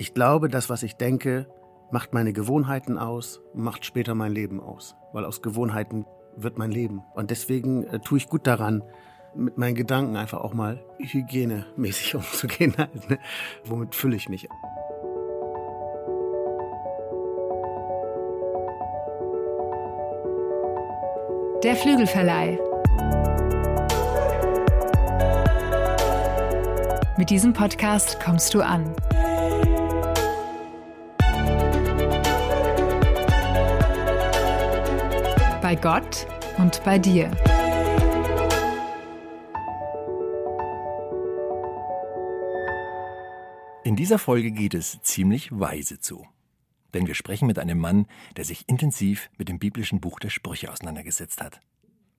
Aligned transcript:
Ich 0.00 0.14
glaube, 0.14 0.48
das, 0.48 0.70
was 0.70 0.84
ich 0.84 0.94
denke, 0.94 1.48
macht 1.90 2.14
meine 2.14 2.32
Gewohnheiten 2.32 2.98
aus, 2.98 3.40
macht 3.52 3.84
später 3.84 4.14
mein 4.14 4.30
Leben 4.30 4.60
aus. 4.60 4.94
Weil 5.12 5.24
aus 5.24 5.42
Gewohnheiten 5.42 6.06
wird 6.36 6.56
mein 6.56 6.70
Leben. 6.70 7.02
Und 7.16 7.32
deswegen 7.32 7.82
äh, 7.82 7.98
tue 7.98 8.18
ich 8.18 8.28
gut 8.28 8.46
daran, 8.46 8.84
mit 9.34 9.58
meinen 9.58 9.74
Gedanken 9.74 10.14
einfach 10.16 10.38
auch 10.38 10.54
mal 10.54 10.84
hygienemäßig 11.00 12.14
umzugehen. 12.14 12.74
Halt, 12.78 13.10
ne? 13.10 13.18
Womit 13.64 13.96
fülle 13.96 14.14
ich 14.14 14.28
mich? 14.28 14.48
Der 21.64 21.74
Flügelverleih. 21.74 22.56
Mit 27.16 27.30
diesem 27.30 27.52
Podcast 27.52 28.20
kommst 28.20 28.54
du 28.54 28.60
an. 28.60 28.94
Bei 35.68 35.74
Gott 35.74 36.26
und 36.56 36.82
bei 36.82 36.98
dir. 36.98 37.30
In 43.84 43.94
dieser 43.94 44.18
Folge 44.18 44.50
geht 44.50 44.72
es 44.72 44.98
ziemlich 45.02 45.50
weise 45.52 46.00
zu. 46.00 46.26
Denn 46.94 47.06
wir 47.06 47.14
sprechen 47.14 47.46
mit 47.46 47.58
einem 47.58 47.76
Mann, 47.76 48.06
der 48.38 48.46
sich 48.46 48.66
intensiv 48.66 49.28
mit 49.36 49.50
dem 49.50 49.58
biblischen 49.58 50.00
Buch 50.00 50.20
der 50.20 50.30
Sprüche 50.30 50.72
auseinandergesetzt 50.72 51.42
hat 51.42 51.60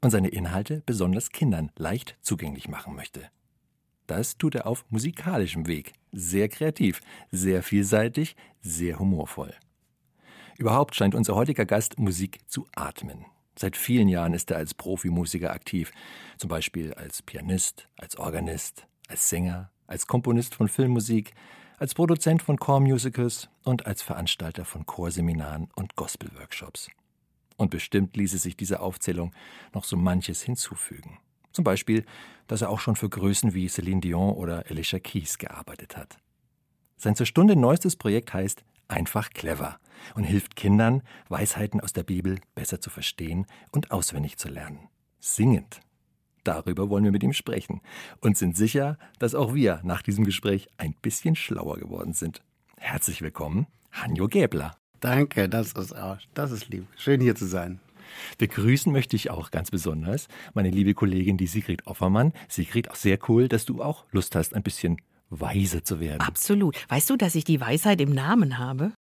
und 0.02 0.12
seine 0.12 0.28
Inhalte 0.28 0.84
besonders 0.86 1.32
Kindern 1.32 1.72
leicht 1.76 2.20
zugänglich 2.22 2.68
machen 2.68 2.94
möchte. 2.94 3.32
Das 4.06 4.38
tut 4.38 4.54
er 4.54 4.68
auf 4.68 4.86
musikalischem 4.92 5.66
Weg, 5.66 5.94
sehr 6.12 6.50
kreativ, 6.50 7.02
sehr 7.32 7.64
vielseitig, 7.64 8.36
sehr 8.62 9.00
humorvoll. 9.00 9.56
Überhaupt 10.60 10.94
scheint 10.94 11.16
unser 11.16 11.34
heutiger 11.34 11.66
Gast 11.66 11.98
Musik 11.98 12.42
zu 12.46 12.68
atmen. 12.76 13.26
Seit 13.60 13.76
vielen 13.76 14.08
Jahren 14.08 14.34
ist 14.34 14.52
er 14.52 14.58
als 14.58 14.74
Profimusiker 14.74 15.52
aktiv, 15.52 15.92
zum 16.38 16.48
Beispiel 16.48 16.94
als 16.94 17.22
Pianist, 17.22 17.90
als 17.98 18.16
Organist, 18.16 18.88
als 19.10 19.28
Sänger, 19.28 19.70
als 19.86 20.08
Komponist 20.08 20.56
von 20.56 20.70
Filmmusik, 20.70 21.34
als 21.78 21.94
Produzent 21.94 22.42
von 22.42 22.56
Chormusicals 22.56 23.50
und 23.66 23.86
als 23.86 24.02
Veranstalter 24.02 24.64
von 24.64 24.86
Chorseminaren 24.86 25.68
und 25.76 25.98
Gospelworkshops. 25.98 26.90
Und 27.58 27.70
bestimmt 27.70 28.16
ließe 28.16 28.38
sich 28.38 28.56
dieser 28.56 28.82
Aufzählung 28.82 29.34
noch 29.74 29.84
so 29.84 29.98
manches 29.98 30.42
hinzufügen. 30.42 31.18
Zum 31.52 31.66
Beispiel, 31.66 32.06
dass 32.48 32.62
er 32.62 32.70
auch 32.70 32.80
schon 32.80 32.96
für 32.96 33.10
Größen 33.10 33.54
wie 33.54 33.68
Celine 33.68 34.00
Dion 34.00 34.36
oder 34.36 34.64
Alicia 34.70 35.00
Keys 35.00 35.38
gearbeitet 35.38 35.98
hat. 35.98 36.18
Sein 36.96 37.18
zur 37.18 37.26
Stunde 37.26 37.58
neuestes 37.58 37.98
Projekt 37.98 38.34
heißt 38.34 38.64
Einfach 38.90 39.30
clever 39.30 39.80
und 40.16 40.24
hilft 40.24 40.56
Kindern, 40.56 41.04
Weisheiten 41.30 41.80
aus 41.80 41.94
der 41.94 42.04
Bibel 42.04 42.40
besser 42.56 42.82
zu 42.82 42.90
verstehen 42.90 43.46
und 43.72 43.92
auswendig 43.92 44.38
zu 44.38 44.50
lernen. 44.50 44.90
Singend. 45.20 45.80
Darüber 46.44 46.90
wollen 46.90 47.04
wir 47.04 47.12
mit 47.12 47.22
ihm 47.22 47.34
sprechen 47.34 47.82
und 48.20 48.36
sind 48.36 48.58
sicher, 48.58 48.98
dass 49.20 49.36
auch 49.36 49.54
wir 49.54 49.82
nach 49.84 50.02
diesem 50.02 50.26
Gespräch 50.26 50.70
ein 50.78 50.96
bisschen 51.02 51.36
schlauer 51.36 51.78
geworden 51.78 52.14
sind. 52.14 52.42
Herzlich 52.78 53.22
willkommen, 53.22 53.68
Hanjo 53.92 54.28
Gäbler. 54.28 54.76
Danke, 55.02 55.48
das 55.48 55.74
ist, 55.74 55.96
auch, 55.96 56.18
das 56.34 56.52
ist 56.52 56.70
lieb. 56.70 56.88
Schön 56.98 57.22
hier 57.22 57.36
zu 57.36 57.46
sein. 57.46 57.80
Begrüßen 58.40 58.92
möchte 58.92 59.16
ich 59.16 59.30
auch 59.30 59.52
ganz 59.52 59.70
besonders 59.70 60.28
meine 60.56 60.72
liebe 60.72 60.96
Kollegin, 60.96 61.38
die 61.38 61.46
Sigrid 61.46 61.86
Offermann. 61.86 62.34
Sigrid, 62.48 62.90
auch 62.90 62.96
sehr 62.96 63.20
cool, 63.30 63.48
dass 63.48 63.66
du 63.66 63.84
auch 63.84 64.06
Lust 64.12 64.36
hast, 64.36 64.56
ein 64.56 64.64
bisschen 64.64 64.98
weiser 65.30 65.84
zu 65.84 66.00
werden. 66.00 66.22
Absolut. 66.22 66.76
Weißt 66.90 67.10
du, 67.10 67.16
dass 67.16 67.36
ich 67.36 67.44
die 67.44 67.62
Weisheit 67.62 68.02
im 68.02 68.14
Namen 68.14 68.58
habe? 68.58 68.94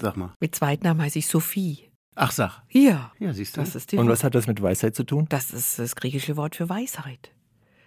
Sag 0.00 0.16
mal. 0.16 0.34
Mit 0.40 0.54
Zweitnamen 0.54 1.02
heiße 1.02 1.18
ich 1.18 1.26
Sophie. 1.26 1.90
Ach, 2.14 2.30
sag. 2.30 2.62
Ja. 2.70 3.12
Ja, 3.18 3.32
siehst 3.32 3.56
du. 3.56 3.60
Das 3.60 3.74
ist 3.74 3.92
die 3.92 3.96
Und 3.96 4.08
was 4.08 4.22
hat 4.24 4.34
das 4.34 4.46
mit 4.46 4.60
Weisheit 4.60 4.94
zu 4.94 5.04
tun? 5.04 5.26
Das 5.28 5.50
ist 5.52 5.78
das 5.78 5.96
griechische 5.96 6.36
Wort 6.36 6.56
für 6.56 6.68
Weisheit. 6.68 7.30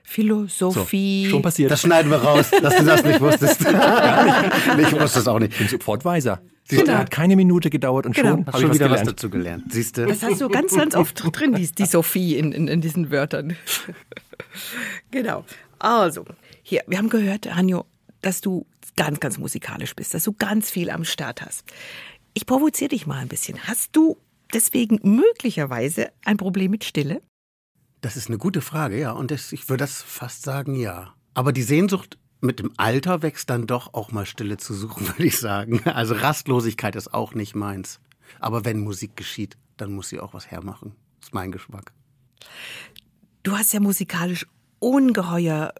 Philosophie. 0.04 1.26
So, 1.26 1.32
schon 1.32 1.42
passiert. 1.42 1.72
Das 1.72 1.82
schneiden 1.82 2.12
wir 2.12 2.18
raus, 2.18 2.52
dass 2.52 2.78
du 2.78 2.84
das 2.86 3.04
nicht 3.04 3.20
wusstest. 3.20 3.62
ich 3.62 4.92
wusste 5.00 5.20
es 5.20 5.28
auch 5.28 5.40
nicht. 5.40 5.54
Ich 5.54 5.58
bin 5.58 5.68
sofort 5.68 6.06
weiser. 6.06 6.42
Siehst 6.64 6.82
du? 6.82 6.86
Genau. 6.86 6.98
Hat 7.00 7.12
keine 7.12 7.36
Minute 7.36 7.70
gedauert 7.70 8.06
und 8.06 8.16
Genau. 8.16 8.30
schon 8.30 8.46
Hast 8.46 8.54
habe 8.54 8.64
ich 8.64 8.70
was 8.70 8.76
wieder 8.76 8.86
was 8.90 9.00
gelernt. 9.00 9.10
dazu 9.18 9.30
gelernt. 9.30 9.64
Siehst 9.74 9.98
du? 9.98 10.06
Das 10.06 10.24
hast 10.24 10.42
du 10.42 10.50
ganz, 10.50 10.76
ganz 10.76 10.96
oft 10.96 11.22
drin, 11.40 11.54
die, 11.54 11.70
die 11.72 11.86
Sophie 11.86 12.38
in, 12.38 12.52
in, 12.52 12.68
in 12.68 12.82
diesen 12.82 13.12
Wörtern. 13.12 13.56
genau. 15.12 15.44
Also, 15.80 16.26
hier, 16.68 16.84
wir 16.88 16.98
haben 16.98 17.10
gehört, 17.10 17.54
Hanjo, 17.54 17.86
dass 18.22 18.42
du 18.42 18.66
ganz, 18.96 19.20
ganz 19.20 19.38
musikalisch 19.38 19.96
bist, 19.96 20.16
dass 20.16 20.24
du 20.24 20.34
ganz 20.34 20.72
viel 20.72 20.90
am 20.90 21.06
Start 21.06 21.44
hast. 21.44 21.64
Ich 22.34 22.48
provoziere 22.48 22.90
dich 22.90 23.06
mal 23.06 23.20
ein 23.20 23.28
bisschen. 23.28 23.68
Hast 23.68 23.96
du 23.96 24.18
deswegen 24.52 25.00
möglicherweise 25.04 26.12
ein 26.24 26.38
Problem 26.38 26.72
mit 26.72 26.84
Stille? 26.84 27.22
Das 28.02 28.18
ist 28.18 28.30
eine 28.30 28.40
gute 28.40 28.62
Frage, 28.62 29.00
ja. 29.00 29.12
Und 29.12 29.30
das, 29.30 29.52
ich 29.52 29.70
würde 29.70 29.84
das 29.84 30.02
fast 30.02 30.42
sagen, 30.42 30.74
ja. 30.74 31.14
Aber 31.36 31.54
die 31.54 31.62
Sehnsucht 31.62 32.18
mit 32.42 32.58
dem 32.58 32.74
Alter 32.78 33.22
wächst 33.22 33.52
dann 33.52 33.68
doch 33.68 33.94
auch 33.94 34.12
mal 34.12 34.26
Stille 34.26 34.58
zu 34.58 34.74
suchen, 34.74 35.08
würde 35.08 35.26
ich 35.26 35.38
sagen. 35.38 35.84
Also 35.86 36.16
Rastlosigkeit 36.16 36.96
ist 36.96 37.14
auch 37.14 37.36
nicht 37.36 37.54
meins. 37.54 38.00
Aber 38.40 38.66
wenn 38.66 38.80
Musik 38.80 39.16
geschieht, 39.16 39.56
dann 39.78 39.94
muss 39.94 40.10
sie 40.10 40.20
auch 40.20 40.34
was 40.34 40.50
hermachen. 40.50 40.96
Das 41.20 41.30
ist 41.30 41.34
mein 41.36 41.52
Geschmack. 41.52 41.94
Du 43.44 43.56
hast 43.56 43.72
ja 43.72 43.80
musikalisch 43.80 44.48
ungeheuer 44.80 45.72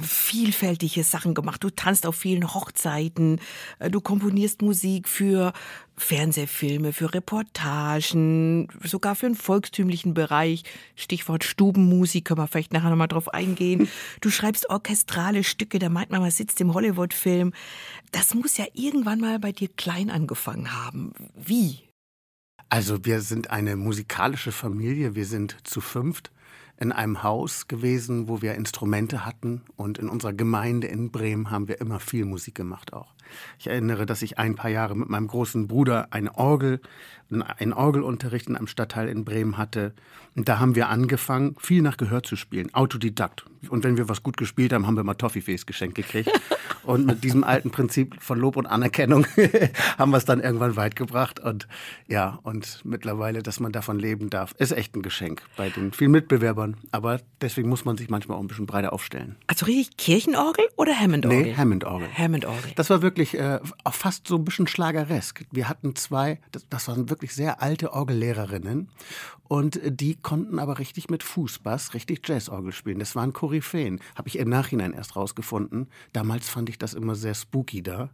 vielfältige 0.00 1.04
Sachen 1.04 1.34
gemacht. 1.34 1.62
Du 1.62 1.70
tanzt 1.70 2.06
auf 2.06 2.16
vielen 2.16 2.54
Hochzeiten, 2.54 3.40
äh, 3.78 3.90
du 3.90 4.00
komponierst 4.00 4.62
Musik 4.62 5.08
für 5.08 5.52
Fernsehfilme, 5.96 6.92
für 6.92 7.14
Reportagen, 7.14 8.68
sogar 8.82 9.14
für 9.14 9.26
einen 9.26 9.34
volkstümlichen 9.34 10.14
Bereich. 10.14 10.62
Stichwort 10.94 11.44
Stubenmusik, 11.44 12.26
können 12.26 12.40
wir 12.40 12.46
vielleicht 12.46 12.72
nachher 12.72 12.90
nochmal 12.90 13.08
drauf 13.08 13.32
eingehen. 13.32 13.88
Du 14.20 14.30
schreibst 14.30 14.68
orchestrale 14.68 15.42
Stücke, 15.42 15.78
da 15.78 15.88
meint 15.88 16.10
man, 16.10 16.20
man 16.20 16.30
sitzt 16.30 16.60
im 16.60 16.74
Hollywood-Film. 16.74 17.52
Das 18.12 18.34
muss 18.34 18.56
ja 18.58 18.66
irgendwann 18.74 19.20
mal 19.20 19.38
bei 19.38 19.52
dir 19.52 19.68
klein 19.68 20.10
angefangen 20.10 20.72
haben. 20.72 21.12
Wie? 21.34 21.80
Also 22.68 23.04
wir 23.04 23.20
sind 23.20 23.50
eine 23.50 23.76
musikalische 23.76 24.52
Familie. 24.52 25.14
Wir 25.14 25.24
sind 25.24 25.56
zu 25.64 25.80
fünft 25.80 26.30
in 26.78 26.92
einem 26.92 27.22
Haus 27.22 27.68
gewesen, 27.68 28.28
wo 28.28 28.42
wir 28.42 28.54
Instrumente 28.54 29.24
hatten. 29.24 29.62
Und 29.76 29.98
in 29.98 30.08
unserer 30.08 30.32
Gemeinde 30.32 30.86
in 30.86 31.10
Bremen 31.10 31.50
haben 31.50 31.68
wir 31.68 31.80
immer 31.80 32.00
viel 32.00 32.24
Musik 32.24 32.54
gemacht 32.54 32.92
auch. 32.92 33.15
Ich 33.58 33.66
erinnere, 33.66 34.06
dass 34.06 34.22
ich 34.22 34.38
ein 34.38 34.54
paar 34.54 34.70
Jahre 34.70 34.96
mit 34.96 35.08
meinem 35.08 35.26
großen 35.26 35.68
Bruder 35.68 36.08
eine 36.10 36.36
Orgel, 36.36 36.80
einen 37.30 37.72
Orgelunterricht 37.72 38.48
in 38.48 38.56
einem 38.56 38.66
Stadtteil 38.66 39.08
in 39.08 39.24
Bremen 39.24 39.58
hatte. 39.58 39.94
Und 40.36 40.48
da 40.48 40.58
haben 40.58 40.74
wir 40.74 40.88
angefangen, 40.88 41.56
viel 41.58 41.82
nach 41.82 41.96
Gehör 41.96 42.22
zu 42.22 42.36
spielen, 42.36 42.72
Autodidakt. 42.74 43.46
Und 43.68 43.84
wenn 43.84 43.96
wir 43.96 44.08
was 44.08 44.22
gut 44.22 44.36
gespielt 44.36 44.72
haben, 44.72 44.86
haben 44.86 44.96
wir 44.96 45.02
mal 45.02 45.14
Toffifees 45.14 45.66
geschenkt 45.66 45.96
gekriegt. 45.96 46.30
Und 46.86 47.04
mit 47.04 47.24
diesem 47.24 47.42
alten 47.42 47.70
Prinzip 47.70 48.22
von 48.22 48.38
Lob 48.38 48.56
und 48.56 48.66
Anerkennung 48.66 49.26
haben 49.98 50.12
wir 50.12 50.18
es 50.18 50.24
dann 50.24 50.40
irgendwann 50.40 50.76
weit 50.76 50.94
gebracht. 50.94 51.40
Und 51.40 51.66
ja, 52.06 52.38
und 52.44 52.80
mittlerweile, 52.84 53.42
dass 53.42 53.58
man 53.58 53.72
davon 53.72 53.98
leben 53.98 54.30
darf, 54.30 54.54
ist 54.58 54.70
echt 54.70 54.94
ein 54.94 55.02
Geschenk 55.02 55.42
bei 55.56 55.68
den 55.68 55.92
vielen 55.92 56.12
Mitbewerbern. 56.12 56.76
Aber 56.92 57.20
deswegen 57.40 57.68
muss 57.68 57.84
man 57.84 57.96
sich 57.96 58.08
manchmal 58.08 58.38
auch 58.38 58.40
ein 58.40 58.46
bisschen 58.46 58.66
breiter 58.66 58.92
aufstellen. 58.92 59.34
Also 59.48 59.66
richtig 59.66 59.96
Kirchenorgel 59.96 60.64
oder 60.76 60.94
Hammondorgel? 60.94 61.42
Nee, 61.42 61.56
Hammond-Orgel. 61.56 62.08
Hammondorgel. 62.16 62.70
Das 62.76 62.88
war 62.88 63.02
wirklich 63.02 63.15
äh, 63.18 63.60
auch 63.84 63.94
fast 63.94 64.28
so 64.28 64.36
ein 64.36 64.44
bisschen 64.44 64.66
schlageresk. 64.66 65.44
Wir 65.50 65.68
hatten 65.68 65.94
zwei, 65.96 66.40
das, 66.52 66.66
das 66.68 66.88
waren 66.88 67.10
wirklich 67.10 67.34
sehr 67.34 67.62
alte 67.62 67.92
Orgellehrerinnen 67.92 68.88
und 69.48 69.76
äh, 69.76 69.92
die 69.92 70.16
konnten 70.16 70.58
aber 70.58 70.78
richtig 70.78 71.08
mit 71.10 71.22
Fußbass 71.22 71.94
richtig 71.94 72.26
Jazzorgel 72.26 72.72
spielen. 72.72 72.98
Das 72.98 73.16
waren 73.16 73.32
Koryphäen. 73.32 74.00
Habe 74.14 74.28
ich 74.28 74.38
im 74.38 74.48
Nachhinein 74.48 74.92
erst 74.92 75.16
rausgefunden. 75.16 75.88
Damals 76.12 76.48
fand 76.48 76.68
ich 76.68 76.78
das 76.78 76.94
immer 76.94 77.14
sehr 77.14 77.34
spooky 77.34 77.82
da. 77.82 78.10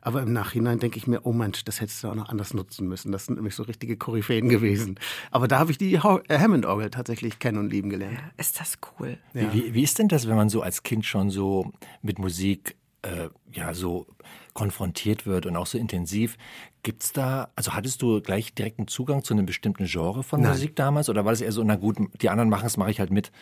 Aber 0.00 0.22
im 0.22 0.32
Nachhinein 0.32 0.78
denke 0.78 0.98
ich 0.98 1.06
mir, 1.06 1.24
oh 1.24 1.32
Mensch, 1.32 1.64
das 1.64 1.80
hättest 1.80 2.02
du 2.02 2.08
auch 2.08 2.14
noch 2.14 2.28
anders 2.28 2.54
nutzen 2.54 2.88
müssen. 2.88 3.12
Das 3.12 3.26
sind 3.26 3.36
nämlich 3.36 3.54
so 3.54 3.64
richtige 3.64 3.96
Koryphäen 3.96 4.48
gewesen. 4.48 4.98
Aber 5.30 5.48
da 5.48 5.58
habe 5.58 5.70
ich 5.70 5.78
die 5.78 5.94
äh, 5.94 5.98
Hammond-Orgel 5.98 6.90
tatsächlich 6.90 7.38
kennen 7.38 7.58
und 7.58 7.70
lieben 7.70 7.90
gelernt. 7.90 8.18
Ist 8.36 8.60
das 8.60 8.78
cool? 8.98 9.18
Wie, 9.32 9.52
wie, 9.52 9.74
wie 9.74 9.82
ist 9.82 9.98
denn 9.98 10.08
das, 10.08 10.28
wenn 10.28 10.36
man 10.36 10.48
so 10.48 10.62
als 10.62 10.82
Kind 10.82 11.04
schon 11.04 11.30
so 11.30 11.72
mit 12.02 12.18
Musik 12.18 12.76
äh, 13.06 13.28
ja 13.52 13.72
so 13.74 14.06
konfrontiert 14.52 15.26
wird 15.26 15.46
und 15.46 15.56
auch 15.56 15.66
so 15.66 15.78
intensiv? 15.78 16.36
Gibt's 16.82 17.12
da, 17.12 17.48
also 17.56 17.74
hattest 17.74 18.00
du 18.00 18.20
gleich 18.20 18.54
direkten 18.54 18.86
Zugang 18.86 19.22
zu 19.22 19.34
einem 19.34 19.44
bestimmten 19.44 19.86
Genre 19.86 20.22
von 20.22 20.40
Nein. 20.40 20.52
Musik 20.52 20.76
damals 20.76 21.08
oder 21.08 21.24
war 21.24 21.32
das 21.32 21.40
eher 21.40 21.52
so, 21.52 21.62
na 21.64 21.76
gut, 21.76 21.98
die 22.22 22.30
anderen 22.30 22.48
machen 22.48 22.66
es, 22.66 22.76
mache 22.76 22.90
ich 22.90 23.00
halt 23.00 23.10
mit? 23.10 23.32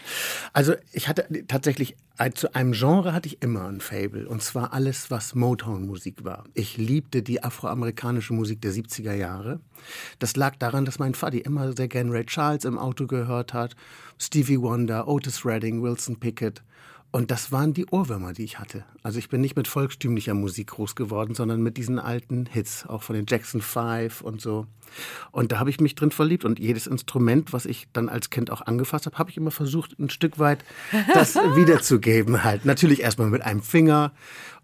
Also 0.52 0.74
ich 0.92 1.08
hatte 1.08 1.46
tatsächlich, 1.46 1.96
äh, 2.18 2.30
zu 2.30 2.54
einem 2.54 2.72
Genre 2.72 3.12
hatte 3.12 3.28
ich 3.28 3.42
immer 3.42 3.68
ein 3.68 3.80
Fable. 3.80 4.26
Und 4.28 4.42
zwar 4.42 4.72
alles, 4.72 5.10
was 5.10 5.34
Motown-Musik 5.34 6.24
war. 6.24 6.44
Ich 6.54 6.78
liebte 6.78 7.22
die 7.22 7.44
afroamerikanische 7.44 8.32
Musik 8.32 8.60
der 8.62 8.72
70er 8.72 9.14
Jahre. 9.14 9.60
Das 10.18 10.36
lag 10.36 10.56
daran, 10.56 10.84
dass 10.84 10.98
mein 10.98 11.14
Vati 11.14 11.38
immer 11.38 11.74
sehr 11.76 11.88
gern 11.88 12.10
Ray 12.10 12.24
Charles 12.24 12.64
im 12.64 12.78
Auto 12.78 13.06
gehört 13.06 13.52
hat, 13.52 13.76
Stevie 14.18 14.60
Wonder, 14.60 15.06
Otis 15.06 15.44
Redding, 15.44 15.82
Wilson 15.82 16.18
Pickett. 16.18 16.62
Und 17.14 17.30
das 17.30 17.52
waren 17.52 17.72
die 17.74 17.86
Ohrwürmer, 17.86 18.32
die 18.32 18.42
ich 18.42 18.58
hatte. 18.58 18.84
Also 19.04 19.20
ich 19.20 19.28
bin 19.28 19.40
nicht 19.40 19.54
mit 19.54 19.68
volkstümlicher 19.68 20.34
Musik 20.34 20.66
groß 20.70 20.96
geworden, 20.96 21.36
sondern 21.36 21.62
mit 21.62 21.76
diesen 21.76 22.00
alten 22.00 22.44
Hits, 22.46 22.86
auch 22.88 23.04
von 23.04 23.14
den 23.14 23.26
Jackson 23.28 23.60
Five 23.60 24.20
und 24.20 24.40
so. 24.40 24.66
Und 25.30 25.52
da 25.52 25.60
habe 25.60 25.70
ich 25.70 25.78
mich 25.78 25.94
drin 25.94 26.10
verliebt. 26.10 26.44
Und 26.44 26.58
jedes 26.58 26.88
Instrument, 26.88 27.52
was 27.52 27.66
ich 27.66 27.86
dann 27.92 28.08
als 28.08 28.30
Kind 28.30 28.50
auch 28.50 28.62
angefasst 28.62 29.06
habe, 29.06 29.16
habe 29.16 29.30
ich 29.30 29.36
immer 29.36 29.52
versucht, 29.52 29.96
ein 30.00 30.10
Stück 30.10 30.40
weit 30.40 30.64
das 31.14 31.36
wiederzugeben 31.54 32.42
halt. 32.42 32.64
Natürlich 32.64 33.02
erstmal 33.02 33.28
mit 33.28 33.42
einem 33.42 33.62
Finger. 33.62 34.10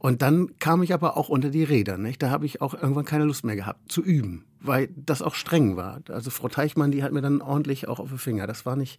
Und 0.02 0.22
dann 0.22 0.58
kam 0.58 0.82
ich 0.82 0.94
aber 0.94 1.18
auch 1.18 1.28
unter 1.28 1.50
die 1.50 1.62
Räder. 1.62 1.98
Nicht? 1.98 2.22
Da 2.22 2.30
habe 2.30 2.46
ich 2.46 2.62
auch 2.62 2.72
irgendwann 2.72 3.04
keine 3.04 3.24
Lust 3.24 3.44
mehr 3.44 3.54
gehabt 3.54 3.92
zu 3.92 4.02
üben, 4.02 4.46
weil 4.58 4.88
das 4.96 5.20
auch 5.20 5.34
streng 5.34 5.76
war. 5.76 6.00
Also 6.08 6.30
Frau 6.30 6.48
Teichmann, 6.48 6.90
die 6.90 7.02
hat 7.02 7.12
mir 7.12 7.20
dann 7.20 7.42
ordentlich 7.42 7.86
auch 7.86 8.00
auf 8.00 8.08
den 8.08 8.16
Finger. 8.16 8.46
Das 8.46 8.64
war 8.64 8.76
nicht, 8.76 8.98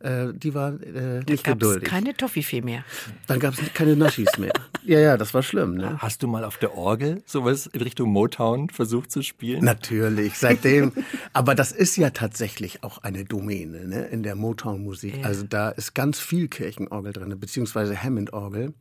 äh, 0.00 0.34
die 0.34 0.52
war 0.52 0.74
äh, 0.82 1.22
nicht 1.26 1.46
da 1.46 1.52
geduldig. 1.52 1.88
keine 1.88 2.14
Toffifee 2.14 2.60
mehr. 2.60 2.84
Dann 3.26 3.40
gab 3.40 3.54
es 3.54 3.72
keine 3.72 3.96
Naschis 3.96 4.38
mehr. 4.38 4.52
Ja, 4.86 5.00
ja, 5.00 5.16
das 5.16 5.32
war 5.32 5.42
schlimm. 5.42 5.76
Ne? 5.76 5.96
Hast 6.02 6.22
du 6.22 6.28
mal 6.28 6.44
auf 6.44 6.58
der 6.58 6.76
Orgel 6.76 7.22
sowas 7.24 7.66
in 7.66 7.80
Richtung 7.80 8.10
Motown 8.10 8.68
versucht 8.68 9.10
zu 9.10 9.22
spielen? 9.22 9.64
Natürlich, 9.64 10.36
seitdem. 10.36 10.92
Aber 11.32 11.54
das 11.54 11.72
ist 11.72 11.96
ja 11.96 12.10
tatsächlich 12.10 12.84
auch 12.84 12.98
eine 12.98 13.24
Domäne 13.24 13.88
ne, 13.88 14.04
in 14.08 14.22
der 14.22 14.34
Motown-Musik. 14.34 15.22
Ja. 15.22 15.24
Also 15.24 15.46
da 15.48 15.70
ist 15.70 15.94
ganz 15.94 16.20
viel 16.20 16.48
Kirchenorgel 16.48 17.14
drin, 17.14 17.34
beziehungsweise 17.40 17.96
Hammond-Orgel. 17.96 18.74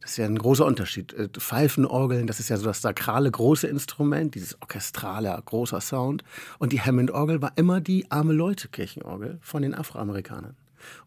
Das 0.00 0.12
ist 0.12 0.16
ja 0.16 0.24
ein 0.24 0.38
großer 0.38 0.64
Unterschied. 0.64 1.12
Äh, 1.12 1.28
Pfeifenorgeln, 1.28 2.26
das 2.26 2.40
ist 2.40 2.48
ja 2.48 2.56
so 2.56 2.64
das 2.64 2.80
sakrale 2.80 3.30
große 3.30 3.66
Instrument, 3.66 4.34
dieses 4.34 4.60
orchestrale 4.62 5.40
großer 5.44 5.80
Sound. 5.80 6.24
Und 6.58 6.72
die 6.72 6.80
Hammond-Orgel 6.80 7.42
war 7.42 7.52
immer 7.56 7.80
die 7.80 8.10
arme 8.10 8.32
Leute-Kirchenorgel 8.32 9.38
von 9.42 9.62
den 9.62 9.74
Afroamerikanern. 9.74 10.56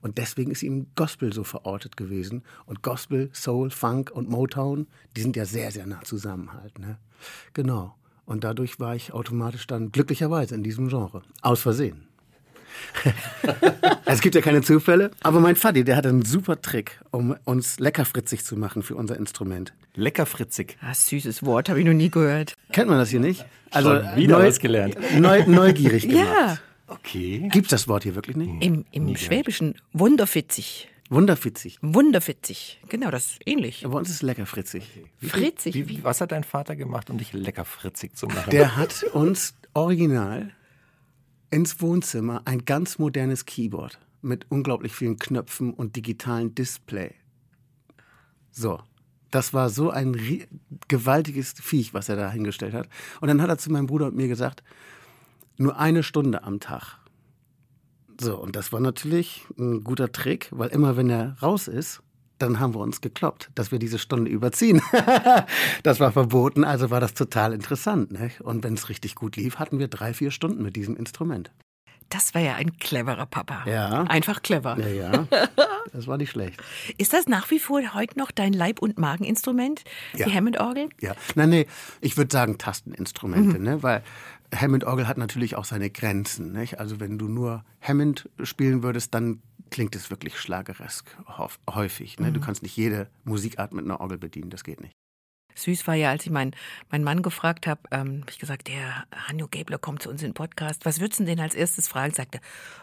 Und 0.01 0.19
deswegen 0.19 0.51
ist 0.51 0.61
ihm 0.61 0.87
Gospel 0.95 1.33
so 1.33 1.43
verortet 1.43 1.97
gewesen. 1.97 2.43
Und 2.65 2.83
Gospel, 2.83 3.29
Soul, 3.33 3.71
Funk 3.71 4.11
und 4.11 4.29
Motown, 4.29 4.87
die 5.15 5.21
sind 5.21 5.35
ja 5.35 5.45
sehr, 5.45 5.71
sehr 5.71 5.87
nah 5.87 6.01
zusammen 6.03 6.53
halt. 6.53 6.77
Ne? 6.77 6.97
Genau. 7.53 7.95
Und 8.25 8.43
dadurch 8.43 8.79
war 8.79 8.95
ich 8.95 9.11
automatisch 9.13 9.67
dann 9.67 9.91
glücklicherweise 9.91 10.55
in 10.55 10.63
diesem 10.63 10.87
Genre. 10.87 11.23
Aus 11.41 11.61
Versehen. 11.61 12.07
es 14.05 14.21
gibt 14.21 14.35
ja 14.35 14.41
keine 14.41 14.61
Zufälle, 14.61 15.11
aber 15.21 15.39
mein 15.39 15.55
Vati, 15.55 15.83
der 15.83 15.95
hat 15.95 16.05
einen 16.05 16.23
super 16.23 16.61
Trick, 16.61 16.99
um 17.11 17.35
uns 17.45 17.79
leckerfritzig 17.79 18.43
zu 18.45 18.55
machen 18.55 18.83
für 18.83 18.95
unser 18.95 19.17
Instrument. 19.17 19.73
Leckerfritzig. 19.95 20.77
Ah, 20.81 20.93
süßes 20.93 21.43
Wort, 21.45 21.69
habe 21.69 21.79
ich 21.79 21.85
noch 21.85 21.93
nie 21.93 22.09
gehört. 22.09 22.53
Kennt 22.71 22.89
man 22.89 22.97
das 22.97 23.09
hier 23.09 23.19
nicht? 23.19 23.45
Also 23.71 23.89
Schon 23.95 24.15
wieder 24.15 24.37
neu- 24.39 24.47
was 24.47 24.59
gelernt. 24.59 24.97
Neu, 25.19 25.43
neugierig 25.47 26.03
gemacht. 26.09 26.25
Ja, 26.27 26.57
Okay. 26.87 27.47
Gibt's 27.51 27.69
das 27.69 27.87
Wort 27.87 28.03
hier 28.03 28.13
wirklich 28.13 28.35
nicht? 28.35 28.63
im, 28.63 28.85
im 28.91 29.15
Schwäbischen 29.15 29.75
wunderfitzig. 29.93 30.89
Wunderfitzig. 31.09 31.79
Wunderfitzig. 31.81 32.81
Genau, 32.89 33.09
das 33.09 33.25
ist 33.31 33.39
ähnlich. 33.45 33.83
Bei 33.87 33.97
uns 33.97 34.09
ist 34.09 34.15
es 34.17 34.21
leckerfritzig. 34.21 34.83
Fritzig. 35.21 35.73
Wie, 35.75 35.87
Wie, 35.89 36.03
was 36.03 36.21
hat 36.21 36.31
dein 36.31 36.43
Vater 36.43 36.75
gemacht, 36.75 37.09
um 37.09 37.17
dich 37.17 37.33
leckerfritzig 37.33 38.15
zu 38.15 38.27
machen? 38.27 38.49
Der 38.51 38.75
hat 38.75 39.03
uns 39.13 39.55
original 39.73 40.51
ins 41.53 41.79
Wohnzimmer 41.81 42.41
ein 42.45 42.65
ganz 42.65 42.97
modernes 42.97 43.45
Keyboard 43.45 43.99
mit 44.23 44.47
unglaublich 44.49 44.91
vielen 44.91 45.19
Knöpfen 45.19 45.71
und 45.71 45.95
digitalen 45.95 46.55
Display. 46.55 47.13
So. 48.49 48.81
Das 49.29 49.53
war 49.53 49.69
so 49.69 49.89
ein 49.89 50.15
gewaltiges 50.87 51.53
Viech, 51.53 51.93
was 51.93 52.09
er 52.09 52.15
da 52.15 52.31
hingestellt 52.31 52.73
hat. 52.73 52.87
Und 53.21 53.27
dann 53.27 53.41
hat 53.41 53.49
er 53.49 53.57
zu 53.57 53.71
meinem 53.71 53.87
Bruder 53.87 54.07
und 54.07 54.15
mir 54.15 54.27
gesagt, 54.27 54.63
nur 55.57 55.77
eine 55.77 56.03
Stunde 56.03 56.43
am 56.43 56.59
Tag. 56.59 56.99
So, 58.19 58.39
und 58.39 58.55
das 58.55 58.71
war 58.71 58.79
natürlich 58.79 59.45
ein 59.57 59.83
guter 59.83 60.11
Trick, 60.11 60.49
weil 60.51 60.69
immer 60.69 60.97
wenn 60.97 61.09
er 61.09 61.37
raus 61.41 61.67
ist, 61.67 62.01
dann 62.43 62.59
haben 62.59 62.73
wir 62.75 62.79
uns 62.79 63.01
gekloppt, 63.01 63.49
dass 63.55 63.71
wir 63.71 63.79
diese 63.79 63.97
Stunde 63.97 64.29
überziehen. 64.29 64.81
das 65.83 65.99
war 65.99 66.11
verboten, 66.11 66.63
also 66.63 66.89
war 66.89 66.99
das 66.99 67.13
total 67.13 67.53
interessant. 67.53 68.11
Ne? 68.11 68.31
Und 68.41 68.63
wenn 68.63 68.73
es 68.73 68.89
richtig 68.89 69.15
gut 69.15 69.35
lief, 69.35 69.59
hatten 69.59 69.79
wir 69.79 69.87
drei, 69.87 70.13
vier 70.13 70.31
Stunden 70.31 70.61
mit 70.61 70.75
diesem 70.75 70.95
Instrument. 70.95 71.51
das 72.09 72.35
war 72.35 72.41
ja 72.41 72.55
ein 72.55 72.77
cleverer 72.77 73.25
Papa. 73.25 73.63
Ja. 73.65 74.03
Einfach 74.03 74.41
clever. 74.43 74.77
Ja, 74.77 74.87
ja, 74.87 75.27
das 75.93 76.05
war 76.05 76.17
nicht 76.17 76.31
schlecht. 76.31 76.61
Ist 76.97 77.13
das 77.13 77.27
nach 77.27 77.49
wie 77.49 77.59
vor 77.59 77.81
heute 77.93 78.19
noch 78.19 78.31
dein 78.31 78.53
Leib- 78.53 78.81
und 78.81 78.99
Mageninstrument? 78.99 79.83
Ja. 80.15 80.27
Die 80.27 80.33
Hammond-Orgel? 80.33 80.89
Ja, 81.01 81.15
nein, 81.35 81.49
nee, 81.49 81.67
ich 82.01 82.17
würde 82.17 82.31
sagen 82.31 82.57
Tasteninstrumente, 82.57 83.59
ne? 83.59 83.81
weil 83.81 84.03
Hammond-Orgel 84.53 85.07
hat 85.07 85.17
natürlich 85.17 85.55
auch 85.55 85.65
seine 85.65 85.89
Grenzen. 85.89 86.51
Nicht? 86.51 86.79
Also 86.79 86.99
wenn 86.99 87.17
du 87.17 87.27
nur 87.27 87.63
Hammond 87.81 88.29
spielen 88.43 88.83
würdest, 88.83 89.13
dann 89.13 89.41
klingt 89.69 89.95
es 89.95 90.09
wirklich 90.09 90.37
schlageresk 90.39 91.17
häuf- 91.27 91.59
häufig. 91.69 92.19
Ne? 92.19 92.31
Du 92.31 92.39
kannst 92.39 92.63
nicht 92.63 92.77
jede 92.77 93.09
Musikart 93.23 93.73
mit 93.73 93.85
einer 93.85 93.99
Orgel 94.01 94.17
bedienen, 94.17 94.49
das 94.49 94.63
geht 94.63 94.81
nicht. 94.81 94.93
Süß 95.55 95.85
war 95.87 95.95
ja, 95.95 96.09
als 96.09 96.25
ich 96.25 96.31
meinen 96.31 96.55
mein 96.89 97.03
Mann 97.03 97.21
gefragt 97.21 97.67
habe, 97.67 97.81
ähm, 97.91 98.21
hab 98.21 98.31
ich 98.31 98.39
gesagt, 98.39 98.67
der 98.67 99.05
Hanjo 99.27 99.47
Gäbler 99.47 99.77
kommt 99.77 100.01
zu 100.03 100.09
uns 100.09 100.21
in 100.21 100.29
den 100.29 100.33
Podcast. 100.33 100.85
Was 100.85 100.99
würdest 100.99 101.19
du 101.19 101.25
denn 101.25 101.39
als 101.39 101.55
erstes 101.55 101.87
fragen? 101.87 102.13
Sagte, 102.13 102.39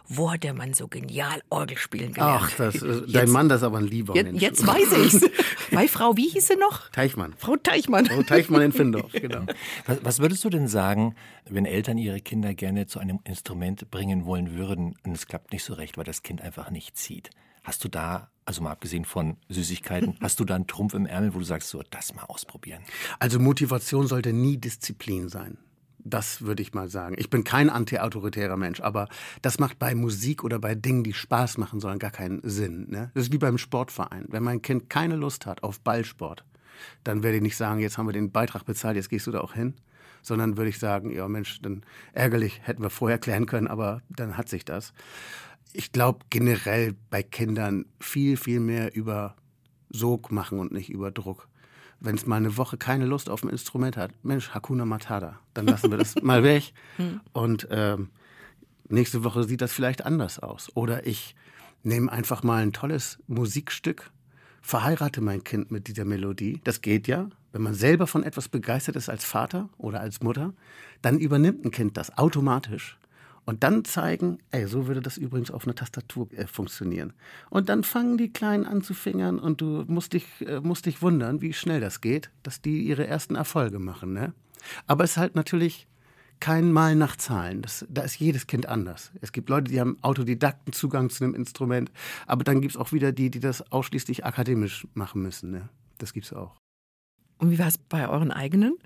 wo 0.06 0.32
hat 0.32 0.44
der 0.44 0.54
Mann 0.54 0.74
so 0.74 0.88
genial 0.88 1.42
Orgel 1.50 1.78
spielen 1.78 2.12
gelernt? 2.12 2.42
Ach, 2.44 2.50
das, 2.56 2.74
Jetzt- 2.74 3.14
dein 3.14 3.30
Mann, 3.30 3.48
das 3.48 3.60
ist 3.60 3.64
aber 3.66 3.78
ein 3.78 3.86
lieber 3.86 4.14
Jetzt, 4.14 4.26
Mensch. 4.26 4.42
jetzt 4.42 4.66
weiß 4.66 4.92
ich's. 5.04 5.20
Bei 5.72 5.86
Frau, 5.88 6.16
wie 6.16 6.28
hieß 6.28 6.48
sie 6.48 6.56
noch? 6.56 6.88
Teichmann. 6.90 7.34
Frau 7.38 7.56
Teichmann. 7.56 8.08
Oh, 8.16 8.22
Teichmann 8.22 8.62
in 8.62 8.72
Findorf, 8.72 9.12
genau. 9.12 9.44
Was, 9.86 10.04
was 10.04 10.18
würdest 10.20 10.44
du 10.44 10.50
denn 10.50 10.66
sagen, 10.68 11.14
wenn 11.48 11.64
Eltern 11.64 11.96
ihre 11.98 12.20
Kinder 12.20 12.54
gerne 12.54 12.86
zu 12.86 12.98
einem 12.98 13.20
Instrument 13.24 13.90
bringen 13.90 14.24
wollen 14.26 14.56
würden 14.56 14.96
und 15.04 15.12
es 15.12 15.26
klappt 15.26 15.52
nicht 15.52 15.64
so 15.64 15.74
recht, 15.74 15.96
weil 15.96 16.04
das 16.04 16.22
Kind 16.22 16.40
einfach 16.42 16.70
nicht 16.70 16.96
zieht? 16.96 17.30
Hast 17.62 17.84
du 17.84 17.88
da, 17.88 18.30
also 18.50 18.62
mal 18.62 18.72
abgesehen 18.72 19.04
von 19.04 19.36
Süßigkeiten, 19.48 20.16
hast 20.20 20.40
du 20.40 20.44
da 20.44 20.56
einen 20.56 20.66
Trumpf 20.66 20.94
im 20.94 21.06
Ärmel, 21.06 21.34
wo 21.34 21.38
du 21.38 21.44
sagst, 21.44 21.68
so, 21.68 21.84
das 21.88 22.14
mal 22.16 22.24
ausprobieren? 22.24 22.82
Also 23.20 23.38
Motivation 23.38 24.08
sollte 24.08 24.32
nie 24.32 24.56
Disziplin 24.56 25.28
sein. 25.28 25.56
Das 25.98 26.42
würde 26.42 26.60
ich 26.60 26.74
mal 26.74 26.88
sagen. 26.88 27.14
Ich 27.16 27.30
bin 27.30 27.44
kein 27.44 27.70
antiautoritärer 27.70 28.56
Mensch, 28.56 28.80
aber 28.80 29.06
das 29.40 29.60
macht 29.60 29.78
bei 29.78 29.94
Musik 29.94 30.42
oder 30.42 30.58
bei 30.58 30.74
Dingen, 30.74 31.04
die 31.04 31.12
Spaß 31.12 31.58
machen 31.58 31.78
sollen, 31.78 32.00
gar 32.00 32.10
keinen 32.10 32.40
Sinn. 32.42 32.90
Ne? 32.90 33.12
Das 33.14 33.24
ist 33.24 33.32
wie 33.32 33.38
beim 33.38 33.56
Sportverein. 33.56 34.24
Wenn 34.28 34.42
mein 34.42 34.62
Kind 34.62 34.90
keine 34.90 35.14
Lust 35.14 35.46
hat 35.46 35.62
auf 35.62 35.78
Ballsport, 35.80 36.44
dann 37.04 37.22
werde 37.22 37.36
ich 37.36 37.42
nicht 37.42 37.56
sagen, 37.56 37.78
jetzt 37.78 37.98
haben 37.98 38.08
wir 38.08 38.12
den 38.12 38.32
Beitrag 38.32 38.64
bezahlt, 38.64 38.96
jetzt 38.96 39.10
gehst 39.10 39.28
du 39.28 39.30
da 39.30 39.42
auch 39.42 39.54
hin. 39.54 39.74
Sondern 40.22 40.56
würde 40.56 40.70
ich 40.70 40.78
sagen, 40.78 41.12
ja 41.12 41.28
Mensch, 41.28 41.62
dann 41.62 41.82
ärgerlich, 42.12 42.60
hätten 42.64 42.82
wir 42.82 42.90
vorher 42.90 43.18
klären 43.18 43.46
können, 43.46 43.68
aber 43.68 44.02
dann 44.10 44.36
hat 44.36 44.48
sich 44.48 44.64
das. 44.64 44.92
Ich 45.72 45.92
glaube 45.92 46.24
generell 46.30 46.94
bei 47.10 47.22
Kindern 47.22 47.86
viel, 48.00 48.36
viel 48.36 48.60
mehr 48.60 48.94
über 48.94 49.36
Sog 49.90 50.32
machen 50.32 50.58
und 50.58 50.72
nicht 50.72 50.90
über 50.90 51.10
Druck. 51.10 51.48
Wenn 52.00 52.14
es 52.14 52.26
mal 52.26 52.36
eine 52.36 52.56
Woche 52.56 52.78
keine 52.78 53.04
Lust 53.04 53.28
auf 53.28 53.42
ein 53.42 53.50
Instrument 53.50 53.96
hat, 53.96 54.12
Mensch, 54.24 54.50
Hakuna 54.50 54.84
Matata, 54.84 55.38
dann 55.52 55.66
lassen 55.66 55.90
wir 55.90 55.98
das 55.98 56.14
mal 56.22 56.42
weg. 56.42 56.72
Und 57.32 57.68
ähm, 57.70 58.08
nächste 58.88 59.22
Woche 59.22 59.44
sieht 59.44 59.60
das 59.60 59.72
vielleicht 59.72 60.06
anders 60.06 60.38
aus. 60.38 60.70
Oder 60.74 61.06
ich 61.06 61.34
nehme 61.82 62.10
einfach 62.10 62.42
mal 62.42 62.62
ein 62.62 62.72
tolles 62.72 63.18
Musikstück, 63.26 64.10
verheirate 64.62 65.20
mein 65.20 65.44
Kind 65.44 65.70
mit 65.70 65.88
dieser 65.88 66.04
Melodie. 66.04 66.60
Das 66.64 66.80
geht 66.80 67.06
ja. 67.06 67.28
Wenn 67.52 67.62
man 67.62 67.74
selber 67.74 68.06
von 68.06 68.22
etwas 68.22 68.48
begeistert 68.48 68.96
ist 68.96 69.08
als 69.08 69.24
Vater 69.24 69.68
oder 69.76 70.00
als 70.00 70.20
Mutter, 70.20 70.54
dann 71.02 71.18
übernimmt 71.18 71.64
ein 71.64 71.70
Kind 71.70 71.96
das 71.96 72.16
automatisch. 72.16 72.99
Und 73.44 73.64
dann 73.64 73.84
zeigen, 73.84 74.38
ey, 74.50 74.66
so 74.66 74.86
würde 74.86 75.00
das 75.00 75.16
übrigens 75.16 75.50
auf 75.50 75.64
einer 75.64 75.74
Tastatur 75.74 76.28
äh, 76.32 76.46
funktionieren. 76.46 77.12
Und 77.48 77.68
dann 77.68 77.82
fangen 77.82 78.16
die 78.16 78.32
Kleinen 78.32 78.66
an 78.66 78.82
zu 78.82 78.94
fingern 78.94 79.38
und 79.38 79.60
du 79.60 79.84
musst 79.88 80.12
dich, 80.12 80.26
äh, 80.46 80.60
musst 80.60 80.86
dich 80.86 81.02
wundern, 81.02 81.40
wie 81.40 81.52
schnell 81.52 81.80
das 81.80 82.00
geht, 82.00 82.30
dass 82.42 82.60
die 82.60 82.82
ihre 82.82 83.06
ersten 83.06 83.34
Erfolge 83.34 83.78
machen. 83.78 84.12
Ne? 84.12 84.32
Aber 84.86 85.04
es 85.04 85.12
ist 85.12 85.16
halt 85.16 85.34
natürlich 85.34 85.88
kein 86.40 86.72
Mal 86.72 86.96
nach 86.96 87.16
Zahlen. 87.16 87.62
Das, 87.62 87.86
da 87.88 88.02
ist 88.02 88.18
jedes 88.18 88.46
Kind 88.46 88.66
anders. 88.66 89.12
Es 89.20 89.32
gibt 89.32 89.48
Leute, 89.50 89.70
die 89.70 89.80
haben 89.80 89.98
autodidakten 90.02 90.72
Zugang 90.72 91.10
zu 91.10 91.24
einem 91.24 91.34
Instrument, 91.34 91.90
aber 92.26 92.44
dann 92.44 92.60
gibt 92.60 92.74
es 92.74 92.80
auch 92.80 92.92
wieder 92.92 93.12
die, 93.12 93.30
die 93.30 93.40
das 93.40 93.70
ausschließlich 93.70 94.24
akademisch 94.24 94.86
machen 94.94 95.22
müssen. 95.22 95.50
Ne? 95.50 95.68
Das 95.98 96.12
gibt's 96.12 96.32
auch. 96.32 96.56
Und 97.38 97.50
wie 97.50 97.58
war 97.58 97.68
es 97.68 97.78
bei 97.78 98.08
euren 98.08 98.30
eigenen? 98.30 98.76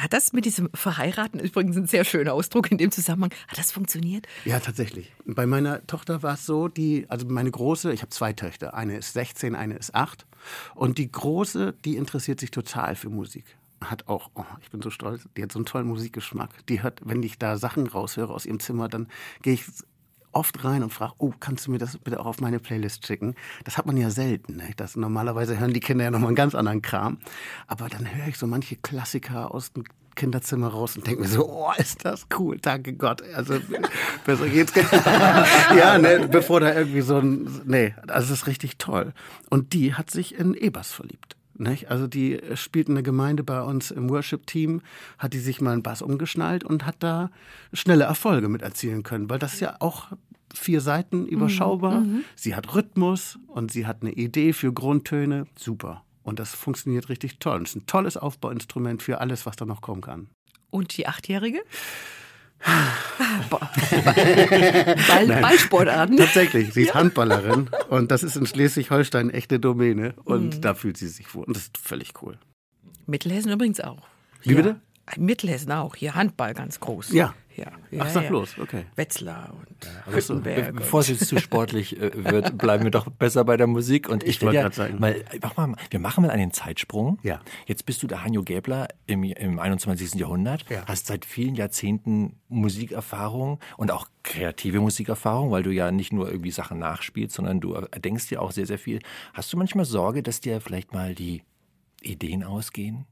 Hat 0.00 0.14
das 0.14 0.32
mit 0.32 0.46
diesem 0.46 0.70
Verheiraten, 0.72 1.40
übrigens 1.40 1.76
ein 1.76 1.86
sehr 1.86 2.04
schöner 2.04 2.32
Ausdruck 2.32 2.70
in 2.70 2.78
dem 2.78 2.90
Zusammenhang, 2.90 3.32
hat 3.48 3.58
das 3.58 3.70
funktioniert? 3.70 4.26
Ja, 4.46 4.58
tatsächlich. 4.58 5.12
Bei 5.26 5.44
meiner 5.44 5.86
Tochter 5.86 6.22
war 6.22 6.34
es 6.34 6.46
so, 6.46 6.68
die, 6.68 7.04
also 7.10 7.26
meine 7.28 7.50
große, 7.50 7.92
ich 7.92 8.00
habe 8.00 8.08
zwei 8.08 8.32
Töchter, 8.32 8.72
eine 8.72 8.96
ist 8.96 9.12
16, 9.12 9.54
eine 9.54 9.74
ist 9.74 9.94
8. 9.94 10.26
Und 10.74 10.96
die 10.96 11.12
große, 11.12 11.74
die 11.84 11.96
interessiert 11.96 12.40
sich 12.40 12.50
total 12.50 12.96
für 12.96 13.10
Musik. 13.10 13.44
Hat 13.84 14.08
auch, 14.08 14.30
oh, 14.34 14.44
ich 14.62 14.70
bin 14.70 14.80
so 14.80 14.88
stolz, 14.88 15.28
die 15.36 15.42
hat 15.42 15.52
so 15.52 15.58
einen 15.58 15.66
tollen 15.66 15.86
Musikgeschmack. 15.86 16.66
Die 16.68 16.82
hört, 16.82 17.00
wenn 17.04 17.22
ich 17.22 17.38
da 17.38 17.58
Sachen 17.58 17.86
raushöre 17.86 18.32
aus 18.32 18.46
ihrem 18.46 18.60
Zimmer, 18.60 18.88
dann 18.88 19.06
gehe 19.42 19.54
ich 19.54 19.64
oft 20.32 20.64
rein 20.64 20.82
und 20.82 20.92
frage, 20.92 21.14
oh, 21.18 21.32
kannst 21.40 21.66
du 21.66 21.70
mir 21.70 21.78
das 21.78 21.98
bitte 21.98 22.20
auch 22.20 22.26
auf 22.26 22.40
meine 22.40 22.58
Playlist 22.58 23.06
schicken? 23.06 23.34
Das 23.64 23.78
hat 23.78 23.86
man 23.86 23.96
ja 23.96 24.10
selten. 24.10 24.56
Ne? 24.56 24.70
Das, 24.76 24.96
normalerweise 24.96 25.58
hören 25.58 25.72
die 25.72 25.80
Kinder 25.80 26.04
ja 26.04 26.10
nochmal 26.10 26.28
einen 26.28 26.36
ganz 26.36 26.54
anderen 26.54 26.82
Kram. 26.82 27.18
Aber 27.66 27.88
dann 27.88 28.12
höre 28.14 28.28
ich 28.28 28.38
so 28.38 28.46
manche 28.46 28.76
Klassiker 28.76 29.54
aus 29.54 29.72
dem 29.72 29.84
Kinderzimmer 30.16 30.68
raus 30.68 30.96
und 30.96 31.06
denke 31.06 31.22
mir 31.22 31.28
so, 31.28 31.48
oh, 31.48 31.72
ist 31.78 32.04
das 32.04 32.26
cool, 32.38 32.58
danke 32.60 32.92
Gott. 32.92 33.22
Also 33.34 33.58
besser 34.26 34.48
geht's 34.48 34.72
ja, 35.76 35.98
ne, 35.98 36.28
bevor 36.30 36.60
da 36.60 36.74
irgendwie 36.74 37.00
so 37.00 37.18
ein, 37.18 37.62
nee, 37.64 37.94
also 38.06 38.28
das 38.28 38.30
ist 38.30 38.46
richtig 38.46 38.76
toll. 38.76 39.12
Und 39.48 39.72
die 39.72 39.94
hat 39.94 40.10
sich 40.10 40.38
in 40.38 40.54
Ebers 40.54 40.92
verliebt. 40.92 41.36
Nicht? 41.60 41.90
Also 41.90 42.06
die 42.06 42.40
spielt 42.54 42.88
in 42.88 42.94
der 42.94 43.02
Gemeinde 43.02 43.44
bei 43.44 43.60
uns 43.60 43.90
im 43.90 44.08
Worship-Team, 44.08 44.80
hat 45.18 45.34
die 45.34 45.38
sich 45.38 45.60
mal 45.60 45.72
einen 45.72 45.82
Bass 45.82 46.00
umgeschnallt 46.00 46.64
und 46.64 46.86
hat 46.86 46.96
da 47.00 47.30
schnelle 47.74 48.04
Erfolge 48.04 48.48
mit 48.48 48.62
erzielen 48.62 49.02
können, 49.02 49.28
weil 49.28 49.38
das 49.38 49.54
ist 49.54 49.60
ja 49.60 49.76
auch 49.80 50.08
vier 50.54 50.80
Seiten 50.80 51.26
überschaubar. 51.26 52.00
Mhm. 52.00 52.24
Sie 52.34 52.54
hat 52.54 52.74
Rhythmus 52.74 53.38
und 53.46 53.70
sie 53.70 53.86
hat 53.86 53.98
eine 54.00 54.12
Idee 54.12 54.54
für 54.54 54.72
Grundtöne. 54.72 55.46
Super. 55.54 56.02
Und 56.22 56.38
das 56.38 56.54
funktioniert 56.54 57.10
richtig 57.10 57.38
toll. 57.38 57.62
Es 57.62 57.70
ist 57.70 57.76
ein 57.76 57.86
tolles 57.86 58.16
Aufbauinstrument 58.16 59.02
für 59.02 59.20
alles, 59.20 59.44
was 59.44 59.56
da 59.56 59.66
noch 59.66 59.82
kommen 59.82 60.00
kann. 60.00 60.28
Und 60.70 60.96
die 60.96 61.06
Achtjährige? 61.06 61.60
Ball, 63.50 65.26
Ballsportarten. 65.26 66.16
Tatsächlich, 66.16 66.72
sie 66.74 66.82
ist 66.82 66.94
Handballerin 66.94 67.70
und 67.88 68.10
das 68.10 68.22
ist 68.22 68.36
in 68.36 68.46
Schleswig-Holstein 68.46 69.30
echte 69.30 69.58
Domäne 69.58 70.14
und 70.24 70.56
mhm. 70.56 70.60
da 70.60 70.74
fühlt 70.74 70.96
sie 70.96 71.08
sich 71.08 71.34
wohl 71.34 71.44
und 71.44 71.56
das 71.56 71.64
ist 71.64 71.78
völlig 71.78 72.12
cool. 72.22 72.38
Mittelhessen 73.06 73.50
übrigens 73.50 73.80
auch. 73.80 74.06
Wie 74.42 74.54
bitte? 74.54 74.80
Mittelhessen 75.16 75.72
auch. 75.72 75.96
Hier 75.96 76.14
Handball 76.14 76.54
ganz 76.54 76.80
groß. 76.80 77.12
Ja. 77.12 77.34
Ja, 77.56 77.66
ja, 77.90 78.04
Ach, 78.04 78.08
sag 78.08 78.22
ja. 78.22 78.28
bloß, 78.30 78.58
okay. 78.58 78.86
Wetzlar 78.94 79.52
und 79.52 79.84
ja, 79.84 80.14
Hüttenberg. 80.14 80.76
bevor 80.76 81.00
es 81.00 81.08
jetzt 81.08 81.26
zu 81.26 81.38
sportlich 81.38 82.00
äh, 82.00 82.10
wird, 82.24 82.56
bleiben 82.58 82.84
wir 82.84 82.90
doch 82.90 83.10
besser 83.10 83.44
bei 83.44 83.56
der 83.56 83.66
Musik. 83.66 84.08
Und 84.08 84.22
ich, 84.22 84.36
ich 84.36 84.42
wollte 84.42 84.60
gerade 84.60 84.74
sagen, 84.74 84.98
mal, 84.98 85.22
mach 85.42 85.56
mal, 85.56 85.76
wir 85.90 86.00
machen 86.00 86.24
mal 86.24 86.30
einen 86.30 86.52
Zeitsprung. 86.52 87.18
Ja. 87.22 87.40
Jetzt 87.66 87.84
bist 87.86 88.02
du 88.02 88.06
der 88.06 88.24
Hanjo 88.24 88.44
Gäbler 88.44 88.88
im, 89.06 89.24
im 89.24 89.58
21. 89.58 90.14
Jahrhundert, 90.14 90.64
ja. 90.70 90.84
hast 90.86 91.08
seit 91.08 91.24
vielen 91.24 91.54
Jahrzehnten 91.54 92.36
Musikerfahrung 92.48 93.58
und 93.76 93.90
auch 93.90 94.06
kreative 94.22 94.80
Musikerfahrung, 94.80 95.50
weil 95.50 95.62
du 95.62 95.70
ja 95.70 95.90
nicht 95.90 96.12
nur 96.12 96.30
irgendwie 96.30 96.52
Sachen 96.52 96.78
nachspielst, 96.78 97.34
sondern 97.34 97.60
du 97.60 97.78
denkst 97.98 98.28
dir 98.28 98.40
auch 98.40 98.52
sehr, 98.52 98.66
sehr 98.66 98.78
viel. 98.78 99.00
Hast 99.34 99.52
du 99.52 99.56
manchmal 99.56 99.84
Sorge, 99.84 100.22
dass 100.22 100.40
dir 100.40 100.60
vielleicht 100.60 100.94
mal 100.94 101.14
die 101.14 101.42
Ideen 102.00 102.44
ausgehen? 102.44 103.06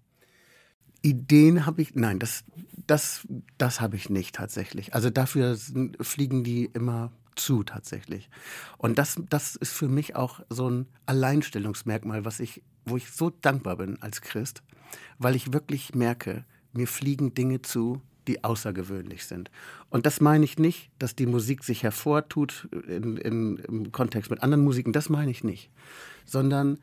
Ideen 1.02 1.66
habe 1.66 1.82
ich, 1.82 1.94
nein, 1.94 2.18
das, 2.18 2.44
das, 2.86 3.26
das 3.56 3.80
habe 3.80 3.96
ich 3.96 4.10
nicht 4.10 4.34
tatsächlich. 4.34 4.94
Also 4.94 5.10
dafür 5.10 5.56
fliegen 6.00 6.44
die 6.44 6.66
immer 6.66 7.12
zu 7.36 7.62
tatsächlich. 7.62 8.28
Und 8.76 8.98
das, 8.98 9.16
das 9.28 9.56
ist 9.56 9.72
für 9.72 9.88
mich 9.88 10.16
auch 10.16 10.40
so 10.50 10.68
ein 10.68 10.86
Alleinstellungsmerkmal, 11.06 12.24
was 12.24 12.40
ich, 12.40 12.62
wo 12.84 12.96
ich 12.96 13.10
so 13.10 13.30
dankbar 13.30 13.76
bin 13.76 14.02
als 14.02 14.20
Christ, 14.20 14.62
weil 15.18 15.36
ich 15.36 15.52
wirklich 15.52 15.94
merke, 15.94 16.44
mir 16.72 16.88
fliegen 16.88 17.34
Dinge 17.34 17.62
zu, 17.62 18.02
die 18.26 18.44
außergewöhnlich 18.44 19.24
sind. 19.24 19.50
Und 19.88 20.04
das 20.04 20.20
meine 20.20 20.44
ich 20.44 20.58
nicht, 20.58 20.90
dass 20.98 21.16
die 21.16 21.26
Musik 21.26 21.64
sich 21.64 21.82
hervortut 21.82 22.68
in, 22.86 23.16
in, 23.16 23.56
im 23.56 23.92
Kontext 23.92 24.30
mit 24.30 24.42
anderen 24.42 24.64
Musiken, 24.64 24.92
das 24.92 25.08
meine 25.08 25.30
ich 25.30 25.44
nicht, 25.44 25.70
sondern 26.26 26.78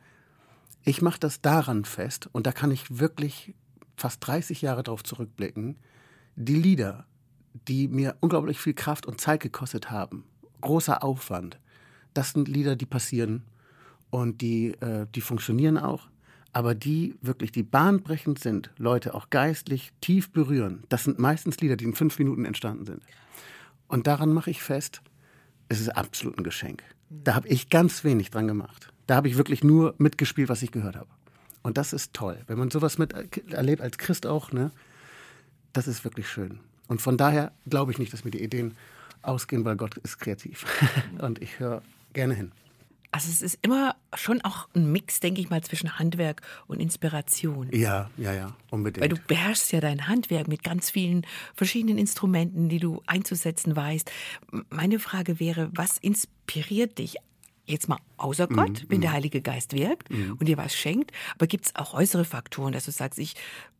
ich 0.84 1.02
mache 1.02 1.20
das 1.20 1.40
daran 1.40 1.84
fest 1.84 2.28
und 2.32 2.46
da 2.46 2.52
kann 2.52 2.70
ich 2.70 2.98
wirklich 2.98 3.54
fast 3.96 4.26
30 4.26 4.62
Jahre 4.62 4.82
darauf 4.82 5.02
zurückblicken, 5.02 5.76
die 6.36 6.56
Lieder, 6.56 7.06
die 7.68 7.88
mir 7.88 8.16
unglaublich 8.20 8.58
viel 8.58 8.74
Kraft 8.74 9.06
und 9.06 9.20
Zeit 9.20 9.40
gekostet 9.40 9.90
haben, 9.90 10.24
großer 10.60 11.02
Aufwand, 11.02 11.58
das 12.14 12.30
sind 12.30 12.48
Lieder, 12.48 12.76
die 12.76 12.86
passieren 12.86 13.44
und 14.10 14.40
die, 14.40 14.72
äh, 14.80 15.06
die 15.14 15.20
funktionieren 15.20 15.78
auch, 15.78 16.08
aber 16.52 16.74
die 16.74 17.16
wirklich, 17.20 17.52
die 17.52 17.62
bahnbrechend 17.62 18.38
sind, 18.38 18.70
Leute 18.78 19.14
auch 19.14 19.30
geistlich 19.30 19.92
tief 20.00 20.30
berühren, 20.30 20.84
das 20.88 21.04
sind 21.04 21.18
meistens 21.18 21.58
Lieder, 21.58 21.76
die 21.76 21.84
in 21.84 21.94
fünf 21.94 22.18
Minuten 22.18 22.44
entstanden 22.44 22.86
sind. 22.86 23.02
Und 23.88 24.06
daran 24.06 24.32
mache 24.32 24.50
ich 24.50 24.62
fest, 24.62 25.02
es 25.68 25.80
ist 25.80 25.90
absolut 25.90 26.38
ein 26.38 26.44
Geschenk. 26.44 26.82
Da 27.08 27.34
habe 27.34 27.48
ich 27.48 27.68
ganz 27.68 28.04
wenig 28.04 28.30
dran 28.30 28.48
gemacht. 28.48 28.92
Da 29.06 29.16
habe 29.16 29.28
ich 29.28 29.36
wirklich 29.36 29.62
nur 29.62 29.94
mitgespielt, 29.98 30.48
was 30.48 30.62
ich 30.62 30.72
gehört 30.72 30.96
habe. 30.96 31.08
Und 31.66 31.78
das 31.78 31.92
ist 31.92 32.14
toll. 32.14 32.38
Wenn 32.46 32.58
man 32.58 32.70
sowas 32.70 32.96
mit 32.96 33.12
erlebt, 33.50 33.82
als 33.82 33.98
Christ 33.98 34.24
auch, 34.24 34.52
ne, 34.52 34.70
das 35.72 35.88
ist 35.88 36.04
wirklich 36.04 36.28
schön. 36.28 36.60
Und 36.86 37.02
von 37.02 37.16
daher 37.16 37.50
glaube 37.68 37.90
ich 37.90 37.98
nicht, 37.98 38.12
dass 38.12 38.24
mir 38.24 38.30
die 38.30 38.40
Ideen 38.40 38.76
ausgehen, 39.22 39.64
weil 39.64 39.74
Gott 39.74 39.96
ist 39.96 40.20
kreativ. 40.20 40.64
Und 41.18 41.42
ich 41.42 41.58
höre 41.58 41.82
gerne 42.12 42.34
hin. 42.34 42.52
Also 43.10 43.30
es 43.30 43.42
ist 43.42 43.58
immer 43.62 43.96
schon 44.14 44.42
auch 44.42 44.68
ein 44.76 44.92
Mix, 44.92 45.18
denke 45.18 45.40
ich 45.40 45.50
mal, 45.50 45.60
zwischen 45.62 45.98
Handwerk 45.98 46.42
und 46.68 46.78
Inspiration. 46.78 47.68
Ja, 47.72 48.10
ja, 48.16 48.32
ja, 48.32 48.54
unbedingt. 48.70 49.02
Weil 49.02 49.08
du 49.08 49.16
beherrschst 49.16 49.72
ja 49.72 49.80
dein 49.80 50.06
Handwerk 50.06 50.46
mit 50.46 50.62
ganz 50.62 50.90
vielen 50.90 51.26
verschiedenen 51.54 51.98
Instrumenten, 51.98 52.68
die 52.68 52.78
du 52.78 53.02
einzusetzen 53.06 53.74
weißt. 53.74 54.08
Meine 54.70 55.00
Frage 55.00 55.40
wäre, 55.40 55.70
was 55.72 55.98
inspiriert 55.98 56.98
dich 56.98 57.16
jetzt 57.66 57.88
mal 57.88 57.98
außer 58.16 58.46
Gott, 58.46 58.84
mm, 58.84 58.86
wenn 58.88 59.00
der 59.00 59.12
Heilige 59.12 59.40
Geist 59.42 59.72
wirkt 59.72 60.10
mm. 60.10 60.32
und 60.38 60.46
dir 60.46 60.56
was 60.56 60.74
schenkt. 60.74 61.12
Aber 61.34 61.46
gibt 61.46 61.66
es 61.66 61.76
auch 61.76 61.94
äußere 61.94 62.24
Faktoren, 62.24 62.72
dass 62.72 62.84
du 62.84 62.90
sagst, 62.90 63.18
ich 63.18 63.34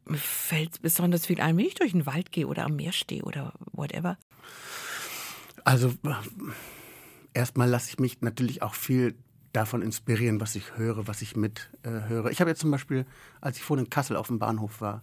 mir 0.08 0.18
fällt 0.18 0.82
besonders 0.82 1.26
viel 1.26 1.40
ein, 1.40 1.56
wenn 1.56 1.66
ich 1.66 1.74
durch 1.74 1.92
den 1.92 2.06
Wald 2.06 2.30
gehe 2.30 2.46
oder 2.46 2.64
am 2.64 2.76
Meer 2.76 2.92
stehe 2.92 3.22
oder 3.22 3.54
whatever? 3.72 4.18
Also 5.64 5.92
erstmal 7.34 7.68
lasse 7.68 7.90
ich 7.90 7.98
mich 7.98 8.20
natürlich 8.20 8.62
auch 8.62 8.74
viel 8.74 9.16
davon 9.52 9.82
inspirieren, 9.82 10.40
was 10.40 10.54
ich 10.54 10.76
höre, 10.76 11.08
was 11.08 11.22
ich 11.22 11.34
mithöre. 11.34 12.28
Äh, 12.28 12.32
ich 12.32 12.40
habe 12.40 12.50
jetzt 12.50 12.60
zum 12.60 12.70
Beispiel, 12.70 13.06
als 13.40 13.56
ich 13.56 13.64
vorhin 13.64 13.86
in 13.86 13.90
Kassel 13.90 14.16
auf 14.16 14.28
dem 14.28 14.38
Bahnhof 14.38 14.80
war, 14.80 15.02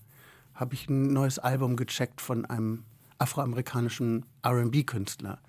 habe 0.54 0.76
ich 0.76 0.88
ein 0.88 1.12
neues 1.12 1.40
Album 1.40 1.76
gecheckt 1.76 2.22
von 2.22 2.46
einem 2.46 2.84
afroamerikanischen 3.18 4.26
R&B-Künstler. 4.44 5.40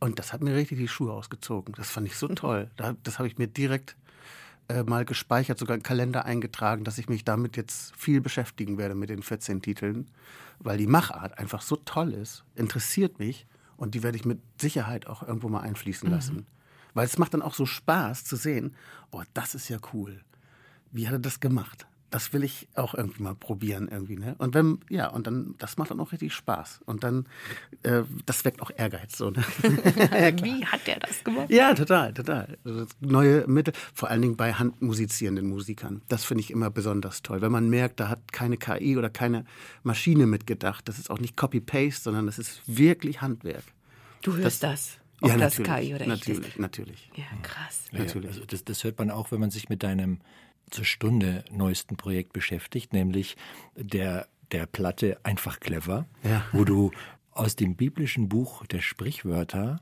Und 0.00 0.18
das 0.18 0.32
hat 0.32 0.42
mir 0.42 0.54
richtig 0.54 0.78
die 0.78 0.88
Schuhe 0.88 1.12
ausgezogen. 1.12 1.74
Das 1.76 1.90
fand 1.90 2.06
ich 2.06 2.16
so 2.16 2.26
toll. 2.28 2.70
Das 3.02 3.18
habe 3.18 3.28
ich 3.28 3.36
mir 3.36 3.46
direkt 3.46 3.96
äh, 4.68 4.82
mal 4.82 5.04
gespeichert, 5.04 5.58
sogar 5.58 5.74
einen 5.74 5.82
Kalender 5.82 6.24
eingetragen, 6.24 6.84
dass 6.84 6.96
ich 6.98 7.08
mich 7.08 7.24
damit 7.24 7.56
jetzt 7.56 7.94
viel 7.96 8.20
beschäftigen 8.20 8.78
werde 8.78 8.94
mit 8.94 9.10
den 9.10 9.22
14 9.22 9.62
Titeln, 9.62 10.10
weil 10.58 10.78
die 10.78 10.86
Machart 10.86 11.38
einfach 11.38 11.60
so 11.60 11.76
toll 11.76 12.12
ist, 12.12 12.44
interessiert 12.54 13.18
mich 13.18 13.46
und 13.76 13.94
die 13.94 14.02
werde 14.02 14.16
ich 14.16 14.24
mit 14.24 14.40
Sicherheit 14.60 15.06
auch 15.06 15.22
irgendwo 15.22 15.48
mal 15.48 15.60
einfließen 15.60 16.08
mhm. 16.08 16.14
lassen. 16.14 16.36
Mhm. 16.36 16.46
Weil 16.94 17.06
es 17.06 17.18
macht 17.18 17.34
dann 17.34 17.42
auch 17.42 17.54
so 17.54 17.66
Spaß 17.66 18.24
zu 18.24 18.36
sehen, 18.36 18.74
oh, 19.10 19.22
das 19.34 19.54
ist 19.54 19.68
ja 19.68 19.78
cool. 19.92 20.20
Wie 20.92 21.06
hat 21.06 21.14
er 21.14 21.20
das 21.20 21.40
gemacht? 21.40 21.86
Das 22.10 22.32
will 22.32 22.42
ich 22.42 22.68
auch 22.74 22.94
irgendwie 22.94 23.22
mal 23.22 23.34
probieren 23.34 23.88
irgendwie, 23.88 24.16
ne? 24.16 24.34
Und 24.38 24.54
wenn, 24.54 24.80
ja, 24.88 25.08
und 25.08 25.26
dann, 25.26 25.54
das 25.58 25.78
macht 25.78 25.90
dann 25.90 26.00
auch 26.00 26.12
richtig 26.12 26.34
Spaß. 26.34 26.80
Und 26.84 27.04
dann, 27.04 27.26
äh, 27.82 28.02
das 28.26 28.44
weckt 28.44 28.60
auch 28.60 28.70
Ehrgeiz, 28.76 29.16
so, 29.16 29.30
ne? 29.30 29.44
ja, 29.62 30.44
Wie 30.44 30.66
hat 30.66 30.86
der 30.86 30.98
das 30.98 31.22
gemacht? 31.22 31.50
Ja, 31.50 31.72
total, 31.74 32.12
total. 32.12 32.58
Also 32.64 32.86
neue 33.00 33.46
Mittel, 33.46 33.74
vor 33.94 34.10
allen 34.10 34.22
Dingen 34.22 34.36
bei 34.36 34.52
handmusizierenden 34.52 35.46
Musikern. 35.46 36.02
Das 36.08 36.24
finde 36.24 36.42
ich 36.42 36.50
immer 36.50 36.70
besonders 36.70 37.22
toll. 37.22 37.40
Wenn 37.40 37.52
man 37.52 37.70
merkt, 37.70 38.00
da 38.00 38.08
hat 38.08 38.32
keine 38.32 38.56
KI 38.56 38.96
oder 38.96 39.08
keine 39.08 39.44
Maschine 39.82 40.26
mitgedacht. 40.26 40.88
Das 40.88 40.98
ist 40.98 41.10
auch 41.10 41.18
nicht 41.18 41.36
Copy-Paste, 41.36 42.02
sondern 42.02 42.26
das 42.26 42.38
ist 42.38 42.62
wirklich 42.66 43.20
Handwerk. 43.20 43.64
Du 44.22 44.36
hörst 44.36 44.62
das? 44.62 44.70
das 44.70 45.00
ob 45.22 45.28
ja, 45.28 45.36
das 45.36 45.56
KI 45.56 45.94
oder 45.94 46.06
natürlich, 46.06 46.46
echt 46.46 46.58
natürlich. 46.58 47.10
Ja, 47.14 47.24
krass. 47.42 47.84
Ja, 47.92 48.00
natürlich. 48.00 48.28
Also 48.28 48.44
das, 48.46 48.64
das 48.64 48.84
hört 48.84 48.98
man 48.98 49.10
auch, 49.10 49.30
wenn 49.30 49.40
man 49.40 49.50
sich 49.50 49.68
mit 49.68 49.82
deinem 49.82 50.20
zur 50.70 50.84
Stunde 50.84 51.44
neuesten 51.50 51.96
Projekt 51.96 52.32
beschäftigt, 52.32 52.92
nämlich 52.92 53.36
der, 53.76 54.26
der 54.52 54.66
Platte 54.66 55.18
Einfach 55.22 55.60
clever, 55.60 56.06
ja. 56.22 56.44
wo 56.52 56.64
du 56.64 56.90
aus 57.32 57.56
dem 57.56 57.76
biblischen 57.76 58.28
Buch 58.28 58.66
der 58.66 58.80
Sprichwörter 58.80 59.80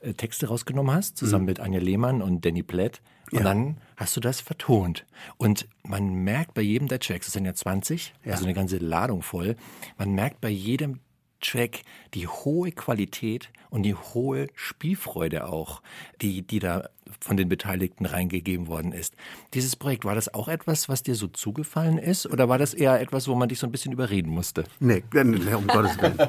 äh, 0.00 0.14
Texte 0.14 0.48
rausgenommen 0.48 0.94
hast, 0.94 1.16
zusammen 1.16 1.44
mhm. 1.44 1.50
mit 1.50 1.60
Anja 1.60 1.80
Lehmann 1.80 2.22
und 2.22 2.44
Danny 2.44 2.62
Platt. 2.62 3.00
Und 3.30 3.38
ja. 3.38 3.44
dann 3.44 3.78
hast 3.96 4.16
du 4.16 4.20
das 4.20 4.40
vertont. 4.40 5.04
Und 5.36 5.68
man 5.82 6.08
merkt 6.24 6.54
bei 6.54 6.62
jedem 6.62 6.88
der 6.88 7.00
Tracks, 7.00 7.26
es 7.26 7.34
sind 7.34 7.44
ja 7.44 7.54
20, 7.54 8.14
ja. 8.24 8.32
also 8.32 8.44
eine 8.44 8.54
ganze 8.54 8.78
Ladung 8.78 9.22
voll, 9.22 9.56
man 9.98 10.12
merkt 10.12 10.40
bei 10.40 10.48
jedem 10.48 11.00
Track 11.40 11.82
die 12.14 12.26
hohe 12.26 12.72
Qualität 12.72 13.50
und 13.70 13.82
die 13.82 13.94
hohe 13.94 14.46
Spielfreude 14.54 15.46
auch, 15.46 15.82
die, 16.20 16.42
die 16.42 16.58
da 16.58 16.88
von 17.20 17.36
den 17.36 17.48
Beteiligten 17.48 18.06
reingegeben 18.06 18.66
worden 18.66 18.92
ist. 18.92 19.14
Dieses 19.54 19.76
Projekt, 19.76 20.04
war 20.04 20.14
das 20.14 20.32
auch 20.32 20.48
etwas, 20.48 20.88
was 20.88 21.02
dir 21.02 21.14
so 21.14 21.26
zugefallen 21.26 21.98
ist? 21.98 22.26
Oder 22.26 22.48
war 22.48 22.58
das 22.58 22.74
eher 22.74 23.00
etwas, 23.00 23.28
wo 23.28 23.34
man 23.34 23.48
dich 23.48 23.58
so 23.58 23.66
ein 23.66 23.72
bisschen 23.72 23.92
überreden 23.92 24.30
musste? 24.30 24.64
Nee, 24.78 25.02
nee 25.12 25.54
um 25.54 25.66
Gottes 25.66 26.00
Willen. 26.00 26.18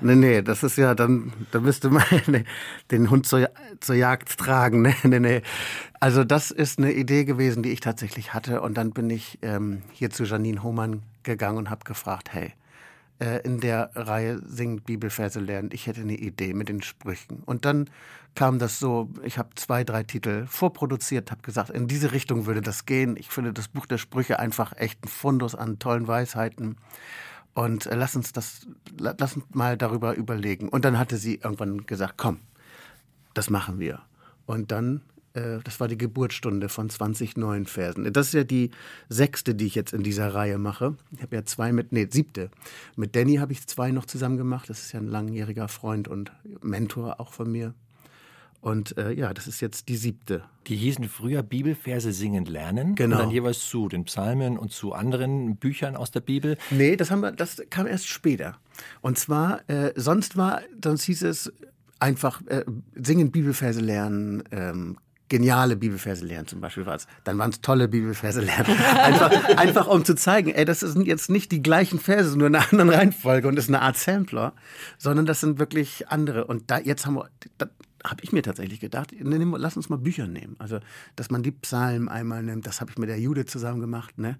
Nee, 0.00 0.16
nee, 0.16 0.42
das 0.42 0.62
ist 0.62 0.76
ja, 0.76 0.94
dann, 0.94 1.32
da 1.50 1.60
müsste 1.60 1.90
man 1.90 2.04
nee, 2.26 2.44
den 2.90 3.10
Hund 3.10 3.26
zur, 3.26 3.48
zur 3.80 3.94
Jagd 3.94 4.36
tragen. 4.38 4.82
Nee, 4.82 4.94
nee, 5.04 5.20
nee. 5.20 5.42
Also 6.00 6.24
das 6.24 6.50
ist 6.50 6.78
eine 6.78 6.92
Idee 6.92 7.24
gewesen, 7.24 7.62
die 7.62 7.70
ich 7.70 7.80
tatsächlich 7.80 8.34
hatte. 8.34 8.60
Und 8.60 8.76
dann 8.76 8.90
bin 8.90 9.10
ich 9.10 9.38
ähm, 9.42 9.82
hier 9.92 10.10
zu 10.10 10.24
Janine 10.24 10.62
Hohmann 10.62 11.02
gegangen 11.22 11.58
und 11.58 11.70
habe 11.70 11.84
gefragt, 11.84 12.32
hey, 12.32 12.52
äh, 13.22 13.40
in 13.44 13.60
der 13.60 13.90
Reihe 13.94 14.40
Singt 14.44 14.84
Bibelverse 14.84 15.38
lernen. 15.38 15.70
Ich 15.72 15.86
hätte 15.86 16.00
eine 16.00 16.16
Idee 16.16 16.54
mit 16.54 16.68
den 16.68 16.82
Sprüchen. 16.82 17.44
Und 17.44 17.64
dann 17.64 17.88
kam 18.34 18.58
das 18.58 18.80
so, 18.80 19.10
ich 19.22 19.38
habe 19.38 19.50
zwei, 19.54 19.84
drei 19.84 20.02
Titel 20.02 20.46
vorproduziert, 20.46 21.30
habe 21.30 21.42
gesagt, 21.42 21.70
in 21.70 21.86
diese 21.86 22.10
Richtung 22.10 22.46
würde 22.46 22.62
das 22.62 22.84
gehen. 22.84 23.16
Ich 23.16 23.28
finde 23.28 23.52
das 23.52 23.68
Buch 23.68 23.86
der 23.86 23.98
Sprüche 23.98 24.40
einfach 24.40 24.76
echt 24.76 25.04
ein 25.04 25.08
Fundus 25.08 25.54
an 25.54 25.78
tollen 25.78 26.08
Weisheiten. 26.08 26.76
Und 27.54 27.86
äh, 27.86 27.94
lass 27.94 28.16
uns 28.16 28.32
das, 28.32 28.66
lass 28.98 29.36
uns 29.36 29.44
mal 29.52 29.76
darüber 29.76 30.16
überlegen. 30.16 30.68
Und 30.68 30.84
dann 30.84 30.98
hatte 30.98 31.16
sie 31.16 31.36
irgendwann 31.36 31.86
gesagt, 31.86 32.14
komm, 32.16 32.40
das 33.34 33.50
machen 33.50 33.78
wir. 33.78 34.00
Und 34.46 34.72
dann 34.72 35.02
das 35.34 35.80
war 35.80 35.88
die 35.88 35.98
Geburtsstunde 35.98 36.68
von 36.68 36.90
20 36.90 37.36
neuen 37.36 37.66
Versen. 37.66 38.12
Das 38.12 38.28
ist 38.28 38.34
ja 38.34 38.44
die 38.44 38.70
sechste, 39.08 39.54
die 39.54 39.66
ich 39.66 39.74
jetzt 39.74 39.92
in 39.92 40.02
dieser 40.02 40.34
Reihe 40.34 40.58
mache. 40.58 40.96
Ich 41.12 41.22
habe 41.22 41.36
ja 41.36 41.44
zwei 41.44 41.72
mit, 41.72 41.92
nee, 41.92 42.06
siebte. 42.10 42.50
Mit 42.96 43.16
Danny 43.16 43.36
habe 43.36 43.52
ich 43.52 43.66
zwei 43.66 43.92
noch 43.92 44.06
zusammen 44.06 44.36
gemacht. 44.36 44.68
Das 44.68 44.82
ist 44.82 44.92
ja 44.92 45.00
ein 45.00 45.08
langjähriger 45.08 45.68
Freund 45.68 46.08
und 46.08 46.32
Mentor 46.60 47.20
auch 47.20 47.32
von 47.32 47.50
mir. 47.50 47.74
Und 48.62 48.96
äh, 48.96 49.10
ja, 49.10 49.34
das 49.34 49.48
ist 49.48 49.60
jetzt 49.60 49.88
die 49.88 49.96
siebte. 49.96 50.44
Die 50.68 50.76
hießen 50.76 51.08
früher 51.08 51.42
Bibelverse 51.42 52.12
singend 52.12 52.48
lernen. 52.48 52.94
Genau. 52.94 53.16
Und 53.16 53.22
dann 53.22 53.30
jeweils 53.32 53.68
zu 53.68 53.88
den 53.88 54.04
Psalmen 54.04 54.56
und 54.56 54.70
zu 54.70 54.92
anderen 54.92 55.56
Büchern 55.56 55.96
aus 55.96 56.12
der 56.12 56.20
Bibel. 56.20 56.56
Nee, 56.70 56.94
das, 56.94 57.10
haben 57.10 57.22
wir, 57.22 57.32
das 57.32 57.60
kam 57.70 57.88
erst 57.88 58.06
später. 58.06 58.56
Und 59.00 59.18
zwar, 59.18 59.68
äh, 59.68 59.92
sonst 59.96 60.36
war, 60.36 60.62
sonst 60.82 61.02
hieß 61.02 61.22
es 61.22 61.52
einfach 61.98 62.40
äh, 62.46 62.64
singen 62.94 63.32
Bibelverse 63.32 63.80
lernen, 63.80 64.44
ähm, 64.52 64.96
geniale 65.32 65.76
Bibelverse 65.76 66.26
lernen 66.26 66.46
zum 66.46 66.60
Beispiel 66.60 66.84
war 66.84 66.94
es. 66.94 67.06
Dann 67.24 67.38
waren 67.38 67.50
es 67.50 67.62
tolle 67.62 67.88
Bibelverse 67.88 68.42
lernen. 68.42 68.66
Einfach, 69.02 69.56
einfach 69.56 69.86
um 69.86 70.04
zu 70.04 70.14
zeigen, 70.14 70.50
ey, 70.50 70.66
das 70.66 70.80
sind 70.80 71.06
jetzt 71.06 71.30
nicht 71.30 71.50
die 71.52 71.62
gleichen 71.62 71.98
Verse, 71.98 72.36
nur 72.36 72.48
in 72.48 72.54
einer 72.54 72.70
anderen 72.70 72.90
Reihenfolge 72.90 73.48
und 73.48 73.56
das 73.56 73.64
ist 73.64 73.70
eine 73.70 73.80
Art 73.80 73.96
Sampler, 73.96 74.52
sondern 74.98 75.24
das 75.24 75.40
sind 75.40 75.58
wirklich 75.58 76.08
andere. 76.08 76.44
Und 76.44 76.70
da 76.70 76.78
jetzt 76.78 77.06
haben 77.06 77.14
wir, 77.14 77.30
da, 77.56 77.66
habe 78.04 78.22
ich 78.22 78.32
mir 78.32 78.42
tatsächlich 78.42 78.80
gedacht, 78.80 79.14
lass 79.18 79.76
uns 79.76 79.88
mal 79.88 79.96
Bücher 79.96 80.26
nehmen. 80.26 80.56
Also, 80.58 80.80
dass 81.16 81.30
man 81.30 81.42
die 81.42 81.52
Psalmen 81.52 82.10
einmal 82.10 82.42
nimmt, 82.42 82.66
das 82.66 82.82
habe 82.82 82.90
ich 82.90 82.98
mit 82.98 83.08
der 83.08 83.18
Jude 83.18 83.46
zusammen 83.46 83.80
gemacht. 83.80 84.18
Ne? 84.18 84.36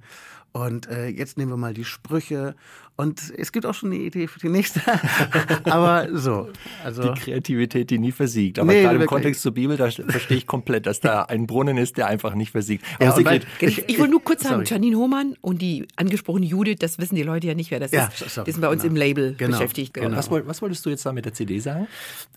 Und 0.53 0.87
äh, 0.89 1.09
jetzt 1.09 1.39
nehmen 1.39 1.51
wir 1.51 1.57
mal 1.57 1.73
die 1.73 1.85
Sprüche. 1.85 2.55
Und 2.95 3.33
es 3.39 3.53
gibt 3.53 3.65
auch 3.65 3.73
schon 3.73 3.91
eine 3.91 4.03
Idee 4.03 4.27
für 4.27 4.39
die 4.39 4.51
nächste. 4.51 4.83
Aber 5.65 6.09
so. 6.13 6.51
Also 6.85 7.15
die 7.15 7.21
Kreativität, 7.21 7.89
die 7.89 7.99
nie 7.99 8.13
versiegt. 8.13 8.59
Aber 8.59 8.71
nee, 8.71 8.83
gerade 8.83 8.99
im 8.99 9.07
Kontext 9.07 9.41
zur 9.41 9.53
Bibel, 9.53 9.79
da 9.79 9.91
verstehe 9.91 10.37
ich 10.37 10.47
komplett, 10.47 10.85
dass 10.85 11.01
da 11.01 11.23
ein 11.23 11.47
Brunnen 11.47 11.79
ist, 11.79 11.97
der 11.97 12.07
einfach 12.07 12.35
nicht 12.35 12.51
versiegt. 12.51 12.85
Ja, 13.01 13.13
Sigrid, 13.13 13.47
ich, 13.61 13.79
ich, 13.79 13.89
ich 13.89 13.99
will 13.99 14.09
nur 14.09 14.23
kurz 14.23 14.43
sagen, 14.43 14.65
Janine 14.67 14.97
Hohmann 14.97 15.37
und 15.41 15.63
die 15.63 15.89
angesprochene 15.97 16.45
Judith, 16.45 16.77
das 16.81 16.99
wissen 16.99 17.15
die 17.15 17.23
Leute 17.23 17.47
ja 17.47 17.55
nicht, 17.55 17.71
wer 17.71 17.81
das 17.81 17.93
ja, 17.93 18.09
ist. 18.09 18.19
Sorry, 18.31 18.45
die 18.45 18.53
sind 18.53 18.61
bei 18.61 18.69
uns 18.69 18.83
genau. 18.83 18.93
im 18.93 18.97
Label 18.97 19.35
genau. 19.37 19.53
beschäftigt. 19.53 19.95
Genau. 19.95 20.15
Was, 20.15 20.31
was, 20.31 20.61
wolltest 20.61 20.85
du 20.85 20.91
jetzt 20.91 21.07
da 21.07 21.15
mit 21.15 21.25
der 21.25 21.33
CD 21.33 21.61
sagen? 21.61 21.89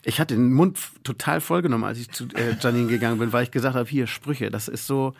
Ich 0.04 0.22
hatte 0.22 0.36
den 0.36 0.54
Mund 0.54 0.80
total 1.04 1.42
vollgenommen, 1.42 1.84
als 1.84 2.00
ich 2.00 2.10
zu 2.12 2.28
äh, 2.34 2.56
Janine 2.62 2.88
gegangen 2.88 3.20
bin, 3.20 3.34
weil 3.34 3.44
ich 3.44 3.52
gesagt 3.52 3.76
habe, 3.76 3.90
hier 3.90 4.08
Sprüche, 4.08 4.50
das 4.52 4.70
ist 4.70 4.88
so, 4.88 5.14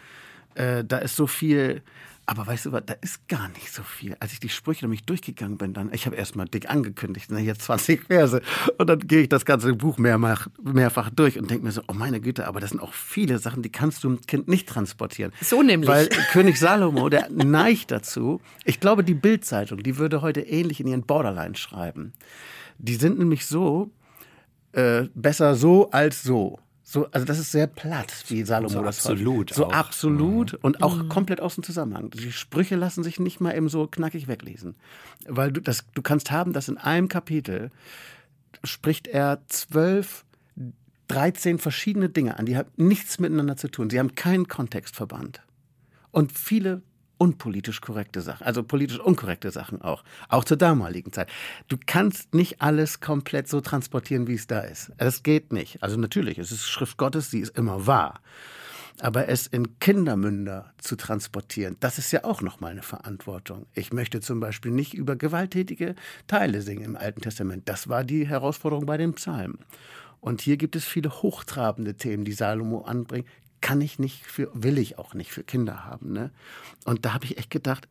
äh, 0.54 0.86
da 0.86 1.00
ist 1.00 1.18
so 1.18 1.28
viel 1.28 1.82
aber 2.28 2.48
weißt 2.48 2.68
du 2.68 2.72
was, 2.72 2.84
da 2.86 2.94
ist 3.02 3.28
gar 3.28 3.50
nicht 3.50 3.72
so 3.72 3.84
viel. 3.84 4.16
Als 4.20 4.34
ich 4.34 4.40
die 4.40 4.50
Sprüche 4.50 4.86
nämlich 4.86 5.04
durchgegangen 5.04 5.58
bin, 5.58 5.74
dann, 5.74 5.94
ich 5.94 6.06
habe 6.06 6.16
erstmal 6.16 6.48
dick 6.48 6.70
angekündigt, 6.70 7.28
na, 7.30 7.40
jetzt 7.40 7.62
20 7.64 8.08
Verse. 8.08 8.42
Und 8.78 8.90
dann 8.90 9.00
gehe 9.00 9.22
ich 9.22 9.30
das 9.30 9.46
ganze 9.46 9.74
Buch 9.76 9.98
mehrfach, 9.98 10.48
mehrfach 10.62 11.10
durch 11.12 11.38
und 11.38 11.50
denke 11.52 11.66
mir 11.66 11.72
so, 11.72 11.82
oh 11.88 11.94
meine 11.94 12.20
Güte, 12.20 12.48
aber 12.48 12.60
das 12.60 12.72
sind 12.72 12.80
auch 12.80 12.94
viele 12.94 13.38
Sachen, 13.38 13.62
die 13.62 13.72
kannst 13.72 14.04
du 14.04 14.10
dem 14.10 14.22
Kind 14.22 14.48
nicht 14.48 14.68
transportieren. 14.68 15.32
So 15.42 15.62
nämlich. 15.62 15.88
Weil 15.88 16.10
König 16.32 16.58
Salomo, 16.58 17.10
der 17.10 17.30
neigt 17.32 17.92
dazu, 17.92 18.42
ich 18.64 18.80
glaube, 18.80 19.04
die 19.04 19.14
Bildzeitung, 19.14 19.84
die 19.84 19.98
würde 19.98 20.22
heute 20.22 20.42
ähnlich 20.42 20.80
in 20.80 20.88
ihren 20.88 21.04
Borderline 21.04 21.56
schreiben. 21.56 22.14
Die 22.80 22.96
sind 22.96 23.20
nämlich 23.20 23.46
so, 23.46 23.92
äh, 24.72 25.04
besser 25.14 25.56
so 25.56 25.92
als 25.92 26.24
so. 26.24 26.60
So, 26.88 27.08
also 27.12 27.26
das 27.26 27.40
ist 27.40 27.52
sehr 27.52 27.66
platt, 27.66 28.14
wie 28.28 28.44
Salomo 28.44 28.70
so 28.70 28.84
das 28.84 29.00
absolut 29.00 29.52
So 29.52 29.66
auch. 29.66 29.74
absolut 29.74 30.54
mhm. 30.54 30.60
und 30.62 30.84
auch 30.84 30.96
mhm. 30.98 31.10
komplett 31.10 31.42
aus 31.42 31.56
dem 31.56 31.64
Zusammenhang. 31.64 32.12
Die 32.12 32.32
Sprüche 32.32 32.76
lassen 32.76 33.04
sich 33.04 33.20
nicht 33.20 33.42
mal 33.42 33.58
eben 33.58 33.70
so 33.70 33.88
knackig 33.88 34.28
weglesen. 34.28 34.76
Weil 35.28 35.52
du, 35.52 35.62
das, 35.62 35.84
du 35.96 36.04
kannst 36.04 36.30
haben, 36.30 36.54
dass 36.54 36.70
in 36.70 36.78
einem 36.78 37.10
Kapitel 37.10 37.72
spricht 38.64 39.08
er 39.08 39.42
zwölf, 39.48 40.26
dreizehn 41.08 41.58
verschiedene 41.58 42.10
Dinge 42.10 42.38
an, 42.38 42.46
die 42.46 42.56
haben 42.56 42.70
nichts 42.78 43.18
miteinander 43.18 43.58
zu 43.58 43.68
tun. 43.68 43.90
Sie 43.90 43.98
haben 43.98 44.14
keinen 44.14 44.48
Kontextverband. 44.48 45.42
Und 46.12 46.34
viele 46.34 46.84
unpolitisch 47.18 47.82
korrekte 47.82 48.22
Sachen, 48.22 48.46
also 48.46 48.64
politisch 48.64 49.00
unkorrekte 49.00 49.52
Sachen 49.52 49.82
auch, 49.82 50.04
auch 50.30 50.44
zur 50.44 50.58
damaligen 50.58 51.12
Zeit. 51.12 51.30
Du 51.68 51.78
kannst 51.86 52.34
nicht 52.34 52.62
alles 52.62 53.00
komplett 53.00 53.48
so 53.48 53.62
transportieren, 53.62 54.28
wie 54.28 54.36
es 54.36 54.48
da 54.48 54.62
ist. 54.62 54.92
Es 54.98 55.24
geht 55.24 55.54
nicht. 55.54 55.82
Also 55.84 55.98
natürlich, 55.98 56.38
es 56.38 56.52
ist 56.52 56.68
Schrift 56.68 56.98
Gottes, 56.98 57.32
sie 57.32 57.40
ist 57.40 57.58
immer 57.58 57.88
wahr. 57.88 58.22
Aber 59.02 59.28
es 59.28 59.46
in 59.46 59.78
Kindermünder 59.80 60.74
zu 60.78 60.96
transportieren, 60.96 61.76
das 61.82 61.98
ist 61.98 62.12
ja 62.12 62.24
auch 62.24 62.42
nochmal 62.42 62.72
eine 62.72 62.82
Verantwortung. 62.82 63.66
Ich 63.74 63.92
möchte 63.92 64.22
zum 64.22 64.40
Beispiel 64.40 64.72
nicht 64.72 64.94
über 64.94 65.18
gewalttätige 65.18 65.96
Teile 66.28 66.62
singen 66.62 66.84
im 66.84 66.96
Alten 66.96 67.20
Testament. 67.20 67.68
Das 67.68 67.90
war 67.90 68.06
die 68.06 68.26
Herausforderung 68.26 68.86
bei 68.86 68.96
den 68.96 69.14
Psalmen. 69.14 69.60
Und 70.22 70.42
hier 70.42 70.58
gibt 70.58 70.76
es 70.76 70.86
viele 70.86 71.12
hochtrabende 71.12 71.96
Themen, 71.96 72.26
die 72.26 72.32
Salomo 72.32 72.82
anbringt, 72.82 73.28
kann 73.66 73.82
ich 73.82 73.98
nicht 73.98 74.28
für, 74.28 74.52
will 74.54 74.78
ich 74.78 75.00
auch 75.00 75.16
nicht 75.16 75.32
für 75.32 75.44
Kinder 75.44 75.86
haben. 75.86 76.14
Ne? 76.14 76.30
Und 76.84 77.04
da 77.04 77.16
habe 77.16 77.26
ich 77.26 77.40
echt 77.40 77.50
gedacht, 77.50 77.88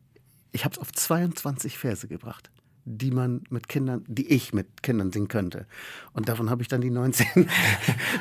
ich 0.53 0.63
habe 0.63 0.73
es 0.73 0.79
auf 0.79 0.89
22 0.89 1.77
Verse 1.77 2.07
gebracht 2.07 2.49
die 2.85 3.09
man 3.09 3.41
mit 3.49 3.67
Kindern, 3.67 4.05
die 4.07 4.31
ich 4.31 4.53
mit 4.53 4.83
Kindern 4.83 5.11
singen 5.11 5.27
könnte. 5.27 5.65
Und 6.13 6.29
davon 6.29 6.51
habe 6.51 6.61
ich 6.61 6.67
dann 6.67 6.81
die 6.81 6.91
19 6.91 7.25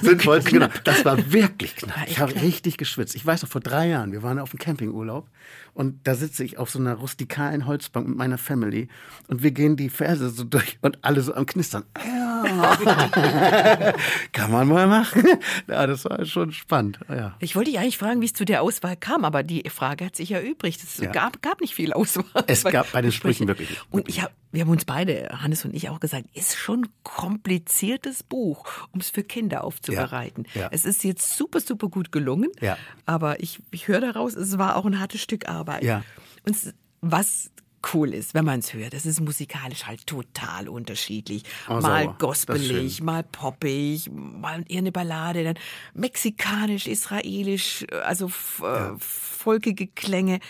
sinnvollsten 0.01 0.55
genau. 0.55 0.69
Das 0.85 1.05
war 1.05 1.33
wirklich 1.33 1.77
knapp. 1.77 2.09
Ich 2.09 2.19
habe 2.19 2.35
richtig 2.41 2.79
geschwitzt. 2.79 3.15
Ich 3.15 3.25
weiß 3.25 3.43
noch, 3.43 3.51
vor 3.51 3.61
drei 3.61 3.89
Jahren, 3.89 4.13
wir 4.13 4.23
waren 4.23 4.39
auf 4.39 4.53
einem 4.53 4.59
Campingurlaub 4.59 5.29
und 5.75 6.07
da 6.07 6.15
sitze 6.15 6.45
ich 6.45 6.57
auf 6.57 6.71
so 6.71 6.79
einer 6.79 6.95
rustikalen 6.95 7.67
Holzbank 7.67 8.09
mit 8.09 8.17
meiner 8.17 8.39
Family 8.39 8.89
und 9.29 9.43
wir 9.43 9.51
gehen 9.51 9.77
die 9.77 9.91
Verse 9.91 10.31
so 10.31 10.45
durch 10.45 10.79
und 10.81 10.99
alle 11.03 11.21
so 11.21 11.35
am 11.35 11.45
Knistern. 11.45 11.85
Ja. 12.03 12.35
Kann 14.33 14.51
man 14.51 14.67
mal 14.69 14.87
machen. 14.87 15.25
Ja, 15.69 15.87
das 15.87 16.05
war 16.07 16.25
schon 16.25 16.53
spannend. 16.53 17.01
Ja. 17.09 17.37
Ich 17.41 17.55
wollte 17.55 17.71
dich 17.71 17.79
eigentlich 17.79 17.99
fragen, 17.99 18.21
wie 18.23 18.27
es 18.27 18.33
zu 18.33 18.45
der 18.45 18.63
Auswahl 18.63 18.97
kam, 18.97 19.25
aber 19.25 19.43
die 19.43 19.69
Frage 19.69 20.07
hat 20.07 20.17
sich 20.17 20.33
erübrigt. 20.33 20.83
Es 20.83 20.99
ja. 20.99 21.11
gab, 21.11 21.43
gab 21.43 21.61
nicht 21.61 21.75
viel 21.75 21.93
Auswahl. 21.93 22.45
Es 22.47 22.65
gab 22.65 22.93
bei 22.93 23.03
den 23.03 23.13
Sprüchen 23.13 23.47
wirklich. 23.47 23.79
Und 23.91 24.09
ich 24.09 24.23
habe 24.23 24.33
wir 24.55 24.63
haben 24.63 24.71
uns 24.71 24.85
beide, 24.85 25.29
Hannes 25.43 25.65
und 25.65 25.75
ich, 25.75 25.89
auch 25.89 26.01
gesagt, 26.01 26.27
ist 26.33 26.57
schon 26.57 26.85
ein 26.85 26.89
kompliziertes 27.03 28.23
Buch, 28.23 28.67
um 28.93 29.01
es 29.01 29.11
für 29.11 29.25
Kinder 29.25 29.65
aufzubereiten. 29.65 30.47
Ja, 30.55 30.63
ja. 30.63 30.69
Es 30.71 30.85
ist 30.85 31.03
jetzt 31.05 31.37
super, 31.37 31.61
super 31.61 31.89
gut 31.89 32.13
gelungen, 32.13 32.51
ja. 32.61 32.79
aber 33.05 33.41
ich, 33.41 33.61
ich 33.73 33.89
höre 33.89 34.01
daraus, 34.01 34.35
es 34.35 34.57
war 34.57 34.77
auch 34.77 34.87
ein 34.87 35.01
hartes 35.01 35.21
Stück 35.21 35.49
Arbeit. 35.49 35.83
Ja. 35.83 36.05
Und 36.47 36.57
was 37.01 37.51
cool 37.93 38.15
ist, 38.15 38.33
wenn 38.35 38.45
man 38.45 38.61
es 38.61 38.73
hört. 38.73 38.95
Es 38.95 39.05
ist 39.05 39.21
musikalisch 39.21 39.85
halt 39.85 40.07
total 40.07 40.69
unterschiedlich. 40.69 41.43
Oh, 41.69 41.75
mal 41.75 42.05
sauer. 42.05 42.17
gospelig, 42.19 43.03
mal 43.03 43.23
poppig, 43.23 44.11
mal 44.11 44.65
eher 44.69 44.79
eine 44.79 44.93
Ballade, 44.93 45.45
dann 45.45 45.59
mexikanisch, 45.93 46.87
israelisch, 46.87 47.85
also 48.05 48.31
ja. 48.63 48.97
volkige 48.99 49.87
Klänge. 49.89 50.41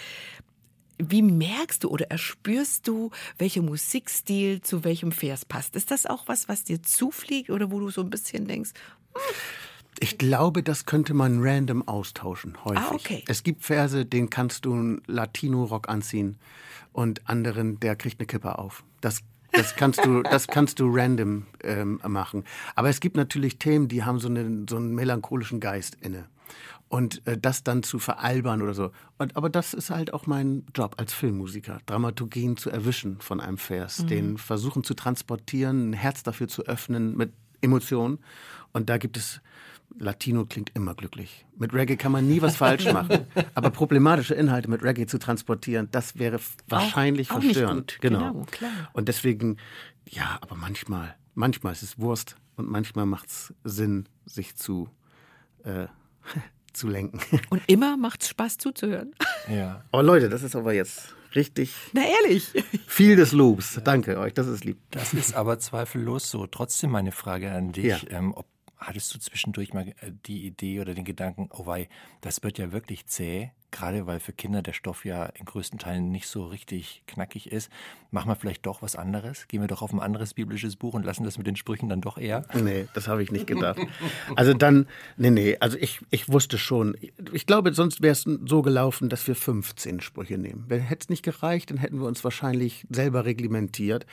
Wie 0.99 1.23
merkst 1.23 1.85
du 1.85 1.89
oder 1.89 2.11
erspürst 2.11 2.87
du, 2.87 3.11
welcher 3.39 3.63
Musikstil 3.63 4.61
zu 4.61 4.85
welchem 4.85 5.13
Vers 5.13 5.45
passt? 5.45 5.75
Ist 5.77 5.91
das 5.91 6.07
auch 6.07 6.29
was, 6.29 6.49
was 6.49 6.65
dir 6.65 6.83
zufliegt 6.83 7.51
oder 7.51 7.71
wo 7.71 7.81
du 7.81 7.91
so 7.91 8.01
ein 8.01 8.11
bisschen 8.11 8.47
denkst? 8.47 8.71
Hm. 9.15 9.21
Ich 10.01 10.19
glaube, 10.19 10.63
das 10.65 10.87
könnte 10.87 11.15
man 11.15 11.39
random 11.41 11.87
austauschen, 11.87 12.57
häufig. 12.65 12.83
Ah, 12.83 12.95
okay. 12.95 13.25
Es 13.29 13.45
gibt 13.45 13.63
Verse, 13.63 14.05
den 14.05 14.29
kannst 14.29 14.65
du 14.65 14.73
einen 14.73 15.03
Latino-Rock 15.07 15.89
anziehen 15.89 16.37
und 16.93 17.29
anderen, 17.29 17.79
der 17.79 17.95
kriegt 17.95 18.19
eine 18.19 18.27
Kippe 18.27 18.59
auf. 18.59 18.83
Das 19.01 19.23
das 19.53 19.77
kannst 19.77 20.05
du, 20.05 20.23
das 20.31 20.49
kannst 20.49 20.81
du 20.81 20.89
random 20.93 21.47
ähm, 21.63 22.01
machen. 22.07 22.45
Aber 22.75 22.89
es 22.89 22.99
gibt 22.99 23.17
natürlich 23.17 23.59
Themen, 23.59 23.87
die 23.87 24.03
haben 24.03 24.19
so, 24.19 24.29
eine, 24.29 24.67
so 24.69 24.77
einen 24.77 24.95
melancholischen 24.95 25.61
Geist 25.61 25.97
inne 26.01 26.25
und 26.89 27.27
äh, 27.27 27.39
das 27.39 27.65
dann 27.65 27.83
zu 27.83 27.99
veralbern 27.99 28.63
oder 28.63 28.75
so. 28.75 28.91
Und, 29.19 29.37
aber 29.37 29.51
das 29.51 29.75
ist 29.75 29.91
halt 29.91 30.13
auch 30.13 30.27
mein 30.27 30.65
Job 30.75 30.95
als 30.99 31.13
Filmmusiker, 31.13 31.79
Dramaturgien 31.87 32.57
zu 32.57 32.71
erwischen 32.71 33.21
von 33.21 33.41
einem 33.41 33.59
Vers, 33.59 34.03
mhm. 34.03 34.07
den 34.07 34.39
versuchen 34.39 34.85
zu 34.85 34.95
transportieren, 34.95 35.91
ein 35.91 35.93
Herz 35.93 36.23
dafür 36.23 36.49
zu 36.49 36.65
öffnen 36.67 37.17
mit 37.17 37.33
Emotionen. 37.61 38.19
Und 38.73 38.89
da 38.91 38.99
gibt 38.99 39.17
es 39.17 39.41
Latino 39.99 40.45
klingt 40.45 40.71
immer 40.75 40.95
glücklich. 40.95 41.47
Mit 41.57 41.73
Reggae 41.73 41.97
kann 41.97 42.13
man 42.13 42.27
nie 42.27 42.43
was 42.43 42.57
falsch 42.57 42.85
machen. 42.93 43.27
Aber 43.55 43.71
problematische 43.71 44.35
Inhalte 44.35 44.69
mit 44.69 44.83
Reggae 44.83 45.07
zu 45.07 45.19
transportieren, 45.19 45.89
das 45.91 46.19
wäre 46.19 46.41
wahrscheinlich 46.69 47.31
auch, 47.31 47.37
auch 47.37 47.43
verstörend. 47.43 47.99
Genau. 48.01 48.33
genau 48.33 48.45
klar. 48.51 48.91
Und 48.93 49.09
deswegen, 49.09 49.59
ja, 50.09 50.39
aber 50.41 50.57
manchmal, 50.57 51.15
manchmal 51.35 51.73
ist 51.73 51.83
es 51.83 51.99
Wurst 51.99 52.37
und 52.57 52.69
manchmal 52.69 53.07
macht 53.07 53.29
es 53.29 53.55
Sinn, 53.63 54.09
sich 54.27 54.57
zu 54.57 54.89
äh, 55.65 55.87
zu 56.75 56.89
lenken. 56.89 57.21
Und 57.51 57.63
immer 57.67 57.97
macht 57.97 58.23
es 58.23 58.29
Spaß 58.29 58.59
zuzuhören. 58.59 59.15
Ja. 59.49 59.85
Aber 59.91 60.03
Leute, 60.03 60.29
das 60.29 60.43
ist 60.43 60.57
aber 60.57 60.73
jetzt 60.73 61.15
richtig. 61.35 61.75
Na 61.93 62.03
ehrlich. 62.03 62.51
Viel 62.87 63.17
des 63.17 63.33
Lobs. 63.33 63.81
Danke 63.85 64.19
euch, 64.19 64.35
das 64.35 64.47
ist 64.47 64.65
lieb. 64.65 64.79
Das 64.91 65.15
ist 65.15 65.35
aber 65.35 65.59
zweifellos 65.59 66.31
so. 66.31 66.47
Trotzdem 66.47 66.91
meine 66.91 67.13
Frage 67.13 67.51
an 67.51 67.73
dich, 67.73 67.85
ja. 67.85 67.99
ähm, 68.11 68.33
ob 68.35 68.47
hattest 68.87 69.15
du 69.15 69.19
zwischendurch 69.19 69.73
mal 69.73 69.89
äh, 69.89 70.13
die 70.27 70.47
Idee 70.47 70.81
oder 70.81 70.95
den 70.95 71.05
Gedanken, 71.05 71.49
oh 71.53 71.67
wei, 71.67 71.89
das 72.21 72.43
wird 72.43 72.59
ja 72.59 72.73
wirklich 72.73 73.07
zäh, 73.07 73.51
gerade 73.75 74.07
weil 74.07 74.21
für 74.21 74.33
Kinder 74.33 74.63
der 74.63 74.73
Stoff 74.73 75.05
ja 75.05 75.27
in 75.27 75.45
größten 75.45 75.79
Teilen 75.79 76.11
nicht 76.11 76.29
so 76.29 76.47
richtig 76.47 77.03
knackig 77.07 77.51
ist. 77.51 77.71
Machen 78.11 78.31
wir 78.31 78.37
vielleicht 78.37 78.65
doch 78.65 78.83
was 78.83 78.97
anderes? 78.97 79.49
Gehen 79.49 79.61
wir 79.61 79.67
doch 79.67 79.83
auf 79.83 79.93
ein 79.93 80.01
anderes 80.01 80.35
biblisches 80.35 80.77
Buch 80.77 80.95
und 80.95 81.05
lassen 81.05 81.25
das 81.25 81.37
mit 81.39 81.47
den 81.47 81.57
Sprüchen 81.57 81.89
dann 81.89 82.01
doch 82.01 82.17
eher? 82.17 82.47
Nee, 82.55 82.87
das 82.95 83.09
habe 83.09 83.23
ich 83.23 83.33
nicht 83.33 83.47
gedacht. 83.47 83.81
Also 84.37 84.55
dann, 84.55 84.87
nee, 85.17 85.31
nee, 85.31 85.57
also 85.61 85.77
ich, 85.79 86.01
ich 86.11 86.29
wusste 86.29 86.57
schon, 86.57 86.97
ich 87.33 87.47
glaube, 87.47 87.75
sonst 87.75 88.01
wäre 88.01 88.13
es 88.13 88.23
so 88.23 88.63
gelaufen, 88.63 89.09
dass 89.09 89.27
wir 89.27 89.35
15 89.35 90.01
Sprüche 90.01 90.39
nehmen. 90.39 90.67
Hätte 90.71 91.05
es 91.05 91.09
nicht 91.09 91.23
gereicht, 91.23 91.71
dann 91.71 91.79
hätten 91.79 91.99
wir 91.99 92.07
uns 92.07 92.25
wahrscheinlich 92.25 92.87
selber 92.91 93.25
reglementiert. 93.25 94.07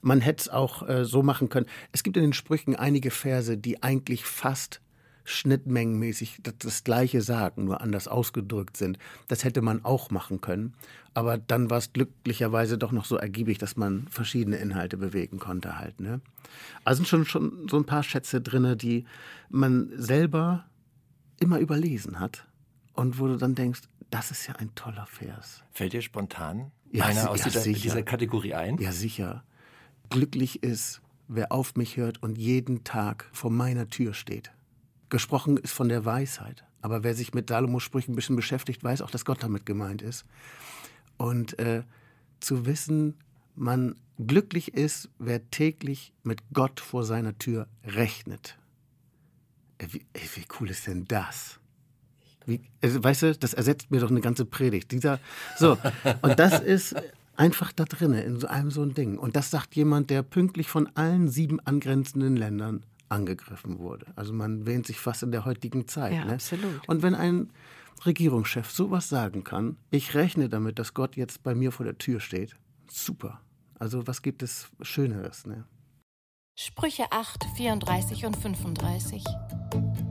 Man 0.00 0.20
hätte 0.20 0.42
es 0.42 0.48
auch 0.48 0.88
äh, 0.88 1.04
so 1.04 1.22
machen 1.22 1.48
können. 1.48 1.66
Es 1.92 2.02
gibt 2.02 2.16
in 2.16 2.22
den 2.22 2.32
Sprüchen 2.32 2.76
einige 2.76 3.10
Verse, 3.10 3.58
die 3.58 3.82
eigentlich 3.82 4.24
fast 4.24 4.80
schnittmengenmäßig 5.28 6.40
das 6.42 6.84
Gleiche 6.84 7.20
sagen, 7.22 7.64
nur 7.64 7.80
anders 7.80 8.08
ausgedrückt 8.08 8.76
sind. 8.76 8.98
Das 9.28 9.44
hätte 9.44 9.62
man 9.62 9.84
auch 9.84 10.10
machen 10.10 10.40
können. 10.40 10.74
Aber 11.14 11.38
dann 11.38 11.70
war 11.70 11.78
es 11.78 11.92
glücklicherweise 11.92 12.78
doch 12.78 12.92
noch 12.92 13.04
so 13.04 13.16
ergiebig, 13.16 13.58
dass 13.58 13.76
man 13.76 14.06
verschiedene 14.08 14.56
Inhalte 14.56 14.96
bewegen 14.96 15.38
konnte 15.38 15.78
halt. 15.78 16.00
Ne? 16.00 16.20
Also 16.84 16.98
sind 16.98 17.08
schon, 17.08 17.24
schon 17.24 17.68
so 17.68 17.76
ein 17.76 17.84
paar 17.84 18.02
Schätze 18.02 18.40
drin, 18.40 18.76
die 18.78 19.04
man 19.50 19.90
selber 19.96 20.64
immer 21.40 21.58
überlesen 21.58 22.20
hat 22.20 22.46
und 22.94 23.18
wo 23.18 23.26
du 23.26 23.36
dann 23.36 23.54
denkst, 23.54 23.82
das 24.10 24.30
ist 24.30 24.46
ja 24.46 24.54
ein 24.56 24.74
toller 24.74 25.06
Vers. 25.06 25.62
Fällt 25.72 25.92
dir 25.92 26.02
spontan 26.02 26.72
ja, 26.90 27.04
einer 27.04 27.30
aus 27.30 27.40
ja, 27.40 27.50
dieser, 27.50 27.62
dieser 27.64 28.02
Kategorie 28.02 28.54
ein? 28.54 28.78
Ja, 28.78 28.92
sicher. 28.92 29.44
Glücklich 30.08 30.62
ist, 30.62 31.02
wer 31.28 31.52
auf 31.52 31.74
mich 31.76 31.96
hört 31.96 32.22
und 32.22 32.38
jeden 32.38 32.84
Tag 32.84 33.28
vor 33.32 33.50
meiner 33.50 33.88
Tür 33.88 34.14
steht. 34.14 34.50
Gesprochen 35.08 35.56
ist 35.56 35.72
von 35.72 35.88
der 35.88 36.04
Weisheit. 36.04 36.64
Aber 36.80 37.02
wer 37.02 37.14
sich 37.14 37.34
mit 37.34 37.48
Salomos 37.48 37.82
Sprüchen 37.82 38.12
ein 38.12 38.16
bisschen 38.16 38.36
beschäftigt, 38.36 38.84
weiß 38.84 39.02
auch, 39.02 39.10
dass 39.10 39.24
Gott 39.24 39.42
damit 39.42 39.66
gemeint 39.66 40.02
ist. 40.02 40.24
Und 41.16 41.58
äh, 41.58 41.82
zu 42.40 42.66
wissen, 42.66 43.14
man 43.54 43.96
glücklich 44.18 44.74
ist, 44.74 45.08
wer 45.18 45.50
täglich 45.50 46.12
mit 46.22 46.42
Gott 46.52 46.80
vor 46.80 47.04
seiner 47.04 47.36
Tür 47.38 47.66
rechnet. 47.84 48.56
Äh, 49.78 49.88
wie, 49.90 50.06
ey, 50.12 50.28
wie 50.34 50.44
cool 50.60 50.70
ist 50.70 50.86
denn 50.86 51.04
das? 51.06 51.58
Wie, 52.46 52.60
also, 52.82 53.02
weißt 53.02 53.22
du, 53.22 53.36
das 53.36 53.54
ersetzt 53.54 53.90
mir 53.90 54.00
doch 54.00 54.10
eine 54.10 54.20
ganze 54.20 54.44
Predigt. 54.44 54.92
Dieser, 54.92 55.20
so, 55.56 55.76
und 56.22 56.38
das 56.38 56.60
ist 56.64 56.94
einfach 57.36 57.72
da 57.72 57.84
drinnen, 57.84 58.22
in 58.22 58.40
so 58.40 58.46
einem 58.46 58.70
so 58.70 58.82
ein 58.82 58.94
Ding. 58.94 59.18
Und 59.18 59.36
das 59.36 59.50
sagt 59.50 59.76
jemand, 59.76 60.10
der 60.10 60.22
pünktlich 60.22 60.68
von 60.68 60.88
allen 60.94 61.28
sieben 61.28 61.60
angrenzenden 61.60 62.36
Ländern 62.36 62.84
angegriffen 63.08 63.78
wurde. 63.78 64.06
Also 64.16 64.32
man 64.32 64.66
wähnt 64.66 64.86
sich 64.86 64.98
fast 64.98 65.22
in 65.22 65.32
der 65.32 65.44
heutigen 65.44 65.88
Zeit. 65.88 66.14
Ja, 66.14 66.24
ne? 66.24 66.34
absolut. 66.34 66.88
Und 66.88 67.02
wenn 67.02 67.14
ein 67.14 67.52
Regierungschef 68.04 68.70
sowas 68.70 69.08
sagen 69.08 69.44
kann, 69.44 69.76
ich 69.90 70.14
rechne 70.14 70.48
damit, 70.48 70.78
dass 70.78 70.94
Gott 70.94 71.16
jetzt 71.16 71.42
bei 71.42 71.54
mir 71.54 71.72
vor 71.72 71.84
der 71.84 71.98
Tür 71.98 72.20
steht, 72.20 72.56
super. 72.88 73.40
Also 73.78 74.06
was 74.06 74.22
gibt 74.22 74.42
es 74.42 74.70
Schöneres? 74.82 75.46
Ne? 75.46 75.64
Sprüche 76.60 77.04
8, 77.10 77.44
34 77.56 78.26
und 78.26 78.36
35. 78.36 79.24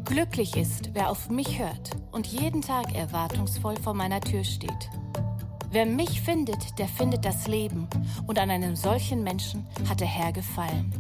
Glücklich 0.06 0.56
ist, 0.56 0.92
wer 0.94 1.10
auf 1.10 1.30
mich 1.30 1.60
hört 1.60 1.92
und 2.12 2.26
jeden 2.28 2.62
Tag 2.62 2.96
erwartungsvoll 2.96 3.76
vor 3.78 3.94
meiner 3.94 4.22
Tür 4.22 4.46
steht. 4.46 4.90
Wer 5.72 5.86
mich 5.86 6.22
findet, 6.22 6.80
der 6.80 6.88
findet 6.88 7.26
das 7.26 7.48
Leben, 7.48 7.90
und 8.26 8.40
an 8.40 8.50
einem 8.50 8.78
solchen 8.78 9.22
Menschen 9.24 9.68
hat 9.90 10.00
der 10.00 10.08
Herr 10.08 10.32
gefallen. 10.32 10.94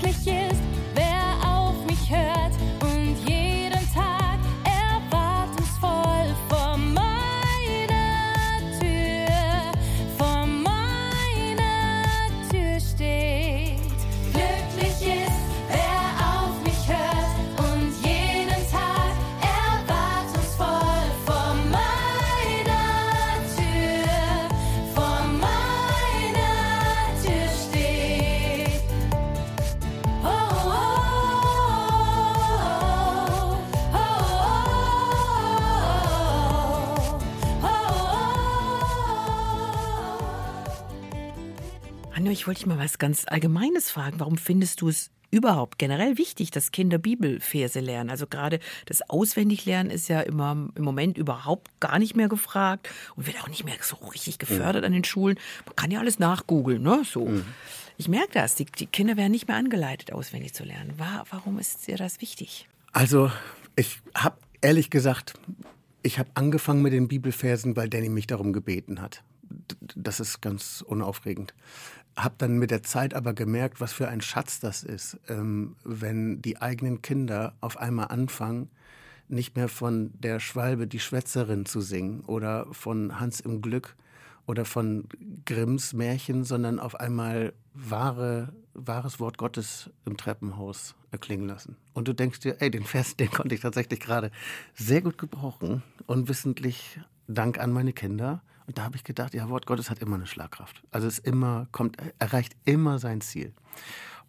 Glücklich 0.00 0.26
ist, 0.50 0.62
wer 0.94 1.50
auf 1.50 1.74
mich 1.86 2.10
hört 2.10 2.37
wollte 42.48 42.60
dich 42.60 42.66
mal 42.66 42.78
was 42.78 42.98
ganz 42.98 43.24
Allgemeines 43.28 43.90
fragen. 43.90 44.18
Warum 44.18 44.36
findest 44.38 44.80
du 44.80 44.88
es 44.88 45.10
überhaupt 45.30 45.78
generell 45.78 46.16
wichtig, 46.18 46.50
dass 46.50 46.72
Kinder 46.72 46.96
Bibelverse 46.98 47.80
lernen? 47.80 48.08
Also 48.10 48.26
gerade 48.26 48.58
das 48.86 49.02
Auswendiglernen 49.10 49.90
ist 49.92 50.08
ja 50.08 50.20
immer 50.22 50.70
im 50.74 50.82
Moment 50.82 51.18
überhaupt 51.18 51.68
gar 51.80 51.98
nicht 51.98 52.16
mehr 52.16 52.28
gefragt 52.28 52.88
und 53.14 53.26
wird 53.26 53.40
auch 53.42 53.48
nicht 53.48 53.64
mehr 53.64 53.74
so 53.82 53.96
richtig 53.96 54.38
gefördert 54.38 54.84
an 54.84 54.92
den 54.92 55.04
Schulen. 55.04 55.38
Man 55.66 55.76
kann 55.76 55.90
ja 55.90 56.00
alles 56.00 56.18
nachgoogeln, 56.18 56.82
ne? 56.82 57.02
So. 57.04 57.30
Ich 57.98 58.08
merke 58.08 58.32
das. 58.32 58.54
Die, 58.54 58.64
die 58.64 58.86
Kinder 58.86 59.16
werden 59.16 59.32
nicht 59.32 59.46
mehr 59.48 59.56
angeleitet, 59.56 60.12
auswendig 60.12 60.54
zu 60.54 60.64
lernen. 60.64 60.94
Wa- 60.98 61.24
Warum 61.30 61.58
ist 61.58 61.86
dir 61.86 61.96
das 61.98 62.20
wichtig? 62.22 62.66
Also 62.92 63.30
ich 63.76 64.00
habe 64.16 64.38
ehrlich 64.62 64.88
gesagt, 64.88 65.34
ich 66.02 66.18
habe 66.18 66.30
angefangen 66.34 66.80
mit 66.80 66.92
den 66.94 67.08
Bibelversen, 67.08 67.76
weil 67.76 67.90
Danny 67.90 68.08
mich 68.08 68.26
darum 68.26 68.52
gebeten 68.54 69.02
hat. 69.02 69.22
Das 69.94 70.20
ist 70.20 70.40
ganz 70.40 70.82
unaufregend. 70.86 71.54
Hab 72.18 72.38
dann 72.38 72.58
mit 72.58 72.70
der 72.70 72.82
Zeit 72.82 73.14
aber 73.14 73.32
gemerkt, 73.32 73.80
was 73.80 73.92
für 73.92 74.08
ein 74.08 74.20
Schatz 74.20 74.58
das 74.58 74.82
ist, 74.82 75.18
ähm, 75.28 75.76
wenn 75.84 76.42
die 76.42 76.60
eigenen 76.60 77.00
Kinder 77.00 77.54
auf 77.60 77.76
einmal 77.76 78.08
anfangen, 78.08 78.70
nicht 79.28 79.56
mehr 79.56 79.68
von 79.68 80.10
der 80.18 80.40
Schwalbe 80.40 80.86
die 80.86 81.00
Schwätzerin 81.00 81.64
zu 81.64 81.80
singen 81.80 82.22
oder 82.22 82.66
von 82.72 83.20
Hans 83.20 83.40
im 83.40 83.62
Glück 83.62 83.94
oder 84.46 84.64
von 84.64 85.06
Grimms 85.44 85.92
Märchen, 85.92 86.42
sondern 86.42 86.80
auf 86.80 86.98
einmal 86.98 87.52
wahre, 87.74 88.54
wahres 88.74 89.20
Wort 89.20 89.38
Gottes 89.38 89.90
im 90.06 90.16
Treppenhaus 90.16 90.96
erklingen 91.10 91.46
lassen. 91.46 91.76
Und 91.92 92.08
du 92.08 92.14
denkst 92.14 92.40
dir, 92.40 92.56
ey, 92.60 92.70
den 92.70 92.84
Vers, 92.84 93.16
den 93.16 93.30
konnte 93.30 93.54
ich 93.54 93.60
tatsächlich 93.60 94.00
gerade 94.00 94.30
sehr 94.74 95.02
gut 95.02 95.18
gebrauchen 95.18 95.82
und 96.06 96.28
wissentlich 96.28 96.98
Dank 97.28 97.60
an 97.60 97.72
meine 97.72 97.92
Kinder. 97.92 98.42
Und 98.68 98.76
da 98.76 98.84
habe 98.84 98.96
ich 98.96 99.02
gedacht, 99.02 99.32
ja, 99.32 99.48
Wort 99.48 99.64
Gottes 99.64 99.88
hat 99.88 100.00
immer 100.00 100.16
eine 100.16 100.26
Schlagkraft. 100.26 100.82
Also 100.90 101.06
es 101.06 101.18
immer 101.18 101.68
kommt, 101.72 101.96
erreicht 102.18 102.54
immer 102.66 102.98
sein 102.98 103.22
Ziel. 103.22 103.54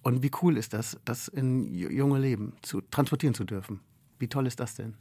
Und 0.01 0.23
wie 0.23 0.31
cool 0.41 0.57
ist 0.57 0.71
das, 0.71 0.97
das 1.03 1.27
in 1.27 1.75
junge 1.75 2.19
Leben 2.19 2.53
zu 2.61 2.79
transportieren 2.79 3.33
zu 3.33 3.43
dürfen? 3.43 3.81
Wie 4.17 4.29
toll 4.29 4.47
ist 4.47 4.61
das 4.61 4.75
denn? 4.75 4.93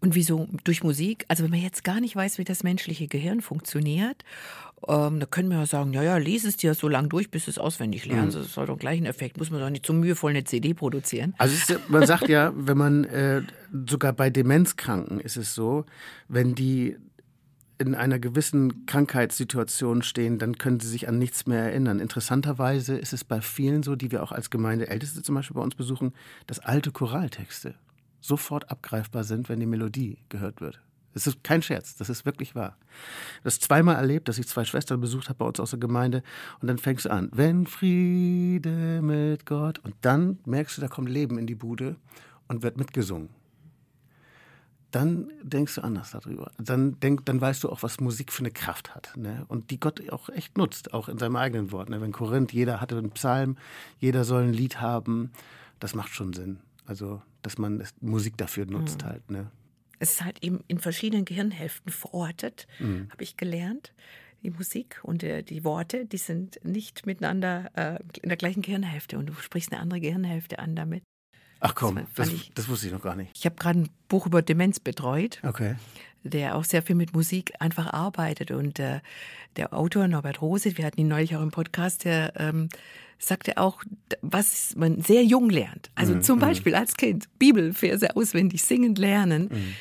Und 0.00 0.14
wieso 0.14 0.46
durch 0.62 0.84
Musik? 0.84 1.24
Also 1.28 1.42
wenn 1.42 1.50
man 1.50 1.60
jetzt 1.60 1.84
gar 1.84 2.00
nicht 2.00 2.14
weiß, 2.14 2.36
wie 2.36 2.44
das 2.44 2.62
menschliche 2.62 3.08
Gehirn 3.08 3.40
funktioniert, 3.40 4.22
ähm, 4.86 5.20
da 5.20 5.26
können 5.26 5.48
wir 5.48 5.56
ja 5.56 5.66
sagen, 5.66 5.94
ja, 5.94 6.02
ja, 6.02 6.18
lese 6.18 6.48
es 6.48 6.58
dir 6.58 6.74
so 6.74 6.86
lange 6.86 7.08
durch, 7.08 7.30
bis 7.30 7.46
du 7.46 7.50
es 7.50 7.58
auswendig 7.58 8.04
lernst. 8.04 8.36
Das 8.36 8.52
soll 8.52 8.66
doch 8.66 8.78
gleich 8.78 8.98
einen 8.98 9.06
Effekt. 9.06 9.38
Muss 9.38 9.50
man 9.50 9.60
doch 9.60 9.70
nicht 9.70 9.86
so 9.86 9.94
mühevoll 9.94 10.32
eine 10.32 10.44
CD 10.44 10.74
produzieren. 10.74 11.34
Also 11.38 11.54
ist, 11.54 11.88
man 11.88 12.06
sagt 12.06 12.28
ja, 12.28 12.52
wenn 12.54 12.76
man 12.76 13.04
äh, 13.04 13.40
sogar 13.88 14.12
bei 14.12 14.28
Demenzkranken 14.28 15.18
ist 15.18 15.38
es 15.38 15.54
so, 15.54 15.86
wenn 16.28 16.54
die 16.54 16.98
in 17.78 17.94
einer 17.94 18.18
gewissen 18.18 18.86
Krankheitssituation 18.86 20.02
stehen, 20.02 20.38
dann 20.38 20.58
können 20.58 20.80
sie 20.80 20.88
sich 20.88 21.08
an 21.08 21.18
nichts 21.18 21.46
mehr 21.46 21.62
erinnern. 21.62 22.00
Interessanterweise 22.00 22.96
ist 22.96 23.12
es 23.12 23.24
bei 23.24 23.40
vielen 23.40 23.82
so, 23.82 23.94
die 23.94 24.10
wir 24.10 24.22
auch 24.22 24.32
als 24.32 24.50
Gemeindeälteste 24.50 25.22
zum 25.22 25.36
Beispiel 25.36 25.54
bei 25.54 25.62
uns 25.62 25.76
besuchen, 25.76 26.12
dass 26.46 26.58
alte 26.58 26.90
Choraltexte 26.90 27.74
sofort 28.20 28.70
abgreifbar 28.70 29.24
sind, 29.24 29.48
wenn 29.48 29.60
die 29.60 29.66
Melodie 29.66 30.18
gehört 30.28 30.60
wird. 30.60 30.80
Das 31.14 31.26
ist 31.26 31.42
kein 31.42 31.62
Scherz, 31.62 31.96
das 31.96 32.10
ist 32.10 32.26
wirklich 32.26 32.54
wahr. 32.54 32.76
Das 33.42 33.58
zweimal 33.60 33.96
erlebt, 33.96 34.28
dass 34.28 34.38
ich 34.38 34.46
zwei 34.46 34.64
Schwestern 34.64 35.00
besucht 35.00 35.28
habe 35.28 35.38
bei 35.38 35.46
uns 35.46 35.58
aus 35.58 35.70
der 35.70 35.78
Gemeinde 35.78 36.22
und 36.60 36.68
dann 36.68 36.78
fängst 36.78 37.06
du 37.06 37.10
an, 37.10 37.30
wenn 37.32 37.66
Friede 37.66 39.00
mit 39.02 39.46
Gott 39.46 39.78
und 39.80 39.94
dann 40.02 40.38
merkst 40.44 40.76
du, 40.76 40.80
da 40.80 40.88
kommt 40.88 41.08
Leben 41.08 41.38
in 41.38 41.46
die 41.46 41.54
Bude 41.54 41.96
und 42.48 42.62
wird 42.62 42.76
mitgesungen. 42.76 43.30
Dann 44.90 45.30
denkst 45.42 45.74
du 45.74 45.82
anders 45.82 46.12
darüber. 46.12 46.50
Dann, 46.58 46.98
denk, 47.00 47.26
dann 47.26 47.40
weißt 47.40 47.62
du 47.64 47.68
auch, 47.70 47.82
was 47.82 48.00
Musik 48.00 48.32
für 48.32 48.40
eine 48.40 48.50
Kraft 48.50 48.94
hat. 48.94 49.12
Ne? 49.16 49.44
Und 49.48 49.70
die 49.70 49.78
Gott 49.78 50.08
auch 50.10 50.30
echt 50.30 50.56
nutzt, 50.56 50.94
auch 50.94 51.08
in 51.10 51.18
seinem 51.18 51.36
eigenen 51.36 51.72
Wort. 51.72 51.90
Ne? 51.90 52.00
Wenn 52.00 52.12
Korinth, 52.12 52.52
jeder 52.52 52.80
hatte 52.80 52.96
einen 52.96 53.10
Psalm, 53.10 53.58
jeder 53.98 54.24
soll 54.24 54.44
ein 54.44 54.52
Lied 54.54 54.80
haben, 54.80 55.30
das 55.78 55.94
macht 55.94 56.10
schon 56.10 56.32
Sinn. 56.32 56.60
Also, 56.86 57.20
dass 57.42 57.58
man 57.58 57.84
Musik 58.00 58.38
dafür 58.38 58.64
nutzt 58.64 59.04
halt. 59.04 59.30
Ne? 59.30 59.50
es 60.00 60.12
ist 60.12 60.24
halt 60.24 60.44
eben 60.44 60.60
in 60.68 60.78
verschiedenen 60.78 61.24
Gehirnhälften 61.24 61.90
verortet, 61.90 62.66
Mhm. 62.78 63.08
habe 63.10 63.22
ich 63.24 63.36
gelernt. 63.36 63.92
Die 64.44 64.50
Musik 64.50 65.00
und 65.02 65.24
äh, 65.24 65.42
die 65.42 65.64
Worte, 65.64 66.06
die 66.06 66.18
sind 66.18 66.60
nicht 66.62 67.04
miteinander 67.04 67.70
äh, 67.74 67.98
in 68.22 68.28
der 68.28 68.38
gleichen 68.38 68.62
Gehirnhälfte 68.62 69.18
und 69.18 69.26
du 69.26 69.32
sprichst 69.34 69.72
eine 69.72 69.80
andere 69.82 70.00
Gehirnhälfte 70.00 70.60
an 70.60 70.76
damit. 70.76 71.02
Ach 71.60 71.74
komm, 71.74 71.96
Das 72.14 72.30
das, 72.30 72.40
das 72.54 72.68
wusste 72.68 72.86
ich 72.86 72.92
noch 72.92 73.02
gar 73.02 73.16
nicht. 73.16 73.30
Ich 73.34 73.44
habe 73.44 73.56
gerade 73.56 73.80
ein 73.80 73.88
Buch 74.08 74.26
über 74.26 74.42
Demenz 74.42 74.78
betreut. 74.80 75.40
Okay. 75.42 75.74
der 76.24 76.56
auch 76.56 76.64
sehr 76.64 76.82
viel 76.82 76.94
mit 76.96 77.14
Musik 77.14 77.52
einfach 77.60 77.92
arbeitet. 77.92 78.50
Und 78.50 78.78
äh, 78.78 79.00
der 79.56 79.72
Autor 79.72 80.08
Norbert 80.08 80.42
Rose, 80.42 80.76
wir 80.76 80.84
hatten 80.84 81.00
ihn 81.00 81.08
neulich 81.08 81.34
auch 81.36 81.42
im 81.42 81.50
Podcast, 81.50 82.04
der 82.04 82.32
ähm, 82.36 82.68
sagte 83.18 83.56
auch, 83.58 83.82
was 84.20 84.74
man 84.76 85.00
sehr 85.00 85.24
jung 85.24 85.48
lernt. 85.50 85.90
Also 85.94 86.14
Mhm, 86.14 86.22
zum 86.22 86.38
Beispiel 86.38 86.74
als 86.74 86.96
Kind 86.96 87.28
Bibelverse 87.38 88.14
auswendig 88.16 88.62
singend 88.62 88.98
lernen. 88.98 89.48
Mhm. 89.50 89.74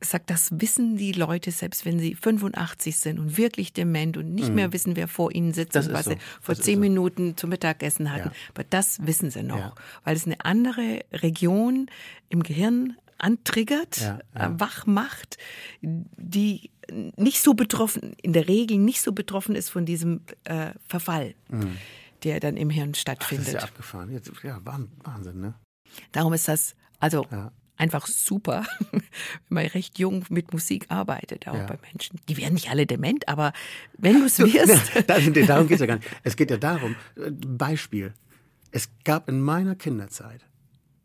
Sagt, 0.00 0.30
das 0.30 0.48
wissen 0.60 0.96
die 0.96 1.12
Leute, 1.12 1.50
selbst 1.50 1.84
wenn 1.84 1.98
sie 1.98 2.14
85 2.14 2.96
sind 2.96 3.18
und 3.18 3.36
wirklich 3.36 3.72
dement 3.72 4.16
und 4.16 4.32
nicht 4.34 4.52
mehr 4.52 4.72
wissen, 4.72 4.94
wer 4.96 5.08
vor 5.08 5.32
ihnen 5.34 5.52
sitzt 5.52 5.74
Mhm. 5.74 5.78
Das 5.78 5.86
und 5.88 5.92
was 5.94 6.04
so. 6.04 6.10
sie 6.12 6.18
vor 6.40 6.54
Das 6.54 6.64
zehn 6.64 6.74
so. 6.76 6.80
Minuten 6.80 7.36
zum 7.36 7.50
Mittagessen 7.50 8.12
hatten. 8.12 8.28
Ja. 8.28 8.34
Aber 8.54 8.64
das 8.64 9.04
wissen 9.06 9.30
sie 9.30 9.42
noch, 9.42 9.58
Ja. 9.58 9.74
weil 10.04 10.14
es 10.16 10.24
eine 10.26 10.44
andere 10.44 11.00
Region 11.12 11.86
im 12.28 12.42
Gehirn 12.42 12.96
antriggert, 13.18 13.98
Ja, 14.00 14.18
ja. 14.34 14.46
äh, 14.46 14.60
wach 14.60 14.86
macht, 14.86 15.38
die 15.82 16.70
nicht 17.16 17.40
so 17.42 17.54
betroffen, 17.54 18.14
in 18.22 18.32
der 18.32 18.48
Regel 18.48 18.78
nicht 18.78 19.02
so 19.02 19.12
betroffen 19.12 19.54
ist 19.56 19.68
von 19.68 19.84
diesem 19.84 20.20
äh, 20.44 20.70
Verfall, 20.86 21.34
der 22.22 22.40
dann 22.40 22.56
im 22.56 22.70
Hirn 22.70 22.90
Mhm. 22.90 22.92
Ach, 22.92 22.92
das 22.92 22.96
ist 22.96 23.00
stattfindet. 23.00 23.52
ja 23.54 23.60
abgefahren. 23.60 24.10
Jetzt, 24.12 24.30
ja, 24.42 24.60
Wahn- 24.64 24.88
Wahnsinn, 25.04 25.40
ne? 25.40 25.54
Darum 26.12 26.32
ist 26.32 26.48
das 26.48 26.74
also 27.00 27.26
Ja. 27.30 27.52
Einfach 27.78 28.06
super, 28.06 28.64
wenn 28.90 29.02
man 29.48 29.66
recht 29.66 29.98
jung 29.98 30.24
mit 30.28 30.52
Musik 30.52 30.86
arbeitet, 30.88 31.48
auch 31.48 31.54
Ja. 31.54 31.66
bei 31.66 31.78
Menschen. 31.90 32.20
Die 32.28 32.36
werden 32.36 32.54
nicht 32.54 32.70
alle 32.70 32.86
dement, 32.86 33.28
aber 33.28 33.52
wenn 33.96 34.20
du 34.20 34.26
es 34.26 34.38
wirst, 34.40 34.90
Da- 35.06 35.18
Darum 35.18 35.68
geht 35.68 35.74
es 35.76 35.80
ja 35.80 35.86
gar 35.86 35.96
nicht. 35.96 36.08
Es 36.22 36.36
geht 36.36 36.50
ja 36.50 36.56
darum, 36.56 36.96
äh, 37.16 37.30
Beispiel. 37.30 38.12
Es 38.70 38.90
gab 39.04 39.28
in 39.28 39.40
meiner 39.40 39.74
Kinderzeit 39.74 40.44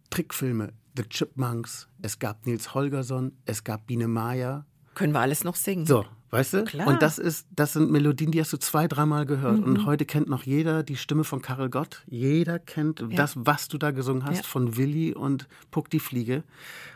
Trickfilme, 0.09 0.73
The 0.95 1.03
Chipmunks, 1.09 1.87
es 2.01 2.19
gab 2.19 2.45
Nils 2.45 2.73
Holgersson, 2.73 3.31
es 3.45 3.63
gab 3.63 3.87
Biene 3.87 4.07
Maya. 4.07 4.65
Können 4.95 5.13
wir 5.13 5.19
alles 5.19 5.43
noch 5.43 5.55
singen. 5.55 5.85
So, 5.85 6.05
weißt 6.31 6.53
du? 6.53 6.63
Klar. 6.65 6.87
Und 6.87 7.01
das 7.01 7.17
ist, 7.19 7.47
das 7.55 7.73
sind 7.73 7.91
Melodien, 7.91 8.31
die 8.31 8.39
hast 8.39 8.53
du 8.53 8.57
zwei, 8.57 8.87
dreimal 8.87 9.25
gehört. 9.25 9.59
Und 9.63 9.85
heute 9.85 10.05
kennt 10.05 10.29
noch 10.29 10.43
jeder 10.43 10.83
die 10.83 10.97
Stimme 10.97 11.23
von 11.23 11.41
Karel 11.41 11.69
Gott. 11.69 12.03
Jeder 12.07 12.59
kennt 12.59 13.03
das, 13.15 13.33
was 13.35 13.67
du 13.67 13.77
da 13.77 13.91
gesungen 13.91 14.25
hast, 14.25 14.37
Ja. 14.37 14.43
von 14.43 14.77
Willi 14.77 15.13
und 15.13 15.47
Puck 15.71 15.89
die 15.89 15.99
Fliege. 15.99 16.43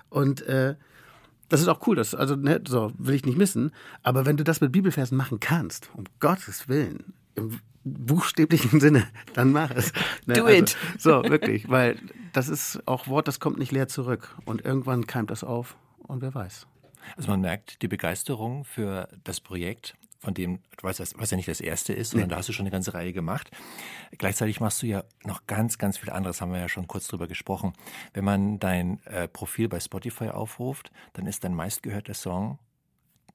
Und 0.09 0.41
äh, 0.43 0.75
das 1.49 1.61
ist 1.61 1.67
auch 1.69 1.85
cool, 1.87 1.95
das, 1.95 2.13
also 2.13 2.35
ne, 2.35 2.61
so 2.67 2.91
will 2.97 3.15
ich 3.15 3.25
nicht 3.25 3.37
missen. 3.37 3.71
Aber 4.03 4.25
wenn 4.25 4.37
du 4.37 4.43
das 4.43 4.59
mit 4.61 4.71
Bibelversen 4.71 5.17
machen 5.17 5.39
kannst, 5.39 5.89
um 5.93 6.03
Gottes 6.19 6.67
Willen, 6.67 7.13
im 7.35 7.59
buchstäblichen 7.83 8.79
Sinne, 8.81 9.07
dann 9.33 9.51
mach 9.53 9.71
es. 9.71 9.93
Ne, 10.25 10.33
Do 10.35 10.45
also, 10.45 10.57
it. 10.57 10.77
So, 10.97 11.23
wirklich, 11.23 11.69
weil 11.69 11.97
das 12.33 12.49
ist 12.49 12.81
auch 12.85 13.07
Wort, 13.07 13.27
das 13.27 13.39
kommt 13.39 13.59
nicht 13.59 13.71
leer 13.71 13.87
zurück. 13.87 14.35
Und 14.45 14.65
irgendwann 14.65 15.07
keimt 15.07 15.31
das 15.31 15.43
auf 15.43 15.77
und 15.99 16.21
wer 16.21 16.33
weiß. 16.35 16.67
Also 17.15 17.29
man 17.29 17.41
merkt 17.41 17.81
die 17.81 17.87
Begeisterung 17.87 18.65
für 18.65 19.07
das 19.23 19.39
Projekt, 19.39 19.95
von 20.19 20.33
dem, 20.33 20.59
was 20.81 20.99
was 20.99 21.31
ja 21.31 21.37
nicht 21.37 21.47
das 21.47 21.61
erste 21.61 21.93
ist, 21.93 22.11
sondern 22.11 22.29
da 22.29 22.37
hast 22.37 22.49
du 22.49 22.53
schon 22.53 22.65
eine 22.65 22.71
ganze 22.71 22.93
Reihe 22.93 23.13
gemacht. 23.13 23.51
Gleichzeitig 24.17 24.59
machst 24.59 24.81
du 24.81 24.87
ja 24.87 25.03
noch 25.23 25.45
ganz, 25.47 25.77
ganz 25.77 25.97
viel 25.97 26.09
anderes, 26.09 26.41
haben 26.41 26.51
wir 26.51 26.59
ja 26.59 26.69
schon 26.69 26.87
kurz 26.87 27.07
drüber 27.07 27.27
gesprochen. 27.27 27.73
Wenn 28.13 28.25
man 28.25 28.59
dein 28.59 29.03
äh, 29.05 29.27
Profil 29.27 29.69
bei 29.69 29.79
Spotify 29.79 30.29
aufruft, 30.29 30.91
dann 31.13 31.27
ist 31.27 31.43
dein 31.43 31.53
meistgehörter 31.53 32.13
Song 32.13 32.59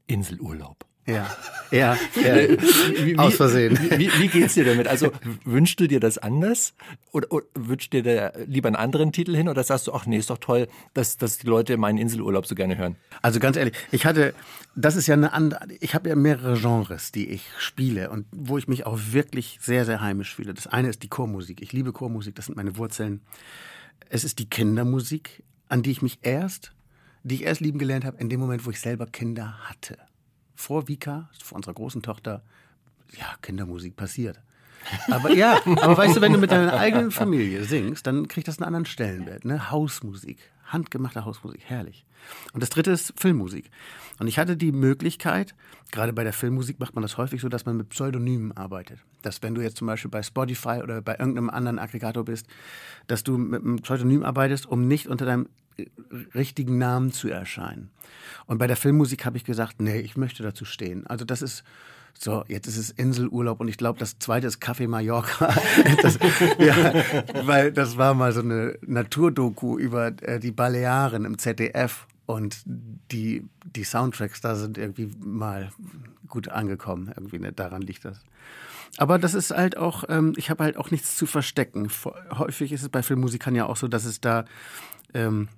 Inselurlaub. 0.06 0.84
Ja, 1.04 1.28
ja, 1.72 1.96
ja. 2.14 3.18
aus 3.18 3.34
Versehen. 3.34 3.76
Wie, 3.76 3.98
wie, 3.98 4.10
wie 4.20 4.28
geht's 4.28 4.54
dir 4.54 4.64
damit? 4.64 4.86
Also 4.86 5.10
wünschst 5.44 5.80
du 5.80 5.88
dir 5.88 5.98
das 5.98 6.16
anders? 6.18 6.74
Oder, 7.10 7.32
oder 7.32 7.46
wünschst 7.54 7.92
du 7.92 8.02
dir 8.02 8.14
da 8.14 8.38
lieber 8.46 8.68
einen 8.68 8.76
anderen 8.76 9.10
Titel 9.10 9.34
hin? 9.34 9.48
Oder 9.48 9.64
sagst 9.64 9.88
du, 9.88 9.92
ach 9.94 10.06
nee, 10.06 10.18
ist 10.18 10.30
doch 10.30 10.38
toll, 10.38 10.68
dass, 10.94 11.16
dass 11.16 11.38
die 11.38 11.48
Leute 11.48 11.76
meinen 11.76 11.98
Inselurlaub 11.98 12.46
so 12.46 12.54
gerne 12.54 12.78
hören? 12.78 12.94
Also 13.20 13.40
ganz 13.40 13.56
ehrlich, 13.56 13.74
ich 13.90 14.06
hatte, 14.06 14.32
das 14.76 14.94
ist 14.94 15.08
ja 15.08 15.14
eine 15.14 15.32
andere, 15.32 15.66
ich 15.80 15.94
habe 15.96 16.08
ja 16.08 16.14
mehrere 16.14 16.56
Genres, 16.56 17.10
die 17.10 17.28
ich 17.30 17.42
spiele 17.58 18.10
und 18.10 18.26
wo 18.30 18.56
ich 18.56 18.68
mich 18.68 18.86
auch 18.86 19.00
wirklich 19.10 19.58
sehr, 19.60 19.84
sehr 19.84 20.00
heimisch 20.00 20.36
fühle. 20.36 20.54
Das 20.54 20.68
eine 20.68 20.88
ist 20.88 21.02
die 21.02 21.08
Chormusik. 21.08 21.62
Ich 21.62 21.72
liebe 21.72 21.92
Chormusik, 21.92 22.36
das 22.36 22.46
sind 22.46 22.54
meine 22.54 22.76
Wurzeln. 22.76 23.22
Es 24.08 24.22
ist 24.22 24.38
die 24.38 24.48
Kindermusik, 24.48 25.42
an 25.68 25.82
die 25.82 25.90
ich 25.90 26.02
mich 26.02 26.20
erst, 26.22 26.72
die 27.24 27.36
ich 27.36 27.42
erst 27.42 27.60
lieben 27.60 27.78
gelernt 27.80 28.04
habe, 28.04 28.18
in 28.18 28.28
dem 28.28 28.38
Moment, 28.38 28.64
wo 28.66 28.70
ich 28.70 28.78
selber 28.78 29.06
Kinder 29.06 29.58
hatte. 29.64 29.98
Vor 30.62 30.86
Vika, 30.86 31.28
vor 31.42 31.56
unserer 31.56 31.74
großen 31.74 32.02
Tochter, 32.02 32.40
ja, 33.18 33.26
Kindermusik 33.42 33.96
passiert. 33.96 34.40
Aber 35.10 35.32
ja, 35.32 35.60
aber 35.64 35.96
weißt 35.96 36.16
du, 36.16 36.20
wenn 36.20 36.32
du 36.32 36.38
mit 36.38 36.52
deiner 36.52 36.74
eigenen 36.74 37.10
Familie 37.10 37.64
singst, 37.64 38.06
dann 38.06 38.28
kriegt 38.28 38.46
das 38.46 38.58
einen 38.58 38.66
anderen 38.68 38.86
Stellenwert. 38.86 39.44
Ne? 39.44 39.72
Hausmusik, 39.72 40.38
handgemachte 40.64 41.24
Hausmusik, 41.24 41.62
herrlich. 41.64 42.06
Und 42.52 42.62
das 42.62 42.70
dritte 42.70 42.92
ist 42.92 43.12
Filmmusik. 43.16 43.72
Und 44.20 44.28
ich 44.28 44.38
hatte 44.38 44.56
die 44.56 44.70
Möglichkeit, 44.70 45.56
gerade 45.90 46.12
bei 46.12 46.22
der 46.22 46.32
Filmmusik 46.32 46.78
macht 46.78 46.94
man 46.94 47.02
das 47.02 47.16
häufig 47.16 47.40
so, 47.40 47.48
dass 47.48 47.66
man 47.66 47.76
mit 47.76 47.88
Pseudonymen 47.88 48.56
arbeitet. 48.56 49.00
Dass 49.22 49.42
wenn 49.42 49.56
du 49.56 49.62
jetzt 49.62 49.78
zum 49.78 49.88
Beispiel 49.88 50.12
bei 50.12 50.22
Spotify 50.22 50.80
oder 50.80 51.02
bei 51.02 51.16
irgendeinem 51.18 51.50
anderen 51.50 51.80
Aggregator 51.80 52.24
bist, 52.24 52.46
dass 53.08 53.24
du 53.24 53.36
mit 53.36 53.64
einem 53.64 53.80
Pseudonym 53.82 54.22
arbeitest, 54.22 54.66
um 54.66 54.86
nicht 54.86 55.08
unter 55.08 55.26
deinem 55.26 55.48
richtigen 56.34 56.78
Namen 56.78 57.12
zu 57.12 57.28
erscheinen. 57.28 57.90
Und 58.46 58.58
bei 58.58 58.66
der 58.66 58.76
Filmmusik 58.76 59.24
habe 59.24 59.36
ich 59.36 59.44
gesagt, 59.44 59.80
nee, 59.80 60.00
ich 60.00 60.16
möchte 60.16 60.42
dazu 60.42 60.64
stehen. 60.64 61.06
Also 61.06 61.24
das 61.24 61.42
ist 61.42 61.64
so, 62.18 62.44
jetzt 62.46 62.66
ist 62.66 62.76
es 62.76 62.90
Inselurlaub 62.90 63.60
und 63.60 63.68
ich 63.68 63.78
glaube, 63.78 63.98
das 63.98 64.18
zweite 64.18 64.46
ist 64.46 64.62
Café 64.62 64.86
Mallorca. 64.86 65.54
Das, 66.02 66.18
ja, 66.58 66.76
weil 67.46 67.72
das 67.72 67.96
war 67.96 68.14
mal 68.14 68.32
so 68.32 68.40
eine 68.40 68.78
Naturdoku 68.86 69.78
über 69.78 70.08
äh, 70.22 70.38
die 70.38 70.52
Balearen 70.52 71.24
im 71.24 71.38
ZDF 71.38 72.06
und 72.26 72.62
die, 72.66 73.48
die 73.64 73.84
Soundtracks 73.84 74.40
da 74.40 74.54
sind 74.56 74.78
irgendwie 74.78 75.10
mal 75.20 75.70
gut 76.28 76.48
angekommen. 76.48 77.12
Irgendwie, 77.14 77.38
ne? 77.38 77.52
daran 77.52 77.82
liegt 77.82 78.04
das. 78.04 78.20
Aber 78.98 79.18
das 79.18 79.34
ist 79.34 79.50
halt 79.50 79.76
auch, 79.76 80.04
ähm, 80.08 80.34
ich 80.36 80.50
habe 80.50 80.64
halt 80.64 80.76
auch 80.76 80.90
nichts 80.90 81.16
zu 81.16 81.26
verstecken. 81.26 81.88
Häufig 82.30 82.72
ist 82.72 82.82
es 82.82 82.88
bei 82.88 83.02
Filmmusikern 83.02 83.54
ja 83.54 83.66
auch 83.66 83.76
so, 83.76 83.88
dass 83.88 84.04
es 84.04 84.20
da 84.20 84.44
ähm, 85.14 85.48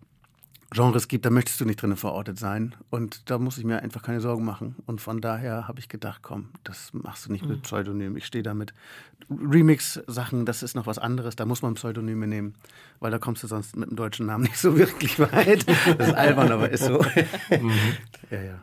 Genres 0.75 1.07
gibt, 1.07 1.25
da 1.25 1.31
möchtest 1.31 1.61
du 1.61 1.65
nicht 1.65 1.81
drin 1.81 1.97
verortet 1.97 2.39
sein. 2.39 2.75
Und 2.91 3.31
da 3.31 3.39
muss 3.39 3.59
ich 3.59 3.65
mir 3.65 3.81
einfach 3.81 4.03
keine 4.03 4.21
Sorgen 4.21 4.45
machen. 4.45 4.75
Und 4.87 5.01
von 5.01 5.21
daher 5.21 5.69
habe 5.69 5.79
ich 5.79 5.89
gedacht, 5.89 6.23
komm, 6.23 6.49
das 6.65 6.93
machst 6.93 7.27
du 7.27 7.33
nicht 7.33 7.47
mit 7.47 7.63
Pseudonym. 7.63 8.17
Ich 8.17 8.27
stehe 8.27 8.43
da 8.43 8.55
mit 8.55 8.75
Remix-Sachen, 9.31 10.45
das 10.45 10.65
ist 10.65 10.75
noch 10.75 10.87
was 10.87 10.99
anderes. 10.99 11.37
Da 11.37 11.45
muss 11.45 11.63
man 11.63 11.75
Pseudonyme 11.75 12.27
nehmen, 12.27 12.55
weil 12.99 13.13
da 13.13 13.19
kommst 13.19 13.45
du 13.45 13.47
sonst 13.47 13.77
mit 13.77 13.89
dem 13.89 13.97
deutschen 13.97 14.27
Namen 14.27 14.45
nicht 14.45 14.59
so 14.59 14.77
wirklich 14.77 15.19
weit. 15.21 15.65
Das 15.69 16.09
ist 16.09 16.15
albern, 16.15 16.51
aber 16.51 16.69
ist 16.69 16.85
so. 16.85 17.01
ja, 18.31 18.43
ja. 18.43 18.61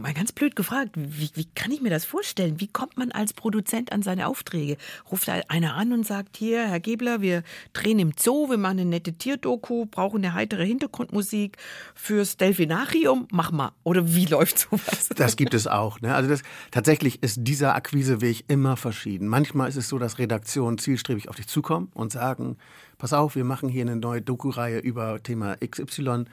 Mal 0.00 0.14
ganz 0.14 0.32
blöd 0.32 0.56
gefragt, 0.56 0.90
wie, 0.96 1.30
wie 1.34 1.46
kann 1.54 1.70
ich 1.70 1.80
mir 1.80 1.90
das 1.90 2.04
vorstellen? 2.04 2.60
Wie 2.60 2.68
kommt 2.68 2.96
man 2.96 3.12
als 3.12 3.32
Produzent 3.32 3.92
an 3.92 4.02
seine 4.02 4.28
Aufträge? 4.28 4.76
Ruft 5.10 5.28
einer 5.28 5.74
an 5.74 5.92
und 5.92 6.06
sagt, 6.06 6.36
hier, 6.36 6.68
Herr 6.68 6.80
Gebler, 6.80 7.20
wir 7.20 7.42
drehen 7.72 7.98
im 7.98 8.12
Zoo, 8.18 8.48
wir 8.50 8.58
machen 8.58 8.80
eine 8.80 8.90
nette 8.90 9.12
Tierdoku, 9.12 9.86
brauchen 9.86 10.24
eine 10.24 10.34
heitere 10.34 10.64
Hintergrundmusik 10.64 11.56
fürs 11.94 12.36
Delfinarium, 12.36 13.26
mach 13.30 13.50
mal. 13.50 13.72
Oder 13.82 14.14
wie 14.14 14.26
läuft 14.26 14.58
sowas? 14.58 15.08
Das 15.16 15.36
gibt 15.36 15.54
es 15.54 15.66
auch. 15.66 16.00
Ne? 16.00 16.14
Also 16.14 16.28
das, 16.28 16.42
tatsächlich 16.70 17.22
ist 17.22 17.38
dieser 17.40 17.74
Akquiseweg 17.74 18.44
immer 18.48 18.76
verschieden. 18.76 19.28
Manchmal 19.28 19.68
ist 19.68 19.76
es 19.76 19.88
so, 19.88 19.98
dass 19.98 20.18
Redaktionen 20.18 20.78
zielstrebig 20.78 21.28
auf 21.28 21.36
dich 21.36 21.46
zukommen 21.46 21.90
und 21.94 22.12
sagen, 22.12 22.56
pass 22.98 23.12
auf, 23.12 23.36
wir 23.36 23.44
machen 23.44 23.68
hier 23.68 23.82
eine 23.82 23.96
neue 23.96 24.22
Doku-Reihe 24.22 24.78
über 24.78 25.22
Thema 25.22 25.56
XY 25.56 26.24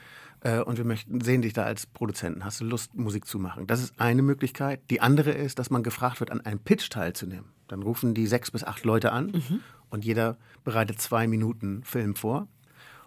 äh, 0.44 0.60
und 0.60 0.78
wir 0.78 0.86
möchten, 0.86 1.22
sehen 1.22 1.42
dich 1.42 1.54
da 1.54 1.64
als 1.64 1.86
Produzenten. 1.86 2.46
Hast 2.46 2.62
du 2.62 2.66
Lust, 2.66 2.94
Musik 2.96 3.26
zu 3.26 3.40
machen? 3.40 3.66
Das 3.66 3.82
ist 3.82 4.00
eine 4.00 4.22
Möglichkeit. 4.22 4.82
Die 4.90 5.02
andere 5.02 5.32
ist, 5.32 5.58
dass 5.58 5.70
man 5.70 5.84
gefragt 5.84 6.20
wird, 6.20 6.32
an 6.32 6.42
einem 6.42 6.60
Pitch 6.60 6.90
teilzunehmen. 6.90 7.46
Dann 7.68 7.82
rufen 7.82 8.14
die 8.14 8.28
sechs 8.28 8.52
bis 8.52 8.64
acht 8.64 8.84
Leute 8.84 9.12
an 9.12 9.62
und 9.90 10.06
jeder 10.06 10.38
bereitet 10.64 11.02
zwei 11.02 11.28
Minuten 11.28 11.84
Film 11.84 12.16
vor. 12.16 12.48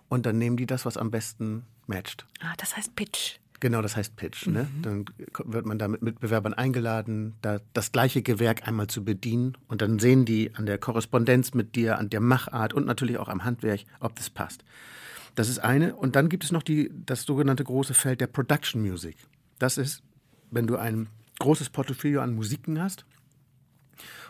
Und 0.08 0.24
dann 0.24 0.38
nehmen 0.38 0.56
die 0.56 0.66
das, 0.66 0.86
was 0.86 0.96
am 0.96 1.10
besten 1.10 1.64
matcht. 1.86 2.26
Ah, 2.40 2.54
das 2.56 2.76
heißt 2.76 2.96
Pitch. 2.96 3.38
Genau, 3.60 3.82
das 3.82 3.96
heißt 3.96 4.16
Pitch. 4.16 4.46
Ne? 4.46 4.68
Dann 4.82 5.06
wird 5.44 5.66
man 5.66 5.78
da 5.78 5.88
mit 5.88 6.02
Mitbewerbern 6.02 6.54
eingeladen, 6.54 7.34
da 7.42 7.58
das 7.72 7.90
gleiche 7.90 8.22
Gewerk 8.22 8.68
einmal 8.68 8.86
zu 8.86 9.04
bedienen. 9.04 9.56
Und 9.66 9.82
dann 9.82 9.98
sehen 9.98 10.24
die 10.24 10.54
an 10.54 10.66
der 10.66 10.78
Korrespondenz 10.78 11.54
mit 11.54 11.74
dir, 11.74 11.98
an 11.98 12.10
der 12.10 12.20
Machart 12.20 12.74
und 12.74 12.86
natürlich 12.86 13.18
auch 13.18 13.28
am 13.28 13.44
Handwerk, 13.44 13.80
ob 14.00 14.14
das 14.16 14.30
passt. 14.30 14.62
Das 15.36 15.48
ist 15.48 15.60
eine. 15.60 15.94
Und 15.94 16.16
dann 16.16 16.28
gibt 16.28 16.42
es 16.42 16.50
noch 16.50 16.64
die, 16.64 16.90
das 16.92 17.22
sogenannte 17.22 17.62
große 17.62 17.94
Feld 17.94 18.20
der 18.20 18.26
Production 18.26 18.82
Music. 18.82 19.16
Das 19.58 19.78
ist, 19.78 20.02
wenn 20.50 20.66
du 20.66 20.76
ein 20.76 21.08
großes 21.38 21.70
Portfolio 21.70 22.22
an 22.22 22.34
Musiken 22.34 22.80
hast 22.80 23.04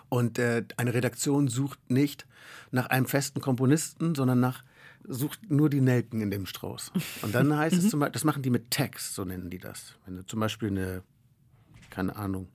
und 0.09 0.38
äh, 0.38 0.64
eine 0.77 0.92
Redaktion 0.92 1.49
sucht 1.49 1.90
nicht 1.90 2.27
nach 2.71 2.87
einem 2.87 3.07
festen 3.07 3.40
Komponisten, 3.40 4.14
sondern 4.14 4.40
nach 4.40 4.64
sucht 5.09 5.51
nur 5.51 5.71
die 5.71 5.81
Nelken 5.81 6.21
in 6.21 6.31
dem 6.31 6.47
Strauß. 6.47 6.92
Und 7.23 7.35
dann 7.35 7.57
heißt 7.57 7.77
es 7.77 7.88
zum 7.90 8.01
Beispiel, 8.01 8.12
das 8.12 8.25
machen 8.25 8.42
die 8.42 8.51
mit 8.51 8.71
Text, 8.71 9.14
so 9.14 9.25
nennen 9.25 9.51
die 9.51 9.59
das. 9.59 9.95
Wenn 10.05 10.16
du 10.16 10.27
zum 10.27 10.40
Beispiel 10.40 10.69
eine, 10.69 11.03
keine 11.90 12.16
Ahnung, 12.16 12.49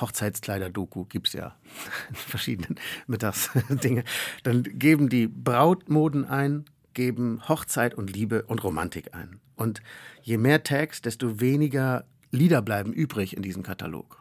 Hochzeitskleider-Doku 0.00 1.04
gibt 1.04 1.28
es 1.28 1.32
ja 1.34 1.56
in 2.08 2.14
verschiedenen 2.14 2.76
Mittagsdinge. 3.06 4.04
Dann 4.42 4.62
geben 4.62 5.10
die 5.10 5.26
Brautmoden 5.26 6.24
ein, 6.24 6.64
geben 6.98 7.40
Hochzeit 7.48 7.94
und 7.94 8.12
Liebe 8.12 8.42
und 8.42 8.64
Romantik 8.64 9.14
ein. 9.14 9.38
Und 9.54 9.82
je 10.20 10.36
mehr 10.36 10.64
Text, 10.64 11.04
desto 11.04 11.40
weniger 11.40 12.04
Lieder 12.32 12.60
bleiben 12.60 12.92
übrig 12.92 13.36
in 13.36 13.42
diesem 13.44 13.62
Katalog. 13.62 14.20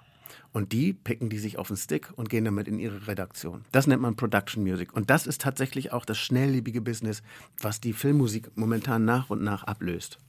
Und 0.53 0.73
die 0.73 0.93
picken 0.93 1.27
die 1.27 1.39
sich 1.39 1.57
auf 1.57 1.69
den 1.69 1.77
Stick 1.77 2.13
und 2.15 2.29
gehen 2.29 2.45
damit 2.45 2.67
in 2.67 2.77
ihre 2.77 3.07
Redaktion. 3.07 3.65
Das 3.71 3.87
nennt 3.87 4.03
man 4.03 4.15
Production 4.15 4.61
Music. 4.61 4.93
Und 4.93 5.09
das 5.09 5.25
ist 5.25 5.41
tatsächlich 5.41 5.91
auch 5.91 6.05
das 6.05 6.19
schnelllebige 6.19 6.79
Business, 6.81 7.23
was 7.59 7.81
die 7.81 7.93
Filmmusik 7.93 8.51
momentan 8.55 9.05
nach 9.05 9.31
und 9.31 9.41
nach 9.41 9.63
ablöst. 9.63 10.19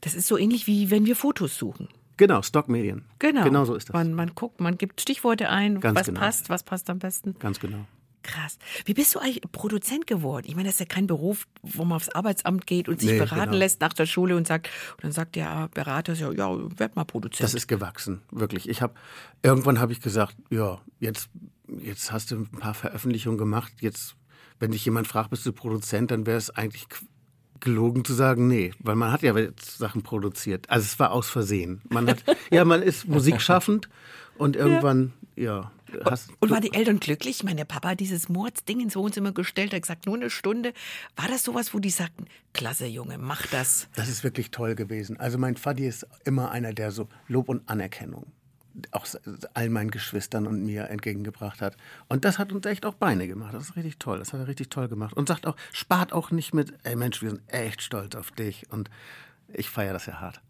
Das 0.00 0.14
ist 0.14 0.28
so 0.28 0.38
ähnlich 0.38 0.68
wie 0.68 0.92
wenn 0.92 1.06
wir 1.06 1.16
Fotos 1.16 1.58
suchen. 1.58 1.88
Genau, 2.16 2.40
Stockmedien. 2.42 3.04
Genau. 3.18 3.42
Genau 3.42 3.64
so 3.64 3.74
ist 3.74 3.88
das. 3.88 3.94
Man, 3.94 4.14
man 4.14 4.36
guckt, 4.36 4.60
man 4.60 4.78
gibt 4.78 5.00
Stichworte 5.00 5.48
ein, 5.48 5.80
Ganz 5.80 5.98
was 5.98 6.06
genau. 6.06 6.20
passt, 6.20 6.48
was 6.50 6.62
passt 6.62 6.88
am 6.88 7.00
besten. 7.00 7.34
Ganz 7.40 7.58
genau. 7.58 7.84
Krass. 8.24 8.58
Wie 8.84 8.94
bist 8.94 9.14
du 9.14 9.20
eigentlich 9.20 9.42
Produzent 9.52 10.08
geworden? 10.08 10.46
Ich 10.48 10.56
meine, 10.56 10.66
das 10.68 10.74
ist 10.74 10.80
ja 10.80 10.86
kein 10.86 11.06
Beruf, 11.06 11.46
wo 11.62 11.84
man 11.84 11.96
aufs 11.96 12.08
Arbeitsamt 12.08 12.66
geht 12.66 12.88
und 12.88 13.00
sich 13.00 13.10
Nee, 13.10 13.18
beraten 13.18 13.50
genau. 13.52 13.58
lässt 13.58 13.80
nach 13.80 13.92
der 13.92 14.06
Schule 14.06 14.36
und 14.36 14.46
sagt, 14.46 14.68
und 14.96 15.04
dann 15.04 15.12
sagt 15.12 15.36
der 15.36 15.68
Berater 15.72 16.16
so, 16.16 16.32
ja, 16.32 16.50
werd 16.78 16.96
mal 16.96 17.04
Produzent. 17.04 17.44
Das 17.44 17.54
ist 17.54 17.68
gewachsen, 17.68 18.22
wirklich. 18.32 18.68
Ich 18.68 18.82
habe 18.82 18.94
irgendwann 19.42 19.78
habe 19.78 19.92
ich 19.92 20.00
gesagt, 20.00 20.36
ja, 20.50 20.80
jetzt 20.98 21.28
jetzt 21.80 22.12
hast 22.12 22.30
du 22.30 22.36
ein 22.36 22.46
paar 22.46 22.74
Veröffentlichungen 22.74 23.38
gemacht. 23.38 23.72
Jetzt, 23.80 24.16
wenn 24.58 24.72
dich 24.72 24.84
jemand 24.84 25.06
fragt, 25.06 25.30
bist 25.30 25.46
du 25.46 25.52
Produzent, 25.52 26.10
dann 26.10 26.26
wäre 26.26 26.38
es 26.38 26.50
eigentlich 26.50 26.86
gelogen 27.60 28.04
zu 28.04 28.12
sagen, 28.12 28.46
nee, 28.48 28.72
weil 28.78 28.96
man 28.96 29.12
hat 29.12 29.22
ja 29.22 29.36
jetzt 29.36 29.78
Sachen 29.78 30.02
produziert. 30.02 30.68
Also 30.68 30.84
es 30.84 30.98
war 30.98 31.12
aus 31.12 31.30
Versehen. 31.30 31.80
Man 31.88 32.08
hat, 32.08 32.24
ja, 32.50 32.64
man 32.64 32.82
ist 32.82 33.08
musikschaffend 33.08 33.88
und 34.36 34.56
irgendwann, 34.56 35.12
ja, 35.36 35.70
hast 36.04 36.30
und 36.40 36.50
waren 36.50 36.62
die 36.62 36.72
Eltern 36.72 37.00
glücklich? 37.00 37.36
Ich 37.36 37.44
meine, 37.44 37.56
der 37.56 37.64
Papa 37.64 37.90
hat 37.90 38.00
dieses 38.00 38.28
Mordsding 38.28 38.80
ins 38.80 38.96
Wohnzimmer 38.96 39.32
gestellt, 39.32 39.72
hat 39.72 39.82
gesagt, 39.82 40.06
nur 40.06 40.16
eine 40.16 40.30
Stunde. 40.30 40.72
War 41.16 41.28
das 41.28 41.44
sowas, 41.44 41.74
wo 41.74 41.78
die 41.78 41.90
sagten, 41.90 42.26
klasse 42.52 42.86
Junge, 42.86 43.18
mach 43.18 43.46
das? 43.46 43.88
Das 43.94 44.08
ist 44.08 44.24
wirklich 44.24 44.50
toll 44.50 44.74
gewesen. 44.74 45.18
Also 45.18 45.38
mein 45.38 45.56
Vati 45.56 45.86
ist 45.86 46.06
immer 46.24 46.50
einer, 46.50 46.72
der 46.72 46.90
so 46.90 47.08
Lob 47.28 47.48
und 47.48 47.68
Anerkennung 47.68 48.26
auch 48.90 49.06
all 49.54 49.68
meinen 49.68 49.90
Geschwistern 49.90 50.46
und 50.46 50.64
mir 50.64 50.90
entgegengebracht 50.90 51.60
hat. 51.60 51.76
Und 52.08 52.24
das 52.24 52.38
hat 52.38 52.52
uns 52.52 52.66
echt 52.66 52.84
auch 52.86 52.94
Beine 52.94 53.28
gemacht. 53.28 53.54
Das 53.54 53.64
ist 53.64 53.76
richtig 53.76 53.98
toll. 53.98 54.18
Das 54.18 54.32
hat 54.32 54.40
er 54.40 54.48
richtig 54.48 54.70
toll 54.70 54.88
gemacht. 54.88 55.14
Und 55.14 55.28
sagt 55.28 55.46
auch, 55.46 55.56
spart 55.72 56.12
auch 56.12 56.30
nicht 56.30 56.54
mit, 56.54 56.74
ey 56.82 56.96
Mensch, 56.96 57.22
wir 57.22 57.30
sind 57.30 57.42
echt 57.46 57.82
stolz 57.82 58.14
auf 58.16 58.32
dich. 58.32 58.66
Und 58.70 58.90
ich 59.52 59.68
feiere 59.70 59.92
das 59.92 60.06
ja 60.06 60.20
hart. 60.20 60.40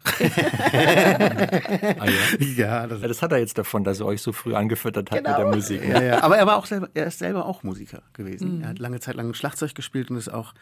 Ah, 1.99 2.07
ja? 2.07 2.47
ja, 2.57 2.87
das 2.87 3.01
das 3.01 3.23
hat 3.23 3.33
er 3.33 3.39
jetzt 3.39 3.59
davon, 3.59 3.85
dass 3.85 4.01
er 4.01 4.07
euch 4.07 4.23
so 4.23 4.33
früh 4.33 4.55
angefüttert 4.55 5.11
hat 5.11 5.19
Genau. 5.19 5.31
mit 5.31 5.39
der 5.39 5.47
Musik. 5.55 5.83
ne? 5.87 5.95
ja, 5.95 6.03
ja. 6.03 6.23
Aber 6.23 6.37
er 6.37 6.47
war 6.47 6.57
auch 6.57 6.67
selber, 6.67 6.89
er 6.95 7.07
ist 7.07 7.19
selber 7.19 7.47
auch 7.47 7.63
Musiker 7.63 8.03
gewesen. 8.13 8.63
Er 8.63 8.71
hat 8.71 8.79
lange 8.79 9.01
Zeit 9.01 9.15
lang 9.17 9.33
Schlagzeug 9.35 9.75
gespielt 9.75 10.11
und 10.11 10.17
ist 10.17 10.29
auch 10.33 10.55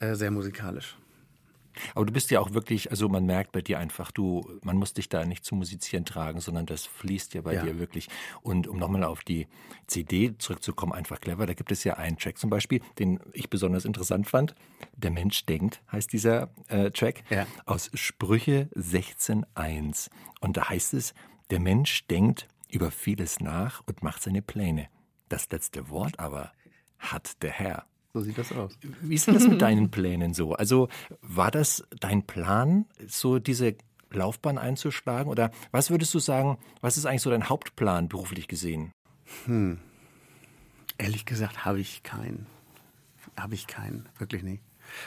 äh, 0.00 0.14
sehr 0.14 0.30
musikalisch. 0.30 0.96
Aber 1.94 2.06
du 2.06 2.12
bist 2.12 2.30
ja 2.30 2.40
auch 2.40 2.52
wirklich, 2.52 2.90
also 2.90 3.08
man 3.08 3.26
merkt 3.26 3.52
bei 3.52 3.60
dir 3.62 3.78
einfach, 3.78 4.10
du, 4.10 4.58
man 4.62 4.76
muss 4.76 4.92
dich 4.94 5.08
da 5.08 5.24
nicht 5.24 5.44
zum 5.44 5.58
Musizieren 5.58 6.04
tragen, 6.04 6.40
sondern 6.40 6.66
das 6.66 6.86
fließt 6.86 7.34
ja 7.34 7.42
bei 7.42 7.54
Ja. 7.54 7.62
dir 7.64 7.78
wirklich. 7.78 8.08
Und 8.42 8.66
um 8.66 8.78
nochmal 8.78 9.04
auf 9.04 9.22
die 9.22 9.46
CD 9.86 10.36
zurückzukommen, 10.38 10.92
einfach 10.92 11.20
clever, 11.20 11.46
da 11.46 11.54
gibt 11.54 11.72
es 11.72 11.84
ja 11.84 11.94
einen 11.94 12.16
Track 12.18 12.38
zum 12.38 12.50
Beispiel, 12.50 12.80
den 12.98 13.20
ich 13.32 13.50
besonders 13.50 13.84
interessant 13.84 14.28
fand. 14.28 14.54
Der 14.96 15.10
Mensch 15.10 15.44
denkt, 15.46 15.82
heißt 15.92 16.12
dieser 16.12 16.50
äh, 16.68 16.90
Track, 16.90 17.24
Ja. 17.30 17.46
aus 17.66 17.90
Sprüche 17.94 18.68
16.1. 18.76 20.10
Und 20.40 20.56
da 20.56 20.68
heißt 20.68 20.94
es, 20.94 21.14
der 21.50 21.60
Mensch 21.60 22.06
denkt 22.08 22.48
über 22.68 22.90
vieles 22.90 23.40
nach 23.40 23.82
und 23.86 24.02
macht 24.02 24.22
seine 24.22 24.42
Pläne. 24.42 24.88
Das 25.28 25.50
letzte 25.50 25.88
Wort 25.90 26.18
aber 26.18 26.52
hat 26.98 27.42
der 27.42 27.50
Herr. 27.50 27.86
So 28.12 28.20
sieht 28.20 28.38
das 28.38 28.52
aus. 28.52 28.76
Wie 29.02 29.14
ist 29.14 29.26
denn 29.26 29.34
das 29.34 29.46
mit 29.46 29.62
deinen 29.62 29.90
Plänen 29.90 30.34
so? 30.34 30.54
Also 30.54 30.88
war 31.22 31.50
das 31.50 31.84
dein 32.00 32.26
Plan, 32.26 32.86
so 33.06 33.38
diese 33.38 33.76
Laufbahn 34.10 34.58
einzuschlagen? 34.58 35.30
Oder 35.30 35.52
was 35.70 35.90
würdest 35.90 36.12
du 36.14 36.18
sagen, 36.18 36.58
was 36.80 36.96
ist 36.96 37.06
eigentlich 37.06 37.22
so 37.22 37.30
dein 37.30 37.48
Hauptplan 37.48 38.08
beruflich 38.08 38.48
gesehen? 38.48 38.92
Ehrlich 40.98 41.24
gesagt 41.24 41.64
habe 41.64 41.80
ich 41.80 42.02
keinen. 42.02 42.46
Habe 43.38 43.54
ich 43.54 43.66
keinen, 43.66 44.08
wirklich 44.18 44.42
nicht. 44.42 44.62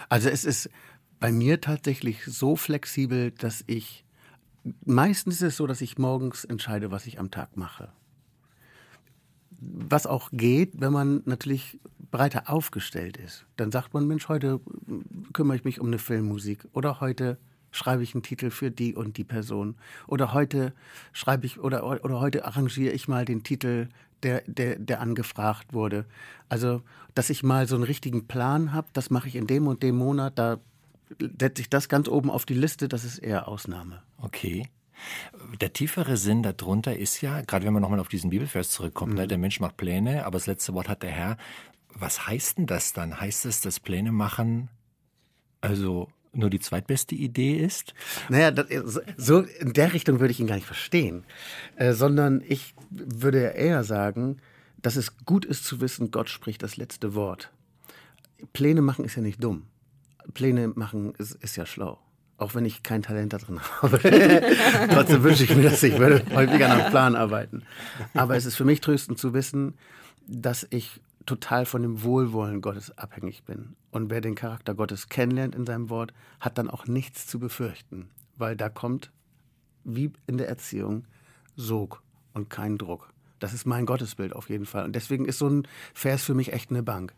Also 0.07 0.29
es 0.29 0.45
ist 0.45 0.69
bei 1.19 1.31
mir 1.31 1.59
tatsächlich 1.59 2.23
so 2.25 2.55
flexibel, 2.55 3.31
dass 3.31 3.63
ich 3.67 4.05
meistens 4.85 5.35
ist 5.35 5.41
es 5.41 5.57
so, 5.57 5.67
dass 5.67 5.81
ich 5.81 5.97
morgens 5.97 6.45
entscheide, 6.45 6.91
was 6.91 7.05
ich 7.05 7.19
am 7.19 7.31
Tag 7.31 7.57
mache. 7.57 7.91
Was 9.59 10.07
auch 10.07 10.29
geht, 10.31 10.79
wenn 10.79 10.93
man 10.93 11.21
natürlich 11.25 11.79
breiter 12.13 12.47
aufgestellt 12.47 13.17
ist. 13.17 13.43
Dann 13.57 13.71
sagt 13.71 13.95
man, 13.95 14.07
Mensch, 14.07 14.29
heute 14.29 14.61
kümmere 15.33 15.57
ich 15.57 15.63
mich 15.63 15.79
um 15.79 15.87
eine 15.87 15.97
Filmmusik 15.97 16.63
oder 16.71 17.01
heute 17.01 17.39
schreibe 17.71 18.03
ich 18.03 18.13
einen 18.13 18.21
Titel 18.21 18.51
für 18.51 18.69
die 18.69 18.93
und 18.93 19.17
die 19.17 19.23
Person 19.23 19.75
oder 20.05 20.31
heute 20.31 20.73
schreibe 21.11 21.47
ich 21.47 21.59
oder, 21.59 21.83
oder 21.83 22.19
heute 22.19 22.45
arrangiere 22.45 22.93
ich 22.93 23.07
mal 23.07 23.25
den 23.25 23.41
Titel, 23.41 23.89
der, 24.21 24.43
der, 24.45 24.77
der 24.77 25.01
angefragt 25.01 25.73
wurde. 25.73 26.05
Also, 26.49 26.83
dass 27.15 27.31
ich 27.31 27.41
mal 27.41 27.67
so 27.67 27.73
einen 27.73 27.83
richtigen 27.83 28.27
Plan 28.27 28.73
habe, 28.73 28.89
das 28.93 29.09
mache 29.09 29.27
ich 29.27 29.35
in 29.35 29.47
dem 29.47 29.65
und 29.65 29.81
dem 29.81 29.97
Monat, 29.97 30.37
da 30.37 30.59
setze 31.39 31.63
ich 31.63 31.69
das 31.71 31.89
ganz 31.89 32.07
oben 32.07 32.29
auf 32.29 32.45
die 32.45 32.53
Liste, 32.53 32.87
das 32.87 33.05
ist 33.05 33.17
eher 33.17 33.47
Ausnahme. 33.47 34.03
Okay. 34.19 34.67
Der 35.59 35.73
tiefere 35.73 36.17
Sinn 36.17 36.43
darunter 36.43 36.95
ist 36.95 37.21
ja, 37.21 37.41
gerade 37.41 37.65
wenn 37.65 37.73
man 37.73 37.81
nochmal 37.81 37.99
auf 37.99 38.07
diesen 38.07 38.29
Bibelvers 38.29 38.69
zurückkommt, 38.69 39.15
ne, 39.15 39.27
der 39.27 39.37
Mensch 39.37 39.59
macht 39.59 39.77
Pläne, 39.77 40.25
aber 40.25 40.37
das 40.37 40.47
letzte 40.47 40.73
Wort 40.73 40.87
hat 40.87 41.03
der 41.03 41.09
Herr. 41.09 41.37
Was 41.97 42.27
heißt 42.27 42.57
denn 42.57 42.65
das 42.65 42.93
dann? 42.93 43.19
Heißt 43.19 43.45
es, 43.45 43.61
dass 43.61 43.79
Pläne 43.79 44.11
machen 44.11 44.69
also 45.61 46.09
nur 46.33 46.49
die 46.49 46.59
zweitbeste 46.59 47.15
Idee 47.15 47.55
ist? 47.55 47.93
Naja, 48.29 48.51
das, 48.51 48.65
so- 49.17 49.41
in 49.59 49.73
der 49.73 49.93
Richtung 49.93 50.19
würde 50.19 50.31
ich 50.31 50.39
ihn 50.39 50.47
gar 50.47 50.55
nicht 50.55 50.65
verstehen, 50.65 51.23
äh, 51.77 51.93
sondern 51.93 52.41
ich 52.47 52.73
würde 52.89 53.39
eher 53.55 53.83
sagen, 53.83 54.37
dass 54.81 54.95
es 54.97 55.15
gut 55.25 55.45
ist 55.45 55.63
zu 55.65 55.79
wissen, 55.79 56.11
Gott 56.11 56.29
spricht 56.29 56.63
das 56.63 56.75
letzte 56.75 57.13
Wort. 57.15 57.51
Pläne 58.51 58.81
machen 58.81 59.05
ist 59.05 59.15
ja 59.15 59.21
nicht 59.21 59.41
dumm. 59.43 59.67
Pläne 60.33 60.69
machen 60.69 61.13
ist, 61.17 61.35
ist 61.35 61.55
ja 61.55 61.65
schlau. 61.65 61.99
Auch 62.37 62.55
wenn 62.55 62.65
ich 62.65 62.83
kein 62.83 63.03
Talent 63.03 63.31
da 63.31 63.37
drin 63.37 63.59
habe. 63.81 63.99
Trotzdem 64.91 65.23
wünsche 65.23 65.43
ich 65.45 65.55
mir 65.55 65.69
das, 65.69 65.81
ich 65.83 65.97
würde 65.97 66.25
häufiger 66.35 66.67
nach 66.67 66.89
Plan 66.89 67.15
arbeiten. 67.15 67.63
Aber 68.15 68.35
es 68.35 68.45
ist 68.45 68.55
für 68.55 68.65
mich 68.65 68.81
tröstend 68.81 69.19
zu 69.19 69.33
wissen, 69.33 69.75
dass 70.27 70.67
ich 70.71 70.99
total 71.25 71.65
von 71.65 71.81
dem 71.81 72.03
Wohlwollen 72.03 72.61
Gottes 72.61 72.97
abhängig 72.97 73.43
bin. 73.43 73.75
Und 73.91 74.09
wer 74.09 74.21
den 74.21 74.35
Charakter 74.35 74.75
Gottes 74.75 75.09
kennenlernt 75.09 75.55
in 75.55 75.65
seinem 75.65 75.89
Wort, 75.89 76.13
hat 76.39 76.57
dann 76.57 76.69
auch 76.69 76.85
nichts 76.85 77.27
zu 77.27 77.39
befürchten, 77.39 78.09
weil 78.35 78.55
da 78.55 78.69
kommt, 78.69 79.11
wie 79.83 80.11
in 80.27 80.37
der 80.37 80.49
Erziehung, 80.49 81.05
Sog 81.55 82.01
und 82.33 82.49
kein 82.49 82.77
Druck. 82.77 83.09
Das 83.39 83.53
ist 83.53 83.65
mein 83.65 83.85
Gottesbild 83.85 84.33
auf 84.33 84.49
jeden 84.49 84.65
Fall. 84.65 84.85
Und 84.85 84.95
deswegen 84.95 85.25
ist 85.25 85.39
so 85.39 85.47
ein 85.47 85.67
Vers 85.93 86.23
für 86.23 86.33
mich 86.33 86.53
echt 86.53 86.69
eine 86.69 86.83
Bank. 86.83 87.13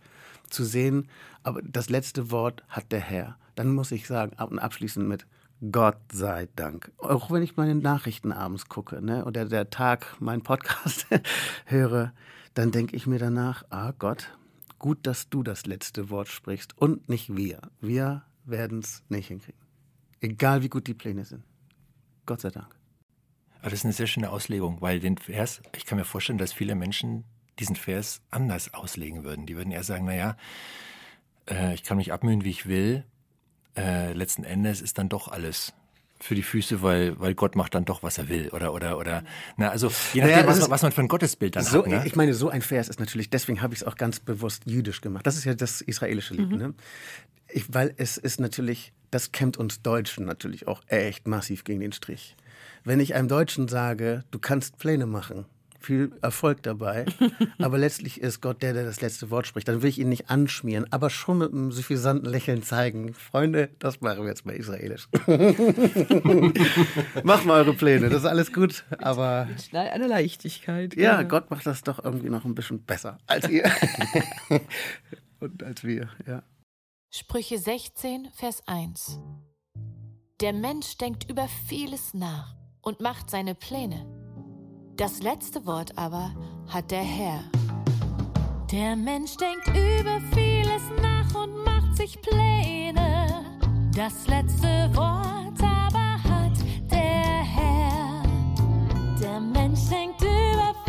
Zu 0.50 0.64
sehen, 0.64 1.08
aber 1.44 1.62
das 1.62 1.90
letzte 1.90 2.32
Wort 2.32 2.64
hat 2.68 2.92
der 2.92 3.00
Herr. 3.00 3.38
Dann 3.56 3.74
muss 3.74 3.92
ich 3.92 4.08
sagen, 4.08 4.36
und 4.44 4.60
abschließend 4.60 5.08
mit 5.08 5.26
Gott 5.72 5.98
sei 6.12 6.50
Dank. 6.56 6.92
Auch 6.98 7.32
wenn 7.32 7.42
ich 7.42 7.56
meine 7.58 7.76
Nachrichten 7.76 8.32
abends 8.32 8.68
gucke 8.68 9.02
ne, 9.02 9.26
oder 9.26 9.46
der 9.46 9.70
Tag 9.70 10.20
meinen 10.20 10.42
Podcast 10.44 11.08
höre, 11.66 12.12
dann 12.56 12.72
denke 12.72 12.96
ich 12.96 13.06
mir 13.06 13.20
danach, 13.20 13.64
ah 13.70 13.92
Gott, 13.92 14.36
gut, 14.80 15.06
dass 15.06 15.30
du 15.30 15.44
das 15.44 15.66
letzte 15.66 16.10
Wort 16.10 16.30
sprichst 16.30 16.78
und 16.78 17.08
nicht 17.10 17.36
wir. 17.36 17.62
Wir 17.82 18.24
werden 18.46 18.80
es 18.80 19.04
nicht 19.10 19.28
hinkriegen. 19.28 19.60
Egal 20.22 20.64
wie 20.64 20.70
gut 20.70 20.88
die 20.88 20.94
Pläne 20.94 21.26
sind. 21.26 21.44
Gott 22.26 22.42
sei 22.42 22.50
Dank. 22.50 22.74
Aber 23.60 23.70
das 23.72 23.80
ist 23.80 23.86
eine 23.86 23.94
sehr 23.94 24.08
schöne 24.08 24.30
Auslegung, 24.30 24.82
weil 24.82 25.00
den 25.00 25.18
Vers, 25.18 25.62
ich 25.76 25.86
kann 25.86 25.98
mir 25.98 26.06
vorstellen, 26.06 26.38
dass 26.38 26.54
viele 26.54 26.76
Menschen 26.76 27.26
diesen 27.60 27.76
Vers 27.76 28.22
anders 28.32 28.74
auslegen 28.74 29.24
würden. 29.24 29.46
Die 29.46 29.56
würden 29.56 29.72
eher 29.72 29.84
sagen, 29.84 30.06
naja, 30.06 30.38
äh, 31.50 31.74
ich 31.74 31.84
kann 31.84 31.98
mich 31.98 32.14
abmühen, 32.14 32.44
wie 32.44 32.52
ich 32.52 32.68
will. 32.68 33.04
Äh, 33.76 34.14
letzten 34.14 34.44
Endes 34.44 34.82
ist 34.82 34.98
dann 34.98 35.10
doch 35.10 35.28
alles 35.28 35.74
für 36.26 36.36
die 36.36 36.44
Füße, 36.44 36.82
weil, 36.82 37.20
weil 37.20 37.36
Gott 37.36 37.56
macht 37.56 37.76
dann 37.76 37.86
doch, 37.86 38.02
was 38.04 38.18
er 38.18 38.28
will. 38.30 38.50
Oder, 38.50 38.74
oder, 38.74 38.98
oder, 38.98 39.24
na, 39.58 39.70
also, 39.70 39.88
je 40.14 40.22
nachdem, 40.22 40.36
Naja, 40.38 40.48
was, 40.48 40.58
ist- 40.58 40.70
was 40.70 40.82
man 40.82 40.92
für 40.92 41.02
ein 41.02 41.08
Gottesbild 41.08 41.56
dann 41.56 41.64
So, 41.64 41.80
hat. 41.80 41.88
Ne? 41.88 42.04
Ich 42.06 42.16
meine, 42.16 42.34
so 42.34 42.50
ein 42.50 42.62
Vers 42.62 42.90
ist 42.90 43.00
natürlich, 43.00 43.30
deswegen 43.30 43.62
habe 43.62 43.74
ich 43.74 43.82
es 43.82 43.88
auch 43.88 43.96
ganz 43.96 44.20
bewusst 44.20 44.64
jüdisch 44.66 45.02
gemacht. 45.02 45.26
Das 45.28 45.38
ist 45.38 45.44
ja 45.46 45.54
das 45.54 45.82
israelische 45.82 46.34
Lied. 46.34 46.52
Ne? 46.52 46.74
Ich, 47.48 47.72
weil 47.74 47.94
es 47.98 48.18
ist 48.18 48.40
natürlich, 48.40 48.92
das 49.12 49.32
kämmt 49.32 49.58
uns 49.58 49.82
Deutschen 49.82 50.26
natürlich 50.26 50.68
auch 50.68 50.82
echt 50.88 51.28
massiv 51.28 51.64
gegen 51.64 51.80
den 51.80 51.92
Strich. 51.92 52.36
Wenn 52.84 53.00
ich 53.00 53.16
einem 53.16 53.28
Deutschen 53.28 53.68
sage, 53.68 54.24
du 54.32 54.40
kannst 54.40 54.78
Pläne 54.80 55.06
machen, 55.06 55.46
viel 55.86 56.12
Erfolg 56.22 56.64
dabei. 56.64 57.06
aber 57.60 57.78
letztlich 57.78 58.20
ist 58.20 58.42
Gott 58.42 58.62
der, 58.62 58.74
der 58.74 58.84
das 58.84 59.02
letzte 59.02 59.30
Wort 59.30 59.48
spricht. 59.48 59.68
Dann 59.68 59.82
will 59.82 59.90
ich 59.90 60.00
ihn 60.00 60.10
nicht 60.10 60.30
anschmieren, 60.30 60.86
aber 60.92 61.10
schon 61.10 61.38
mit 61.38 61.52
einem 61.52 61.72
suffisanten 61.72 62.30
Lächeln 62.30 62.64
zeigen. 62.64 63.14
Freunde, 63.14 63.70
das 63.80 64.02
machen 64.02 64.24
wir 64.24 64.30
jetzt 64.30 64.46
mal 64.46 64.56
israelisch. 64.56 65.08
Macht 67.24 67.46
mal 67.46 67.62
eure 67.62 67.74
Pläne, 67.74 68.10
das 68.10 68.24
ist 68.24 68.26
alles 68.26 68.52
gut. 68.52 68.84
Aber 68.98 69.48
mit 69.48 69.76
einer 69.76 70.08
Leichtigkeit. 70.08 70.96
Ja, 70.96 71.24
Gott 71.24 71.50
macht 71.52 71.66
das 71.66 71.84
doch 71.84 72.04
irgendwie 72.04 72.30
noch 72.30 72.46
ein 72.46 72.56
bisschen 72.56 72.84
besser 72.84 73.18
als 73.28 73.48
ihr. 73.50 73.72
Und 75.40 75.64
als 75.64 75.84
wir, 75.84 76.10
ja. 76.28 76.44
Sprüche 77.12 77.58
16, 77.58 78.30
Vers 78.34 78.64
1. 78.68 79.20
Der 80.42 80.54
Mensch 80.54 80.98
denkt 80.98 81.30
über 81.30 81.48
vieles 81.68 82.14
nach 82.14 82.56
und 82.82 83.00
macht 83.00 83.30
seine 83.30 83.56
Pläne. 83.56 84.25
Das 84.98 85.22
letzte 85.22 85.66
Wort 85.66 85.92
aber 85.98 86.32
hat 86.70 86.90
der 86.90 87.04
Herr. 87.04 87.44
Der 88.72 88.96
Mensch 88.96 89.36
denkt 89.36 89.68
über 89.68 90.22
vieles 90.34 90.84
nach 91.02 91.36
und 91.36 91.66
macht 91.66 91.98
sich 91.98 92.18
Pläne. 92.22 93.44
Das 93.94 94.26
letzte 94.28 94.90
Wort 94.96 95.62
aber 95.62 96.24
hat 96.24 96.58
der 96.90 97.44
Herr. 97.44 98.24
Der 99.22 99.42
Mensch 99.42 99.90
denkt 99.90 100.22
über 100.22 100.74
vieles 100.74 100.85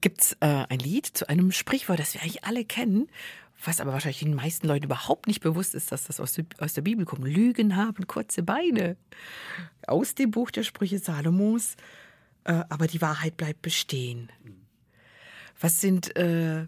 gibt's 0.00 0.36
äh, 0.40 0.64
ein 0.68 0.78
Lied 0.78 1.06
zu 1.06 1.28
einem 1.28 1.52
Sprichwort, 1.52 1.98
das 1.98 2.14
wir 2.14 2.22
eigentlich 2.22 2.44
alle 2.44 2.64
kennen, 2.64 3.08
was 3.64 3.80
aber 3.80 3.92
wahrscheinlich 3.92 4.18
den 4.20 4.34
meisten 4.34 4.66
Leuten 4.68 4.84
überhaupt 4.84 5.26
nicht 5.26 5.40
bewusst 5.40 5.74
ist, 5.74 5.90
dass 5.92 6.04
das 6.04 6.20
aus, 6.20 6.34
der- 6.34 6.44
aus 6.58 6.74
der 6.74 6.82
Bibel 6.82 7.04
kommt. 7.04 7.24
Lügen 7.24 7.76
haben 7.76 8.06
kurze 8.06 8.42
Beine. 8.42 8.96
Aus 9.86 10.14
dem 10.14 10.30
Buch 10.30 10.50
der 10.50 10.62
Sprüche 10.62 10.98
Salomos. 10.98 11.76
Äh, 12.44 12.64
aber 12.68 12.86
die 12.86 13.00
Wahrheit 13.00 13.36
bleibt 13.36 13.62
bestehen. 13.62 14.30
Was 15.58 15.80
sind 15.80 16.14
äh, 16.16 16.66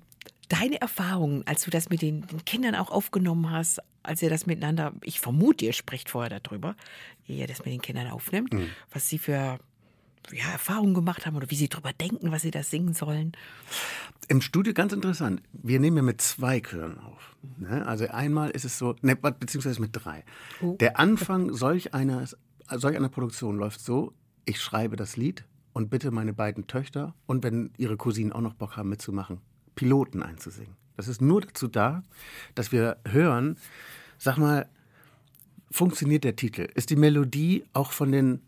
deine 0.48 0.80
Erfahrungen, 0.80 1.46
als 1.46 1.62
du 1.64 1.70
das 1.70 1.90
mit 1.90 2.00
den, 2.02 2.26
den 2.26 2.44
Kindern 2.44 2.74
auch 2.74 2.90
aufgenommen 2.90 3.50
hast, 3.50 3.80
als 4.02 4.22
ihr 4.22 4.30
das 4.30 4.46
miteinander, 4.46 4.94
ich 5.02 5.20
vermute, 5.20 5.66
ihr 5.66 5.74
sprecht 5.74 6.08
vorher 6.08 6.40
darüber, 6.40 6.74
ehe 7.28 7.40
ihr 7.40 7.46
das 7.46 7.58
mit 7.58 7.74
den 7.74 7.82
Kindern 7.82 8.08
aufnimmt, 8.08 8.54
was 8.90 9.08
sie 9.08 9.18
für 9.18 9.58
ja, 10.32 10.50
Erfahrungen 10.52 10.94
gemacht 10.94 11.26
haben 11.26 11.36
oder 11.36 11.50
wie 11.50 11.56
sie 11.56 11.68
drüber 11.68 11.92
denken, 11.92 12.30
was 12.32 12.42
sie 12.42 12.50
da 12.50 12.62
singen 12.62 12.94
sollen. 12.94 13.32
Im 14.28 14.40
Studio 14.40 14.72
ganz 14.74 14.92
interessant. 14.92 15.42
Wir 15.52 15.80
nehmen 15.80 15.96
ja 15.96 16.02
mit 16.02 16.20
zwei 16.20 16.60
Chören 16.60 16.98
auf. 16.98 17.36
Ne? 17.58 17.86
Also 17.86 18.06
einmal 18.08 18.50
ist 18.50 18.64
es 18.64 18.78
so, 18.78 18.94
ne, 19.02 19.16
beziehungsweise 19.16 19.80
mit 19.80 19.90
drei. 19.92 20.24
Der 20.60 20.98
Anfang 20.98 21.52
solch 21.54 21.94
einer, 21.94 22.26
solch 22.70 22.96
einer 22.96 23.08
Produktion 23.08 23.56
läuft 23.56 23.80
so, 23.80 24.12
ich 24.44 24.60
schreibe 24.60 24.96
das 24.96 25.16
Lied 25.16 25.44
und 25.72 25.90
bitte 25.90 26.10
meine 26.10 26.32
beiden 26.32 26.66
Töchter 26.66 27.14
und 27.26 27.42
wenn 27.42 27.70
ihre 27.76 27.96
Cousinen 27.96 28.32
auch 28.32 28.40
noch 28.40 28.54
Bock 28.54 28.76
haben 28.76 28.88
mitzumachen, 28.88 29.40
Piloten 29.74 30.22
einzusingen. 30.22 30.76
Das 30.96 31.06
ist 31.06 31.22
nur 31.22 31.40
dazu 31.40 31.68
da, 31.68 32.02
dass 32.54 32.72
wir 32.72 32.96
hören, 33.06 33.56
sag 34.18 34.36
mal, 34.36 34.68
funktioniert 35.70 36.24
der 36.24 36.34
Titel? 36.34 36.68
Ist 36.74 36.90
die 36.90 36.96
Melodie 36.96 37.64
auch 37.72 37.92
von 37.92 38.10
den 38.10 38.42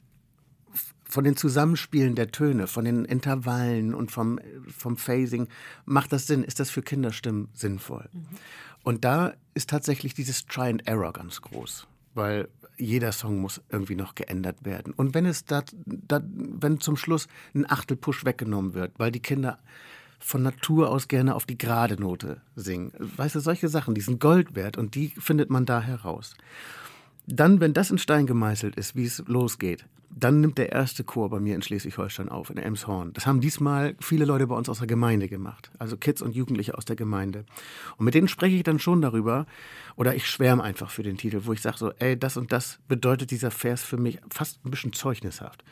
von 1.11 1.24
den 1.24 1.36
Zusammenspielen 1.36 2.14
der 2.14 2.30
Töne, 2.30 2.66
von 2.66 2.84
den 2.84 3.04
Intervallen 3.04 3.94
und 3.94 4.11
vom, 4.11 4.38
vom 4.68 4.96
Phasing, 4.96 5.48
macht 5.84 6.12
das 6.12 6.26
Sinn? 6.26 6.44
Ist 6.44 6.61
das 6.61 6.70
für 6.70 6.82
Kinderstimmen 6.82 7.48
sinnvoll? 7.52 8.08
Und 8.82 9.04
da 9.04 9.34
ist 9.54 9.70
tatsächlich 9.70 10.14
dieses 10.14 10.46
Try 10.46 10.70
and 10.70 10.86
Error 10.86 11.12
ganz 11.12 11.42
groß, 11.42 11.86
weil 12.14 12.48
jeder 12.76 13.12
Song 13.12 13.38
muss 13.40 13.61
irgendwie 13.68 13.96
noch 13.96 14.14
geändert 14.14 14.64
werden. 14.64 14.94
Und 14.94 15.12
wenn 15.14 15.26
es 15.26 15.44
da, 15.44 15.62
da 15.84 16.22
wenn 16.24 16.80
zum 16.80 16.96
Schluss 16.96 17.26
ein 17.54 17.70
Achtelpush 17.70 18.24
weggenommen 18.24 18.74
wird, 18.74 18.92
weil 18.98 19.12
die 19.12 19.20
Kinder 19.20 19.58
von 20.20 20.42
Natur 20.42 20.90
aus 20.90 21.08
gerne 21.08 21.34
auf 21.34 21.46
die 21.46 21.58
gerade 21.58 22.00
Note 22.00 22.42
singen. 22.54 22.92
Weißt 22.98 23.34
du, 23.34 23.40
solche 23.40 23.68
Sachen, 23.68 23.94
die 23.94 24.02
sind 24.02 24.20
Gold 24.20 24.54
wert 24.54 24.76
und 24.76 24.94
die 24.94 25.08
findet 25.08 25.50
man 25.50 25.64
da 25.64 25.80
heraus. 25.80 26.34
Dann, 27.26 27.61
wenn 27.61 27.72
das 27.72 27.90
in 27.90 27.98
Stein 27.98 28.26
gemeißelt 28.26 28.76
ist, 28.76 28.94
wie 28.94 29.06
es 29.06 29.22
losgeht, 29.26 29.86
dann 30.11 30.40
nimmt 30.40 30.58
der 30.58 30.72
erste 30.72 31.04
Chor 31.04 31.30
bei 31.30 31.40
mir 31.40 31.54
in 31.54 31.62
Schleswig-Holstein 31.62 32.28
auf, 32.28 32.50
in 32.50 32.58
Elmshorn. 32.58 33.12
Das 33.12 33.26
haben 33.26 33.40
diesmal 33.40 33.94
viele 34.00 34.24
Leute 34.24 34.46
bei 34.46 34.54
uns 34.54 34.68
aus 34.68 34.78
der 34.78 34.86
Gemeinde 34.86 35.28
gemacht, 35.28 35.70
also 35.78 35.96
Kids 35.96 36.20
und 36.20 36.34
Jugendliche 36.34 36.76
aus 36.76 36.84
der 36.84 36.96
Gemeinde. 36.96 37.44
Und 37.96 38.04
mit 38.04 38.14
denen 38.14 38.28
spreche 38.28 38.56
ich 38.56 38.62
dann 38.62 38.78
schon 38.78 39.02
darüber, 39.02 39.46
oder 39.96 40.14
ich 40.14 40.28
schwärme 40.28 40.62
einfach 40.62 40.90
für 40.90 41.02
den 41.02 41.16
Titel, 41.16 41.42
wo 41.44 41.52
ich 41.52 41.62
sage 41.62 41.78
so, 41.78 41.92
ey, 41.92 42.18
das 42.18 42.36
und 42.36 42.52
das 42.52 42.80
bedeutet 42.88 43.30
dieser 43.30 43.50
Vers 43.50 43.82
für 43.82 43.96
mich 43.96 44.18
fast 44.30 44.64
ein 44.64 44.70
bisschen 44.70 44.92
zeugnishaft 44.92 45.64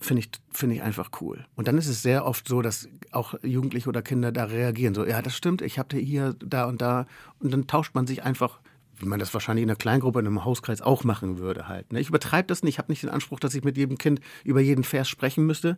finde 0.00 0.20
ich, 0.20 0.30
finde 0.52 0.76
ich 0.76 0.82
einfach 0.82 1.10
cool. 1.20 1.44
Und 1.56 1.68
dann 1.68 1.78
ist 1.78 1.88
es 1.88 2.02
sehr 2.02 2.24
oft 2.26 2.48
so, 2.48 2.62
dass 2.62 2.88
auch 3.10 3.34
Jugendliche 3.42 3.88
oder 3.88 4.02
Kinder 4.02 4.32
da 4.32 4.44
reagieren. 4.44 4.94
So, 4.94 5.04
ja, 5.04 5.22
das 5.22 5.36
stimmt, 5.36 5.62
ich 5.62 5.78
habe 5.78 5.96
hier, 5.96 6.34
da 6.38 6.66
und 6.66 6.80
da. 6.80 7.06
Und 7.40 7.52
dann 7.52 7.66
tauscht 7.66 7.94
man 7.94 8.06
sich 8.06 8.22
einfach, 8.22 8.60
wie 8.98 9.06
man 9.06 9.18
das 9.18 9.34
wahrscheinlich 9.34 9.62
in 9.62 9.70
einer 9.70 9.76
Kleingruppe, 9.76 10.20
in 10.20 10.26
einem 10.26 10.44
Hauskreis 10.44 10.80
auch 10.80 11.04
machen 11.04 11.38
würde 11.38 11.68
halt. 11.68 11.92
ne? 11.92 12.00
Ich 12.00 12.08
übertreibe 12.08 12.46
das 12.46 12.62
nicht, 12.62 12.74
ich 12.74 12.78
habe 12.78 12.92
nicht 12.92 13.02
den 13.02 13.10
Anspruch, 13.10 13.40
dass 13.40 13.54
ich 13.54 13.64
mit 13.64 13.76
jedem 13.76 13.98
Kind 13.98 14.20
über 14.44 14.60
jeden 14.60 14.84
Vers 14.84 15.08
sprechen 15.08 15.46
müsste. 15.46 15.76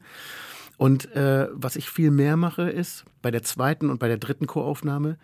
Und 0.77 1.11
äh, 1.15 1.49
was 1.53 1.77
ich 1.77 1.89
viel 1.89 2.11
mehr 2.11 2.37
mache, 2.37 2.69
ist 2.69 3.05
bei 3.23 3.31
der 3.31 3.43
zweiten 3.43 3.89
und 3.89 3.99
bei 3.99 4.09
der 4.09 4.19
dritten 4.19 4.47
Choraufnahme, 4.47 5.19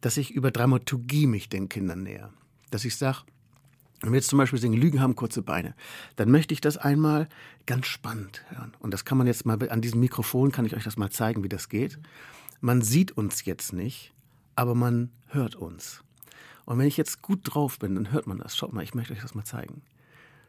dass 0.00 0.16
ich 0.16 0.30
über 0.30 0.50
Dramaturgie 0.50 1.26
mich 1.26 1.48
den 1.48 1.68
Kindern 1.68 2.02
näher. 2.02 2.30
Dass 2.70 2.84
ich 2.84 2.96
sage, 2.96 3.18
wenn 4.00 4.12
wir 4.12 4.18
jetzt 4.18 4.28
zum 4.28 4.38
Beispiel 4.38 4.58
singen, 4.58 4.80
Lügen 4.80 5.00
haben 5.00 5.16
kurze 5.16 5.42
Beine, 5.42 5.74
dann 6.16 6.30
möchte 6.30 6.54
ich 6.54 6.60
das 6.60 6.76
einmal 6.76 7.28
ganz 7.66 7.86
spannend 7.86 8.44
hören. 8.48 8.72
Und 8.78 8.92
das 8.92 9.04
kann 9.04 9.18
man 9.18 9.26
jetzt 9.26 9.44
mal 9.44 9.58
an 9.70 9.80
diesem 9.80 10.00
Mikrofon, 10.00 10.52
kann 10.52 10.66
ich 10.66 10.76
euch 10.76 10.84
das 10.84 10.96
mal 10.96 11.10
zeigen, 11.10 11.42
wie 11.42 11.48
das 11.48 11.68
geht. 11.68 11.98
Man 12.60 12.82
sieht 12.82 13.12
uns 13.12 13.44
jetzt 13.44 13.72
nicht, 13.72 14.12
aber 14.54 14.74
man 14.74 15.10
hört 15.28 15.56
uns. 15.56 16.04
Und 16.68 16.78
wenn 16.78 16.86
ich 16.86 16.98
jetzt 16.98 17.22
gut 17.22 17.40
drauf 17.44 17.78
bin, 17.78 17.94
dann 17.94 18.12
hört 18.12 18.26
man 18.26 18.36
das. 18.36 18.54
Schaut 18.54 18.74
mal, 18.74 18.84
ich 18.84 18.94
möchte 18.94 19.14
euch 19.14 19.22
das 19.22 19.34
mal 19.34 19.42
zeigen. 19.42 19.80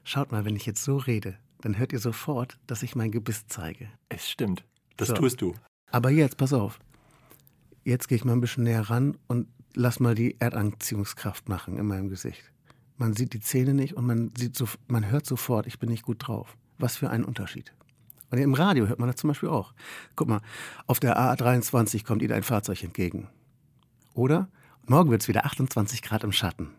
Schaut 0.03 0.33
mal, 0.33 0.43
wenn 0.43 0.57
ich 0.57 0.65
jetzt 0.65 0.83
so 0.83 0.97
rede, 0.97 1.37
dann 1.61 1.77
hört 1.77 1.93
ihr 1.93 1.99
sofort, 1.99 2.59
dass 2.67 2.83
ich 2.83 2.93
mein 2.93 3.09
Gebiss 3.09 3.47
zeige. 3.47 3.87
Es 4.09 4.29
stimmt. 4.29 4.65
Das 4.97 5.07
So. 5.07 5.13
tust 5.13 5.41
du. 5.41 5.55
Aber 5.91 6.09
jetzt, 6.09 6.35
pass 6.35 6.51
auf. 6.51 6.81
Jetzt 7.85 8.09
gehe 8.09 8.17
ich 8.17 8.25
mal 8.25 8.33
ein 8.33 8.41
bisschen 8.41 8.65
näher 8.65 8.89
ran 8.89 9.17
und 9.27 9.47
lass 9.75 10.01
mal 10.01 10.13
die 10.13 10.35
Erdanziehungskraft 10.41 11.47
machen 11.47 11.77
in 11.77 11.85
meinem 11.85 12.09
Gesicht. 12.09 12.51
Man 12.97 13.13
sieht 13.13 13.31
die 13.31 13.39
Zähne 13.39 13.73
nicht 13.73 13.93
und 13.95 14.05
man, 14.05 14.33
sieht 14.35 14.57
so, 14.57 14.67
man 14.89 15.09
hört 15.09 15.25
sofort, 15.25 15.67
ich 15.67 15.79
bin 15.79 15.87
nicht 15.87 16.03
gut 16.03 16.27
drauf. 16.27 16.57
Was 16.79 16.97
für 16.97 17.09
ein 17.09 17.23
Unterschied. 17.23 17.71
Und 18.29 18.39
im 18.39 18.55
Radio 18.55 18.87
hört 18.87 18.99
man 18.99 19.07
das 19.07 19.15
zum 19.15 19.29
Beispiel 19.29 19.47
auch. 19.47 19.73
Guck 20.17 20.27
mal, 20.27 20.41
auf 20.85 20.99
der 20.99 21.17
A23 21.17 22.03
kommt 22.03 22.21
Ihnen 22.21 22.33
ein 22.33 22.43
Fahrzeug 22.43 22.83
entgegen. 22.83 23.29
Oder? 24.15 24.49
Morgen 24.89 25.11
wird 25.11 25.21
es 25.21 25.27
wieder 25.27 25.45
28 25.45 26.01
Grad 26.01 26.23
im 26.23 26.31
Schatten. 26.31 26.71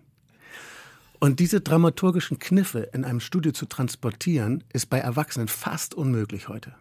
Und 1.20 1.38
diese 1.38 1.60
dramaturgischen 1.60 2.40
Kniffe 2.40 2.80
in 2.92 3.04
einem 3.04 3.20
Studio 3.20 3.52
zu 3.52 3.66
transportieren, 3.66 4.64
ist 4.72 4.90
bei 4.90 4.98
Erwachsenen 4.98 5.46
fast 5.46 5.94
unmöglich 5.94 6.48
heute. 6.48 6.74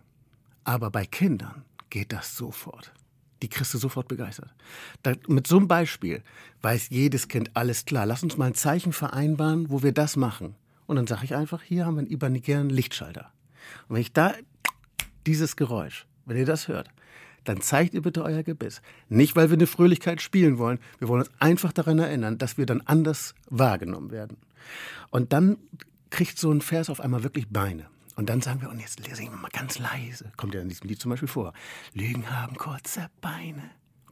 Aber 0.63 0.89
bei 0.89 1.05
Kindern 1.05 1.65
geht 1.91 2.13
das 2.13 2.35
sofort. 2.35 2.93
Die 3.43 3.47
kriegst 3.47 3.75
du 3.75 3.77
sofort 3.77 4.07
begeistert. 4.07 4.55
Da, 5.03 5.13
mit 5.27 5.45
so 5.45 5.57
einem 5.57 5.67
Beispiel 5.67 6.23
weiß 6.63 6.89
jedes 6.89 7.27
Kind 7.27 7.51
alles 7.53 7.85
klar. 7.85 8.07
Lass 8.07 8.23
uns 8.23 8.35
mal 8.35 8.47
ein 8.47 8.55
Zeichen 8.55 8.91
vereinbaren, 8.91 9.69
wo 9.69 9.83
wir 9.83 9.91
das 9.91 10.15
machen. 10.15 10.55
Und 10.87 10.95
dann 10.95 11.05
sage 11.05 11.25
ich 11.25 11.35
einfach, 11.35 11.61
hier 11.61 11.85
haben 11.85 11.93
wir 11.93 11.99
einen 11.99 12.07
imaginären 12.07 12.71
Lichtschalter. 12.71 13.31
Und 13.87 13.93
wenn 13.93 14.01
ich 14.01 14.13
da 14.13 14.33
dieses 15.27 15.55
Geräusch, 15.55 16.07
wenn 16.25 16.37
ihr 16.37 16.47
das 16.47 16.67
hört, 16.67 16.89
dann 17.49 17.61
zeigt 17.61 17.95
ihr 17.95 18.03
bitte 18.03 18.23
euer 18.23 18.43
Gebiss. 18.43 18.83
Nicht, 19.07 19.35
weil 19.35 19.49
wir 19.49 19.57
eine 19.57 19.65
Fröhlichkeit 19.65 20.21
spielen 20.21 20.59
wollen. 20.59 20.77
Wir 20.99 21.07
wollen 21.07 21.21
uns 21.21 21.31
einfach 21.39 21.73
daran 21.73 21.97
erinnern, 21.97 22.37
dass 22.37 22.59
wir 22.59 22.67
dann 22.67 22.81
anders 22.81 23.33
wahrgenommen 23.49 24.11
werden. 24.11 24.37
Und 25.09 25.33
dann 25.33 25.57
kriegt 26.11 26.37
so 26.37 26.51
ein 26.51 26.61
Vers 26.61 26.91
auf 26.91 27.01
einmal 27.01 27.23
wirklich 27.23 27.47
Beine. 27.49 27.87
Und 28.15 28.29
dann 28.29 28.41
sagen 28.41 28.61
wir, 28.61 28.69
und 28.69 28.79
jetzt 28.79 29.03
singen 29.15 29.31
wir 29.31 29.39
mal 29.39 29.49
ganz 29.49 29.79
leise. 29.79 30.31
Kommt 30.37 30.53
ja 30.53 30.61
in 30.61 30.69
diesem 30.69 30.87
Lied 30.87 31.01
zum 31.01 31.09
Beispiel 31.09 31.27
vor. 31.27 31.53
Lügen 31.95 32.29
haben 32.29 32.55
kurze 32.55 33.09
Beine. 33.19 33.63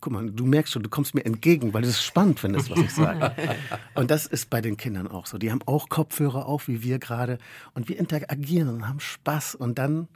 Guck 0.02 0.14
mal, 0.14 0.32
du 0.32 0.48
merkst 0.48 0.74
schon, 0.74 0.82
du 0.82 0.90
kommst 0.90 1.14
mir 1.14 1.24
entgegen, 1.24 1.76
weil 1.76 1.84
es 1.84 2.04
spannend 2.04 2.40
findest, 2.40 2.72
was 2.72 2.80
ich 2.80 2.92
sage. 2.92 3.36
Und 3.94 4.10
das 4.10 4.26
ist 4.26 4.50
bei 4.50 4.62
den 4.62 4.78
Kindern 4.78 5.08
auch 5.08 5.28
so. 5.28 5.38
Die 5.38 5.52
haben 5.52 5.62
auch 5.68 5.90
Kopfhörer 5.90 6.48
auf, 6.48 6.68
wie 6.68 6.82
wir 6.82 6.98
gerade. 6.98 7.38
Und 7.76 7.88
wir 7.88 8.00
interagieren 8.00 8.70
und 8.70 8.88
haben 8.88 9.00
Spaß. 9.00 9.54
Und 9.54 9.78
dann 9.78 10.08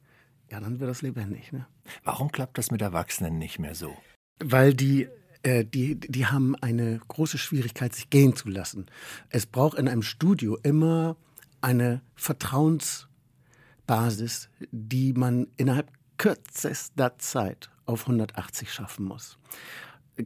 ja, 0.52 0.60
dann 0.60 0.80
wird 0.80 0.89
das 0.89 1.02
lebendig. 1.02 1.52
Ne? 1.52 1.66
Warum 2.04 2.32
klappt 2.32 2.58
das 2.58 2.72
mit 2.72 2.82
Erwachsenen 2.82 3.38
nicht 3.38 3.58
mehr 3.58 3.74
so? 3.74 3.95
Weil 4.39 4.74
die 4.74 5.08
äh, 5.43 5.66
die, 5.66 5.95
die 5.95 6.28
haben 6.28 6.56
eine 6.56 6.99
große 7.08 7.38
Schwierigkeit, 7.38 7.95
sich 7.95 8.10
gehen 8.10 8.36
zu 8.36 8.49
lassen. 8.49 8.88
Es 9.30 9.45
braucht 9.45 9.78
in 9.78 9.88
einem 9.88 10.04
Studio 10.04 10.58
immer 10.62 11.16
eine 11.62 12.02
Vertrauensbasis, 12.16 14.49
die 14.72 15.14
man 15.14 15.47
innerhalb 15.58 15.91
kürzester 16.18 17.18
Zeit 17.18 17.72
auf 17.86 18.02
180 18.02 18.72
schaffen 18.72 19.06
muss. 19.06 19.39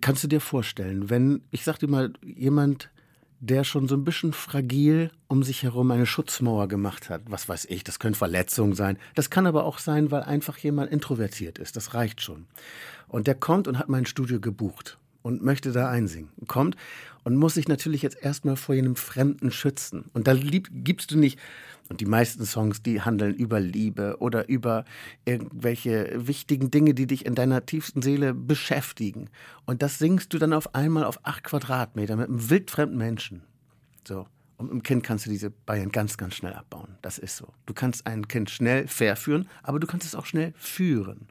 Kannst 0.02 0.24
du 0.24 0.28
dir 0.28 0.42
vorstellen, 0.42 1.10
wenn, 1.10 1.44
ich 1.52 1.64
sag 1.64 1.80
dir 1.80 1.88
mal, 1.88 2.12
jemand 2.22 2.90
der 3.46 3.64
schon 3.64 3.88
so 3.88 3.96
ein 3.96 4.04
bisschen 4.04 4.34
fragil 4.34 5.12
um 5.28 5.44
sich 5.44 5.64
herum 5.64 5.92
eine 5.92 6.06
Schutzmauer 6.06 6.68
gemacht 6.68 7.10
hat. 7.10 7.22
Was 7.28 7.48
weiß 7.48 7.66
ich, 7.66 7.84
das 7.84 8.00
können 8.00 8.16
Verletzungen 8.16 8.74
sein. 8.74 8.98
Das 9.14 9.30
kann 9.30 9.48
aber 9.48 9.66
auch 9.66 9.80
sein, 9.80 10.12
weil 10.12 10.24
einfach 10.24 10.58
jemand 10.58 10.92
introvertiert 10.92 11.58
ist. 11.60 11.76
Das 11.76 11.94
reicht 11.94 12.22
schon. 12.22 12.48
Und 13.08 13.28
der 13.28 13.36
kommt 13.36 13.68
und 13.68 13.78
hat 13.78 13.90
mein 13.90 14.06
Studio 14.06 14.40
gebucht 14.40 14.98
und 15.22 15.44
möchte 15.44 15.72
da 15.72 15.90
einsingen. 15.90 16.30
Kommt 16.48 16.76
und 17.26 17.36
muss 17.36 17.56
sich 17.56 17.68
natürlich 17.68 18.02
jetzt 18.02 18.24
erstmal 18.24 18.56
vor 18.56 18.76
jenem 18.76 18.96
Fremden 18.96 19.52
schützen. 19.52 20.06
Und 20.14 20.28
da 20.28 20.32
lieb, 20.32 20.70
gibst 20.72 21.12
du 21.12 21.18
nicht, 21.18 21.38
und 21.90 22.02
die 22.02 22.06
meisten 22.06 22.46
Songs, 22.46 22.82
die 22.82 23.02
handeln 23.02 23.36
über 23.36 23.60
Liebe 23.60 24.18
oder 24.20 24.50
über 24.50 24.86
irgendwelche 25.24 26.12
wichtigen 26.16 26.72
Dinge, 26.72 26.96
die 26.96 27.06
dich 27.06 27.26
in 27.26 27.36
deiner 27.36 27.66
tiefsten 27.66 28.02
Seele 28.02 28.34
beschäftigen. 28.34 29.30
Und 29.66 29.82
das 29.82 30.00
singst 30.00 30.34
du 30.34 30.40
dann 30.40 30.54
auf 30.54 30.74
einmal 30.74 31.04
auf 31.04 31.20
acht 31.24 31.44
Quadratmeter 31.44 32.16
mit 32.16 32.28
einem 32.28 32.50
wildfremden 32.50 32.98
Menschen. 32.98 33.42
So. 34.08 34.26
Und 34.58 34.72
im 34.72 34.84
Kind 34.84 35.04
kannst 35.04 35.26
du 35.26 35.30
diese 35.30 35.50
Bayern 35.50 35.92
ganz, 35.92 36.18
ganz 36.18 36.36
schnell 36.36 36.54
abbauen. 36.54 36.98
Das 37.02 37.18
ist 37.18 37.36
so. 37.36 37.54
Du 37.66 37.74
kannst 37.74 38.08
ein 38.08 38.28
Kind 38.28 38.50
schnell 38.50 38.88
verführen, 38.88 39.50
aber 39.64 39.80
du 39.80 39.86
kannst 39.86 40.08
es 40.08 40.16
auch 40.16 40.26
schnell 40.26 40.54
führen. 40.56 41.28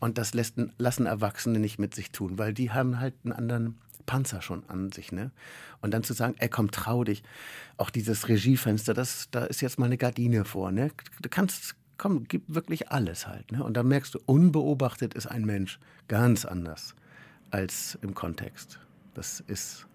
Und 0.00 0.18
das 0.18 0.34
lassen 0.34 1.06
Erwachsene 1.06 1.60
nicht 1.60 1.78
mit 1.78 1.94
sich 1.94 2.10
tun, 2.10 2.38
weil 2.38 2.52
die 2.52 2.72
haben 2.72 2.98
halt 2.98 3.14
einen 3.22 3.32
anderen 3.32 3.78
Panzer 4.06 4.42
schon 4.42 4.68
an 4.68 4.92
sich. 4.92 5.12
Ne? 5.12 5.30
Und 5.80 5.92
dann 5.92 6.02
zu 6.02 6.14
sagen, 6.14 6.34
ey, 6.38 6.48
komm, 6.48 6.70
trau 6.70 7.04
dich. 7.04 7.22
Auch 7.76 7.90
dieses 7.90 8.28
Regiefenster, 8.28 8.94
das, 8.94 9.28
da 9.30 9.44
ist 9.44 9.60
jetzt 9.60 9.78
mal 9.78 9.86
eine 9.86 9.98
Gardine 9.98 10.44
vor. 10.44 10.72
Ne? 10.72 10.90
Du 11.20 11.28
kannst, 11.28 11.74
komm, 11.98 12.24
gib 12.24 12.42
wirklich 12.46 12.90
alles 12.90 13.26
halt. 13.26 13.52
Ne? 13.52 13.62
Und 13.62 13.76
dann 13.76 13.88
merkst 13.88 14.14
du, 14.14 14.20
unbeobachtet 14.24 15.14
ist 15.14 15.26
ein 15.26 15.44
Mensch 15.44 15.78
ganz 16.08 16.44
anders 16.44 16.94
als 17.50 17.98
im 18.02 18.14
Kontext. 18.14 18.78
Das 19.14 19.40
ist 19.40 19.86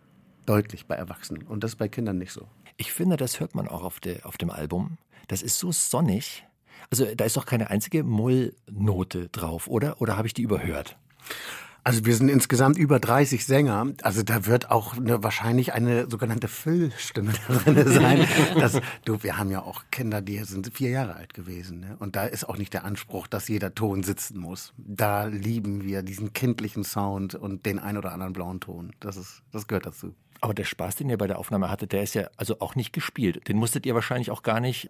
deutlich 0.46 0.88
bei 0.88 0.96
Erwachsenen 0.96 1.44
und 1.44 1.64
das 1.64 1.72
ist 1.72 1.78
bei 1.78 1.88
Kindern 1.88 2.18
nicht 2.18 2.32
so. 2.32 2.48
Ich 2.78 2.92
finde, 2.92 3.18
das 3.18 3.40
hört 3.40 3.56
man 3.56 3.68
auch 3.68 3.84
auf, 3.84 4.00
de, 4.00 4.24
auf 4.24 4.38
dem 4.38 4.50
Album. 4.50 4.98
Das 5.28 5.42
ist 5.42 5.60
so 5.60 5.72
sonnig. 5.72 6.44
Also 6.90 7.06
da 7.16 7.26
ist 7.26 7.38
doch 7.38 7.46
keine 7.46 7.70
einzige 7.70 8.04
Mollnote 8.04 9.30
drauf, 9.30 9.68
oder? 9.68 10.02
Oder 10.02 10.18
habe 10.18 10.28
ich 10.28 10.34
die 10.34 10.42
überhört? 10.42 10.98
Also 11.84 12.06
wir 12.06 12.16
sind 12.16 12.30
insgesamt 12.30 12.78
über 12.78 13.00
30 13.00 13.44
Sänger. 13.46 13.88
Also 14.04 14.22
da 14.22 14.46
wird 14.46 14.70
auch 14.70 14.98
eine, 14.98 15.24
wahrscheinlich 15.24 15.74
eine 15.74 16.10
sogenannte 16.10 16.48
Füllstimme 16.48 17.34
drin 17.48 17.88
sein. 17.88 18.28
Das, 18.60 18.80
du, 19.04 19.24
wir 19.24 19.38
haben 19.38 19.50
ja 19.50 19.64
auch 19.64 19.84
Kinder, 19.90 20.22
die 20.22 20.38
sind 20.44 20.72
vier 20.74 20.92
Jahre 20.92 21.16
alt 21.16 21.34
gewesen. 21.34 21.80
Ne? 21.80 21.96
Und 21.98 22.16
da 22.16 22.26
ist 22.26 22.48
auch 22.48 22.58
nicht 22.58 22.74
der 22.74 22.86
Anspruch, 22.86 23.26
dass 23.26 23.48
jeder 23.48 23.74
Ton 23.74 24.04
sitzen 24.04 24.38
muss. 24.38 24.74
Da 24.78 25.26
lieben 25.26 25.84
wir 25.84 26.04
diesen 26.04 26.34
kindlichen 26.34 26.84
Sound 26.84 27.34
und 27.34 27.66
den 27.66 27.80
ein 27.80 27.98
oder 27.98 28.12
anderen 28.12 28.34
blauen 28.34 28.60
Ton. 28.60 28.92
Das, 29.00 29.18
ist, 29.18 29.42
das 29.52 29.66
gehört 29.68 29.88
dazu. 29.88 30.14
Aber 30.40 30.54
der 30.54 30.66
Spaß, 30.66 30.96
den 30.96 31.10
ihr 31.10 31.18
bei 31.18 31.28
der 31.28 31.40
Aufnahme 31.40 31.70
hattet, 31.70 31.94
der 31.94 32.04
ist 32.04 32.14
ja 32.14 32.28
also 32.38 32.60
auch 32.60 32.76
nicht 32.76 32.94
gespielt. 32.94 33.48
Den 33.48 33.58
musstet 33.58 33.86
ihr 33.88 33.96
wahrscheinlich 33.96 34.30
auch 34.30 34.44
gar 34.44 34.60
nicht 34.60 34.90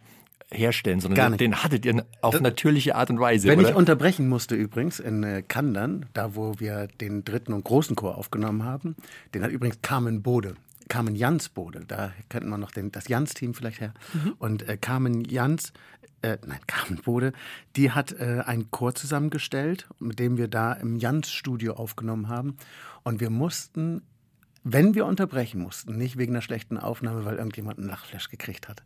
herstellen, 0.53 0.99
sondern 0.99 1.37
den 1.37 1.63
hattet 1.63 1.85
ihr 1.85 2.05
auf 2.21 2.33
das, 2.33 2.41
natürliche 2.41 2.95
Art 2.95 3.09
und 3.09 3.19
Weise. 3.19 3.47
Wenn 3.47 3.59
oder? 3.59 3.69
ich 3.69 3.75
unterbrechen 3.75 4.27
musste 4.27 4.55
übrigens 4.55 4.99
in 4.99 5.23
äh, 5.23 5.41
Kandern, 5.41 6.05
da 6.13 6.35
wo 6.35 6.59
wir 6.59 6.87
den 6.87 7.23
dritten 7.23 7.53
und 7.53 7.63
großen 7.63 7.95
Chor 7.95 8.17
aufgenommen 8.17 8.63
haben, 8.63 8.95
den 9.33 9.43
hat 9.43 9.51
übrigens 9.51 9.81
Carmen 9.81 10.21
Bode. 10.21 10.55
Carmen 10.89 11.15
Jans 11.15 11.47
Bode, 11.47 11.85
da 11.87 12.11
kennt 12.27 12.45
man 12.45 12.59
noch 12.59 12.71
den, 12.71 12.91
das 12.91 13.07
Jans-Team 13.07 13.53
vielleicht 13.53 13.79
her. 13.79 13.93
Mhm. 14.13 14.33
Und 14.39 14.67
äh, 14.67 14.75
Carmen 14.75 15.23
Jans, 15.23 15.71
äh, 16.21 16.37
nein, 16.45 16.59
Carmen 16.67 16.97
Bode, 16.97 17.31
die 17.77 17.91
hat 17.91 18.11
äh, 18.11 18.43
einen 18.45 18.71
Chor 18.71 18.93
zusammengestellt, 18.93 19.87
mit 19.99 20.19
dem 20.19 20.37
wir 20.37 20.49
da 20.49 20.73
im 20.73 20.97
Jans-Studio 20.97 21.75
aufgenommen 21.75 22.27
haben. 22.27 22.57
Und 23.03 23.21
wir 23.21 23.29
mussten 23.29 24.01
wenn 24.63 24.93
wir 24.93 25.05
unterbrechen 25.05 25.59
mussten, 25.59 25.97
nicht 25.97 26.17
wegen 26.17 26.33
einer 26.33 26.41
schlechten 26.41 26.77
Aufnahme, 26.77 27.25
weil 27.25 27.37
irgendjemand 27.37 27.79
einen 27.79 27.87
Lachflash 27.87 28.29
gekriegt 28.29 28.67
hat, 28.67 28.83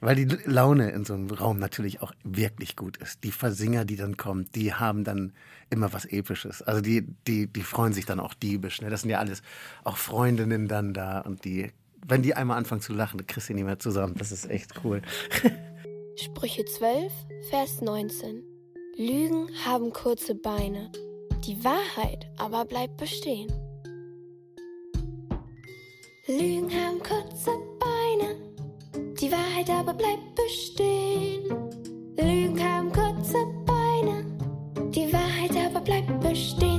weil 0.00 0.14
die 0.14 0.24
Laune 0.44 0.90
in 0.90 1.04
so 1.04 1.14
einem 1.14 1.30
Raum 1.30 1.58
natürlich 1.58 2.00
auch 2.00 2.12
wirklich 2.22 2.76
gut 2.76 2.96
ist. 2.98 3.24
Die 3.24 3.32
Versinger, 3.32 3.84
die 3.84 3.96
dann 3.96 4.16
kommen, 4.16 4.48
die 4.54 4.72
haben 4.72 5.02
dann 5.02 5.32
immer 5.68 5.92
was 5.92 6.04
Episches. 6.04 6.62
Also 6.62 6.80
die, 6.80 7.06
die, 7.26 7.48
die 7.48 7.62
freuen 7.62 7.92
sich 7.92 8.06
dann 8.06 8.20
auch 8.20 8.34
diebisch. 8.34 8.80
Ne? 8.80 8.90
Das 8.90 9.02
sind 9.02 9.10
ja 9.10 9.18
alles 9.18 9.42
auch 9.82 9.96
Freundinnen 9.96 10.68
dann 10.68 10.94
da 10.94 11.20
und 11.20 11.44
die, 11.44 11.72
wenn 12.06 12.22
die 12.22 12.34
einmal 12.34 12.56
anfangen 12.56 12.80
zu 12.80 12.92
lachen, 12.92 13.18
dann 13.18 13.26
kriegst 13.26 13.48
du 13.48 13.54
nicht 13.54 13.64
mehr 13.64 13.80
zusammen. 13.80 14.14
Das 14.16 14.30
ist 14.30 14.48
echt 14.48 14.84
cool. 14.84 15.02
Sprüche 16.16 16.64
12, 16.64 17.12
Vers 17.50 17.80
19. 17.80 18.44
Lügen 18.96 19.48
haben 19.64 19.92
kurze 19.92 20.36
Beine, 20.36 20.90
die 21.44 21.62
Wahrheit 21.64 22.26
aber 22.38 22.64
bleibt 22.64 22.96
bestehen. 22.96 23.65
Lügen 26.28 26.68
haben 26.72 26.98
kurze 26.98 27.52
Beine, 27.78 28.34
die 29.14 29.30
Wahrheit 29.30 29.70
aber 29.70 29.94
bleibt 29.94 30.34
bestehen. 30.34 31.44
Lügen 32.16 32.60
haben 32.60 32.90
kurze 32.90 33.46
Beine, 33.64 34.24
die 34.90 35.12
Wahrheit 35.12 35.56
aber 35.56 35.80
bleibt 35.80 36.20
bestehen. 36.20 36.75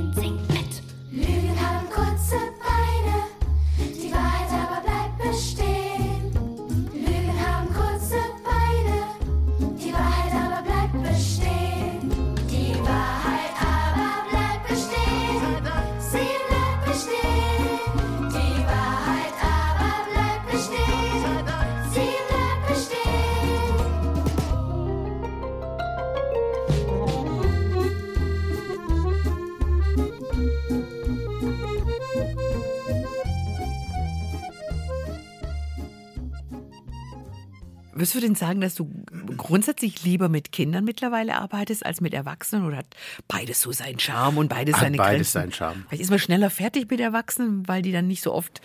Würdest 37.98 38.14
du 38.14 38.20
denn 38.20 38.34
sagen, 38.36 38.60
dass 38.60 38.74
du 38.76 38.88
grundsätzlich 39.36 40.04
lieber 40.04 40.28
mit 40.28 40.52
Kindern 40.52 40.84
mittlerweile 40.84 41.34
arbeitest 41.36 41.84
als 41.84 42.00
mit 42.00 42.14
Erwachsenen 42.14 42.64
oder 42.64 42.78
hat 42.78 42.86
beides 43.26 43.60
so 43.60 43.72
seinen 43.72 43.98
Charme 43.98 44.38
und 44.38 44.48
beides 44.48 44.76
Hat 44.76 44.82
seine 44.82 44.96
beides 44.96 45.32
Grenzen? 45.32 45.32
seinen 45.32 45.52
Charme. 45.52 45.84
Vielleicht 45.88 46.02
ist 46.02 46.10
man 46.10 46.18
schneller 46.18 46.50
fertig 46.50 46.90
mit 46.90 47.00
Erwachsenen, 47.00 47.66
weil 47.66 47.82
die 47.82 47.92
dann 47.92 48.06
nicht 48.06 48.22
so 48.22 48.32
oft 48.32 48.60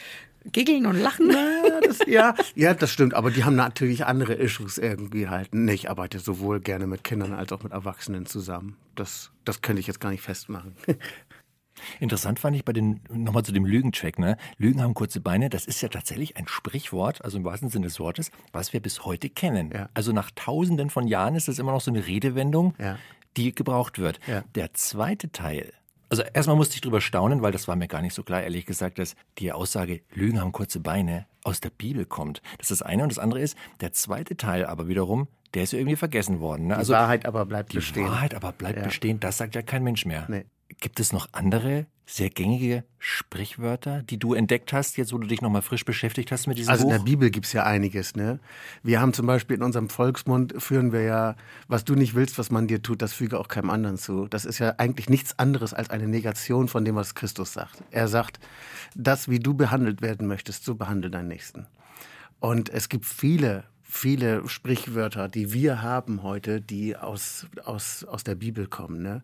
giggeln 0.51 0.85
und 0.85 0.97
lachen. 0.99 1.31
Ja, 1.31 1.79
das, 1.81 1.99
ja, 2.05 2.35
ja, 2.55 2.73
das 2.73 2.91
stimmt. 2.91 3.13
Aber 3.13 3.31
die 3.31 3.43
haben 3.43 3.55
natürlich 3.55 4.05
andere 4.05 4.33
Issues 4.33 4.77
irgendwie 4.77 5.29
halt. 5.29 5.53
Nee, 5.53 5.73
Ich 5.73 5.89
arbeite 5.89 6.19
sowohl 6.19 6.59
gerne 6.59 6.85
mit 6.85 7.03
Kindern 7.03 7.33
als 7.33 7.51
auch 7.53 7.63
mit 7.63 7.71
Erwachsenen 7.71 8.25
zusammen. 8.25 8.75
Das, 8.95 9.31
das 9.45 9.61
könnte 9.61 9.79
ich 9.79 9.87
jetzt 9.87 9.99
gar 10.01 10.09
nicht 10.09 10.21
festmachen. 10.21 10.75
Interessant 11.99 12.39
fand 12.39 12.55
ich 12.55 12.65
bei 12.65 12.73
den, 12.73 13.01
nochmal 13.09 13.43
zu 13.43 13.51
dem 13.51 13.65
Lügencheck, 13.65 14.19
ne? 14.19 14.37
Lügen 14.57 14.81
haben 14.81 14.93
kurze 14.93 15.19
Beine, 15.21 15.49
das 15.49 15.65
ist 15.65 15.81
ja 15.81 15.89
tatsächlich 15.89 16.37
ein 16.37 16.47
Sprichwort, 16.47 17.23
also 17.23 17.37
im 17.37 17.43
wahrsten 17.43 17.69
Sinne 17.69 17.85
des 17.87 17.99
Wortes, 17.99 18.31
was 18.51 18.73
wir 18.73 18.79
bis 18.81 19.05
heute 19.05 19.29
kennen. 19.29 19.71
Ja. 19.73 19.89
Also 19.93 20.11
nach 20.11 20.31
tausenden 20.35 20.89
von 20.89 21.07
Jahren 21.07 21.35
ist 21.35 21.47
das 21.47 21.59
immer 21.59 21.71
noch 21.71 21.81
so 21.81 21.91
eine 21.91 22.05
Redewendung, 22.07 22.73
Ja. 22.79 22.97
die 23.37 23.53
gebraucht 23.53 23.99
wird. 23.99 24.19
Ja. 24.27 24.43
Der 24.55 24.73
zweite 24.73 25.31
Teil, 25.31 25.73
also 26.09 26.21
erstmal 26.33 26.55
musste 26.55 26.75
ich 26.75 26.81
drüber 26.81 27.01
staunen, 27.01 27.41
weil 27.41 27.51
das 27.51 27.67
war 27.67 27.75
mir 27.75 27.87
gar 27.87 28.01
nicht 28.03 28.13
so 28.13 28.21
klar, 28.23 28.43
ehrlich 28.43 28.65
gesagt, 28.67 28.99
dass 28.99 29.15
die 29.39 29.51
Aussage, 29.51 30.01
Lügen 30.13 30.39
haben 30.39 30.51
kurze 30.51 30.79
Beine, 30.79 31.25
aus 31.43 31.59
der 31.59 31.71
Bibel 31.71 32.05
kommt. 32.05 32.41
Das 32.59 32.69
ist 32.69 32.81
das 32.81 32.87
eine. 32.87 33.03
Und 33.03 33.11
das 33.11 33.17
andere 33.19 33.39
ist, 33.41 33.57
der 33.81 33.91
zweite 33.93 34.37
Teil 34.37 34.65
aber 34.65 34.87
wiederum, 34.87 35.27
der 35.55 35.63
ist 35.63 35.73
ja 35.73 35.79
irgendwie 35.79 35.95
vergessen 35.97 36.39
worden. 36.39 36.67
Ne? 36.67 36.73
Die 36.75 36.79
Also 36.79 36.93
Wahrheit 36.93 37.25
aber 37.25 37.45
bleibt 37.45 37.73
die 37.73 37.77
bestehen. 37.77 38.05
Wahrheit 38.07 38.33
aber 38.35 38.51
bleibt 38.53 38.77
Ja. 38.77 38.85
bestehen, 38.85 39.19
das 39.19 39.37
sagt 39.39 39.55
ja 39.55 39.61
kein 39.61 39.83
Mensch 39.83 40.05
mehr. 40.05 40.25
Nee. 40.29 40.45
Gibt 40.79 40.99
es 40.99 41.13
noch 41.13 41.27
andere 41.31 41.85
sehr 42.05 42.29
gängige 42.29 42.83
Sprichwörter, 42.99 44.03
die 44.03 44.19
du 44.19 44.33
entdeckt 44.33 44.73
hast, 44.73 44.97
jetzt 44.97 45.13
wo 45.13 45.17
du 45.17 45.27
dich 45.27 45.41
nochmal 45.41 45.61
frisch 45.61 45.85
beschäftigt 45.85 46.31
hast 46.31 46.47
mit 46.47 46.57
diesem 46.57 46.71
Also 46.71 46.83
in 46.83 46.89
Buch? 46.89 46.97
der 46.97 47.03
Bibel 47.03 47.31
gibt's 47.31 47.53
ja 47.53 47.63
einiges, 47.63 48.15
ne? 48.15 48.39
Wir 48.83 48.99
haben 48.99 49.13
zum 49.13 49.25
Beispiel 49.25 49.55
in 49.55 49.63
unserem 49.63 49.89
Volksmund 49.89 50.53
führen 50.57 50.91
wir 50.91 51.01
ja, 51.01 51.35
was 51.67 51.85
du 51.85 51.95
nicht 51.95 52.13
willst, 52.13 52.37
was 52.37 52.51
man 52.51 52.67
dir 52.67 52.81
tut, 52.81 53.01
das 53.01 53.13
füge 53.13 53.39
auch 53.39 53.47
keinem 53.47 53.69
anderen 53.69 53.97
zu. 53.97 54.27
Das 54.27 54.43
ist 54.45 54.59
ja 54.59 54.75
eigentlich 54.77 55.09
nichts 55.09 55.39
anderes 55.39 55.73
als 55.73 55.89
eine 55.89 56.07
Negation 56.07 56.67
von 56.67 56.83
dem, 56.83 56.95
was 56.95 57.15
Christus 57.15 57.53
sagt. 57.53 57.81
Er 57.91 58.07
sagt, 58.07 58.39
das, 58.95 59.29
wie 59.29 59.39
du 59.39 59.53
behandelt 59.53 60.01
werden 60.01 60.27
möchtest, 60.27 60.65
so 60.65 60.75
behandle 60.75 61.09
deinen 61.09 61.29
Nächsten. 61.29 61.67
Und 62.39 62.69
es 62.69 62.89
gibt 62.89 63.05
viele 63.05 63.63
viele 63.93 64.47
Sprichwörter, 64.49 65.27
die 65.27 65.53
wir 65.53 65.83
haben 65.83 66.23
heute, 66.23 66.59
die 66.59 66.97
aus, 66.97 67.45
aus, 67.63 68.03
aus 68.03 68.23
der 68.23 68.33
Bibel 68.33 68.65
kommen. 68.65 69.03
Ne? 69.03 69.21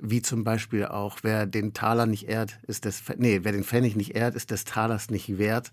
Wie 0.00 0.22
zum 0.22 0.44
Beispiel 0.44 0.86
auch, 0.86 1.18
wer 1.22 1.46
den 1.46 1.72
Taler 1.72 2.06
nicht 2.06 2.28
ehrt, 2.28 2.58
ist 2.66 2.84
des, 2.84 3.02
nee, 3.16 3.40
wer 3.42 3.52
den 3.52 3.64
Pfennig 3.64 3.96
nicht 3.96 4.14
ehrt, 4.14 4.34
ist 4.34 4.50
des 4.50 4.64
Talers 4.64 5.10
nicht 5.10 5.38
wert. 5.38 5.72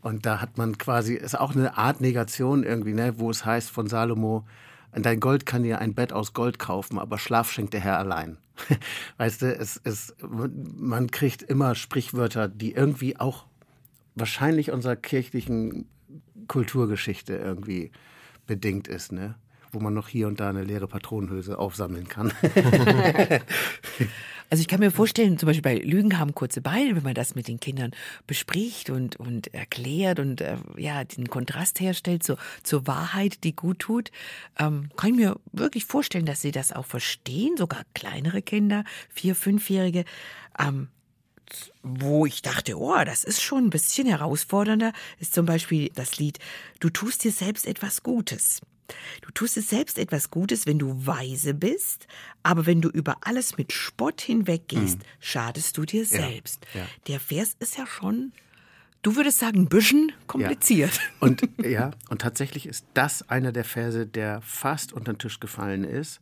Und 0.00 0.24
da 0.24 0.40
hat 0.40 0.56
man 0.56 0.78
quasi, 0.78 1.14
ist 1.14 1.38
auch 1.38 1.54
eine 1.54 1.76
Art 1.76 2.00
Negation 2.00 2.62
irgendwie, 2.62 2.94
ne, 2.94 3.18
wo 3.18 3.30
es 3.30 3.44
heißt 3.44 3.70
von 3.70 3.88
Salomo, 3.88 4.46
dein 4.92 5.20
Gold 5.20 5.46
kann 5.46 5.62
dir 5.62 5.80
ein 5.80 5.94
Bett 5.94 6.12
aus 6.12 6.32
Gold 6.32 6.58
kaufen, 6.58 6.98
aber 6.98 7.18
Schlaf 7.18 7.50
schenkt 7.50 7.74
der 7.74 7.80
Herr 7.80 7.98
allein. 7.98 8.38
Weißt 9.18 9.42
du, 9.42 9.54
es, 9.54 9.80
es, 9.84 10.14
man 10.22 11.10
kriegt 11.10 11.42
immer 11.42 11.74
Sprichwörter, 11.74 12.48
die 12.48 12.72
irgendwie 12.72 13.18
auch 13.18 13.46
wahrscheinlich 14.14 14.70
unserer 14.70 14.96
kirchlichen 14.96 15.88
Kulturgeschichte 16.48 17.36
irgendwie 17.36 17.90
bedingt 18.46 18.88
ist, 18.88 19.12
ne? 19.12 19.34
Wo 19.72 19.80
man 19.80 19.94
noch 19.94 20.08
hier 20.08 20.26
und 20.28 20.40
da 20.40 20.50
eine 20.50 20.64
leere 20.64 20.88
Patronenhülse 20.88 21.58
aufsammeln 21.58 22.08
kann. 22.08 22.32
Also 24.48 24.60
ich 24.60 24.68
kann 24.68 24.80
mir 24.80 24.92
vorstellen, 24.92 25.38
zum 25.38 25.48
Beispiel 25.48 25.62
bei 25.62 25.76
Lügen 25.78 26.18
haben 26.18 26.34
kurze 26.34 26.60
Beine, 26.60 26.94
wenn 26.94 27.02
man 27.02 27.14
das 27.14 27.34
mit 27.34 27.48
den 27.48 27.58
Kindern 27.58 27.90
bespricht 28.26 28.90
und, 28.90 29.16
und 29.16 29.52
erklärt 29.52 30.20
und 30.20 30.40
äh, 30.40 30.56
ja 30.76 31.02
den 31.02 31.28
Kontrast 31.28 31.80
herstellt 31.80 32.22
zur, 32.22 32.38
zur 32.62 32.86
Wahrheit, 32.86 33.42
die 33.42 33.56
gut 33.56 33.80
tut, 33.80 34.12
ähm, 34.58 34.90
kann 34.96 35.10
ich 35.10 35.16
mir 35.16 35.36
wirklich 35.52 35.84
vorstellen, 35.84 36.26
dass 36.26 36.42
sie 36.42 36.52
das 36.52 36.72
auch 36.72 36.86
verstehen, 36.86 37.56
sogar 37.56 37.82
kleinere 37.94 38.42
Kinder, 38.42 38.84
vier, 39.08 39.34
fünfjährige. 39.34 40.04
Ähm, 40.58 40.88
wo 41.82 42.26
ich 42.26 42.42
dachte, 42.42 42.76
oh, 42.76 43.04
das 43.04 43.22
ist 43.22 43.40
schon 43.40 43.66
ein 43.66 43.70
bisschen 43.70 44.08
herausfordernder, 44.08 44.92
ist 45.20 45.32
zum 45.32 45.46
Beispiel 45.46 45.90
das 45.94 46.18
Lied 46.18 46.40
Du 46.80 46.90
tust 46.90 47.22
dir 47.22 47.30
selbst 47.30 47.66
etwas 47.66 48.02
Gutes. 48.02 48.60
Du 49.22 49.30
tust 49.32 49.56
es 49.56 49.68
selbst 49.68 49.98
etwas 49.98 50.30
Gutes, 50.30 50.66
wenn 50.66 50.78
du 50.78 51.06
weise 51.06 51.54
bist, 51.54 52.06
aber 52.42 52.66
wenn 52.66 52.80
du 52.80 52.88
über 52.88 53.18
alles 53.22 53.58
mit 53.58 53.72
Spott 53.72 54.20
hinweggehst, 54.20 54.98
mhm. 54.98 55.04
schadest 55.20 55.76
du 55.76 55.84
dir 55.84 56.04
selbst. 56.04 56.66
Ja, 56.74 56.80
ja. 56.80 56.86
Der 57.08 57.20
Vers 57.20 57.56
ist 57.58 57.76
ja 57.76 57.86
schon, 57.86 58.32
du 59.02 59.14
würdest 59.14 59.38
sagen, 59.38 59.60
ein 59.60 59.68
bisschen 59.68 60.12
kompliziert. 60.26 60.94
Ja. 60.94 61.02
Und 61.20 61.48
ja, 61.64 61.90
und 62.08 62.20
tatsächlich 62.20 62.66
ist 62.66 62.86
das 62.94 63.28
einer 63.28 63.52
der 63.52 63.64
Verse, 63.64 64.06
der 64.06 64.40
fast 64.42 64.92
unter 64.92 65.12
den 65.12 65.18
Tisch 65.18 65.38
gefallen 65.38 65.84
ist, 65.84 66.20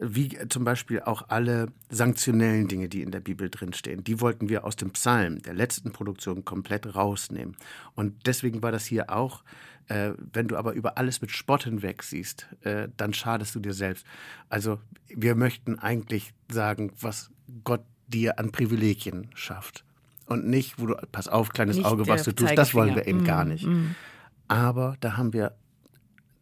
wie 0.00 0.36
zum 0.48 0.64
Beispiel 0.64 1.00
auch 1.00 1.28
alle 1.28 1.68
sanktionellen 1.90 2.66
Dinge, 2.66 2.88
die 2.88 3.02
in 3.02 3.12
der 3.12 3.20
Bibel 3.20 3.50
drinstehen. 3.50 4.02
Die 4.02 4.20
wollten 4.20 4.48
wir 4.48 4.64
aus 4.64 4.74
dem 4.74 4.90
Psalm, 4.90 5.42
der 5.42 5.54
letzten 5.54 5.92
Produktion, 5.92 6.44
komplett 6.44 6.94
rausnehmen. 6.94 7.56
Und 7.94 8.26
deswegen 8.26 8.62
war 8.62 8.72
das 8.72 8.84
hier 8.84 9.10
auch 9.10 9.44
äh, 9.88 10.12
wenn 10.32 10.48
du 10.48 10.56
aber 10.56 10.72
über 10.72 10.98
alles 10.98 11.20
mit 11.20 11.30
Spott 11.30 11.64
hinweg 11.64 12.02
siehst, 12.02 12.48
äh, 12.62 12.88
dann 12.96 13.12
schadest 13.12 13.54
du 13.54 13.60
dir 13.60 13.74
selbst. 13.74 14.06
Also 14.48 14.80
wir 15.08 15.34
möchten 15.34 15.78
eigentlich 15.78 16.32
sagen, 16.50 16.92
was 17.00 17.30
Gott 17.64 17.84
dir 18.08 18.38
an 18.38 18.52
Privilegien 18.52 19.30
schafft. 19.34 19.84
Und 20.26 20.46
nicht, 20.46 20.78
wo 20.78 20.86
du, 20.86 20.94
pass 21.12 21.28
auf, 21.28 21.50
kleines 21.50 21.76
nicht 21.76 21.86
Auge, 21.86 22.06
was 22.06 22.24
du 22.24 22.32
tust, 22.32 22.56
das 22.56 22.72
wollen 22.74 22.94
wir 22.94 23.06
eben 23.06 23.22
mm, 23.22 23.26
gar 23.26 23.44
nicht. 23.44 23.66
Mm. 23.66 23.94
Aber 24.48 24.96
da 25.00 25.18
haben 25.18 25.34
wir, 25.34 25.54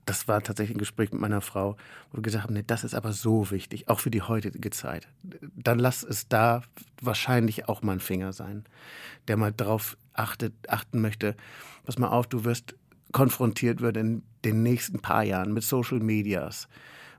das 0.06 0.28
war 0.28 0.40
tatsächlich 0.40 0.76
ein 0.76 0.78
Gespräch 0.78 1.10
mit 1.10 1.20
meiner 1.20 1.40
Frau, 1.40 1.76
wo 2.10 2.18
wir 2.18 2.22
gesagt 2.22 2.44
haben, 2.44 2.54
nee, 2.54 2.62
das 2.64 2.84
ist 2.84 2.94
aber 2.94 3.12
so 3.12 3.50
wichtig, 3.50 3.88
auch 3.88 3.98
für 3.98 4.10
die 4.10 4.22
heutige 4.22 4.70
Zeit. 4.70 5.08
Dann 5.56 5.80
lass 5.80 6.04
es 6.04 6.28
da 6.28 6.62
wahrscheinlich 7.00 7.68
auch 7.68 7.82
mal 7.82 7.94
ein 7.94 8.00
Finger 8.00 8.32
sein, 8.32 8.64
der 9.26 9.36
mal 9.36 9.52
darauf 9.52 9.96
achtet, 10.12 10.54
achten 10.68 11.00
möchte, 11.00 11.34
pass 11.84 11.98
mal 11.98 12.08
auf, 12.08 12.28
du 12.28 12.44
wirst 12.44 12.76
konfrontiert 13.12 13.80
wird 13.80 13.96
in 13.96 14.22
den 14.44 14.62
nächsten 14.62 15.00
paar 15.00 15.22
Jahren 15.22 15.52
mit 15.52 15.62
Social 15.62 16.00
Medias, 16.00 16.68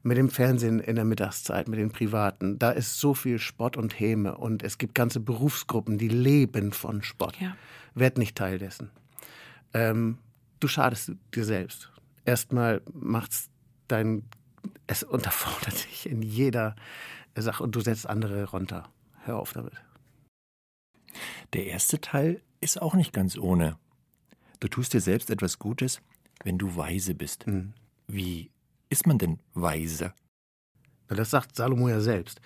mit 0.02 0.18
dem 0.18 0.30
Fernsehen 0.30 0.80
in 0.80 0.96
der 0.96 1.06
Mittagszeit, 1.06 1.68
mit 1.68 1.80
den 1.80 1.92
Privaten. 1.92 2.60
Da 2.60 2.72
ist 2.72 3.00
so 3.00 3.14
viel 3.14 3.40
Spott 3.40 3.78
und 3.78 4.00
Häme 4.00 4.38
und 4.38 4.64
es 4.64 4.78
gibt 4.78 4.96
ganze 4.96 5.20
Berufsgruppen, 5.20 5.98
die 5.98 6.10
leben 6.10 6.74
von 6.74 7.04
Spott. 7.04 7.40
Ja. 7.40 7.56
Werd 7.96 8.18
nicht 8.18 8.36
Teil 8.36 8.60
dessen. 8.60 8.90
Ähm, 9.74 10.18
du 10.60 10.68
schadest 10.68 11.12
dir 11.34 11.46
selbst. 11.46 11.92
Erstmal 12.26 12.82
macht's 12.92 13.50
dein, 13.88 14.24
es 14.88 15.04
unterfordert 15.04 15.86
dich 15.86 16.10
in 16.10 16.22
jeder 16.22 16.76
Sache 17.36 17.64
und 17.64 17.76
du 17.76 17.82
setzt 17.82 18.08
andere 18.08 18.50
runter. 18.50 18.90
Hör 19.26 19.38
auf 19.38 19.54
damit. 19.54 19.74
Der 21.54 21.66
erste 21.68 22.02
Teil 22.02 22.42
ist 22.62 22.82
auch 22.82 22.96
nicht 22.96 23.14
ganz 23.14 23.38
ohne. 23.38 23.78
Du 24.64 24.70
tust 24.70 24.94
dir 24.94 25.02
selbst 25.02 25.30
etwas 25.30 25.60
Gutes, 25.60 26.00
wenn 26.46 26.58
du 26.58 26.78
weise 26.78 27.16
bist. 27.16 27.46
Mhm. 27.48 27.74
Wie 28.08 28.50
ist 28.88 29.06
man 29.06 29.18
denn 29.18 29.40
weise? 29.54 30.14
Das 31.10 31.32
sagt 31.32 31.58
Salomo 31.58 31.90
ja 31.90 32.00
selbst. 32.00 32.40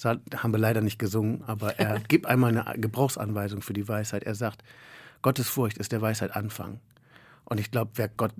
Das 0.00 0.16
haben 0.36 0.52
wir 0.52 0.60
leider 0.60 0.80
nicht 0.80 1.00
gesungen, 1.00 1.42
aber 1.42 1.76
er 1.76 1.98
gibt 2.08 2.26
einmal 2.26 2.56
eine 2.56 2.80
Gebrauchsanweisung 2.80 3.62
für 3.62 3.72
die 3.72 3.88
Weisheit. 3.88 4.22
Er 4.22 4.36
sagt, 4.36 4.62
Gottes 5.22 5.48
Furcht 5.48 5.78
ist 5.78 5.90
der 5.90 6.00
Weisheit 6.00 6.36
Anfang. 6.36 6.78
Und 7.46 7.58
ich 7.58 7.72
glaube, 7.72 7.90
wer 7.96 8.10
Gott, 8.10 8.32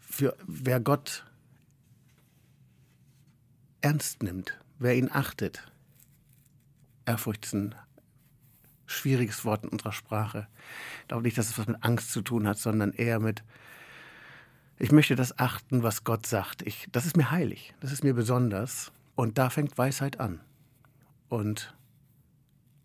für, 0.00 0.34
wer 0.46 0.80
Gott 0.80 1.26
ernst 3.82 4.22
nimmt, 4.22 4.58
wer 4.78 4.96
ihn 4.96 5.10
achtet, 5.12 5.70
Ehrfurcht 7.04 7.44
ist 7.44 7.52
ein 7.52 7.74
schwieriges 8.86 9.44
Wort 9.44 9.64
in 9.64 9.70
unserer 9.70 9.92
Sprache. 9.92 10.46
Ich 11.02 11.08
glaube 11.08 11.22
nicht, 11.24 11.38
dass 11.38 11.48
es 11.48 11.58
was 11.58 11.66
mit 11.66 11.82
Angst 11.82 12.12
zu 12.12 12.22
tun 12.22 12.46
hat, 12.46 12.58
sondern 12.58 12.92
eher 12.92 13.20
mit, 13.20 13.42
ich 14.78 14.92
möchte 14.92 15.16
das 15.16 15.38
achten, 15.38 15.82
was 15.82 16.04
Gott 16.04 16.26
sagt. 16.26 16.62
Ich, 16.62 16.88
das 16.92 17.06
ist 17.06 17.16
mir 17.16 17.30
heilig, 17.30 17.74
das 17.80 17.92
ist 17.92 18.04
mir 18.04 18.14
besonders. 18.14 18.92
Und 19.14 19.38
da 19.38 19.50
fängt 19.50 19.78
Weisheit 19.78 20.20
an. 20.20 20.40
Und 21.28 21.74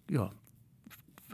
ja, 0.09 0.31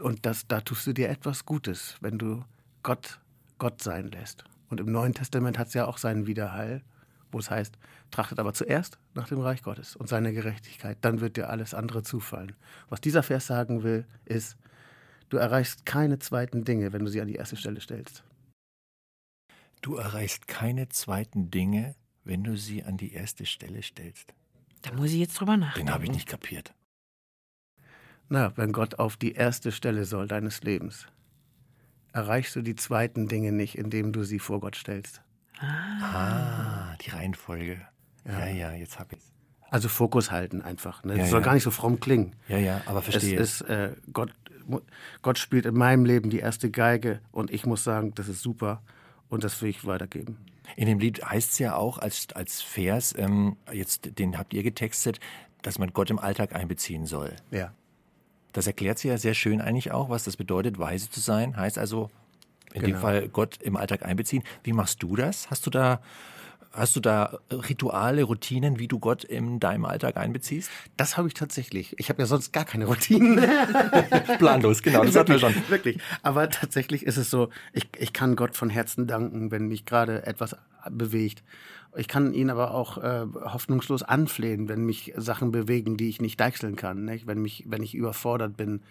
und 0.00 0.26
das, 0.26 0.46
da 0.46 0.60
tust 0.60 0.86
du 0.86 0.92
dir 0.92 1.08
etwas 1.08 1.44
Gutes, 1.44 1.96
wenn 2.00 2.18
du 2.18 2.44
Gott 2.82 3.20
Gott 3.58 3.82
sein 3.82 4.10
lässt. 4.10 4.44
Und 4.70 4.80
im 4.80 4.90
Neuen 4.90 5.14
Testament 5.14 5.58
hat 5.58 5.68
es 5.68 5.74
ja 5.74 5.86
auch 5.86 5.98
seinen 5.98 6.26
Widerhall, 6.26 6.82
wo 7.30 7.38
es 7.38 7.50
heißt, 7.50 7.78
trachtet 8.10 8.38
aber 8.38 8.54
zuerst 8.54 8.98
nach 9.14 9.28
dem 9.28 9.40
Reich 9.40 9.62
Gottes 9.62 9.96
und 9.96 10.08
seiner 10.08 10.32
Gerechtigkeit, 10.32 10.98
dann 11.02 11.20
wird 11.20 11.36
dir 11.36 11.50
alles 11.50 11.74
andere 11.74 12.02
zufallen. 12.02 12.54
Was 12.88 13.00
dieser 13.00 13.22
Vers 13.22 13.46
sagen 13.46 13.82
will, 13.82 14.06
ist, 14.24 14.56
du 15.28 15.36
erreichst 15.36 15.86
keine 15.86 16.18
zweiten 16.18 16.64
Dinge, 16.64 16.92
wenn 16.92 17.04
du 17.04 17.10
sie 17.10 17.20
an 17.20 17.28
die 17.28 17.36
erste 17.36 17.56
Stelle 17.56 17.80
stellst. 17.80 18.24
Du 19.80 19.96
erreichst 19.96 20.48
keine 20.48 20.88
zweiten 20.88 21.50
Dinge, 21.50 21.94
wenn 22.24 22.44
du 22.44 22.56
sie 22.56 22.84
an 22.84 22.96
die 22.96 23.12
erste 23.12 23.46
Stelle 23.46 23.82
stellst. 23.82 24.34
Da 24.82 24.92
muss 24.92 25.12
ich 25.12 25.18
jetzt 25.18 25.38
drüber 25.38 25.56
nachdenken. 25.56 25.86
Den 25.86 25.94
habe 25.94 26.04
ich 26.04 26.10
nicht 26.10 26.28
kapiert. 26.28 26.74
Na, 28.28 28.56
wenn 28.56 28.72
Gott 28.72 28.98
auf 28.98 29.16
die 29.16 29.32
erste 29.32 29.72
Stelle 29.72 30.04
soll 30.04 30.28
deines 30.28 30.62
Lebens, 30.62 31.06
erreichst 32.12 32.54
du 32.56 32.62
die 32.62 32.74
zweiten 32.76 33.28
Dinge 33.28 33.52
nicht, 33.52 33.76
indem 33.78 34.12
du 34.12 34.24
sie 34.24 34.38
vor 34.38 34.60
Gott 34.60 34.76
stellst. 34.76 35.22
Ah, 35.60 36.94
die 37.00 37.10
Reihenfolge. 37.10 37.80
Ja, 38.24 38.46
ja, 38.46 38.48
ja 38.48 38.72
jetzt 38.72 38.98
habe 38.98 39.16
ich 39.16 39.22
Also 39.70 39.88
Fokus 39.88 40.30
halten 40.30 40.62
einfach. 40.62 41.04
Ne? 41.04 41.14
Das 41.14 41.26
ja, 41.26 41.26
soll 41.26 41.40
ja. 41.40 41.44
gar 41.44 41.54
nicht 41.54 41.62
so 41.62 41.70
fromm 41.70 42.00
klingen. 42.00 42.34
Ja, 42.48 42.58
ja, 42.58 42.80
aber 42.86 43.02
verstehe. 43.02 43.38
Es 43.38 43.60
ist, 43.60 43.68
äh, 43.68 43.94
Gott, 44.12 44.32
Gott 45.22 45.38
spielt 45.38 45.66
in 45.66 45.74
meinem 45.74 46.04
Leben 46.04 46.30
die 46.30 46.38
erste 46.38 46.70
Geige 46.70 47.20
und 47.32 47.50
ich 47.50 47.66
muss 47.66 47.84
sagen, 47.84 48.14
das 48.14 48.28
ist 48.28 48.42
super 48.42 48.82
und 49.28 49.44
das 49.44 49.60
will 49.62 49.70
ich 49.70 49.84
weitergeben. 49.86 50.38
In 50.76 50.86
dem 50.86 50.98
Lied 50.98 51.24
heißt 51.24 51.52
es 51.52 51.58
ja 51.58 51.74
auch 51.76 51.98
als, 51.98 52.28
als 52.34 52.60
Vers, 52.60 53.14
ähm, 53.16 53.56
jetzt 53.72 54.18
den 54.18 54.36
habt 54.36 54.52
ihr 54.52 54.62
getextet, 54.62 55.18
dass 55.62 55.78
man 55.78 55.92
Gott 55.92 56.10
im 56.10 56.18
Alltag 56.18 56.54
einbeziehen 56.54 57.06
soll. 57.06 57.34
Ja. 57.50 57.72
Das 58.52 58.66
erklärt 58.66 58.98
sie 58.98 59.08
ja 59.08 59.18
sehr 59.18 59.34
schön 59.34 59.60
eigentlich 59.60 59.92
auch, 59.92 60.08
was 60.08 60.24
das 60.24 60.36
bedeutet, 60.36 60.78
weise 60.78 61.10
zu 61.10 61.20
sein. 61.20 61.56
Heißt 61.56 61.78
also, 61.78 62.10
in 62.72 62.82
genau. 62.82 62.96
dem 62.96 63.00
Fall 63.00 63.28
Gott 63.28 63.58
im 63.62 63.76
Alltag 63.76 64.04
einbeziehen. 64.04 64.42
Wie 64.62 64.72
machst 64.72 65.02
du 65.02 65.16
das? 65.16 65.50
Hast 65.50 65.66
du 65.66 65.70
da 65.70 66.00
Hast 66.70 66.94
du 66.96 67.00
da 67.00 67.38
Rituale, 67.50 68.22
Routinen, 68.22 68.78
wie 68.78 68.88
du 68.88 68.98
Gott 68.98 69.24
in 69.24 69.58
deinem 69.58 69.86
Alltag 69.86 70.16
einbeziehst? 70.16 70.70
Das 70.96 71.16
habe 71.16 71.26
ich 71.26 71.34
tatsächlich. 71.34 71.98
Ich 71.98 72.10
habe 72.10 72.22
ja 72.22 72.26
sonst 72.26 72.52
gar 72.52 72.64
keine 72.64 72.84
Routinen. 72.84 73.38
Planlos, 74.38 74.82
genau, 74.82 75.02
das 75.02 75.16
hatten 75.16 75.32
wir 75.32 75.38
schon. 75.38 75.54
Wirklich. 75.68 75.98
Aber 76.22 76.50
tatsächlich 76.50 77.04
ist 77.04 77.16
es 77.16 77.30
so, 77.30 77.48
ich, 77.72 77.88
ich 77.98 78.12
kann 78.12 78.36
Gott 78.36 78.54
von 78.54 78.68
Herzen 78.68 79.06
danken, 79.06 79.50
wenn 79.50 79.66
mich 79.66 79.86
gerade 79.86 80.26
etwas 80.26 80.56
bewegt. 80.90 81.42
Ich 81.96 82.06
kann 82.06 82.34
ihn 82.34 82.50
aber 82.50 82.74
auch 82.74 82.98
äh, 82.98 83.26
hoffnungslos 83.34 84.02
anflehen, 84.02 84.68
wenn 84.68 84.84
mich 84.84 85.14
Sachen 85.16 85.50
bewegen, 85.50 85.96
die 85.96 86.08
ich 86.08 86.20
nicht 86.20 86.38
deichseln 86.38 86.76
kann. 86.76 87.04
Nicht? 87.04 87.26
Wenn, 87.26 87.40
mich, 87.40 87.64
wenn 87.66 87.82
ich 87.82 87.94
überfordert 87.94 88.56
bin, 88.56 88.82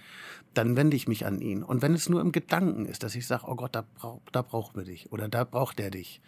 dann 0.53 0.75
wende 0.75 0.97
ich 0.97 1.07
mich 1.07 1.25
an 1.25 1.39
ihn. 1.39 1.63
Und 1.63 1.81
wenn 1.81 1.93
es 1.93 2.09
nur 2.09 2.21
im 2.21 2.31
Gedanken 2.31 2.85
ist, 2.85 3.03
dass 3.03 3.15
ich 3.15 3.27
sage, 3.27 3.43
oh 3.47 3.55
Gott, 3.55 3.75
da, 3.75 3.83
brauch, 3.95 4.21
da 4.31 4.41
brauchen 4.41 4.75
wir 4.75 4.83
dich 4.83 5.11
oder 5.11 5.29
da 5.29 5.43
braucht 5.43 5.79
er 5.79 5.91
dich. 5.91 6.21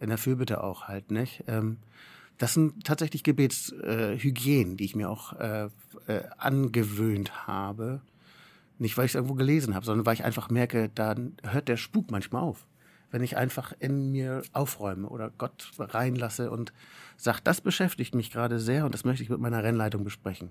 In 0.00 0.08
der 0.08 0.18
Fürbitte 0.18 0.64
auch 0.64 0.84
halt, 0.88 1.10
nicht? 1.10 1.44
Ähm, 1.46 1.76
das 2.38 2.54
sind 2.54 2.84
tatsächlich 2.84 3.22
Gebetshygienen, 3.22 4.72
äh, 4.72 4.76
die 4.76 4.84
ich 4.84 4.96
mir 4.96 5.08
auch 5.08 5.34
äh, 5.34 5.68
äh, 6.06 6.22
angewöhnt 6.38 7.46
habe. 7.46 8.00
Nicht, 8.78 8.96
weil 8.96 9.04
ich 9.06 9.12
es 9.12 9.14
irgendwo 9.14 9.34
gelesen 9.34 9.74
habe, 9.74 9.86
sondern 9.86 10.04
weil 10.04 10.14
ich 10.14 10.24
einfach 10.24 10.50
merke, 10.50 10.90
dann 10.92 11.36
hört 11.44 11.68
der 11.68 11.76
Spuk 11.76 12.10
manchmal 12.10 12.42
auf 12.42 12.66
wenn 13.14 13.22
ich 13.22 13.36
einfach 13.36 13.72
in 13.78 14.10
mir 14.10 14.42
aufräume 14.52 15.08
oder 15.08 15.30
Gott 15.30 15.70
reinlasse 15.78 16.50
und 16.50 16.72
sage, 17.16 17.38
das 17.44 17.60
beschäftigt 17.60 18.12
mich 18.16 18.32
gerade 18.32 18.58
sehr 18.58 18.84
und 18.84 18.92
das 18.92 19.04
möchte 19.04 19.22
ich 19.22 19.30
mit 19.30 19.38
meiner 19.38 19.62
Rennleitung 19.62 20.02
besprechen. 20.02 20.50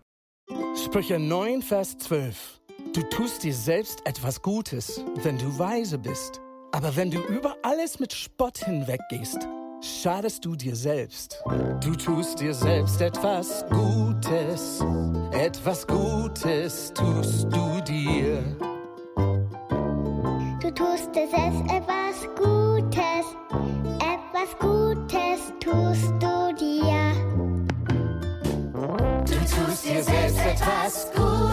Sprüche 0.82 1.20
9, 1.20 1.62
Vers 1.62 1.98
12. 1.98 2.62
Du 2.96 3.02
tust 3.10 3.44
dir 3.44 3.54
selbst 3.54 4.08
etwas 4.08 4.42
Gutes, 4.42 5.04
wenn 5.24 5.38
du 5.38 5.60
weise 5.60 5.98
bist. 5.98 6.40
Aber 6.72 6.96
wenn 6.96 7.12
du 7.12 7.20
über 7.20 7.58
alles 7.64 8.00
mit 8.00 8.14
Spott 8.14 8.60
hinweggehst, 8.60 9.40
schadest 9.82 10.46
du 10.46 10.56
dir 10.56 10.78
selbst. 10.78 11.44
Du 11.82 11.98
tust 11.98 12.40
dir 12.40 12.54
selbst 12.54 13.02
etwas 13.02 13.66
Gutes, 13.70 14.80
etwas 15.34 15.86
Gutes 15.86 16.94
tust 16.94 17.44
du 17.52 17.82
dir. 17.82 18.73
Tust 20.76 21.16
dir 21.16 21.28
selbst 21.28 21.62
etwas 21.72 22.28
Gutes, 22.36 23.26
etwas 24.00 24.58
Gutes 24.60 25.54
tust 25.60 26.12
du 26.20 26.54
dir. 26.60 27.14
Du 29.24 29.36
tust 29.46 29.86
dir 29.86 30.04
selbst 30.04 30.40
etwas 30.40 31.12
Gutes, 31.14 31.53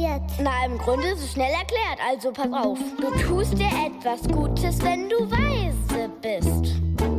kompliziert. 0.00 0.22
Na, 0.42 0.66
im 0.66 0.78
Grunde 0.78 1.08
ist 1.08 1.24
es 1.24 1.32
schnell 1.32 1.52
erklärt, 1.52 1.98
also 2.08 2.32
pass 2.32 2.52
auf. 2.52 2.78
Du 2.98 3.10
tust 3.22 3.58
dir 3.58 3.66
etwas 3.66 4.22
Gutes, 4.28 4.82
wenn 4.82 5.08
du 5.08 5.30
weise 5.30 6.08
bist. 6.22 6.74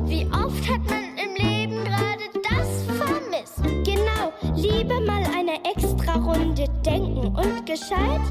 Wie 0.06 0.26
oft 0.28 0.70
hat 0.70 0.82
man 0.90 1.18
im 1.18 1.36
Leben 1.36 1.84
gerade 1.84 2.24
das 2.50 2.84
vermisst? 2.98 3.86
Genau, 3.86 4.32
lieber 4.56 5.00
mal 5.02 5.24
eine 5.38 5.56
extra 5.66 6.16
Runde 6.16 6.66
denken 6.84 7.28
und 7.36 7.66
gescheit 7.66 8.22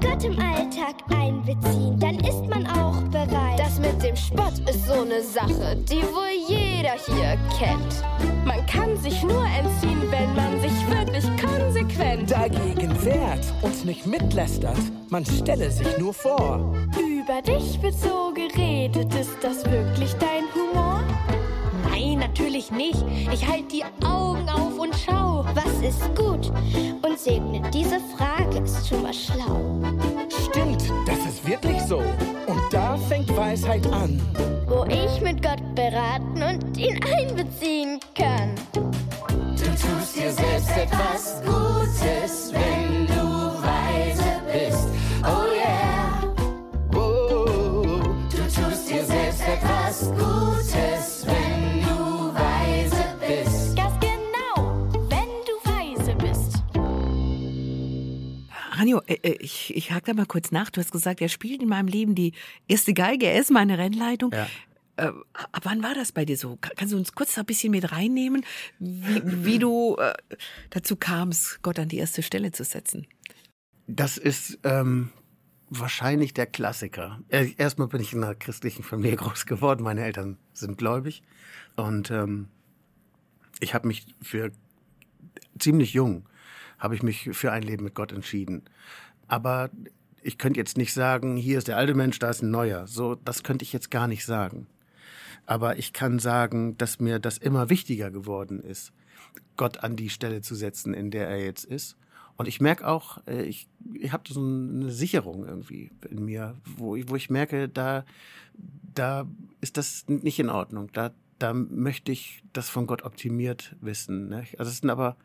Gott 0.00 0.24
im 0.24 0.38
Alltag 0.38 0.94
einbeziehen, 1.14 1.98
dann 1.98 2.18
ist 2.20 2.46
man 2.48 2.66
auch 2.66 3.00
bereit. 3.10 3.58
Das 3.58 3.78
mit 3.78 4.02
dem 4.02 4.16
Spott 4.16 4.58
ist 4.68 4.86
so 4.86 5.02
eine 5.02 5.22
Sache, 5.22 5.76
die 5.76 6.02
wohl 6.02 6.32
jeder 6.48 6.94
hier 7.06 7.36
kennt. 7.58 8.46
Man 8.46 8.64
kann 8.66 8.96
sich 8.98 9.22
nur 9.22 9.44
entziehen, 9.44 10.02
wenn 10.10 10.34
man 10.34 10.60
sich 10.60 10.85
konsequent 11.96 12.30
Dagegen 12.30 13.04
wehrt 13.04 13.52
und 13.62 13.84
nicht 13.84 14.06
mitlästert, 14.06 14.76
man 15.08 15.24
stelle 15.24 15.70
sich 15.70 15.98
nur 15.98 16.12
vor. 16.12 16.74
über 16.96 17.42
dich 17.42 17.80
wird 17.82 17.94
so 17.94 18.32
geredet. 18.34 19.14
Ist 19.14 19.36
das 19.42 19.64
wirklich 19.64 20.12
dein 20.14 20.44
Humor? 20.54 21.02
Nein, 21.90 22.18
natürlich 22.18 22.70
nicht. 22.70 23.04
Ich 23.32 23.46
halte 23.46 23.68
die 23.68 23.84
Augen 24.04 24.48
auf 24.48 24.78
und 24.78 24.94
schau. 24.94 25.44
Was 25.54 25.86
ist 25.86 26.14
gut 26.14 26.52
und 27.02 27.18
segnet 27.18 27.72
diese 27.72 28.00
Frage 28.16 28.58
ist 28.58 28.88
schon 28.88 29.02
mal 29.02 29.14
schlau. 29.14 29.80
Stimmt, 30.50 30.82
das 31.06 31.18
ist 31.26 31.46
wirklich 31.46 31.80
so. 31.82 31.98
Und 31.98 32.62
da 32.70 32.96
fängt 32.96 33.34
Weisheit 33.36 33.86
an. 33.92 34.20
Wo 34.66 34.84
ich 34.84 35.20
mit 35.20 35.42
Gott 35.42 35.62
beraten 35.74 36.42
und 36.42 36.76
ihn 36.76 37.00
einbeziehen 37.04 38.00
kann. 38.14 38.54
Du 38.72 39.64
tust 39.64 40.16
dir 40.16 40.32
selbst 40.32 40.70
etwas 40.76 41.42
Gutes, 41.44 41.75
Ranjo, 58.86 59.02
äh, 59.06 59.14
äh, 59.22 59.36
ich, 59.40 59.74
ich 59.74 59.90
hake 59.90 60.06
da 60.06 60.14
mal 60.14 60.26
kurz 60.26 60.50
nach. 60.52 60.70
Du 60.70 60.80
hast 60.80 60.92
gesagt, 60.92 61.20
er 61.20 61.28
spielt 61.28 61.62
in 61.62 61.68
meinem 61.68 61.88
Leben 61.88 62.14
die 62.14 62.32
erste 62.68 62.94
Geige, 62.94 63.26
er 63.26 63.40
ist 63.40 63.50
meine 63.50 63.78
Rennleitung. 63.78 64.32
Ja. 64.32 64.46
Äh, 64.96 65.12
ab 65.32 65.62
wann 65.64 65.82
war 65.82 65.94
das 65.94 66.12
bei 66.12 66.24
dir 66.24 66.36
so? 66.36 66.56
Ka- 66.60 66.70
Kannst 66.76 66.94
du 66.94 66.98
uns 66.98 67.12
kurz 67.12 67.36
ein 67.36 67.44
bisschen 67.44 67.70
mit 67.70 67.92
reinnehmen, 67.92 68.44
wie, 68.78 69.44
wie 69.44 69.58
du 69.58 69.96
äh, 69.96 70.14
dazu 70.70 70.96
kamst, 70.96 71.62
Gott 71.62 71.78
an 71.78 71.88
die 71.88 71.98
erste 71.98 72.22
Stelle 72.22 72.52
zu 72.52 72.64
setzen? 72.64 73.06
Das 73.86 74.16
ist 74.16 74.58
ähm, 74.64 75.10
wahrscheinlich 75.68 76.32
der 76.32 76.46
Klassiker. 76.46 77.20
Erstmal 77.28 77.88
bin 77.88 78.00
ich 78.00 78.12
in 78.12 78.24
einer 78.24 78.34
christlichen 78.34 78.82
Familie 78.82 79.16
groß 79.16 79.46
geworden. 79.46 79.82
Meine 79.82 80.02
Eltern 80.04 80.38
sind 80.54 80.78
gläubig. 80.78 81.22
Und 81.76 82.10
ähm, 82.10 82.48
ich 83.60 83.74
habe 83.74 83.86
mich 83.86 84.06
für 84.22 84.50
ziemlich 85.58 85.92
jung, 85.92 86.26
habe 86.78 86.94
ich 86.94 87.02
mich 87.02 87.30
für 87.32 87.52
ein 87.52 87.62
Leben 87.62 87.84
mit 87.84 87.94
Gott 87.94 88.12
entschieden. 88.12 88.62
Aber 89.28 89.70
ich 90.22 90.38
könnte 90.38 90.58
jetzt 90.58 90.76
nicht 90.76 90.92
sagen, 90.92 91.36
hier 91.36 91.58
ist 91.58 91.68
der 91.68 91.76
alte 91.76 91.94
Mensch, 91.94 92.18
da 92.18 92.30
ist 92.30 92.42
ein 92.42 92.50
neuer. 92.50 92.86
So, 92.86 93.14
das 93.14 93.42
könnte 93.42 93.64
ich 93.64 93.72
jetzt 93.72 93.90
gar 93.90 94.08
nicht 94.08 94.24
sagen. 94.24 94.66
Aber 95.46 95.78
ich 95.78 95.92
kann 95.92 96.18
sagen, 96.18 96.76
dass 96.76 96.98
mir 96.98 97.18
das 97.18 97.38
immer 97.38 97.70
wichtiger 97.70 98.10
geworden 98.10 98.60
ist, 98.60 98.92
Gott 99.56 99.84
an 99.84 99.96
die 99.96 100.10
Stelle 100.10 100.40
zu 100.42 100.54
setzen, 100.54 100.92
in 100.94 101.10
der 101.10 101.28
er 101.28 101.44
jetzt 101.44 101.64
ist. 101.64 101.96
Und 102.36 102.48
ich 102.48 102.60
merke 102.60 102.86
auch, 102.86 103.18
äh, 103.26 103.42
ich, 103.42 103.68
ich 103.94 104.12
habe 104.12 104.24
so 104.30 104.40
eine 104.40 104.90
Sicherung 104.90 105.46
irgendwie 105.46 105.90
in 106.10 106.24
mir, 106.24 106.56
wo 106.76 106.96
ich, 106.96 107.08
wo 107.08 107.16
ich 107.16 107.30
merke, 107.30 107.68
da, 107.68 108.04
da 108.94 109.26
ist 109.60 109.76
das 109.76 110.04
nicht 110.08 110.38
in 110.38 110.50
Ordnung. 110.50 110.90
Da, 110.92 111.12
da 111.38 111.54
möchte 111.54 112.12
ich 112.12 112.42
das 112.52 112.68
von 112.68 112.86
Gott 112.86 113.02
optimiert 113.02 113.74
wissen. 113.80 114.28
Ne? 114.28 114.44
Also 114.58 114.70
es 114.70 114.78
sind 114.78 114.90
aber, 114.90 115.16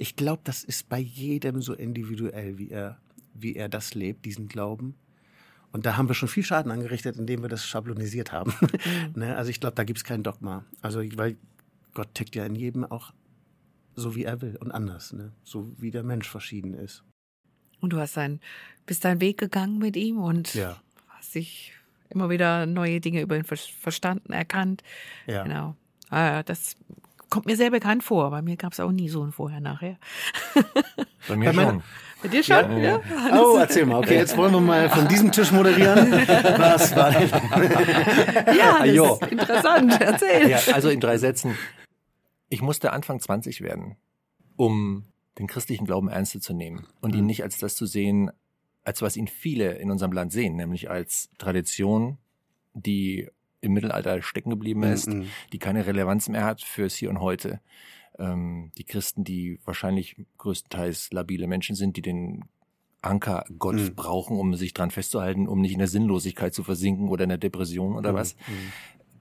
ich 0.00 0.16
glaube, 0.16 0.40
das 0.44 0.64
ist 0.64 0.88
bei 0.88 0.98
jedem 0.98 1.60
so 1.60 1.74
individuell, 1.74 2.56
wie 2.58 2.70
er, 2.70 2.98
wie 3.34 3.54
er 3.54 3.68
das 3.68 3.94
lebt, 3.94 4.24
diesen 4.24 4.48
Glauben. 4.48 4.94
Und 5.72 5.84
da 5.86 5.96
haben 5.96 6.08
wir 6.08 6.14
schon 6.14 6.28
viel 6.28 6.42
Schaden 6.42 6.72
angerichtet, 6.72 7.16
indem 7.16 7.42
wir 7.42 7.48
das 7.48 7.64
schablonisiert 7.66 8.32
haben. 8.32 8.52
ne? 9.14 9.36
Also 9.36 9.50
ich 9.50 9.60
glaube, 9.60 9.76
da 9.76 9.84
gibt's 9.84 10.02
kein 10.04 10.22
Dogma. 10.22 10.64
Also 10.82 11.00
weil 11.16 11.36
Gott 11.94 12.14
tickt 12.14 12.34
ja 12.34 12.44
in 12.46 12.54
jedem 12.54 12.84
auch 12.84 13.12
so, 13.94 14.14
wie 14.16 14.24
er 14.24 14.40
will 14.40 14.56
und 14.56 14.72
anders. 14.72 15.12
Ne? 15.12 15.32
So 15.44 15.70
wie 15.78 15.90
der 15.90 16.02
Mensch 16.02 16.28
verschieden 16.28 16.74
ist. 16.74 17.04
Und 17.80 17.92
du 17.92 17.98
hast 17.98 18.16
dein, 18.16 18.40
bist 18.86 19.04
deinen 19.04 19.20
Weg 19.20 19.38
gegangen 19.38 19.78
mit 19.78 19.96
ihm 19.96 20.18
und 20.18 20.54
Ja. 20.54 20.80
hast 21.08 21.34
dich 21.34 21.72
immer 22.08 22.30
wieder 22.30 22.64
neue 22.66 23.00
Dinge 23.00 23.20
über 23.20 23.36
ihn 23.36 23.44
ver- 23.44 23.56
verstanden, 23.56 24.32
erkannt. 24.32 24.82
Ja. 25.26 25.42
Genau. 25.44 25.76
Ah, 26.08 26.42
das 26.42 26.76
kommt 27.30 27.46
mir 27.46 27.56
sehr 27.56 27.70
bekannt 27.70 28.02
vor. 28.04 28.30
Bei 28.30 28.42
mir 28.42 28.56
gab 28.56 28.72
es 28.72 28.80
auch 28.80 28.90
nie 28.92 29.08
so 29.08 29.22
ein 29.24 29.32
Vorher-Nachher. 29.32 29.96
Bei 31.28 31.36
mir 31.36 31.52
Bei 31.52 31.64
schon. 31.64 31.82
Bei 32.22 32.28
dir 32.28 32.42
schon? 32.42 32.82
Ja. 32.82 33.00
Oh, 33.32 33.56
erzähl 33.58 33.86
mal. 33.86 33.98
Okay, 33.98 34.16
jetzt 34.16 34.36
wollen 34.36 34.52
wir 34.52 34.60
mal 34.60 34.90
von 34.90 35.08
diesem 35.08 35.32
Tisch 35.32 35.52
moderieren. 35.52 36.12
Was 36.58 36.94
war 36.94 37.12
denn? 37.12 37.30
Ja, 38.58 38.84
das 38.84 38.94
Jo. 38.94 39.14
ist 39.14 39.32
interessant. 39.32 39.98
Erzähl. 40.00 40.50
Ja, 40.50 40.58
also 40.74 40.90
in 40.90 41.00
drei 41.00 41.16
Sätzen. 41.16 41.56
Ich 42.50 42.60
musste 42.60 42.92
Anfang 42.92 43.20
20 43.20 43.62
werden, 43.62 43.96
um 44.56 45.06
den 45.38 45.46
christlichen 45.46 45.86
Glauben 45.86 46.08
ernster 46.08 46.40
zu 46.40 46.52
nehmen 46.52 46.86
und 47.00 47.14
ihn 47.14 47.24
nicht 47.24 47.42
als 47.42 47.58
das 47.58 47.74
zu 47.76 47.86
sehen, 47.86 48.30
als 48.84 49.00
was 49.00 49.16
ihn 49.16 49.28
viele 49.28 49.74
in 49.74 49.90
unserem 49.90 50.12
Land 50.12 50.32
sehen, 50.32 50.56
nämlich 50.56 50.90
als 50.90 51.30
Tradition, 51.38 52.18
die 52.74 53.30
im 53.60 53.72
Mittelalter 53.72 54.22
stecken 54.22 54.50
geblieben 54.50 54.82
ist, 54.82 55.08
Mhm. 55.08 55.26
die 55.52 55.58
keine 55.58 55.86
Relevanz 55.86 56.28
mehr 56.28 56.44
hat 56.44 56.62
fürs 56.62 56.94
Hier 56.94 57.10
und 57.10 57.20
Heute. 57.20 57.60
Ähm, 58.18 58.72
die 58.76 58.84
Christen, 58.84 59.24
die 59.24 59.60
wahrscheinlich 59.64 60.16
größtenteils 60.38 61.12
labile 61.12 61.46
Menschen 61.46 61.76
sind, 61.76 61.96
die 61.96 62.02
den 62.02 62.44
Anker 63.02 63.44
Gott 63.58 63.76
Mhm. 63.76 63.94
brauchen, 63.94 64.38
um 64.38 64.54
sich 64.54 64.74
dran 64.74 64.90
festzuhalten, 64.90 65.48
um 65.48 65.60
nicht 65.60 65.72
in 65.72 65.78
der 65.78 65.88
Sinnlosigkeit 65.88 66.52
zu 66.54 66.62
versinken 66.62 67.08
oder 67.08 67.24
in 67.24 67.30
der 67.30 67.38
Depression 67.38 67.96
oder 67.96 68.12
was. 68.14 68.34
Mhm. 68.46 68.72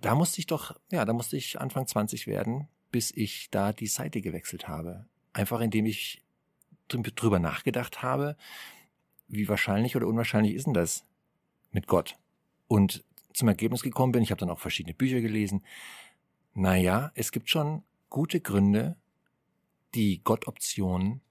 Da 0.01 0.15
musste 0.15 0.39
ich 0.39 0.47
doch, 0.47 0.77
ja, 0.91 1.05
da 1.05 1.13
musste 1.13 1.37
ich 1.37 1.59
Anfang 1.61 1.85
20 1.87 2.27
werden, 2.27 2.67
bis 2.91 3.11
ich 3.11 3.49
da 3.51 3.71
die 3.73 3.87
Seite 3.87 4.21
gewechselt 4.21 4.67
habe. 4.67 5.05
Einfach 5.33 5.61
indem 5.61 5.85
ich 5.85 6.21
drü- 6.89 7.13
drüber 7.13 7.39
nachgedacht 7.39 8.01
habe, 8.01 8.35
wie 9.27 9.47
wahrscheinlich 9.47 9.95
oder 9.95 10.07
unwahrscheinlich 10.07 10.55
ist 10.55 10.65
denn 10.65 10.73
das 10.73 11.05
mit 11.71 11.87
Gott? 11.87 12.15
Und 12.67 13.03
zum 13.33 13.47
Ergebnis 13.47 13.81
gekommen 13.81 14.11
bin, 14.11 14.23
ich 14.23 14.31
habe 14.31 14.39
dann 14.39 14.49
auch 14.49 14.59
verschiedene 14.59 14.93
Bücher 14.93 15.21
gelesen. 15.21 15.63
Naja, 16.53 17.11
es 17.15 17.31
gibt 17.31 17.49
schon 17.49 17.83
gute 18.09 18.41
Gründe, 18.41 18.95
die 19.95 20.21
Gott-Option 20.23 21.21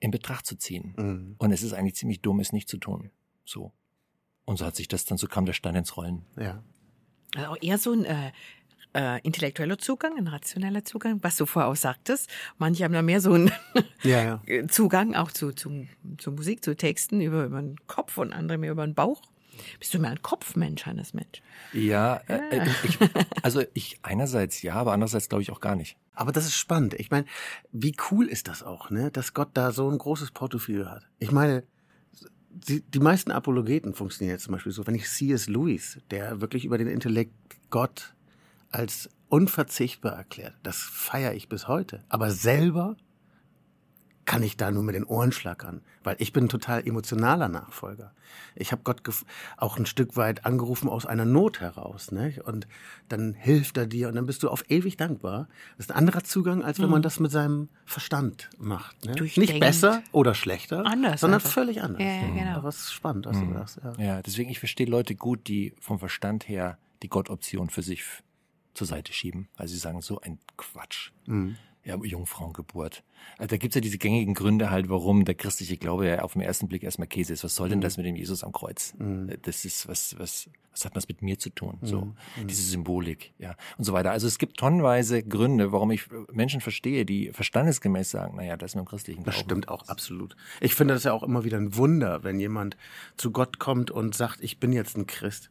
in 0.00 0.10
Betracht 0.10 0.46
zu 0.46 0.56
ziehen. 0.56 0.94
Mhm. 0.96 1.34
Und 1.38 1.52
es 1.52 1.62
ist 1.62 1.72
eigentlich 1.72 1.96
ziemlich 1.96 2.20
dumm, 2.20 2.40
es 2.40 2.52
nicht 2.52 2.68
zu 2.68 2.78
tun. 2.78 3.10
So. 3.44 3.72
Und 4.44 4.58
so 4.58 4.66
hat 4.66 4.76
sich 4.76 4.88
das 4.88 5.04
dann, 5.04 5.18
so 5.18 5.26
kam 5.26 5.46
der 5.46 5.52
Stein 5.54 5.74
ins 5.74 5.96
Rollen. 5.96 6.26
Ja. 6.36 6.62
Also 7.36 7.56
eher 7.56 7.78
so 7.78 7.92
ein 7.92 8.04
äh, 8.04 8.32
äh, 8.94 9.20
intellektueller 9.22 9.78
Zugang, 9.78 10.16
ein 10.16 10.28
rationeller 10.28 10.84
Zugang, 10.84 11.22
was 11.22 11.36
du 11.36 11.46
vorher 11.46 11.70
auch 11.70 11.76
sagtest. 11.76 12.28
Manche 12.58 12.84
haben 12.84 12.92
da 12.92 13.02
mehr 13.02 13.20
so 13.20 13.32
einen 13.32 13.50
Ja, 14.02 14.40
ja. 14.46 14.68
Zugang 14.68 15.14
auch 15.14 15.30
zu, 15.30 15.52
zu, 15.52 15.86
zu 16.18 16.32
Musik, 16.32 16.62
zu 16.64 16.76
Texten 16.76 17.20
über, 17.20 17.44
über 17.44 17.60
den 17.60 17.76
Kopf 17.86 18.18
und 18.18 18.32
andere 18.32 18.58
mehr 18.58 18.72
über 18.72 18.86
den 18.86 18.94
Bauch. 18.94 19.22
Bist 19.78 19.94
du 19.94 19.98
mehr 19.98 20.10
ein 20.10 20.22
Kopfmensch, 20.22 20.86
Hannes 20.86 21.14
Mensch? 21.14 21.42
Ja, 21.72 22.20
äh, 22.28 22.68
ich, 22.84 22.98
also 23.42 23.62
ich 23.74 23.98
einerseits 24.02 24.62
ja, 24.62 24.74
aber 24.74 24.92
andererseits 24.92 25.28
glaube 25.28 25.42
ich 25.42 25.50
auch 25.50 25.60
gar 25.60 25.76
nicht. 25.76 25.96
Aber 26.14 26.32
das 26.32 26.46
ist 26.46 26.54
spannend. 26.54 26.94
Ich 26.94 27.10
meine, 27.10 27.26
wie 27.72 27.96
cool 28.10 28.28
ist 28.28 28.48
das 28.48 28.62
auch, 28.62 28.90
ne? 28.90 29.10
dass 29.10 29.34
Gott 29.34 29.50
da 29.54 29.72
so 29.72 29.90
ein 29.90 29.98
großes 29.98 30.30
Portfolio 30.30 30.86
hat. 30.86 31.06
Ich 31.18 31.32
meine, 31.32 31.64
die, 32.50 32.82
die 32.82 33.00
meisten 33.00 33.30
Apologeten 33.30 33.94
funktionieren 33.94 34.34
jetzt 34.34 34.44
zum 34.44 34.52
Beispiel 34.52 34.72
so. 34.72 34.86
Wenn 34.86 34.94
ich 34.94 35.08
C.S. 35.08 35.48
Lewis, 35.48 35.98
der 36.10 36.40
wirklich 36.40 36.64
über 36.64 36.78
den 36.78 36.86
Intellekt 36.86 37.34
Gott 37.70 38.14
als 38.70 39.08
unverzichtbar 39.28 40.12
erklärt, 40.12 40.54
das 40.62 40.78
feiere 40.78 41.34
ich 41.34 41.48
bis 41.48 41.66
heute. 41.66 42.04
Aber 42.08 42.30
selber 42.30 42.96
kann 44.24 44.42
ich 44.42 44.56
da 44.56 44.70
nur 44.70 44.82
mit 44.82 44.94
den 44.94 45.04
Ohren 45.04 45.32
schlackern, 45.32 45.82
weil 46.02 46.16
ich 46.18 46.32
bin 46.32 46.44
ein 46.44 46.48
total 46.48 46.86
emotionaler 46.86 47.48
Nachfolger. 47.48 48.12
Ich 48.54 48.72
habe 48.72 48.82
Gott 48.82 49.02
auch 49.56 49.76
ein 49.78 49.86
Stück 49.86 50.16
weit 50.16 50.46
angerufen 50.46 50.88
aus 50.88 51.06
einer 51.06 51.24
Not 51.24 51.60
heraus, 51.60 52.10
ne? 52.10 52.34
Und 52.44 52.66
dann 53.08 53.34
hilft 53.34 53.76
er 53.76 53.86
dir 53.86 54.08
und 54.08 54.14
dann 54.14 54.26
bist 54.26 54.42
du 54.42 54.48
auf 54.48 54.64
ewig 54.70 54.96
dankbar. 54.96 55.48
Das 55.76 55.86
ist 55.86 55.92
ein 55.92 55.98
anderer 55.98 56.24
Zugang, 56.24 56.62
als 56.64 56.80
wenn 56.80 56.88
man 56.90 57.02
das 57.02 57.20
mit 57.20 57.30
seinem 57.30 57.68
Verstand 57.84 58.50
macht. 58.58 59.04
Ne? 59.04 59.14
Nicht 59.36 59.60
besser 59.60 60.02
oder 60.12 60.34
schlechter, 60.34 60.86
Anders 60.86 61.20
sondern 61.20 61.40
einfach. 61.40 61.50
völlig 61.50 61.82
anders. 61.82 62.02
Ja, 62.02 62.14
ja, 62.14 62.28
genau. 62.34 62.56
Aber 62.56 62.68
es 62.68 62.76
ist 62.76 62.92
spannend, 62.92 63.26
was 63.26 63.38
du 63.38 63.52
sagst. 63.52 63.80
Ja. 63.98 64.04
Ja, 64.04 64.22
deswegen 64.22 64.50
ich 64.50 64.58
verstehe 64.58 64.86
Leute 64.86 65.14
gut, 65.14 65.48
die 65.48 65.74
vom 65.80 65.98
Verstand 65.98 66.48
her 66.48 66.78
die 67.02 67.08
Gottoption 67.08 67.70
für 67.70 67.82
sich 67.82 68.02
zur 68.72 68.86
Seite 68.86 69.12
schieben, 69.12 69.48
weil 69.56 69.68
sie 69.68 69.78
sagen, 69.78 70.00
so 70.00 70.20
ein 70.20 70.38
Quatsch. 70.56 71.12
Ja, 71.84 71.96
Jungfrauengeburt. 72.02 73.04
Also 73.36 73.48
da 73.50 73.56
gibt's 73.58 73.74
ja 73.74 73.80
diese 73.82 73.98
gängigen 73.98 74.32
Gründe 74.34 74.70
halt, 74.70 74.88
warum 74.88 75.24
der 75.26 75.34
christliche 75.34 75.76
Glaube 75.76 76.06
ja 76.06 76.22
auf 76.22 76.32
den 76.32 76.40
ersten 76.42 76.66
Blick 76.66 76.82
erstmal 76.82 77.08
Käse 77.08 77.32
ist. 77.34 77.44
Was 77.44 77.54
soll 77.54 77.68
denn 77.68 77.80
das 77.82 77.96
mit 77.98 78.06
dem 78.06 78.16
Jesus 78.16 78.42
am 78.42 78.52
Kreuz? 78.52 78.94
Das 79.42 79.64
ist, 79.66 79.86
was, 79.86 80.18
was, 80.18 80.48
was 80.72 80.84
hat 80.86 80.96
das 80.96 81.08
mit 81.08 81.20
mir 81.20 81.38
zu 81.38 81.50
tun? 81.50 81.78
So, 81.82 82.14
diese 82.48 82.62
Symbolik, 82.62 83.34
ja, 83.38 83.54
und 83.76 83.84
so 83.84 83.92
weiter. 83.92 84.12
Also 84.12 84.26
es 84.26 84.38
gibt 84.38 84.56
tonnenweise 84.56 85.22
Gründe, 85.22 85.72
warum 85.72 85.90
ich 85.90 86.06
Menschen 86.32 86.62
verstehe, 86.62 87.04
die 87.04 87.30
verstandesgemäß 87.32 88.10
sagen, 88.10 88.36
naja, 88.36 88.56
das 88.56 88.70
ist 88.72 88.76
mit 88.76 88.84
dem 88.84 88.88
christlichen 88.88 89.24
Das 89.24 89.34
Glauben. 89.34 89.48
stimmt 89.50 89.68
auch 89.68 89.86
absolut. 89.88 90.36
Ich 90.62 90.74
finde 90.74 90.94
das 90.94 91.04
ja 91.04 91.12
auch 91.12 91.22
immer 91.22 91.44
wieder 91.44 91.58
ein 91.58 91.76
Wunder, 91.76 92.24
wenn 92.24 92.40
jemand 92.40 92.78
zu 93.18 93.30
Gott 93.30 93.58
kommt 93.58 93.90
und 93.90 94.14
sagt, 94.14 94.42
ich 94.42 94.58
bin 94.58 94.72
jetzt 94.72 94.96
ein 94.96 95.06
Christ. 95.06 95.50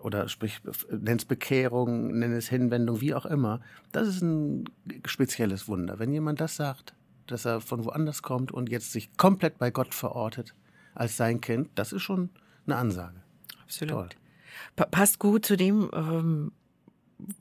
Oder 0.00 0.28
sprich, 0.28 0.60
nenn 0.90 1.16
es 1.16 1.24
Bekehrung, 1.24 2.18
nenn 2.18 2.32
es 2.32 2.48
Hinwendung, 2.48 3.00
wie 3.00 3.14
auch 3.14 3.26
immer. 3.26 3.60
Das 3.92 4.06
ist 4.08 4.22
ein 4.22 4.64
spezielles 5.06 5.66
Wunder. 5.68 5.98
Wenn 5.98 6.12
jemand 6.12 6.40
das 6.40 6.56
sagt, 6.56 6.94
dass 7.26 7.44
er 7.44 7.60
von 7.60 7.84
woanders 7.84 8.22
kommt 8.22 8.52
und 8.52 8.68
jetzt 8.70 8.92
sich 8.92 9.16
komplett 9.16 9.58
bei 9.58 9.70
Gott 9.70 9.94
verortet 9.94 10.54
als 10.94 11.16
sein 11.16 11.40
Kind, 11.40 11.68
das 11.74 11.92
ist 11.92 12.02
schon 12.02 12.30
eine 12.66 12.76
Ansage. 12.76 13.20
Absolut. 13.62 13.90
Toll. 13.92 14.08
Pa 14.76 14.84
passt 14.86 15.18
gut 15.18 15.44
zu 15.44 15.56
dem, 15.56 15.90
ähm, 15.92 16.52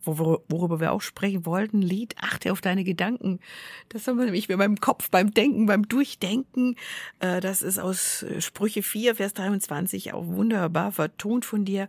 wo, 0.03 0.17
wo- 0.17 0.43
worüber 0.49 0.79
wir 0.79 0.91
auch 0.91 1.01
sprechen 1.01 1.45
wollten. 1.45 1.81
Lied, 1.81 2.15
achte 2.19 2.51
auf 2.51 2.61
deine 2.61 2.83
Gedanken. 2.83 3.39
Das 3.89 4.07
haben 4.07 4.17
wir 4.17 4.25
nämlich 4.25 4.47
beim 4.47 4.77
Kopf, 4.77 5.09
beim 5.11 5.31
Denken, 5.31 5.67
beim 5.67 5.87
Durchdenken. 5.87 6.75
Äh, 7.19 7.39
das 7.39 7.61
ist 7.61 7.77
aus 7.77 8.23
äh, 8.23 8.41
Sprüche 8.41 8.81
4, 8.81 9.15
Vers 9.15 9.33
23 9.35 10.13
auch 10.13 10.25
wunderbar 10.25 10.91
vertont 10.91 11.45
von 11.45 11.63
dir. 11.65 11.87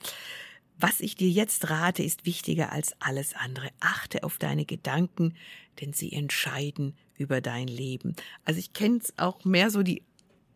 Was 0.79 1.01
ich 1.01 1.17
dir 1.17 1.29
jetzt 1.29 1.71
rate, 1.71 2.03
ist 2.03 2.25
wichtiger 2.25 2.73
als 2.73 2.95
alles 3.01 3.35
andere. 3.35 3.69
Achte 3.81 4.23
auf 4.23 4.39
deine 4.39 4.65
Gedanken, 4.65 5.35
denn 5.81 5.93
sie 5.93 6.13
entscheiden 6.13 6.95
über 7.17 7.41
dein 7.41 7.67
Leben. 7.67 8.15
Also 8.45 8.61
ich 8.61 8.73
kenne 8.73 8.99
es 9.03 9.13
auch 9.19 9.45
mehr 9.45 9.71
so 9.71 9.83
die 9.83 10.03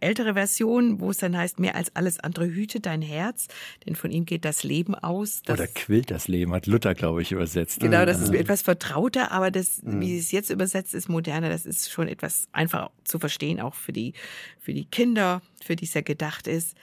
ältere 0.02 0.34
Version, 0.34 1.00
wo 1.00 1.10
es 1.10 1.18
dann 1.18 1.36
heißt, 1.36 1.58
mehr 1.60 1.76
als 1.76 1.94
alles 1.94 2.18
andere 2.18 2.46
hüte 2.46 2.80
dein 2.80 3.02
Herz, 3.02 3.46
denn 3.86 3.94
von 3.94 4.10
ihm 4.10 4.26
geht 4.26 4.44
das 4.44 4.64
Leben 4.64 4.94
aus. 4.94 5.42
Das, 5.44 5.58
Oder 5.58 5.68
quillt 5.68 6.10
das 6.10 6.28
Leben, 6.28 6.52
hat 6.52 6.66
Luther, 6.66 6.94
glaube 6.94 7.22
ich, 7.22 7.32
übersetzt. 7.32 7.80
genau, 7.80 8.04
das 8.04 8.20
ist 8.20 8.30
mir 8.30 8.38
etwas 8.38 8.62
vertrauter, 8.62 9.30
aber 9.32 9.50
das, 9.50 9.80
wie 9.84 10.18
es 10.18 10.32
jetzt 10.32 10.50
übersetzt 10.50 10.94
ist, 10.94 11.08
moderner, 11.08 11.48
das 11.48 11.66
ist 11.66 11.90
schon 11.90 12.08
etwas 12.08 12.48
einfach 12.52 12.90
zu 13.04 13.18
verstehen, 13.18 13.60
auch 13.60 13.74
für 13.74 13.92
die, 13.92 14.12
für 14.60 14.74
die 14.74 14.84
Kinder, 14.84 15.40
für 15.64 15.76
die 15.76 15.84
es 15.84 15.94
ja 15.94 16.00
gedacht 16.00 16.46
ist. 16.46 16.76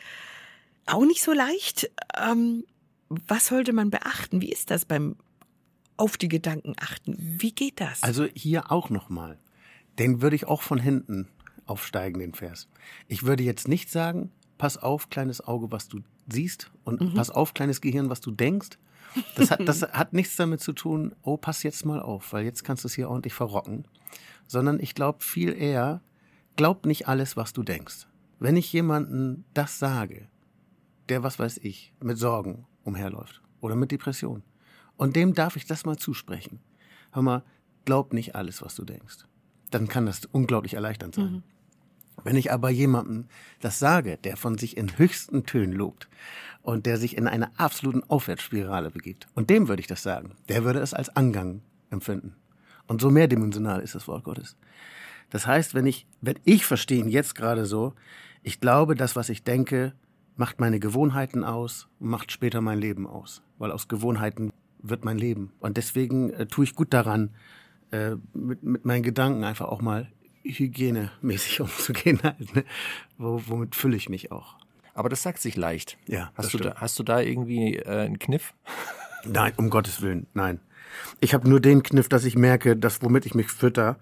Auch 0.85 1.05
nicht 1.05 1.21
so 1.21 1.33
leicht. 1.33 1.91
Ähm, 2.17 2.63
was 3.09 3.47
sollte 3.47 3.73
man 3.73 3.89
beachten? 3.89 4.41
Wie 4.41 4.51
ist 4.51 4.71
das 4.71 4.85
beim 4.85 5.15
auf 5.97 6.17
die 6.17 6.29
Gedanken 6.29 6.75
achten? 6.79 7.15
Wie 7.17 7.51
geht 7.51 7.81
das? 7.81 8.03
Also 8.03 8.25
hier 8.33 8.71
auch 8.71 8.89
nochmal. 8.89 9.37
Den 9.97 10.21
würde 10.21 10.35
ich 10.35 10.47
auch 10.47 10.61
von 10.61 10.79
hinten 10.79 11.27
aufsteigen, 11.65 12.19
den 12.19 12.33
Vers. 12.33 12.67
Ich 13.07 13.23
würde 13.23 13.43
jetzt 13.43 13.67
nicht 13.67 13.91
sagen, 13.91 14.31
pass 14.57 14.77
auf, 14.77 15.09
kleines 15.09 15.41
Auge, 15.41 15.71
was 15.71 15.87
du 15.87 16.01
siehst 16.31 16.71
und 16.83 17.15
pass 17.15 17.29
auf, 17.29 17.53
kleines 17.53 17.81
Gehirn, 17.81 18.09
was 18.09 18.21
du 18.21 18.31
denkst. 18.31 18.77
Das 19.35 19.51
hat, 19.51 19.67
das 19.67 19.81
hat 19.91 20.13
nichts 20.13 20.35
damit 20.35 20.61
zu 20.61 20.73
tun, 20.73 21.15
oh, 21.21 21.37
pass 21.37 21.63
jetzt 21.63 21.85
mal 21.85 22.01
auf, 22.01 22.31
weil 22.31 22.45
jetzt 22.45 22.63
kannst 22.63 22.83
du 22.83 22.87
es 22.87 22.93
hier 22.93 23.09
ordentlich 23.09 23.33
verrocken. 23.33 23.85
Sondern 24.47 24.79
ich 24.79 24.95
glaube 24.95 25.23
viel 25.23 25.53
eher, 25.53 26.01
glaub 26.55 26.85
nicht 26.85 27.07
alles, 27.07 27.35
was 27.35 27.53
du 27.53 27.63
denkst. 27.63 28.07
Wenn 28.39 28.55
ich 28.55 28.71
jemanden 28.71 29.43
das 29.53 29.79
sage, 29.79 30.27
der, 31.09 31.23
was 31.23 31.39
weiß 31.39 31.59
ich, 31.63 31.93
mit 31.99 32.17
Sorgen 32.17 32.65
umherläuft 32.83 33.41
oder 33.61 33.75
mit 33.75 33.91
Depression. 33.91 34.43
Und 34.97 35.15
dem 35.15 35.33
darf 35.33 35.55
ich 35.55 35.65
das 35.65 35.85
mal 35.85 35.97
zusprechen. 35.97 36.59
Hör 37.11 37.21
mal, 37.21 37.43
glaub 37.85 38.13
nicht 38.13 38.35
alles, 38.35 38.61
was 38.61 38.75
du 38.75 38.85
denkst. 38.85 39.25
Dann 39.71 39.87
kann 39.87 40.05
das 40.05 40.25
unglaublich 40.25 40.73
erleichternd 40.73 41.15
sein. 41.15 41.43
Wenn 42.23 42.35
ich 42.35 42.51
aber 42.51 42.69
jemandem 42.69 43.25
das 43.61 43.79
sage, 43.79 44.17
der 44.17 44.37
von 44.37 44.57
sich 44.57 44.77
in 44.77 44.97
höchsten 44.97 45.45
Tönen 45.45 45.73
lobt 45.73 46.09
und 46.61 46.85
der 46.85 46.97
sich 46.97 47.17
in 47.17 47.27
einer 47.27 47.51
absoluten 47.57 48.03
Aufwärtsspirale 48.03 48.91
begibt, 48.91 49.27
und 49.35 49.49
dem 49.49 49.67
würde 49.67 49.79
ich 49.79 49.87
das 49.87 50.03
sagen, 50.03 50.35
der 50.49 50.63
würde 50.63 50.79
es 50.79 50.93
als 50.93 51.15
Angang 51.15 51.61
empfinden. 51.89 52.35
Und 52.87 53.01
so 53.01 53.09
mehrdimensional 53.09 53.81
ist 53.81 53.95
das 53.95 54.07
Wort 54.07 54.23
Gottes. 54.23 54.57
Das 55.29 55.45
heißt, 55.45 55.75
wenn 55.75 55.85
ich, 55.85 56.07
wenn 56.21 56.39
ich 56.43 56.65
verstehe 56.65 56.99
ihn 56.99 57.09
jetzt 57.09 57.35
gerade 57.35 57.65
so, 57.65 57.93
ich 58.41 58.59
glaube, 58.59 58.95
das, 58.95 59.15
was 59.15 59.29
ich 59.29 59.43
denke, 59.43 59.93
macht 60.39 60.61
meine 60.61 60.79
Gewohnheiten 60.79 61.43
aus 61.43 61.89
und 61.99 62.09
macht 62.09 62.31
später 62.31 62.61
mein 62.61 62.79
Leben 62.79 63.05
aus. 63.05 63.43
Weil 63.57 63.73
aus 63.73 63.89
Gewohnheiten 63.89 64.53
wird 64.81 65.03
mein 65.03 65.17
Leben. 65.17 65.51
Und 65.59 65.75
deswegen 65.75 66.29
äh, 66.31 66.45
tue 66.47 66.63
ich 66.63 66.75
gut 66.75 66.93
daran, 66.93 67.31
äh, 67.91 68.15
mit, 68.33 68.63
mit 68.63 68.85
meinen 68.85 69.03
Gedanken 69.03 69.43
einfach 69.43 69.67
auch 69.67 69.81
mal 69.81 70.09
hygienemäßig 70.43 71.59
umzugehen. 71.61 72.21
Halt, 72.23 72.55
ne? 72.55 72.63
Wo, 73.17 73.41
womit 73.47 73.75
fülle 73.75 73.97
ich 73.97 74.07
mich 74.07 74.31
auch? 74.31 74.55
Aber 74.93 75.09
das 75.09 75.23
sagt 75.23 75.39
sich 75.39 75.57
leicht. 75.57 75.97
Ja, 76.07 76.31
hast, 76.35 76.53
du 76.53 76.57
da, 76.57 76.69
stimmt. 76.69 76.81
hast 76.81 76.99
du 76.99 77.03
da 77.03 77.19
irgendwie 77.19 77.75
äh, 77.75 78.05
einen 78.05 78.17
Kniff? 78.17 78.53
Nein, 79.25 79.51
um 79.57 79.69
Gottes 79.69 80.01
Willen, 80.01 80.27
nein. 80.33 80.61
Ich 81.19 81.33
habe 81.33 81.49
nur 81.49 81.59
den 81.59 81.83
Kniff, 81.83 82.07
dass 82.07 82.23
ich 82.23 82.37
merke, 82.37 82.77
dass 82.77 83.01
womit 83.01 83.25
ich 83.25 83.35
mich 83.35 83.49
fütter, 83.49 83.97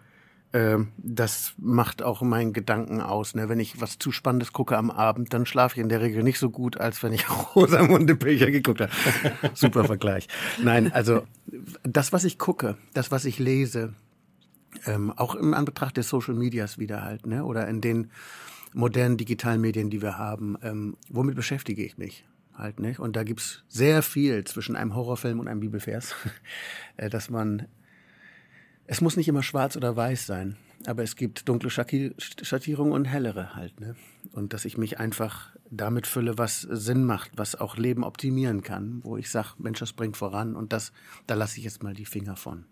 ähm, 0.58 0.88
das 0.98 1.54
macht 1.60 2.02
auch 2.02 2.24
meinen 2.24 2.52
Gedanken 2.52 3.00
aus. 3.00 3.36
Ne? 3.36 3.48
Wenn 3.48 3.60
ich 3.60 3.80
was 3.80 4.00
zu 4.00 4.12
Spannendes 4.12 4.54
gucke 4.54 4.76
am 4.76 4.90
Abend, 4.90 5.32
dann 5.32 5.46
schlafe 5.46 5.76
ich 5.76 5.84
in 5.84 5.90
der 5.90 6.02
Regel 6.02 6.24
nicht 6.24 6.40
so 6.40 6.50
gut, 6.50 6.78
als 6.78 7.04
wenn 7.04 7.14
ich 7.14 7.30
Rosamunde 7.56 8.16
Pilcher 8.16 8.50
geguckt 8.50 8.82
habe. 8.82 8.92
Super 9.54 9.84
Vergleich. 9.84 10.28
Nein, 10.64 10.92
also 10.92 11.22
das, 11.84 12.12
was 12.12 12.24
ich 12.24 12.40
gucke, 12.40 12.76
das, 12.96 13.12
was 13.12 13.26
ich 13.26 13.38
lese, 13.38 13.94
ähm, 14.88 15.12
auch 15.12 15.36
im 15.36 15.54
Anbetracht 15.54 15.96
des 15.98 16.10
Social 16.10 16.34
Medias 16.34 16.80
wieder 16.80 17.04
halt, 17.04 17.28
ne? 17.28 17.46
oder 17.46 17.68
in 17.68 17.80
den 17.80 18.10
modernen 18.74 19.18
digitalen 19.18 19.62
Medien, 19.62 19.92
die 19.92 20.02
wir 20.02 20.18
haben, 20.18 20.58
ähm, 20.64 20.98
womit 21.10 21.36
beschäftige 21.36 21.84
ich 21.84 22.00
mich? 22.00 22.26
Halt, 22.56 22.80
nicht? 22.80 23.00
Und 23.00 23.16
da 23.16 23.22
gibt's 23.24 23.64
sehr 23.68 24.02
viel 24.02 24.44
zwischen 24.46 24.76
einem 24.76 24.96
Horrorfilm 24.96 25.40
und 25.40 25.48
einem 25.48 25.60
Bibelvers, 25.60 26.16
äh, 26.98 27.12
dass 27.12 27.30
man, 27.30 27.68
es 28.88 29.02
muss 29.02 29.18
nicht 29.18 29.28
immer 29.28 29.44
schwarz 29.44 29.76
oder 29.76 29.96
weiß 29.96 30.26
sein, 30.26 30.56
aber 30.86 31.04
es 31.04 31.16
gibt 31.16 31.48
dunkle 31.48 31.70
Schattierungen 31.70 32.94
und 32.94 33.06
hellere 33.06 33.56
halt. 33.56 33.80
Ne? 33.80 33.96
Und 34.32 34.54
dass 34.54 34.66
ich 34.66 34.78
mich 34.78 35.00
einfach 35.00 35.56
damit 35.70 36.08
fülle, 36.08 36.38
was 36.38 36.62
Sinn 36.62 37.04
macht, 37.04 37.32
was 37.36 37.56
auch 37.56 37.78
Leben 37.78 38.04
optimieren 38.04 38.64
kann, 38.64 39.02
wo 39.04 39.18
ich 39.18 39.30
sage, 39.30 39.50
Mensch, 39.58 39.80
das 39.80 39.94
bringt 39.94 40.16
voran 40.16 40.56
und 40.56 40.72
das, 40.72 40.94
da 41.28 41.36
lasse 41.36 41.58
ich 41.58 41.66
jetzt 41.66 41.84
mal 41.84 41.94
die 41.94 42.06
Finger 42.06 42.38
von. 42.38 42.66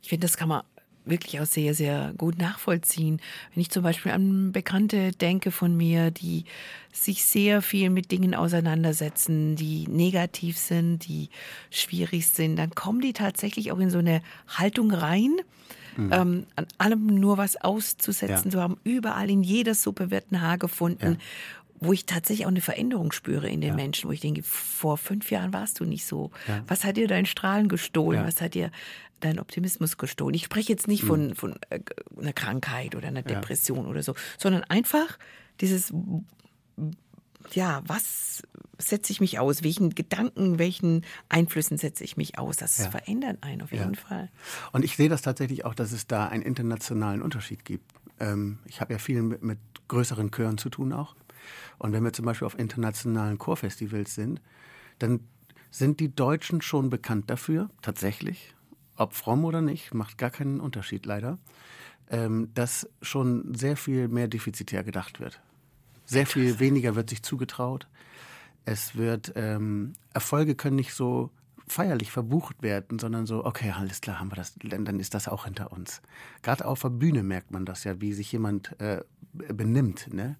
Ich 0.00 0.08
finde, 0.08 0.26
das 0.26 0.36
kann 0.36 0.48
man 0.48 0.62
wirklich 1.04 1.40
auch 1.40 1.46
sehr, 1.46 1.74
sehr 1.74 2.14
gut 2.16 2.38
nachvollziehen. 2.38 3.20
Wenn 3.54 3.60
ich 3.60 3.70
zum 3.70 3.82
Beispiel 3.82 4.12
an 4.12 4.52
Bekannte 4.52 5.12
denke 5.12 5.50
von 5.50 5.76
mir, 5.76 6.10
die 6.10 6.44
sich 6.92 7.24
sehr 7.24 7.60
viel 7.62 7.90
mit 7.90 8.10
Dingen 8.10 8.34
auseinandersetzen, 8.34 9.56
die 9.56 9.86
negativ 9.88 10.56
sind, 10.58 11.06
die 11.06 11.28
schwierig 11.70 12.28
sind, 12.28 12.56
dann 12.56 12.70
kommen 12.74 13.00
die 13.00 13.12
tatsächlich 13.12 13.72
auch 13.72 13.78
in 13.78 13.90
so 13.90 13.98
eine 13.98 14.22
Haltung 14.48 14.90
rein, 14.92 15.36
ähm, 15.96 16.46
an 16.56 16.66
allem 16.78 17.06
nur 17.06 17.38
was 17.38 17.56
auszusetzen 17.56 18.46
Ja. 18.46 18.50
zu 18.50 18.60
haben. 18.60 18.76
Überall 18.84 19.30
in 19.30 19.42
jeder 19.42 19.74
Suppe 19.74 20.10
wird 20.10 20.32
ein 20.32 20.40
Haar 20.40 20.58
gefunden. 20.58 21.18
wo 21.80 21.92
ich 21.92 22.06
tatsächlich 22.06 22.46
auch 22.46 22.50
eine 22.50 22.62
Veränderung 22.62 23.12
spüre 23.12 23.46
in 23.50 23.60
den 23.60 23.74
Menschen, 23.74 24.08
wo 24.08 24.12
ich 24.12 24.20
denke, 24.20 24.42
vor 24.42 24.96
fünf 24.96 25.30
Jahren 25.30 25.52
warst 25.52 25.80
du 25.80 25.84
nicht 25.84 26.06
so. 26.06 26.30
Ja. 26.48 26.62
Was 26.66 26.82
hat 26.84 26.96
dir 26.96 27.08
dein 27.08 27.26
Strahlen 27.26 27.68
gestohlen? 27.68 28.20
Ja. 28.20 28.26
Was 28.26 28.40
hat 28.40 28.54
dir 28.54 28.70
dein 29.24 29.38
Optimismus 29.38 29.96
gestohlen? 29.96 30.34
Ich 30.34 30.44
spreche 30.44 30.72
jetzt 30.72 30.88
nicht 30.88 31.04
von, 31.04 31.34
von 31.34 31.56
äh, 31.70 31.80
einer 32.18 32.32
Krankheit 32.32 32.94
oder 32.94 33.08
einer 33.08 33.22
Depression 33.22 33.86
oder 33.86 34.02
so, 34.02 34.14
sondern 34.38 34.64
einfach 34.64 35.18
dieses, 35.60 35.92
ja, 37.52 37.82
was 37.86 38.42
setze 38.78 39.12
ich 39.12 39.20
mich 39.20 39.38
aus? 39.38 39.62
Welchen 39.62 39.90
Gedanken, 39.94 40.58
welchen 40.58 41.04
Einflüssen 41.28 41.78
setze 41.78 42.04
ich 42.04 42.16
mich 42.16 42.38
aus? 42.38 42.56
Das 42.56 42.78
Ja. 42.78 42.90
verändert 42.90 43.38
einen 43.42 43.62
auf 43.62 43.72
jeden 43.72 43.94
Fall. 43.94 44.30
Und 44.72 44.84
ich 44.84 44.96
sehe 44.96 45.08
das 45.08 45.22
tatsächlich 45.22 45.64
auch, 45.64 45.74
dass 45.74 45.92
es 45.92 46.06
da 46.06 46.26
einen 46.26 46.42
internationalen 46.42 47.22
Unterschied 47.22 47.64
gibt. 47.64 47.92
Ähm, 48.20 48.58
ich 48.66 48.80
habe 48.80 48.92
ja 48.92 48.98
viel 48.98 49.22
mit, 49.22 49.42
mit 49.42 49.58
größeren 49.88 50.30
Chören 50.30 50.58
zu 50.58 50.70
tun 50.70 50.92
auch. 50.92 51.14
Und 51.78 51.92
wenn 51.92 52.02
wir 52.04 52.12
zum 52.12 52.24
Beispiel 52.24 52.46
auf 52.46 52.58
internationalen 52.58 53.38
Chorfestivals 53.38 54.14
sind, 54.14 54.40
dann 54.98 55.20
sind 55.70 56.00
die 56.00 56.14
Deutschen 56.14 56.62
schon 56.62 56.88
bekannt 56.88 57.30
dafür, 57.30 57.68
tatsächlich, 57.82 58.54
ob 58.96 59.14
fromm 59.14 59.44
oder 59.44 59.60
nicht, 59.60 59.94
macht 59.94 60.18
gar 60.18 60.30
keinen 60.30 60.60
Unterschied 60.60 61.06
leider, 61.06 61.38
ähm, 62.10 62.50
dass 62.54 62.88
schon 63.02 63.54
sehr 63.54 63.76
viel 63.76 64.08
mehr 64.08 64.28
defizitär 64.28 64.84
gedacht 64.84 65.20
wird. 65.20 65.40
Sehr 66.04 66.26
viel 66.26 66.58
weniger 66.60 66.94
wird 66.94 67.10
sich 67.10 67.22
zugetraut. 67.22 67.86
Es 68.66 68.96
wird, 68.96 69.32
ähm, 69.36 69.92
Erfolge 70.12 70.54
können 70.54 70.76
nicht 70.76 70.94
so 70.94 71.30
feierlich 71.66 72.10
verbucht 72.10 72.62
werden, 72.62 72.98
sondern 72.98 73.26
so, 73.26 73.44
okay, 73.44 73.72
alles 73.76 74.00
klar, 74.00 74.20
haben 74.20 74.30
wir 74.30 74.36
das, 74.36 74.54
dann 74.58 75.00
ist 75.00 75.14
das 75.14 75.28
auch 75.28 75.44
hinter 75.44 75.72
uns. 75.72 76.02
Gerade 76.42 76.66
auf 76.66 76.82
der 76.82 76.90
Bühne 76.90 77.22
merkt 77.22 77.50
man 77.50 77.64
das 77.64 77.84
ja, 77.84 78.00
wie 78.00 78.12
sich 78.12 78.30
jemand 78.32 78.78
äh, 78.80 79.02
benimmt, 79.32 80.12
ne? 80.12 80.36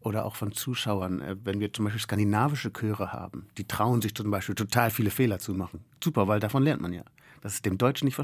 Oder 0.00 0.24
auch 0.24 0.36
von 0.36 0.52
Zuschauern, 0.52 1.20
äh, 1.20 1.36
wenn 1.44 1.60
wir 1.60 1.72
zum 1.72 1.84
Beispiel 1.84 2.00
skandinavische 2.00 2.72
Chöre 2.72 3.12
haben, 3.12 3.48
die 3.56 3.66
trauen 3.66 4.00
sich 4.00 4.14
zum 4.14 4.30
Beispiel 4.30 4.54
total 4.54 4.90
viele 4.90 5.10
Fehler 5.10 5.38
zu 5.38 5.54
machen. 5.54 5.84
Super, 6.02 6.28
weil 6.28 6.40
davon 6.40 6.62
lernt 6.62 6.82
man 6.82 6.92
ja. 6.92 7.02
Das 7.42 7.54
ist 7.54 7.66
dem 7.66 7.78
Deutschen 7.78 8.06
nicht, 8.06 8.18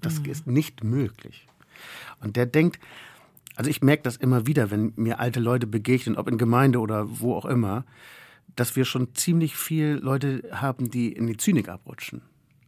das 0.00 0.18
ist 0.18 0.46
nicht 0.46 0.84
möglich. 0.84 1.46
Und 2.20 2.36
der 2.36 2.46
denkt, 2.46 2.78
also 3.56 3.70
ich 3.70 3.82
merke 3.82 4.02
das 4.02 4.16
immer 4.16 4.46
wieder, 4.46 4.70
wenn 4.70 4.92
mir 4.96 5.20
alte 5.20 5.40
Leute 5.40 5.66
begegnen, 5.66 6.16
ob 6.16 6.28
in 6.28 6.38
Gemeinde 6.38 6.78
oder 6.78 7.20
wo 7.20 7.34
auch 7.34 7.44
immer, 7.44 7.84
dass 8.56 8.76
wir 8.76 8.84
schon 8.84 9.14
ziemlich 9.14 9.56
viel 9.56 9.98
Leute 10.02 10.42
haben, 10.52 10.90
die 10.90 11.12
in 11.12 11.26
die 11.26 11.36
Zynik 11.36 11.68
abrutschen. 11.68 12.22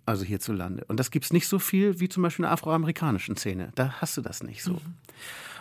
Also 0.05 0.25
hierzulande. 0.25 0.85
Und 0.89 0.99
das 0.99 1.11
gibt 1.11 1.25
es 1.25 1.33
nicht 1.33 1.47
so 1.47 1.59
viel 1.59 2.01
wie 2.01 2.09
zum 2.09 2.23
Beispiel 2.25 2.43
in 2.43 2.49
der 2.49 2.53
afroamerikanischen 2.53 3.37
Szene. 3.37 3.71
Da 3.77 4.01
hast 4.01 4.17
du 4.17 4.21
das 4.21 4.43
nicht 4.43 4.63
so. 4.63 4.81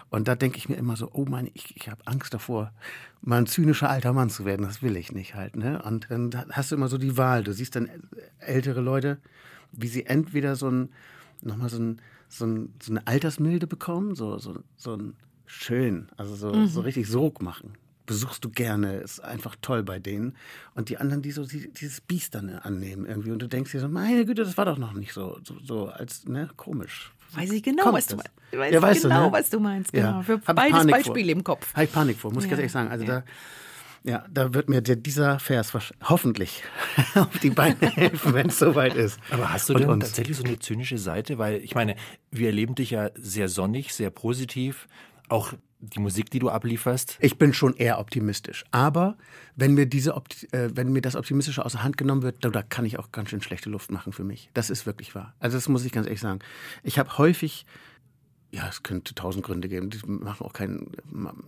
Und 0.09 0.28
da 0.28 0.36
denke 0.36 0.57
ich 0.57 0.67
mir 0.67 0.76
immer 0.76 0.97
so, 0.97 1.09
oh 1.13 1.26
Mann, 1.26 1.49
ich, 1.53 1.76
ich 1.78 1.89
habe 1.89 2.05
Angst 2.05 2.34
davor, 2.34 2.74
mal 3.22 3.38
ein 3.38 3.45
zynischer 3.45 3.89
alter 3.89 4.13
Mann 4.13 4.30
zu 4.30 4.43
werden. 4.43 4.65
Das 4.65 4.82
will 4.82 4.97
ich 4.97 5.11
nicht 5.11 5.36
halt. 5.36 5.55
Ne? 5.55 5.82
Und 5.84 6.07
dann 6.09 6.34
hast 6.51 6.72
du 6.72 6.76
immer 6.76 6.89
so 6.89 6.97
die 6.97 7.17
Wahl. 7.17 7.43
Du 7.43 7.53
siehst 7.53 7.76
dann 7.76 7.89
ältere 8.39 8.82
Leute, 8.82 9.19
wie 9.72 9.88
sie 9.88 10.05
entweder 10.05 10.55
so 10.55 10.69
ein, 10.69 10.89
nochmal 11.41 11.69
so, 11.69 11.78
ein, 11.80 12.01
so, 12.30 12.45
ein, 12.45 12.74
so 12.82 12.91
eine 12.91 13.05
Altersmilde 13.07 13.67
bekommen, 13.67 14.15
so, 14.15 14.38
so, 14.38 14.55
so 14.78 14.95
ein 14.95 15.15
schön, 15.45 16.07
also 16.17 16.36
so, 16.36 16.65
so 16.67 16.82
richtig 16.82 17.07
Sog 17.07 17.41
machen. 17.41 17.74
Besuchst 18.05 18.43
du 18.43 18.49
gerne, 18.49 18.95
ist 18.97 19.19
einfach 19.24 19.55
toll 19.61 19.84
bei 19.84 19.99
denen. 19.99 20.36
Und 20.76 20.89
die 20.89 20.97
anderen, 20.97 21.22
die 21.22 21.32
so 21.32 21.45
die, 21.45 21.72
dieses 21.72 22.01
Biest 22.01 22.36
dann 22.36 22.49
annehmen 22.49 23.05
irgendwie. 23.05 23.32
Und 23.32 23.39
du 23.41 23.47
denkst 23.47 23.72
dir 23.72 23.80
so, 23.80 23.88
meine 23.88 24.26
Güte, 24.26 24.43
das 24.43 24.57
war 24.57 24.65
doch 24.65 24.78
noch 24.78 24.93
nicht 24.93 25.13
so, 25.13 25.39
so, 25.43 25.55
so 25.63 25.88
als, 25.88 26.26
ne, 26.26 26.49
komisch. 26.57 27.13
Weiß 27.34 27.51
ich 27.51 27.63
genau, 27.63 27.84
Kommt 27.84 27.97
was 27.97 28.07
du 28.07 28.17
das? 28.17 28.26
meinst. 28.26 28.59
Weiß 28.59 28.72
Ja, 28.74 28.78
ich 28.80 28.84
weißt 28.84 29.03
du, 29.05 29.07
genau, 29.07 29.26
ne? 29.28 29.32
was 29.32 29.49
du 29.49 29.59
meinst. 29.61 29.93
Genau. 29.93 30.07
Ja. 30.07 30.22
Für 30.24 30.34
Hab 30.34 30.39
ich 30.41 30.55
beides 30.55 30.72
Panik 30.72 30.91
Beispiele 30.95 31.26
vor. 31.26 31.32
im 31.38 31.43
Kopf. 31.45 31.74
Habe 31.74 31.84
ich 31.86 31.91
Panik 31.93 32.17
vor, 32.17 32.34
muss 32.34 32.43
ich 32.43 32.49
Ja, 32.49 32.57
ganz 32.57 32.59
ehrlich 32.59 32.72
sagen. 32.74 32.89
Also 32.89 33.05
ja. 33.05 33.19
da, 33.19 33.24
ja, 34.04 34.26
da 34.30 34.54
wird 34.54 34.70
mir 34.70 34.82
dieser 34.82 35.39
Vers 35.39 35.74
hoffentlich 36.04 36.64
auf 37.16 37.38
die 37.39 37.52
Beine 37.52 37.89
helfen, 37.89 38.34
wenn 38.34 38.47
es 38.47 38.60
soweit 38.60 38.95
ist. 38.95 39.20
Aber 39.30 39.54
hast 39.54 39.70
du 39.70 39.74
Und 39.74 39.82
denn 39.82 39.89
uns. 39.89 40.06
tatsächlich 40.06 40.38
so 40.38 40.43
eine 40.43 40.58
zynische 40.60 40.97
Seite? 40.97 41.38
Weil 41.38 41.58
ich 41.58 41.76
meine, 41.76 41.95
wir 42.32 42.47
erleben 42.47 42.76
dich 42.76 42.91
ja 42.91 43.12
sehr 43.16 43.47
sonnig, 43.47 43.93
sehr 43.93 44.10
positiv. 44.10 44.88
Auch 45.30 45.54
die 45.82 45.99
Musik, 45.99 46.30
die 46.30 46.39
du 46.39 46.49
ablieferst. 46.49 47.18
Ich 47.20 47.38
bin 47.38 47.54
schon 47.54 47.76
eher 47.76 47.99
optimistisch. 47.99 48.66
Aber 48.72 49.18
wenn 49.56 49.74
mir, 49.74 49.86
diese 49.88 50.16
Opti 50.16 50.47
äh, 50.52 50.70
wenn 50.74 50.91
mir 50.91 51.02
das 51.02 51.16
Optimistische 51.16 51.66
außer 51.66 51.84
Hand 51.84 51.97
genommen 51.97 52.22
wird, 52.22 52.43
da, 52.45 52.49
da 52.49 52.62
kann 52.62 52.86
ich 52.86 52.99
auch 52.99 53.12
ganz 53.12 53.30
schön 53.30 53.41
schlechte 53.41 53.70
Luft 53.70 53.91
machen 53.91 54.14
für 54.14 54.24
mich. 54.24 54.49
Das 54.54 54.70
ist 54.70 54.86
wirklich 54.86 55.16
wahr. 55.16 55.34
Also 55.39 55.58
das 55.58 55.68
muss 55.70 55.86
ich 55.86 55.91
ganz 55.91 56.06
ehrlich 56.06 56.22
sagen. 56.22 56.39
Ich 56.84 56.99
habe 56.99 57.18
häufig, 57.18 57.66
ja, 58.52 58.68
es 58.68 58.84
könnte 58.84 59.16
tausend 59.16 59.45
Gründe 59.45 59.70
geben, 59.70 59.89
die 59.89 59.99
machen 60.06 60.45
auch 60.45 60.54
keinen, 60.54 60.91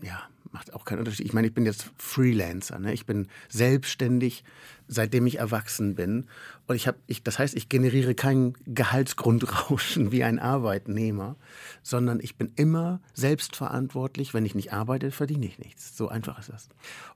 ja, 0.02 0.22
macht 0.54 0.74
auch 0.74 0.86
keinen 0.86 1.00
Unterschied. 1.00 1.26
Ich 1.26 1.34
meine, 1.34 1.48
ich 1.48 1.54
bin 1.54 1.66
jetzt 1.66 1.92
Freelancer, 1.98 2.80
ne? 2.80 2.94
ich 2.94 3.06
bin 3.06 3.28
selbstständig, 3.50 4.44
seitdem 4.88 5.26
ich 5.26 5.40
erwachsen 5.40 5.96
bin. 5.96 6.28
Und 6.68 6.76
ich 6.76 6.88
habe, 6.88 6.98
ich, 7.08 7.24
das 7.24 7.40
heißt, 7.40 7.56
ich 7.56 7.68
generiere 7.70 8.14
kein 8.14 8.54
Gehaltsgrundrauschen 8.66 10.12
wie 10.12 10.24
ein 10.24 10.40
Arbeitnehmer, 10.40 11.36
sondern 11.82 12.20
ich 12.22 12.38
bin 12.38 12.52
immer 12.56 13.02
selbstverantwortlich. 13.14 14.34
Wenn 14.34 14.46
ich 14.46 14.56
nicht 14.56 14.72
arbeite, 14.72 15.12
verdiene 15.12 15.46
ich 15.46 15.58
nichts. 15.58 15.98
So 15.98 16.08
einfach 16.08 16.40
ist 16.40 16.50
das. 16.50 16.70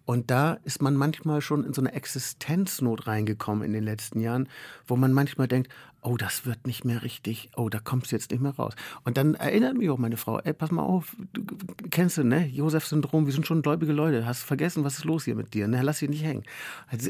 Und 0.06 0.32
da 0.32 0.54
ist 0.64 0.82
man 0.82 0.96
manchmal 0.96 1.42
schon 1.42 1.64
in 1.64 1.74
so 1.74 1.82
eine 1.82 1.94
Existenznot 1.94 3.08
reingekommen 3.08 3.64
in 3.64 3.74
den 3.74 3.84
letzten 3.84 4.20
Jahren, 4.20 4.50
wo 4.88 4.96
man 4.96 5.14
manchmal 5.14 5.48
denkt, 5.48 5.72
oh, 6.08 6.16
das 6.16 6.45
wird 6.45 6.66
nicht 6.66 6.86
mehr 6.86 7.03
richtig, 7.03 7.49
oh, 7.58 7.68
da 7.68 7.80
kommst 7.80 8.12
du 8.12 8.16
jetzt 8.16 8.32
nicht 8.32 8.39
mehr 8.39 8.55
raus. 8.55 8.74
Und 9.03 9.18
dann 9.18 9.36
erinnert 9.36 9.78
mich 9.78 9.89
auch 9.89 9.97
meine 9.97 10.16
Frau, 10.16 10.39
ey, 10.39 10.53
pass 10.53 10.72
mal 10.72 10.84
auf, 10.84 11.18
du 11.34 11.43
kennst 11.89 12.18
du, 12.18 12.24
ne, 12.24 12.47
Josef-Syndrom, 12.47 13.26
wir 13.26 13.34
sind 13.34 13.45
schon 13.45 13.62
gläubige 13.62 13.91
Leute, 13.91 14.26
hast 14.26 14.43
vergessen, 14.43 14.86
was 14.86 14.99
ist 14.99 15.03
los 15.03 15.26
hier 15.26 15.36
mit 15.36 15.53
dir, 15.53 15.68
ne, 15.68 15.82
lass 15.82 15.99
dich 15.99 16.10
nicht 16.10 16.24
hängen. 16.24 16.43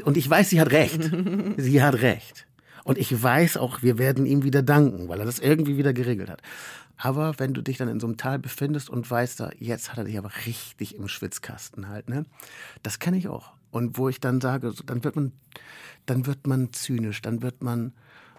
Und 0.04 0.16
ich 0.16 0.28
weiß, 0.28 0.50
sie 0.50 0.60
hat 0.60 0.72
recht. 0.72 1.00
sie 1.56 1.80
hat 1.80 2.02
recht. 2.02 2.48
Und 2.82 2.98
ich 2.98 3.22
weiß 3.22 3.56
auch, 3.58 3.82
wir 3.82 3.98
werden 3.98 4.26
ihm 4.26 4.42
wieder 4.42 4.62
danken, 4.62 5.08
weil 5.08 5.20
er 5.20 5.26
das 5.26 5.38
irgendwie 5.38 5.76
wieder 5.76 5.92
geregelt 5.92 6.28
hat. 6.28 6.42
Aber 6.96 7.38
wenn 7.38 7.54
du 7.54 7.62
dich 7.62 7.76
dann 7.76 7.88
in 7.88 8.00
so 8.00 8.08
einem 8.08 8.16
Tal 8.16 8.40
befindest 8.40 8.90
und 8.90 9.08
weißt, 9.08 9.38
da, 9.38 9.50
jetzt 9.60 9.92
hat 9.92 9.98
er 9.98 10.04
dich 10.04 10.18
aber 10.18 10.32
richtig 10.44 10.96
im 10.96 11.06
Schwitzkasten 11.06 11.88
halt, 11.88 12.08
ne? 12.08 12.24
Das 12.82 12.98
kenne 12.98 13.16
ich 13.16 13.28
auch. 13.28 13.52
Und 13.70 13.96
wo 13.96 14.08
ich 14.08 14.18
dann 14.18 14.40
sage, 14.40 14.72
dann 14.86 15.04
wird 15.04 15.14
man, 15.14 15.32
dann 16.06 16.26
wird 16.26 16.48
man 16.48 16.72
zynisch, 16.72 17.22
dann 17.22 17.42
wird 17.42 17.62
man, 17.62 17.92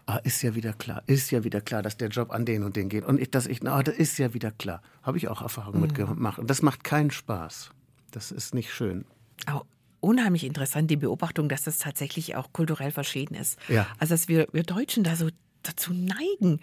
ah, 0.09 0.17
ist 0.23 0.41
ja 0.41 0.55
wieder 0.55 0.73
klar, 0.73 1.03
ist 1.05 1.31
ja 1.31 1.43
wieder 1.43 1.61
klar, 1.61 1.83
dass 1.83 1.97
der 1.97 2.09
Job 2.09 2.31
an 2.31 2.45
den 2.45 2.63
und 2.63 2.75
den 2.75 2.89
geht. 2.89 3.05
Und 3.05 3.19
ich, 3.19 3.29
dass 3.29 3.45
ich, 3.45 3.65
ah, 3.67 3.83
das 3.83 3.95
ist 3.95 4.17
ja 4.17 4.33
wieder 4.33 4.51
klar. 4.51 4.81
Habe 5.03 5.17
ich 5.17 5.27
auch 5.27 5.41
Erfahrungen 5.41 5.81
mitgemacht. 5.81 6.39
Und 6.39 6.49
das 6.49 6.61
macht 6.61 6.83
keinen 6.83 7.11
Spaß. 7.11 7.69
Das 8.11 8.31
ist 8.31 8.55
nicht 8.55 8.73
schön. 8.73 9.05
Auch 9.45 9.65
unheimlich 9.99 10.45
interessant, 10.45 10.89
die 10.89 10.97
Beobachtung, 10.97 11.47
dass 11.47 11.63
das 11.63 11.77
tatsächlich 11.77 12.35
auch 12.35 12.51
kulturell 12.53 12.91
verschieden 12.91 13.35
ist. 13.35 13.59
Ja. 13.67 13.87
Also, 13.99 14.13
dass 14.13 14.27
wir, 14.27 14.47
wir 14.51 14.63
Deutschen 14.63 15.03
da 15.03 15.15
so 15.15 15.29
dazu 15.61 15.93
neigen, 15.93 16.59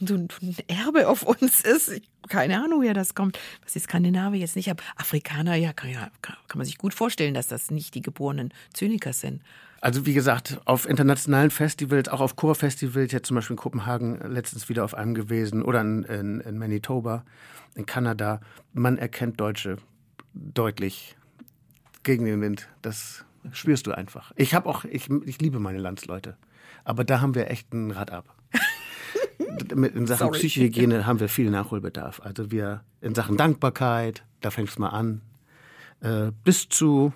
so 0.00 0.14
ein 0.14 0.28
so 0.30 0.46
ein 0.46 0.56
Erbe 0.66 1.08
auf 1.08 1.22
uns 1.22 1.60
ist. 1.60 2.02
Keine 2.28 2.62
Ahnung, 2.62 2.80
woher 2.80 2.94
das 2.94 3.14
kommt. 3.14 3.38
Was 3.62 3.72
die 3.72 3.78
Skandinavier 3.78 4.40
jetzt 4.40 4.56
nicht 4.56 4.68
haben. 4.68 4.80
Afrikaner, 4.96 5.54
ja 5.54 5.72
kann, 5.72 5.90
ja, 5.90 6.10
kann 6.20 6.36
man 6.56 6.66
sich 6.66 6.76
gut 6.76 6.92
vorstellen, 6.92 7.32
dass 7.32 7.46
das 7.46 7.70
nicht 7.70 7.94
die 7.94 8.02
geborenen 8.02 8.52
Zyniker 8.74 9.12
sind. 9.12 9.42
Also 9.80 10.04
wie 10.04 10.12
gesagt, 10.12 10.60
auf 10.66 10.86
internationalen 10.86 11.50
Festivals, 11.50 12.08
auch 12.08 12.20
auf 12.20 12.36
Chorfestivals, 12.36 13.12
jetzt 13.12 13.26
zum 13.26 13.36
Beispiel 13.36 13.54
in 13.54 13.58
Kopenhagen 13.58 14.20
letztens 14.30 14.68
wieder 14.68 14.84
auf 14.84 14.94
einem 14.94 15.14
gewesen 15.14 15.62
oder 15.62 15.80
in, 15.80 16.02
in, 16.02 16.40
in 16.40 16.58
Manitoba, 16.58 17.24
in 17.74 17.86
Kanada, 17.86 18.40
man 18.74 18.98
erkennt 18.98 19.40
Deutsche 19.40 19.78
deutlich 20.34 21.16
gegen 22.02 22.26
den 22.26 22.42
Wind. 22.42 22.68
Das 22.82 23.24
spürst 23.52 23.86
du 23.86 23.92
einfach. 23.92 24.32
Ich 24.36 24.54
habe 24.54 24.68
auch, 24.68 24.84
ich, 24.84 25.08
ich 25.24 25.40
liebe 25.40 25.60
meine 25.60 25.78
Landsleute, 25.78 26.36
aber 26.84 27.04
da 27.04 27.22
haben 27.22 27.34
wir 27.34 27.50
echt 27.50 27.72
ein 27.72 27.90
Rad 27.90 28.10
ab. 28.10 28.34
In 29.70 30.06
Sachen 30.06 30.26
Sorry. 30.26 30.38
Psychohygiene 30.38 31.06
haben 31.06 31.20
wir 31.20 31.28
viel 31.28 31.50
Nachholbedarf. 31.50 32.20
Also 32.22 32.50
wir 32.50 32.82
in 33.00 33.14
Sachen 33.14 33.36
Dankbarkeit, 33.36 34.22
da 34.40 34.50
fängt 34.50 34.68
es 34.68 34.78
mal 34.78 34.90
an, 34.90 35.22
äh, 36.00 36.30
bis 36.44 36.68
zu, 36.68 37.12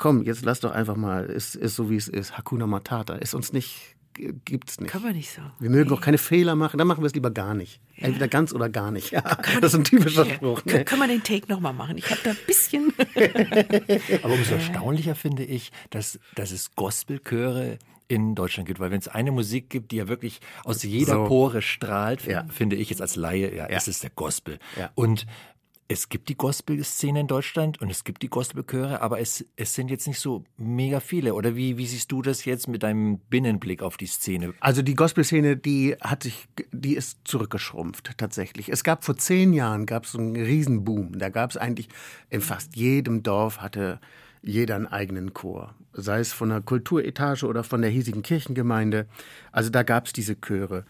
komm, 0.00 0.22
jetzt 0.24 0.44
lass 0.44 0.60
doch 0.60 0.72
einfach 0.72 0.96
mal, 0.96 1.26
ist, 1.26 1.54
ist 1.54 1.76
so 1.76 1.90
wie 1.90 1.96
es 1.96 2.08
ist, 2.08 2.36
Hakuna 2.38 2.66
Matata, 2.66 3.14
ist 3.16 3.34
uns 3.34 3.52
nicht, 3.52 3.96
gibt's 4.14 4.80
nicht. 4.80 4.90
Können 4.90 5.04
wir 5.04 5.12
nicht 5.12 5.30
so. 5.30 5.42
Wir 5.60 5.68
mögen 5.70 5.92
auch 5.92 6.00
keine 6.00 6.16
Fehler 6.18 6.56
machen, 6.56 6.78
dann 6.78 6.86
machen 6.88 7.02
wir 7.02 7.06
es 7.06 7.14
lieber 7.14 7.30
gar 7.30 7.54
nicht. 7.54 7.80
Entweder 7.96 8.26
ganz 8.26 8.52
oder 8.54 8.68
gar 8.70 8.90
nicht. 8.90 9.10
Ja, 9.12 9.22
das 9.60 9.74
ist 9.74 9.78
ein 9.80 9.84
typischer 9.84 10.24
Spruch. 10.24 10.64
Können, 10.64 10.78
Ne? 10.78 10.84
können 10.84 11.00
wir 11.02 11.08
den 11.08 11.22
Take 11.22 11.46
nochmal 11.52 11.72
machen? 11.74 11.98
Ich 11.98 12.10
habe 12.10 12.20
da 12.24 12.30
ein 12.30 12.36
bisschen. 12.46 12.92
Aber 14.22 14.34
umso 14.34 14.54
erstaunlicher 14.54 15.14
finde 15.14 15.44
ich, 15.44 15.70
dass, 15.90 16.18
dass 16.34 16.50
es 16.50 16.74
Gospelchöre 16.74 17.78
in 18.08 18.34
Deutschland 18.34 18.66
gibt. 18.66 18.80
Weil 18.80 18.90
wenn 18.90 18.98
es 18.98 19.08
eine 19.08 19.30
Musik 19.32 19.70
gibt, 19.70 19.92
die 19.92 19.96
ja 19.96 20.08
wirklich 20.08 20.40
aus 20.64 20.82
jeder 20.82 21.14
So. 21.14 21.24
Pore 21.26 21.62
strahlt, 21.62 22.24
Ja. 22.26 22.44
finde 22.48 22.76
ich 22.76 22.90
jetzt 22.90 23.00
als 23.02 23.16
Laie, 23.16 23.54
ja, 23.54 23.68
Ja. 23.70 23.76
es 23.76 23.86
ist 23.86 24.02
der 24.02 24.10
Gospel. 24.10 24.58
Ja. 24.78 24.90
Und 24.94 25.26
es 25.90 26.08
gibt 26.08 26.28
die 26.28 26.36
Gospel-Szene 26.36 27.18
in 27.18 27.26
Deutschland 27.26 27.80
und 27.80 27.90
es 27.90 28.04
gibt 28.04 28.22
die 28.22 28.28
Gospelchöre, 28.28 29.02
aber 29.02 29.18
es, 29.18 29.44
es 29.56 29.74
sind 29.74 29.90
jetzt 29.90 30.06
nicht 30.06 30.20
so 30.20 30.44
mega 30.56 31.00
viele. 31.00 31.34
Oder 31.34 31.56
wie, 31.56 31.78
wie 31.78 31.86
siehst 31.86 32.12
du 32.12 32.22
das 32.22 32.44
jetzt 32.44 32.68
mit 32.68 32.84
deinem 32.84 33.18
Binnenblick 33.18 33.82
auf 33.82 33.96
die 33.96 34.06
Szene? 34.06 34.54
Also 34.60 34.82
die 34.82 34.94
Gospelszene, 34.94 35.56
die 35.56 35.96
hat 36.00 36.22
sich, 36.22 36.46
die 36.70 36.94
ist 36.94 37.18
zurückgeschrumpft 37.24 38.16
tatsächlich. 38.18 38.68
Es 38.68 38.84
gab 38.84 39.04
vor 39.04 39.16
zehn 39.16 39.52
Jahren 39.52 39.84
gab 39.84 40.04
es 40.04 40.14
einen 40.14 40.36
Riesenboom. 40.36 41.18
Da 41.18 41.28
gab 41.28 41.50
es 41.50 41.56
eigentlich 41.56 41.88
in 42.28 42.40
fast 42.40 42.76
jedem 42.76 43.24
Dorf 43.24 43.60
hatte 43.60 43.98
jeder 44.42 44.76
einen 44.76 44.86
eigenen 44.86 45.34
Chor, 45.34 45.74
sei 45.92 46.20
es 46.20 46.32
von 46.32 46.50
der 46.50 46.60
Kulturetage 46.60 47.44
oder 47.44 47.64
von 47.64 47.82
der 47.82 47.90
hiesigen 47.90 48.22
Kirchengemeinde. 48.22 49.08
Also 49.50 49.70
da 49.70 49.82
gab 49.82 50.06
es 50.06 50.12
diese 50.12 50.40
Chöre. 50.40 50.84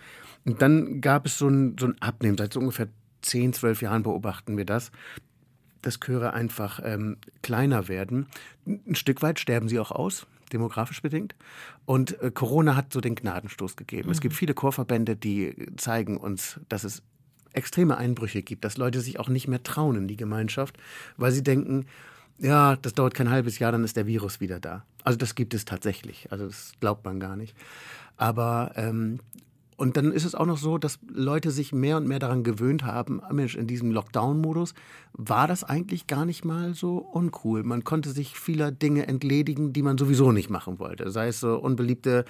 Und 0.44 0.61
dann 0.61 1.01
gab 1.01 1.24
es 1.24 1.38
so 1.38 1.48
ein, 1.48 1.76
so 1.78 1.86
ein 1.86 2.01
Abnehmen. 2.01 2.36
Seit 2.36 2.53
so 2.53 2.61
ungefähr 2.61 2.88
10, 3.23 3.53
12 3.53 3.83
Jahren 3.83 4.03
beobachten 4.03 4.57
wir 4.57 4.64
das, 4.64 4.91
dass 5.83 6.01
Chöre 6.01 6.33
einfach 6.35 6.81
ähm, 6.85 7.16
kleiner 7.43 7.89
werden. 7.89 8.27
Ein 8.66 8.95
Stück 8.95 9.23
weit 9.23 9.41
sterben 9.41 9.68
sie 9.68 9.79
auch 9.79 9.91
aus, 9.91 10.27
demografisch 10.53 11.03
bedingt. 11.03 11.35
Und 11.87 12.21
äh, 12.21 12.31
Corona 12.31 12.77
hat 12.77 12.93
so 12.93 13.01
den 13.01 13.14
Gnadenstoß 13.14 13.77
gegeben. 13.77 14.09
Mhm. 14.09 14.12
Es 14.12 14.21
gibt 14.21 14.35
viele 14.35 14.55
Chorverbände, 14.55 15.16
die 15.16 15.55
zeigen 15.77 16.16
uns, 16.16 16.61
dass 16.68 16.85
es 16.85 17.03
extreme 17.53 17.97
Einbrüche 17.97 18.43
gibt, 18.43 18.64
dass 18.64 18.77
Leute 18.77 19.01
sich 19.01 19.18
auch 19.18 19.29
nicht 19.29 19.49
mehr 19.49 19.62
trauen 19.62 19.97
in 19.97 20.09
die 20.09 20.16
Gemeinschaft, 20.16 20.77
weil 21.16 21.33
sie 21.33 21.43
denken, 21.43 21.87
ja, 22.39 22.77
das 22.77 22.95
dauert 22.95 23.14
kein 23.14 23.31
halbes 23.31 23.59
Jahr, 23.59 23.73
dann 23.73 23.85
ist 23.85 23.97
der 23.97 24.07
Virus 24.07 24.41
wieder 24.41 24.61
da. 24.61 24.85
Also 25.05 25.18
das 25.18 25.35
gibt 25.35 25.53
es 25.53 25.64
tatsächlich. 25.64 26.31
Also 26.31 26.47
das 26.47 26.73
glaubt 26.81 27.05
man 27.05 27.21
gar 27.21 27.37
nicht. 27.37 27.55
Aber 28.16 28.73
ähm, 28.77 29.21
und 29.81 29.97
dann 29.97 30.12
ist 30.12 30.26
es 30.26 30.35
auch 30.35 30.45
noch 30.45 30.59
so, 30.59 30.76
dass 30.76 30.99
Leute 31.11 31.51
sich 31.51 31.72
mehr 31.72 31.97
und 31.97 32.07
mehr 32.07 32.18
daran 32.18 32.45
gewöhnt 32.45 32.85
haben, 32.85 33.22
ah, 33.22 33.33
Mensch, 33.33 33.55
in 33.55 33.66
diesem 33.66 33.91
Lockdown-Modus 33.93 34.74
war 35.14 35.49
das 35.49 35.64
eigentlich 35.64 36.07
gar 36.07 36.26
nicht 36.26 36.45
mal 36.45 36.74
so 36.74 36.99
uncool. 36.99 37.62
Man 37.62 37.83
konnte 37.83 38.11
sich 38.11 38.39
vieler 38.39 38.72
Dinge 38.72 39.09
entledigen, 39.09 39.72
die 39.72 39.81
man 39.81 39.97
sowieso 39.97 40.33
nicht 40.33 40.51
machen 40.51 40.78
wollte. 40.81 41.11
Sei 41.11 41.28
es 41.28 41.41
so 41.41 41.57
unbeliebte 41.57 42.26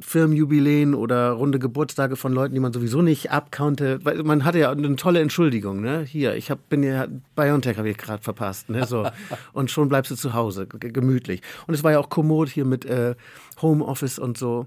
Firmenjubiläen 0.00 0.96
oder 0.96 1.30
runde 1.30 1.60
Geburtstage 1.60 2.16
von 2.16 2.32
Leuten, 2.32 2.54
die 2.54 2.60
man 2.60 2.72
sowieso 2.72 3.00
nicht 3.00 3.30
abkonnte. 3.30 4.04
Weil 4.04 4.24
man 4.24 4.44
hatte 4.44 4.58
ja 4.58 4.72
eine 4.72 4.96
tolle 4.96 5.20
Entschuldigung. 5.20 5.80
Ne? 5.80 6.02
Hier, 6.02 6.34
ich 6.34 6.50
hab, 6.50 6.68
bin 6.68 6.82
ja, 6.82 7.06
BioNTech 7.36 7.78
habe 7.78 7.90
ich 7.90 7.98
gerade 7.98 8.24
verpasst. 8.24 8.70
Ne? 8.70 8.88
So. 8.88 9.08
Und 9.52 9.70
schon 9.70 9.88
bleibst 9.88 10.10
du 10.10 10.16
zu 10.16 10.34
Hause, 10.34 10.66
gemütlich. 10.66 11.42
Und 11.68 11.74
es 11.74 11.84
war 11.84 11.92
ja 11.92 12.00
auch 12.00 12.08
kommod 12.08 12.48
hier 12.48 12.64
mit 12.64 12.84
äh, 12.84 13.14
Homeoffice 13.60 14.18
und 14.18 14.36
so. 14.36 14.66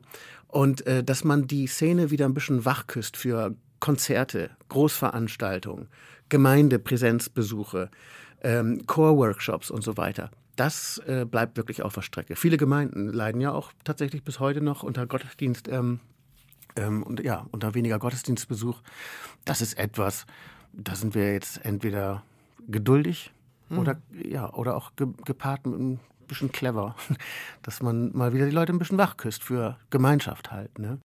Und 0.56 0.88
äh, 0.88 1.04
dass 1.04 1.26
man 1.26 1.48
die 1.48 1.68
Szene 1.68 2.12
wieder 2.12 2.24
ein 2.24 2.34
bisschen 2.34 2.64
wachküsst 2.64 3.18
für 3.18 3.58
Konzerte, 3.82 4.52
Großveranstaltungen, 4.70 5.90
Gemeindepräsenzbesuche, 6.30 7.92
ähm, 8.42 8.88
Core-Workshops 8.88 9.70
und 9.70 9.84
so 9.84 9.98
weiter. 9.98 10.32
Das 10.56 11.00
äh, 11.08 11.26
bleibt 11.30 11.58
wirklich 11.58 11.84
auf 11.84 11.94
der 11.96 12.04
Strecke. 12.04 12.38
Viele 12.38 12.56
Gemeinden 12.56 13.10
leiden 13.10 13.42
ja 13.42 13.52
auch 13.52 13.74
tatsächlich 13.84 14.24
bis 14.24 14.40
heute 14.40 14.62
noch 14.62 14.82
unter 14.82 15.06
Gottesdienst 15.06 15.68
ähm, 15.68 16.00
ähm, 16.78 17.04
und 17.04 17.20
ja 17.20 17.46
unter 17.52 17.76
weniger 17.76 18.00
Gottesdienstbesuch. 18.00 18.82
Das 19.44 19.60
ist 19.60 19.78
etwas, 19.78 20.26
da 20.72 20.96
sind 20.96 21.16
wir 21.16 21.34
jetzt 21.34 21.66
entweder 21.66 22.24
geduldig 22.70 23.34
hm. 23.68 23.80
oder 23.80 24.02
ja 24.24 24.54
oder 24.54 24.78
auch 24.78 24.96
ge 24.96 25.08
gepaart 25.26 25.66
mit 25.66 25.76
einem 25.76 26.00
bisschen 26.28 26.52
clever, 26.52 26.96
dass 27.62 27.82
man 27.82 28.12
mal 28.16 28.34
wieder 28.34 28.46
die 28.46 28.52
Leute 28.52 28.74
ein 28.74 28.80
bisschen 28.80 28.98
wachküsst 28.98 29.44
für 29.44 29.78
Gemeinschaft 29.90 30.52
halt. 30.52 30.78
Ne? 30.80 31.00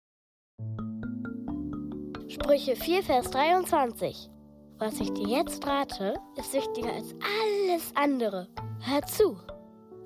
Sprüche 2.29 2.77
4, 2.77 3.03
Vers 3.03 3.31
23. 3.31 4.31
Was 4.79 4.99
ich 4.99 5.13
dir 5.13 5.29
jetzt 5.29 5.67
rate, 5.67 6.15
ist 6.39 6.55
wichtiger 6.55 6.93
als 6.93 7.13
alles 7.13 7.93
andere. 7.95 8.49
Hör 8.81 9.03
zu. 9.03 9.37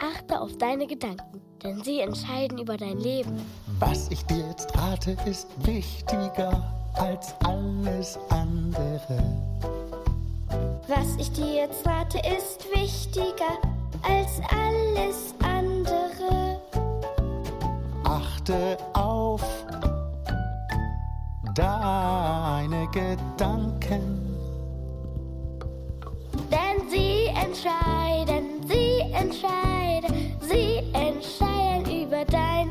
Achte 0.01 0.41
auf 0.41 0.57
deine 0.59 0.87
Gedanken, 0.87 1.41
denn 1.63 1.83
sie 1.85 2.01
entscheiden 2.01 2.59
über 2.59 2.77
dein 2.77 2.99
Leben. 2.99 3.41
Was 3.79 4.11
ich 4.11 4.25
dir 4.27 4.49
jetzt 4.49 4.77
rate, 4.77 5.17
ist 5.27 5.47
wichtiger 5.65 6.75
als 6.95 7.35
alles 7.45 8.19
andere. 8.31 9.23
Was 10.89 11.17
ich 11.19 11.31
dir 11.33 11.55
jetzt 11.55 11.87
rate, 11.87 12.19
ist 12.37 12.67
wichtiger 12.75 13.59
als 14.07 14.41
alles 14.51 15.35
andere. 15.43 16.61
Achte 18.05 18.77
auf 18.93 19.43
deine 21.55 22.87
Gedanken. 22.89 24.21
Denn 26.51 26.89
sie 26.91 27.27
entscheiden, 27.27 28.67
sie 28.67 29.01
entscheiden, 29.13 30.37
sie 30.41 30.83
entscheiden 30.93 32.03
über 32.05 32.25
dein 32.25 32.71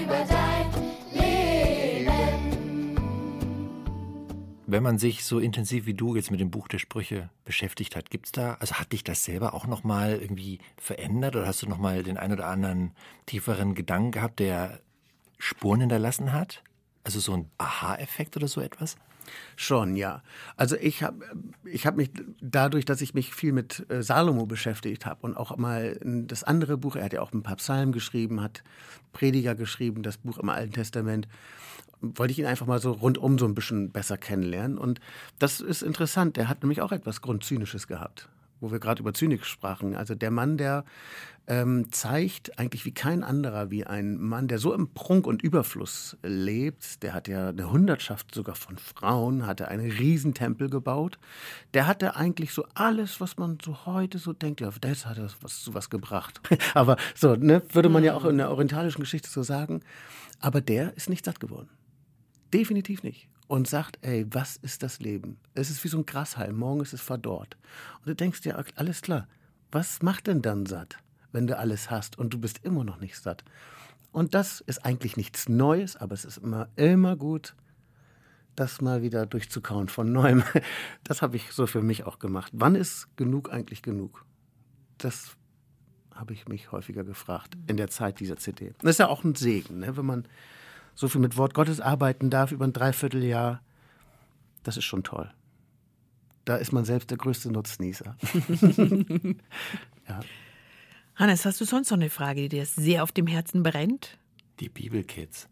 wenn 4.71 4.83
man 4.83 4.97
sich 4.97 5.25
so 5.25 5.39
intensiv 5.39 5.85
wie 5.85 5.93
du 5.93 6.15
jetzt 6.15 6.31
mit 6.31 6.39
dem 6.39 6.49
Buch 6.49 6.67
der 6.67 6.79
Sprüche 6.79 7.29
beschäftigt 7.45 7.95
hat, 7.95 8.09
gibt's 8.09 8.31
da, 8.31 8.55
also 8.59 8.75
hat 8.75 8.91
dich 8.91 9.03
das 9.03 9.23
selber 9.23 9.53
auch 9.53 9.67
nochmal 9.67 10.19
irgendwie 10.21 10.59
verändert 10.77 11.35
oder 11.35 11.45
hast 11.45 11.61
du 11.61 11.67
nochmal 11.67 12.03
den 12.03 12.17
ein 12.17 12.31
oder 12.31 12.47
anderen 12.47 12.91
tieferen 13.25 13.75
Gedanken 13.75 14.11
gehabt, 14.11 14.39
der 14.39 14.79
Spuren 15.37 15.81
hinterlassen 15.81 16.31
hat? 16.31 16.63
Also 17.03 17.19
so 17.19 17.33
ein 17.33 17.49
Aha-Effekt 17.57 18.37
oder 18.37 18.47
so 18.47 18.61
etwas? 18.61 18.95
Schon, 19.55 19.95
ja. 19.95 20.23
Also 20.55 20.75
ich 20.77 21.03
habe 21.03 21.25
ich 21.63 21.85
hab 21.85 21.95
mich 21.95 22.11
dadurch, 22.41 22.85
dass 22.85 23.01
ich 23.01 23.13
mich 23.13 23.33
viel 23.33 23.51
mit 23.51 23.85
äh, 23.89 24.01
Salomo 24.01 24.45
beschäftigt 24.45 25.05
habe 25.05 25.21
und 25.21 25.35
auch 25.35 25.55
mal 25.57 25.99
das 26.03 26.43
andere 26.43 26.77
Buch, 26.77 26.95
er 26.95 27.05
hat 27.05 27.13
ja 27.13 27.21
auch 27.21 27.33
ein 27.33 27.43
paar 27.43 27.57
Psalmen 27.57 27.91
geschrieben, 27.91 28.41
hat 28.41 28.63
Prediger 29.13 29.55
geschrieben, 29.55 30.03
das 30.03 30.17
Buch 30.17 30.37
im 30.37 30.49
Alten 30.49 30.73
Testament 30.73 31.27
wollte 32.01 32.31
ich 32.31 32.39
ihn 32.39 32.45
einfach 32.45 32.65
mal 32.65 32.79
so 32.79 32.91
rundum 32.91 33.37
so 33.37 33.45
ein 33.45 33.55
bisschen 33.55 33.91
besser 33.91 34.17
kennenlernen. 34.17 34.77
Und 34.77 34.99
das 35.39 35.61
ist 35.61 35.81
interessant. 35.81 36.37
Der 36.37 36.49
hat 36.49 36.63
nämlich 36.63 36.81
auch 36.81 36.91
etwas 36.91 37.21
Grundzynisches 37.21 37.87
gehabt, 37.87 38.29
wo 38.59 38.71
wir 38.71 38.79
gerade 38.79 39.01
über 39.01 39.13
Zynik 39.13 39.45
sprachen. 39.45 39.95
Also 39.95 40.15
der 40.15 40.31
Mann, 40.31 40.57
der 40.57 40.83
ähm, 41.47 41.91
zeigt 41.91 42.57
eigentlich 42.59 42.85
wie 42.85 42.93
kein 42.93 43.23
anderer, 43.23 43.71
wie 43.71 43.85
ein 43.85 44.17
Mann, 44.17 44.47
der 44.47 44.57
so 44.57 44.73
im 44.73 44.93
Prunk 44.93 45.27
und 45.27 45.41
Überfluss 45.41 46.17
lebt. 46.23 47.03
Der 47.03 47.13
hat 47.13 47.27
ja 47.27 47.49
eine 47.49 47.71
Hundertschaft 47.71 48.33
sogar 48.33 48.55
von 48.55 48.77
Frauen, 48.77 49.45
hatte 49.45 49.67
einen 49.67 49.91
Riesentempel 49.91 50.69
gebaut. 50.69 51.19
Der 51.73 51.87
hatte 51.87 52.15
eigentlich 52.15 52.53
so 52.53 52.65
alles, 52.73 53.19
was 53.19 53.37
man 53.37 53.57
so 53.63 53.85
heute 53.85 54.17
so 54.17 54.33
denkt, 54.33 54.61
ja, 54.61 54.69
das 54.81 55.05
hat 55.05 55.17
er 55.17 55.29
was 55.41 55.69
was 55.73 55.89
gebracht. 55.89 56.41
Aber 56.73 56.97
so, 57.15 57.35
ne, 57.35 57.61
würde 57.73 57.89
man 57.89 58.03
ja 58.03 58.15
auch 58.15 58.25
in 58.25 58.37
der 58.37 58.51
orientalischen 58.51 59.01
Geschichte 59.01 59.29
so 59.29 59.43
sagen. 59.43 59.81
Aber 60.39 60.61
der 60.61 60.95
ist 60.95 61.09
nicht 61.09 61.25
satt 61.25 61.39
geworden. 61.39 61.69
Definitiv 62.53 63.03
nicht. 63.03 63.27
Und 63.47 63.67
sagt, 63.67 63.99
ey, 64.01 64.25
was 64.29 64.55
ist 64.57 64.81
das 64.81 64.99
Leben? 64.99 65.37
Es 65.53 65.69
ist 65.69 65.83
wie 65.83 65.89
so 65.89 65.97
ein 65.97 66.05
Grashalm, 66.05 66.55
morgen 66.55 66.81
ist 66.81 66.93
es 66.93 67.01
verdorrt. 67.01 67.57
Und 67.99 68.07
du 68.07 68.15
denkst 68.15 68.41
dir, 68.41 68.63
alles 68.75 69.01
klar, 69.01 69.27
was 69.71 70.01
macht 70.01 70.27
denn 70.27 70.41
dann 70.41 70.65
satt, 70.65 70.97
wenn 71.33 71.47
du 71.47 71.57
alles 71.57 71.91
hast 71.91 72.17
und 72.17 72.33
du 72.33 72.39
bist 72.39 72.63
immer 72.63 72.85
noch 72.85 73.01
nicht 73.01 73.17
satt? 73.17 73.43
Und 74.11 74.33
das 74.33 74.61
ist 74.61 74.85
eigentlich 74.85 75.17
nichts 75.17 75.49
Neues, 75.49 75.95
aber 75.97 76.13
es 76.13 76.25
ist 76.25 76.37
immer, 76.37 76.69
immer 76.75 77.15
gut, 77.17 77.55
das 78.55 78.81
mal 78.81 79.01
wieder 79.01 79.25
durchzukauen 79.25 79.87
von 79.87 80.11
neuem. 80.11 80.43
Das 81.03 81.21
habe 81.21 81.35
ich 81.35 81.51
so 81.51 81.67
für 81.67 81.81
mich 81.81 82.05
auch 82.05 82.19
gemacht. 82.19 82.51
Wann 82.55 82.75
ist 82.75 83.07
genug 83.17 83.51
eigentlich 83.51 83.81
genug? 83.81 84.25
Das 84.97 85.35
habe 86.13 86.33
ich 86.33 86.47
mich 86.47 86.71
häufiger 86.71 87.03
gefragt 87.03 87.57
in 87.67 87.77
der 87.77 87.89
Zeit 87.89 88.19
dieser 88.19 88.37
CD. 88.37 88.73
Das 88.79 88.91
ist 88.91 88.99
ja 88.99 89.07
auch 89.07 89.23
ein 89.23 89.35
Segen, 89.35 89.79
ne? 89.79 89.97
wenn 89.97 90.05
man 90.05 90.27
so 90.95 91.07
viel 91.07 91.21
mit 91.21 91.37
Wort 91.37 91.53
Gottes 91.53 91.79
arbeiten 91.79 92.29
darf 92.29 92.51
über 92.51 92.65
ein 92.65 92.73
Dreivierteljahr, 92.73 93.61
das 94.63 94.77
ist 94.77 94.85
schon 94.85 95.03
toll. 95.03 95.31
Da 96.45 96.57
ist 96.57 96.71
man 96.71 96.85
selbst 96.85 97.11
der 97.11 97.17
größte 97.17 97.51
Nutznießer. 97.51 98.15
ja. 100.07 100.19
Hannes, 101.15 101.45
hast 101.45 101.61
du 101.61 101.65
sonst 101.65 101.91
noch 101.91 101.97
eine 101.97 102.09
Frage, 102.09 102.41
die 102.41 102.49
dir 102.49 102.65
sehr 102.65 103.03
auf 103.03 103.11
dem 103.11 103.27
Herzen 103.27 103.63
brennt? 103.63 104.17
Die 104.59 104.69
Bibelkids. 104.69 105.47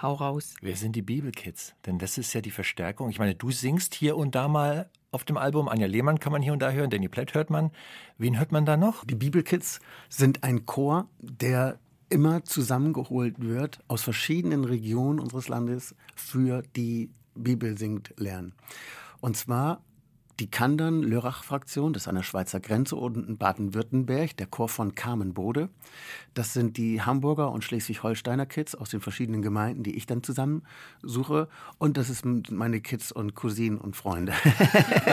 Hau 0.00 0.14
raus. 0.14 0.54
Wer 0.60 0.76
sind 0.76 0.96
die 0.96 1.02
Bibelkids? 1.02 1.74
Denn 1.86 1.98
das 1.98 2.18
ist 2.18 2.32
ja 2.32 2.40
die 2.40 2.50
Verstärkung. 2.50 3.08
Ich 3.08 3.20
meine, 3.20 3.36
du 3.36 3.52
singst 3.52 3.94
hier 3.94 4.16
und 4.16 4.34
da 4.34 4.48
mal 4.48 4.90
auf 5.12 5.22
dem 5.22 5.36
Album. 5.36 5.68
Anja 5.68 5.86
Lehmann 5.86 6.18
kann 6.18 6.32
man 6.32 6.42
hier 6.42 6.52
und 6.52 6.58
da 6.58 6.72
hören, 6.72 6.90
Danny 6.90 7.08
Platt 7.08 7.34
hört 7.34 7.50
man. 7.50 7.70
Wen 8.18 8.36
hört 8.38 8.50
man 8.50 8.66
da 8.66 8.76
noch? 8.76 9.04
Die 9.04 9.14
Bibelkids 9.14 9.78
sind 10.08 10.42
ein 10.42 10.66
Chor, 10.66 11.08
der 11.20 11.78
immer 12.12 12.44
zusammengeholt 12.44 13.40
wird 13.40 13.80
aus 13.88 14.02
verschiedenen 14.02 14.64
Regionen 14.64 15.18
unseres 15.18 15.48
Landes 15.48 15.94
für 16.14 16.62
die 16.76 17.10
Bibel 17.34 17.78
singt 17.78 18.12
lernen. 18.18 18.52
Und 19.20 19.36
zwar 19.36 19.82
die 20.42 20.50
Kandern-Lörrach-Fraktion, 20.50 21.92
das 21.92 22.02
ist 22.02 22.08
an 22.08 22.16
der 22.16 22.24
Schweizer 22.24 22.58
Grenze 22.58 22.96
unten 22.96 23.22
in 23.28 23.36
Baden-Württemberg, 23.38 24.36
der 24.36 24.46
Chor 24.48 24.68
von 24.68 24.96
Carmen 24.96 25.34
Bode. 25.34 25.68
Das 26.34 26.52
sind 26.52 26.76
die 26.78 27.00
Hamburger 27.00 27.52
und 27.52 27.62
Schleswig-Holsteiner 27.62 28.44
Kids 28.46 28.74
aus 28.74 28.90
den 28.90 29.00
verschiedenen 29.00 29.40
Gemeinden, 29.42 29.84
die 29.84 29.94
ich 29.96 30.06
dann 30.06 30.24
zusammensuche. 30.24 31.46
Und 31.78 31.96
das 31.96 32.10
ist 32.10 32.24
meine 32.50 32.80
Kids 32.80 33.12
und 33.12 33.36
Cousinen 33.36 33.78
und 33.78 33.94
Freunde. 33.94 34.32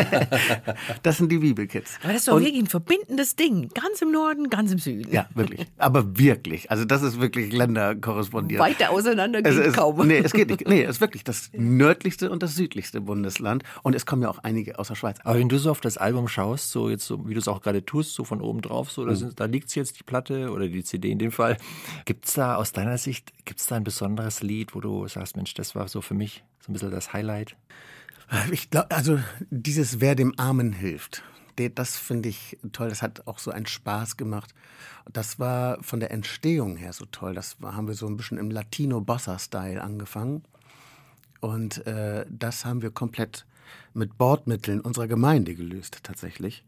das 1.04 1.18
sind 1.18 1.32
die 1.32 1.38
Bibelkids. 1.38 2.00
Aber 2.02 2.14
das 2.14 2.22
ist 2.22 2.28
doch 2.28 2.36
Und- 2.38 2.46
wirklich 2.46 2.64
ein 2.64 2.68
verbindendes 2.68 3.36
Ding. 3.36 3.70
Ganz 3.76 4.02
im 4.02 4.12
Norden, 4.12 4.50
ganz 4.50 4.72
im 4.72 4.80
Süden. 4.80 5.12
Ja, 5.12 5.28
wirklich. 5.36 5.68
Aber 5.78 6.18
wirklich. 6.18 6.72
Also 6.72 6.86
das 6.86 7.04
ist 7.04 7.20
wirklich 7.20 7.52
länderkorrespondiert. 7.54 8.60
Weiter 8.60 8.90
auseinander 8.90 9.42
Es 9.44 9.56
geht 9.58 9.66
ist, 9.68 9.76
kaum. 9.76 10.08
Nee, 10.08 10.20
es 10.20 10.32
geht 10.34 10.50
nicht. 10.50 10.68
Nee, 10.68 10.84
es 10.84 10.96
ist 10.96 11.02
wirklich 11.02 11.24
das 11.24 11.52
nördlichste 11.54 12.32
und 12.32 12.42
das 12.42 12.56
südlichste 12.56 13.02
Bundesland. 13.02 13.64
Und 13.84 13.94
es 13.94 14.06
kommen 14.08 14.24
ja 14.24 14.30
auch 14.30 14.40
einige 14.40 14.80
aus 14.80 14.88
der 14.88 14.96
Schweiz. 14.96 15.19
Aber 15.24 15.38
wenn 15.40 15.50
du 15.50 15.58
so 15.60 15.70
auf 15.72 15.82
das 15.82 15.98
Album 15.98 16.28
schaust, 16.28 16.72
so 16.72 16.90
jetzt 16.90 17.06
so, 17.06 17.28
wie 17.28 17.34
du 17.34 17.40
es 17.40 17.48
auch 17.48 17.62
gerade 17.62 17.86
tust, 17.86 18.14
so 18.14 18.24
von 18.24 18.42
oben 18.42 18.62
drauf, 18.62 18.92
so, 18.92 19.04
da, 19.06 19.12
Mhm. 19.12 19.16
sind, 19.16 19.40
da 19.40 19.46
liegt 19.46 19.74
jetzt 19.76 20.00
die 20.00 20.04
Platte 20.04 20.52
oder 20.52 20.68
die 20.68 20.84
CD 20.84 21.12
in 21.12 21.20
dem 21.20 21.32
Fall. 21.32 21.58
Gibt's 22.06 22.34
da 22.34 22.56
aus 22.56 22.72
deiner 22.72 22.98
Sicht, 22.98 23.34
gibt's 23.46 23.68
da 23.68 23.76
ein 23.76 23.84
besonderes 23.84 24.42
Lied, 24.42 24.76
wo 24.76 24.80
du 24.82 25.08
sagst, 25.08 25.36
Mensch, 25.36 25.54
das 25.54 25.76
war 25.76 25.88
so 25.88 26.02
für 26.02 26.14
mich 26.14 26.44
so 26.62 26.72
ein 26.72 26.74
bisschen 26.74 26.92
das 26.92 27.12
Highlight? 27.14 27.56
Ich 28.52 28.70
glaube, 28.70 28.92
also 28.92 29.20
dieses 29.50 30.00
Wer 30.02 30.16
dem 30.16 30.34
Armen 30.38 30.72
hilft, 30.72 31.24
das 31.76 31.98
finde 31.98 32.30
ich 32.30 32.58
toll. 32.72 32.88
Das 32.88 33.02
hat 33.02 33.28
auch 33.28 33.40
so 33.40 33.52
einen 33.52 33.66
Spaß 33.66 34.16
gemacht. 34.16 34.54
Das 35.12 35.40
war 35.40 35.82
von 35.84 36.00
der 36.00 36.12
Entstehung 36.12 36.78
her 36.78 36.94
so 36.94 37.04
toll. 37.06 37.34
Das 37.34 37.58
haben 37.62 37.88
wir 37.88 37.96
so 37.96 38.08
ein 38.08 38.16
bisschen 38.16 38.38
im 38.38 38.50
Latino-Bossa-Style 38.50 39.82
angefangen. 39.84 40.44
Und 41.42 41.86
äh, 41.86 42.26
das 42.30 42.64
haben 42.64 42.82
wir 42.82 42.92
komplett 42.92 43.46
mit 43.94 44.18
Bordmitteln 44.18 44.82
unserer 44.82 45.08
Gemeinde 45.08 45.56
gelöst, 45.56 46.00
tatsächlich. 46.04 46.64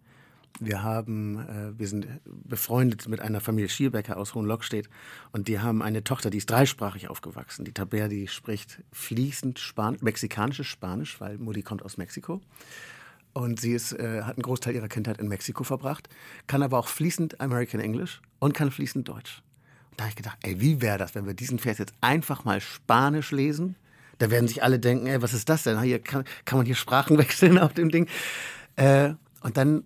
Wir 0.59 0.83
haben, 0.83 1.39
äh, 1.39 1.79
wir 1.79 1.87
sind 1.87 2.07
befreundet 2.25 3.07
mit 3.07 3.19
einer 3.21 3.41
Familie 3.41 3.69
Schierbecker 3.69 4.17
aus 4.17 4.35
Hohenlockstedt 4.35 4.89
und 5.31 5.47
die 5.47 5.59
haben 5.59 5.81
eine 5.81 6.03
Tochter, 6.03 6.29
die 6.29 6.37
ist 6.37 6.49
dreisprachig 6.49 7.09
aufgewachsen. 7.09 7.65
Die 7.65 7.73
Taber, 7.73 8.09
die 8.09 8.27
spricht 8.27 8.83
fließend 8.91 9.59
Spanisch, 9.59 10.01
mexikanisches 10.01 10.67
Spanisch, 10.67 11.19
weil 11.19 11.37
Mutti 11.37 11.63
kommt 11.63 11.83
aus 11.83 11.97
Mexiko. 11.97 12.41
Und 13.33 13.61
sie 13.61 13.71
ist, 13.71 13.93
äh, 13.93 14.23
hat 14.23 14.35
einen 14.35 14.43
Großteil 14.43 14.75
ihrer 14.75 14.89
Kindheit 14.89 15.19
in 15.19 15.29
Mexiko 15.29 15.63
verbracht, 15.63 16.09
kann 16.47 16.63
aber 16.63 16.77
auch 16.77 16.89
fließend 16.89 17.39
American 17.39 17.79
English 17.79 18.21
und 18.39 18.53
kann 18.53 18.71
fließend 18.71 19.07
Deutsch. 19.07 19.41
Und 19.91 19.99
da 19.99 20.03
habe 20.03 20.09
ich 20.09 20.17
gedacht, 20.17 20.37
ey, 20.43 20.59
wie 20.59 20.81
wäre 20.81 20.97
das, 20.97 21.15
wenn 21.15 21.25
wir 21.25 21.33
diesen 21.33 21.59
Vers 21.59 21.77
jetzt 21.77 21.93
einfach 22.01 22.43
mal 22.43 22.59
Spanisch 22.59 23.31
lesen? 23.31 23.75
Da 24.21 24.29
werden 24.29 24.47
sich 24.47 24.61
alle 24.61 24.77
denken, 24.77 25.07
ey, 25.07 25.19
was 25.23 25.33
ist 25.33 25.49
das 25.49 25.63
denn? 25.63 25.81
Hier 25.81 25.97
kann, 25.97 26.25
kann 26.45 26.59
man 26.59 26.67
hier 26.67 26.75
Sprachen 26.75 27.17
wechseln 27.17 27.57
auf 27.57 27.73
dem 27.73 27.89
Ding. 27.89 28.07
Äh, 28.75 29.15
und 29.41 29.57
dann 29.57 29.83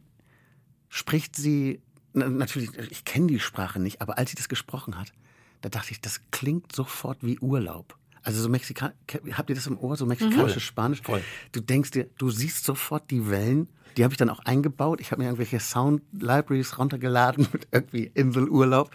spricht 0.89 1.37
sie, 1.37 1.81
na, 2.11 2.27
natürlich, 2.27 2.69
ich 2.91 3.05
kenne 3.05 3.27
die 3.27 3.39
Sprache 3.39 3.79
nicht, 3.79 4.01
aber 4.01 4.17
als 4.17 4.31
sie 4.31 4.35
das 4.35 4.49
gesprochen 4.49 4.97
hat, 4.99 5.13
da 5.61 5.69
dachte 5.69 5.91
ich, 5.91 6.01
das 6.01 6.19
klingt 6.31 6.75
sofort 6.75 7.19
wie 7.21 7.39
Urlaub. 7.39 7.97
Also 8.23 8.41
so 8.41 8.49
Mexika 8.49 8.91
habt 9.33 9.49
ihr 9.49 9.55
das 9.55 9.67
im 9.67 9.77
Ohr, 9.77 9.95
so 9.95 10.05
mexikanisches 10.05 10.63
Spanisch? 10.63 11.01
Voll. 11.01 11.23
Du 11.53 11.61
denkst 11.61 11.91
dir, 11.91 12.09
du 12.17 12.29
siehst 12.29 12.65
sofort 12.65 13.09
die 13.11 13.29
Wellen. 13.29 13.69
Die 13.95 14.03
habe 14.03 14.13
ich 14.13 14.17
dann 14.17 14.29
auch 14.29 14.39
eingebaut. 14.39 14.99
Ich 14.99 15.11
habe 15.11 15.21
mir 15.21 15.29
irgendwelche 15.29 15.61
Sound 15.61 16.01
Libraries 16.11 16.77
runtergeladen 16.77 17.47
mit 17.53 17.67
irgendwie 17.71 18.11
Inselurlaub. 18.13 18.91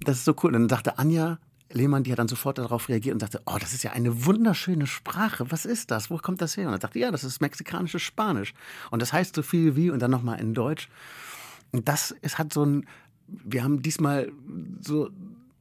Das 0.00 0.18
ist 0.18 0.24
so 0.24 0.36
cool. 0.42 0.48
Und 0.48 0.52
dann 0.52 0.68
sagte 0.68 0.98
Anja 0.98 1.38
Lehmann, 1.70 2.02
die 2.02 2.12
hat 2.12 2.18
dann 2.18 2.28
sofort 2.28 2.58
darauf 2.58 2.88
reagiert 2.88 3.14
und 3.14 3.20
sagte, 3.20 3.42
oh, 3.44 3.56
das 3.60 3.74
ist 3.74 3.82
ja 3.82 3.92
eine 3.92 4.24
wunderschöne 4.24 4.86
Sprache. 4.86 5.50
Was 5.50 5.66
ist 5.66 5.90
das? 5.90 6.10
Wo 6.10 6.16
kommt 6.16 6.40
das 6.40 6.56
her? 6.56 6.68
Und 6.68 6.82
dachte 6.82 6.98
ich, 6.98 7.02
ja, 7.02 7.10
das 7.10 7.24
ist 7.24 7.40
mexikanisches 7.40 8.02
Spanisch. 8.02 8.54
Und 8.90 9.02
das 9.02 9.12
heißt 9.12 9.34
so 9.34 9.42
viel 9.42 9.76
wie 9.76 9.90
und 9.90 10.00
dann 10.00 10.10
nochmal 10.10 10.40
in 10.40 10.54
Deutsch. 10.54 10.88
Und 11.72 11.88
das 11.88 12.14
es 12.22 12.38
hat 12.38 12.52
so 12.52 12.64
ein, 12.64 12.86
wir 13.26 13.62
haben 13.62 13.82
diesmal 13.82 14.32
so 14.80 15.10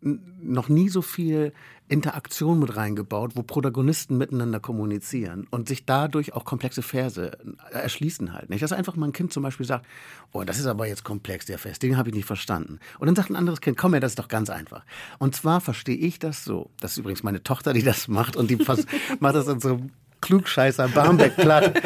noch 0.01 0.69
nie 0.69 0.89
so 0.89 1.01
viel 1.01 1.53
Interaktion 1.89 2.59
mit 2.59 2.75
reingebaut, 2.75 3.35
wo 3.35 3.43
Protagonisten 3.43 4.17
miteinander 4.17 4.59
kommunizieren 4.59 5.47
und 5.51 5.67
sich 5.67 5.85
dadurch 5.85 6.33
auch 6.33 6.45
komplexe 6.45 6.81
Verse 6.81 7.31
erschließen 7.71 8.33
halt. 8.33 8.49
Nicht? 8.49 8.61
Dass 8.61 8.73
einfach 8.73 8.95
mal 8.95 9.07
ein 9.07 9.13
Kind 9.13 9.33
zum 9.33 9.43
Beispiel 9.43 9.65
sagt, 9.65 9.85
oh, 10.33 10.43
das 10.43 10.59
ist 10.59 10.65
aber 10.65 10.87
jetzt 10.87 11.03
komplex, 11.03 11.45
der 11.45 11.57
Vers, 11.57 11.79
den 11.79 11.97
habe 11.97 12.09
ich 12.09 12.15
nicht 12.15 12.25
verstanden. 12.25 12.79
Und 12.99 13.07
dann 13.07 13.15
sagt 13.15 13.29
ein 13.29 13.35
anderes 13.35 13.61
Kind, 13.61 13.77
komm 13.77 13.93
her, 13.93 14.01
das 14.01 14.11
ist 14.11 14.19
doch 14.19 14.27
ganz 14.27 14.49
einfach. 14.49 14.85
Und 15.17 15.35
zwar 15.35 15.61
verstehe 15.61 15.95
ich 15.95 16.19
das 16.19 16.43
so. 16.43 16.69
Das 16.79 16.91
ist 16.91 16.97
übrigens 16.97 17.23
meine 17.23 17.41
Tochter, 17.41 17.73
die 17.73 17.83
das 17.83 18.07
macht 18.07 18.35
und 18.35 18.49
die 18.49 18.57
macht 19.19 19.35
das 19.35 19.47
in 19.47 19.59
so 19.59 19.69
einem 19.69 19.91
Klugscheißer 20.27 20.89
Barmbek 20.89 21.37
platt. 21.37 21.81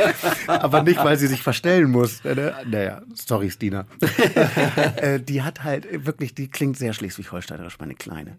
Aber 0.48 0.82
nicht, 0.82 0.98
weil 1.04 1.16
sie 1.16 1.28
sich 1.28 1.44
verstellen 1.44 1.92
muss. 1.92 2.24
Ne? 2.24 2.56
Naja, 2.66 3.04
sorry, 3.14 3.52
Stina. 3.52 3.86
Äh, 4.98 5.20
die 5.20 5.42
hat 5.42 5.64
halt 5.64 6.06
wirklich, 6.06 6.34
die 6.36 6.48
klingt 6.48 6.78
sehr 6.78 6.94
schleswig-holsteinerisch, 6.94 7.80
meine 7.80 7.96
Kleine. 7.96 8.38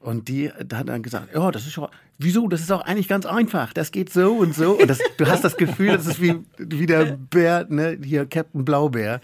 Und 0.00 0.28
die 0.28 0.50
hat 0.50 0.88
dann 0.88 1.02
gesagt, 1.02 1.34
ja, 1.34 1.50
das 1.50 1.66
ist 1.66 1.76
ja, 1.76 1.88
wieso, 2.18 2.48
das 2.48 2.60
ist 2.60 2.70
auch 2.70 2.82
eigentlich 2.82 3.08
ganz 3.08 3.26
einfach. 3.26 3.72
Das 3.72 3.90
geht 3.90 4.12
so 4.12 4.36
und 4.36 4.54
so. 4.54 4.72
Und 4.78 4.88
das, 4.88 4.98
du 5.16 5.26
hast 5.26 5.44
das 5.44 5.56
Gefühl, 5.56 5.96
das 5.96 6.06
ist 6.06 6.22
wie, 6.22 6.40
wie 6.58 6.86
der 6.86 7.16
Bär, 7.16 7.66
ne, 7.68 7.98
hier 8.02 8.26
Captain 8.26 8.64
Blaubeer. 8.64 9.20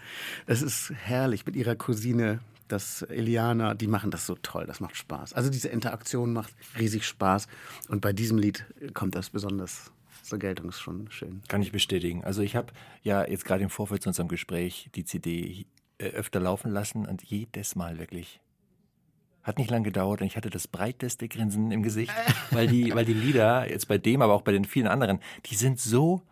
Das 0.47 0.63
ist 0.63 0.93
herrlich 1.05 1.47
mit 1.47 1.57
ihrer 1.57 1.77
Cousine 1.77 2.41
das 2.69 3.03
Eliana, 3.03 3.75
die 3.75 3.87
machen 3.87 4.11
das 4.11 4.27
so 4.27 4.37
toll, 4.43 4.67
das 4.67 4.81
macht 4.81 4.97
Spaß. 4.97 5.35
Also 5.35 5.51
diese 5.51 5.69
Interaktion 5.69 6.33
macht 6.33 6.53
riesig 6.79 7.07
Spaß 7.07 7.47
und 7.89 8.01
bei 8.01 8.13
diesem 8.13 8.39
Lied 8.39 8.65
kommt 8.95 9.15
das 9.15 9.31
besonders 9.31 9.93
zur 10.25 10.39
Geltung, 10.39 10.69
ist 10.69 10.81
schon 10.81 11.11
schön. 11.11 11.43
Kann 11.49 11.63
ich 11.63 11.73
bestätigen. 11.73 12.25
Also 12.25 12.43
ich 12.43 12.57
habe 12.57 12.73
ja 13.03 13.29
jetzt 13.29 13.45
gerade 13.45 13.63
im 13.63 13.71
Vorfeld 13.71 14.03
zu 14.03 14.11
unserem 14.11 14.29
Gespräch 14.29 14.89
die 14.95 15.05
CD 15.05 15.67
äh, 15.99 16.07
öfter 16.09 16.41
laufen 16.41 16.71
lassen 16.71 17.07
und 17.07 17.23
jedes 17.23 17.77
Mal 17.77 17.99
wirklich. 17.99 18.41
Hat 19.43 19.59
nicht 19.59 19.71
lang 19.71 19.85
gedauert 19.85 20.23
und 20.23 20.27
ich 20.27 20.37
hatte 20.37 20.51
das 20.51 20.67
breiteste 20.67 21.29
Grinsen 21.29 21.71
im 21.71 21.83
Gesicht, 21.83 22.13
weil 22.51 22.67
die, 22.67 22.95
weil 22.95 23.05
die 23.05 23.13
Lieder, 23.13 23.71
jetzt 23.71 23.89
bei 23.89 23.99
dem, 23.99 24.23
aber 24.23 24.33
auch 24.33 24.43
bei 24.43 24.53
den 24.53 24.65
vielen 24.65 24.87
anderen, 24.87 25.21
die 25.47 25.55
sind 25.55 25.79
so 25.79 26.23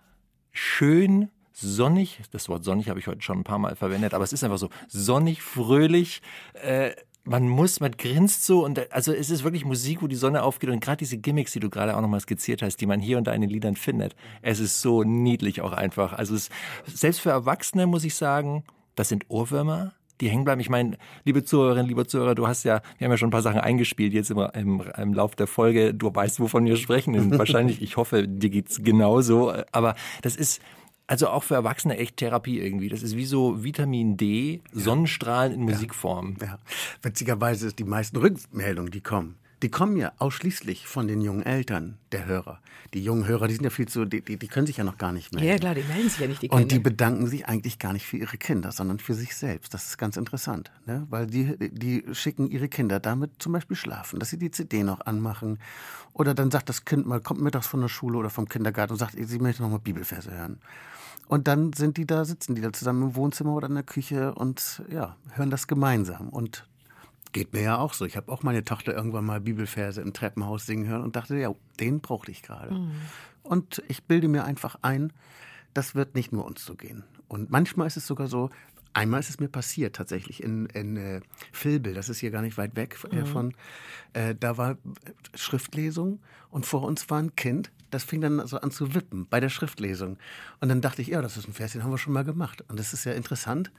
schön 0.51 1.31
sonnig. 1.53 2.21
Das 2.31 2.49
Wort 2.49 2.65
sonnig 2.65 2.89
habe 2.89 2.99
ich 2.99 3.07
heute 3.07 3.21
schon 3.21 3.41
ein 3.41 3.45
paar 3.45 3.59
Mal 3.59 3.77
verwendet, 3.77 4.15
aber 4.15 4.25
es 4.25 4.33
ist 4.33 4.43
einfach 4.45 4.59
so 4.59 4.71
sonnig, 4.89 5.43
fröhlich. 5.43 6.23
Äh, 6.55 6.93
man 7.25 7.49
muss, 7.49 7.81
man 7.81 7.93
grinst 7.93 8.45
so 8.45 8.65
und 8.65 8.93
also 8.93 9.13
es 9.13 9.31
ist 9.31 9.45
wirklich 9.45 9.65
Musik, 9.65 10.03
wo 10.03 10.07
die 10.09 10.17
Sonne 10.17 10.43
aufgeht 10.43 10.71
und 10.71 10.81
gerade 10.81 10.99
diese 10.99 11.19
Gimmicks, 11.19 11.53
die 11.53 11.61
du 11.61 11.71
gerade 11.71 11.97
auch 11.97 12.01
nochmal 12.01 12.21
skizziert 12.21 12.63
hast, 12.63 12.79
die 12.79 12.87
man 12.87 13.01
hier 13.01 13.19
und 13.19 13.27
da 13.27 13.33
in 13.33 13.41
den 13.41 13.51
Liedern 13.51 13.77
findet, 13.77 14.17
es 14.43 14.59
ist 14.59 14.81
so 14.81 15.05
niedlich 15.05 15.61
auch 15.61 15.73
einfach. 15.73 16.13
Also 16.13 16.35
es, 16.35 16.51
selbst 16.87 17.21
für 17.21 17.31
Erwachsene 17.31 17.87
muss 17.87 18.05
ich 18.05 18.15
sagen, 18.15 18.65
das 18.97 19.09
sind 19.09 19.25
Ohrwürmer, 19.29 19.93
die 20.21 20.29
hängen 20.29 20.45
bleiben. 20.45 20.61
Ich 20.61 20.71
meine, 20.71 20.97
liebe 21.25 21.45
Zuhörerinnen, 21.45 21.87
lieber 21.87 22.07
Zuhörer, 22.07 22.35
du 22.35 22.47
hast 22.47 22.65
ja, 22.65 22.81
wir 22.99 23.07
haben 23.07 23.13
ja 23.13 23.17
schon 23.17 23.29
ein 23.29 23.33
paar 23.33 23.43
Sachen 23.43 23.61
eingespielt 23.61 24.13
jetzt 24.13 24.31
im, 24.31 24.39
im, 24.55 24.83
im 24.97 25.15
Lauf 25.15 25.35
der 25.35 25.47
Folge. 25.47 25.95
Du 25.95 26.15
weißt, 26.15 26.41
wovon 26.41 26.65
wir 26.65 26.77
sprechen. 26.77 27.39
Wahrscheinlich, 27.39 27.83
ich 27.83 27.97
hoffe, 27.97 28.29
dir 28.29 28.51
geht's 28.51 28.83
genauso. 28.83 29.53
Aber 29.73 29.95
das 30.23 30.37
ist 30.37 30.61
also 31.07 31.29
auch 31.29 31.43
für 31.43 31.55
Erwachsene 31.55 31.97
echt 31.99 32.17
Therapie 32.19 32.61
irgendwie. 32.61 32.89
Das 32.89 33.03
ist 33.03 33.17
wie 33.17 33.27
so 33.27 33.63
Vitamin 33.63 34.17
D, 34.17 34.61
Sonnenstrahlen 34.73 35.53
in 35.53 35.61
Musikform. 35.63 36.37
Ja. 36.41 36.59
Witzigerweise 37.03 37.67
ist 37.67 37.79
die 37.79 37.85
meisten 37.85 38.17
Rückmeldungen, 38.17 38.91
die 38.91 39.01
kommen, 39.01 39.37
die 39.63 39.71
kommen 39.71 39.97
ja 39.97 40.13
ausschließlich 40.19 40.89
von 40.89 41.07
den 41.07 41.21
jungen 41.21 41.45
Eltern 41.45 41.97
der 42.11 42.27
Hörer. 42.27 42.61
Die 42.95 43.03
jungen 43.03 43.27
Hörer, 43.27 43.47
die 43.47 43.55
sind 43.55 43.65
ja 43.65 43.71
viel 43.71 43.87
zu, 43.87 44.05
die, 44.05 44.21
die, 44.21 44.37
die 44.37 44.49
können 44.49 44.67
sich 44.67 44.77
ja 44.77 44.85
noch 44.85 44.99
gar 44.99 45.13
nicht 45.13 45.33
melden. 45.33 45.49
Ja, 45.49 45.57
klar, 45.57 45.75
die 45.75 45.85
melden 45.85 46.11
sich 46.11 46.19
ja 46.19 46.27
nicht, 46.27 46.43
die 46.43 46.49
Kinder. 46.49 46.63
Und 46.63 46.73
die 46.73 46.81
bedanken 46.81 47.29
sich 47.29 47.47
eigentlich 47.47 47.79
gar 47.79 47.93
nicht 47.93 48.05
für 48.05 48.17
ihre 48.17 48.37
Kinder, 48.39 48.73
sondern 48.73 48.99
für 48.99 49.15
sich 49.15 49.37
selbst. 49.37 49.73
Das 49.73 49.87
ist 49.87 49.99
ganz 49.99 50.17
interessant, 50.17 50.73
ne? 50.85 51.07
weil 51.11 51.29
die, 51.29 51.57
die 51.71 52.05
schicken 52.13 52.51
ihre 52.51 52.69
Kinder 52.69 52.99
damit 52.99 53.41
zum 53.41 53.53
Beispiel 53.53 53.77
schlafen, 53.77 54.19
dass 54.19 54.31
sie 54.31 54.39
die 54.39 54.51
CD 54.51 54.83
noch 54.83 55.01
anmachen. 55.07 55.59
Oder 56.13 56.35
dann 56.35 56.51
sagt 56.51 56.69
das 56.69 56.85
Kind 56.85 57.07
mal, 57.07 57.21
kommt 57.21 57.41
mittags 57.41 57.69
von 57.69 57.81
der 57.81 57.89
Schule 57.89 58.19
oder 58.19 58.31
vom 58.31 58.49
Kindergarten 58.49 58.95
und 58.95 58.99
sagt, 58.99 59.15
sie 59.17 59.39
möchte 59.39 59.63
noch 59.63 59.71
mal 59.71 59.79
Bibelverse 59.79 60.33
hören. 60.33 60.59
Und 61.29 61.49
dann 61.49 61.73
sind 61.73 61.97
die 61.97 62.07
da, 62.07 62.25
sitzen 62.25 62.55
die 62.55 62.61
da 62.61 62.73
zusammen 62.73 63.03
im 63.03 63.17
Wohnzimmer 63.17 63.55
oder 63.55 63.69
in 63.69 63.75
der 63.75 63.85
Küche 63.85 64.35
und 64.35 64.83
ja, 64.91 65.17
hören 65.33 65.51
das 65.51 65.67
gemeinsam. 65.67 66.29
Und 66.29 66.67
geht 67.33 67.53
mir 67.53 67.63
ja 67.63 67.79
auch 67.79 67.95
so. 67.95 68.05
Ich 68.05 68.17
habe 68.17 68.31
auch 68.31 68.43
meine 68.43 68.65
Tochter 68.65 68.95
irgendwann 68.95 69.25
mal 69.25 69.41
Bibelverse 69.41 70.01
im 70.03 70.13
Treppenhaus 70.13 70.67
singen 70.67 70.87
hören 70.87 71.03
und 71.03 71.17
dachte, 71.17 71.37
ja, 71.37 71.55
den 71.81 72.01
brauchte 72.01 72.31
ich 72.31 72.43
gerade. 72.43 72.75
Mhm. 72.75 72.93
Und 73.43 73.83
ich 73.89 74.05
bilde 74.05 74.29
mir 74.29 74.45
einfach 74.45 74.77
ein, 74.83 75.13
das 75.75 75.95
wird 75.95 76.15
nicht 76.15 76.33
nur 76.33 76.45
uns 76.45 76.65
so 76.65 76.75
gehen. 76.75 77.05
Und 77.29 77.51
manchmal 77.51 77.87
ist 77.87 77.97
es 77.97 78.07
sogar 78.07 78.29
so, 78.29 78.51
Einmal 78.95 79.21
ist 79.21 79.31
es 79.31 79.41
mir 79.41 79.49
passiert, 79.49 79.97
tatsächlich, 79.97 80.43
in, 80.43 80.67
in 80.67 80.97
äh, 80.97 81.21
Vilbel, 81.53 81.95
das 81.95 82.11
ist 82.11 82.19
hier 82.19 82.31
gar 82.31 82.43
nicht 82.43 82.59
weit 82.59 82.77
weg 82.77 82.99
äh, 83.11 83.25
von. 83.25 83.55
Äh, 84.13 84.35
da 84.39 84.59
war 84.59 84.77
Schriftlesung 85.35 86.21
und 86.51 86.67
vor 86.67 86.83
uns 86.83 87.09
war 87.09 87.19
ein 87.19 87.35
Kind, 87.35 87.73
das 87.93 88.05
fing 88.05 88.21
dann 88.21 88.47
so 88.47 88.59
an 88.59 88.71
zu 88.71 88.95
wippen 88.95 89.27
bei 89.29 89.41
der 89.41 89.49
Schriftlesung. 89.49 90.19
Und 90.61 90.69
dann 90.69 90.81
dachte 90.81 91.03
ich, 91.03 91.09
ja, 91.09 91.23
das 91.23 91.37
ist 91.37 91.47
ein 91.47 91.53
Vers, 91.53 91.73
den 91.73 91.85
haben 91.85 91.91
wir 91.91 91.99
schon 91.99 92.13
mal 92.13 92.25
gemacht. 92.25 92.65
Und 92.69 92.79
das 92.79 92.93
ist 92.93 93.05
ja 93.05 93.13
interessant, 93.13 93.71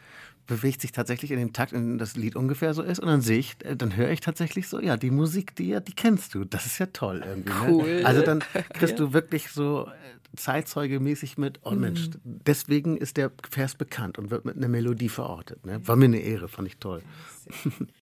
bewegt 0.48 0.82
sich 0.82 0.92
tatsächlich 0.92 1.32
in 1.32 1.40
dem 1.40 1.54
Takt, 1.54 1.74
in 1.74 1.82
dem 1.82 1.98
das 1.98 2.16
Lied 2.16 2.36
ungefähr 2.36 2.74
so 2.74 2.82
ist. 2.82 3.00
Und 3.00 3.08
dann 3.08 3.22
sehe 3.22 3.40
ich, 3.40 3.56
äh, 3.64 3.76
dann 3.76 3.96
höre 3.96 4.10
ich 4.10 4.22
tatsächlich 4.22 4.68
so, 4.68 4.80
ja, 4.80 4.98
die 4.98 5.12
Musik, 5.12 5.56
die, 5.56 5.78
die 5.82 5.94
kennst 5.94 6.36
du. 6.36 6.46
Das 6.46 6.66
ist 6.66 6.80
ja 6.80 6.88
toll 6.88 7.24
irgendwie. 7.26 7.52
Cool. 7.68 8.02
Ne? 8.02 8.06
Also 8.06 8.22
dann 8.22 8.44
kriegst 8.74 9.00
du 9.00 9.14
wirklich 9.14 9.50
so 9.50 9.88
äh, 9.88 10.36
Zeitzeugemäßig 10.36 11.38
mit, 11.38 11.60
oh 11.64 11.72
Mensch, 11.72 12.10
deswegen 12.24 12.98
ist 12.98 13.18
der 13.18 13.32
Vers 13.50 13.76
bekannt 13.76 14.18
und 14.18 14.32
wird 14.32 14.46
mit 14.46 14.58
einer 14.58 14.68
Melodie 14.68 15.10
verortet. 15.10 15.66
Ne? 15.66 15.86
War 15.88 15.96
mir 15.96 16.06
eine 16.06 16.20
Ehre, 16.20 16.48
fand 16.48 16.68
ich 16.68 16.78
toll. 16.78 17.04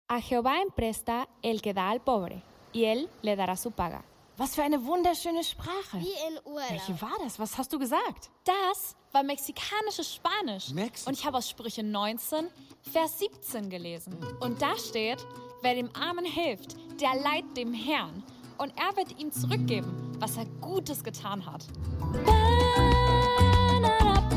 A 0.08 0.20
Jehová 0.20 0.62
empresta 0.62 1.28
el 1.42 1.60
que 1.60 1.74
da 1.74 1.90
al 1.90 2.00
pobre, 2.00 2.42
y 2.72 2.84
él 2.84 3.08
le 3.22 3.36
dará 3.36 3.56
su 3.56 3.70
paga. 3.70 4.02
Was 4.38 4.54
für 4.54 4.62
eine 4.62 4.84
wunderschöne 4.84 5.42
Sprache. 5.42 5.98
Wie 5.98 6.04
in 6.28 6.38
Urlaub. 6.44 6.70
Welche 6.70 7.02
war 7.02 7.16
das? 7.24 7.40
Was 7.40 7.58
hast 7.58 7.72
du 7.72 7.78
gesagt? 7.78 8.30
Das 8.44 8.94
war 9.10 9.24
mexikanisches 9.24 10.14
Spanisch. 10.14 10.70
Mexiko. 10.70 11.10
Und 11.10 11.18
ich 11.18 11.26
habe 11.26 11.38
aus 11.38 11.50
Sprüche 11.50 11.82
19, 11.82 12.46
Vers 12.92 13.18
17 13.18 13.68
gelesen. 13.68 14.16
Und 14.38 14.62
da 14.62 14.76
steht, 14.78 15.26
wer 15.62 15.74
dem 15.74 15.90
Armen 15.92 16.24
hilft, 16.24 16.76
der 17.00 17.16
leiht 17.16 17.56
dem 17.56 17.74
Herrn. 17.74 18.22
Und 18.58 18.72
er 18.78 18.96
wird 18.96 19.18
ihm 19.20 19.32
zurückgeben, 19.32 20.16
was 20.20 20.36
er 20.36 20.44
Gutes 20.60 21.02
getan 21.02 21.44
hat. 21.44 21.64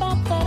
Komm, 0.00 0.41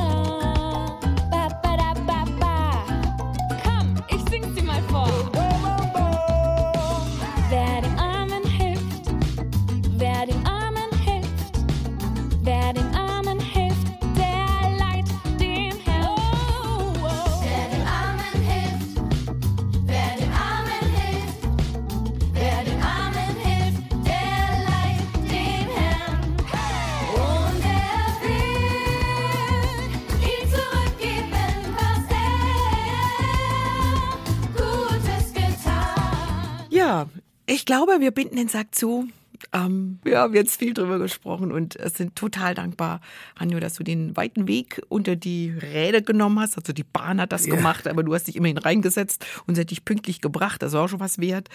ich 37.66 37.74
glaube, 37.74 38.00
wir 38.00 38.12
binden 38.12 38.36
den 38.36 38.48
Sack 38.48 38.76
zu. 38.76 39.08
Ähm, 39.52 39.98
wir 40.04 40.20
haben 40.20 40.36
jetzt 40.36 40.60
viel 40.60 40.76
drüber 40.76 41.00
gesprochen 41.00 41.52
und 41.52 41.76
sind 41.96 42.16
total 42.16 42.54
dankbar, 42.54 43.02
Hanjo, 43.40 43.60
dass 43.60 43.74
du 43.74 43.84
den 43.84 44.16
weiten 44.16 44.48
Weg 44.48 44.84
unter 44.88 45.16
die 45.16 45.50
Räder 45.50 46.02
genommen 46.02 46.40
hast. 46.40 46.58
Also 46.60 46.74
die 46.74 46.84
Bahn 46.84 47.20
hat 47.20 47.32
das 47.32 47.48
Ja. 47.48 47.56
gemacht, 47.56 47.88
aber 47.88 48.04
du 48.04 48.14
hast 48.14 48.28
dich 48.28 48.36
immerhin 48.36 48.60
reingesetzt 48.60 49.26
und 49.48 49.56
sie 49.56 49.62
hat 49.62 49.72
dich 49.72 49.84
pünktlich 49.84 50.22
gebracht. 50.22 50.62
Das 50.62 50.74
war 50.74 50.84
auch 50.84 50.90
schon 50.90 51.00
was 51.00 51.18
wert. 51.18 51.50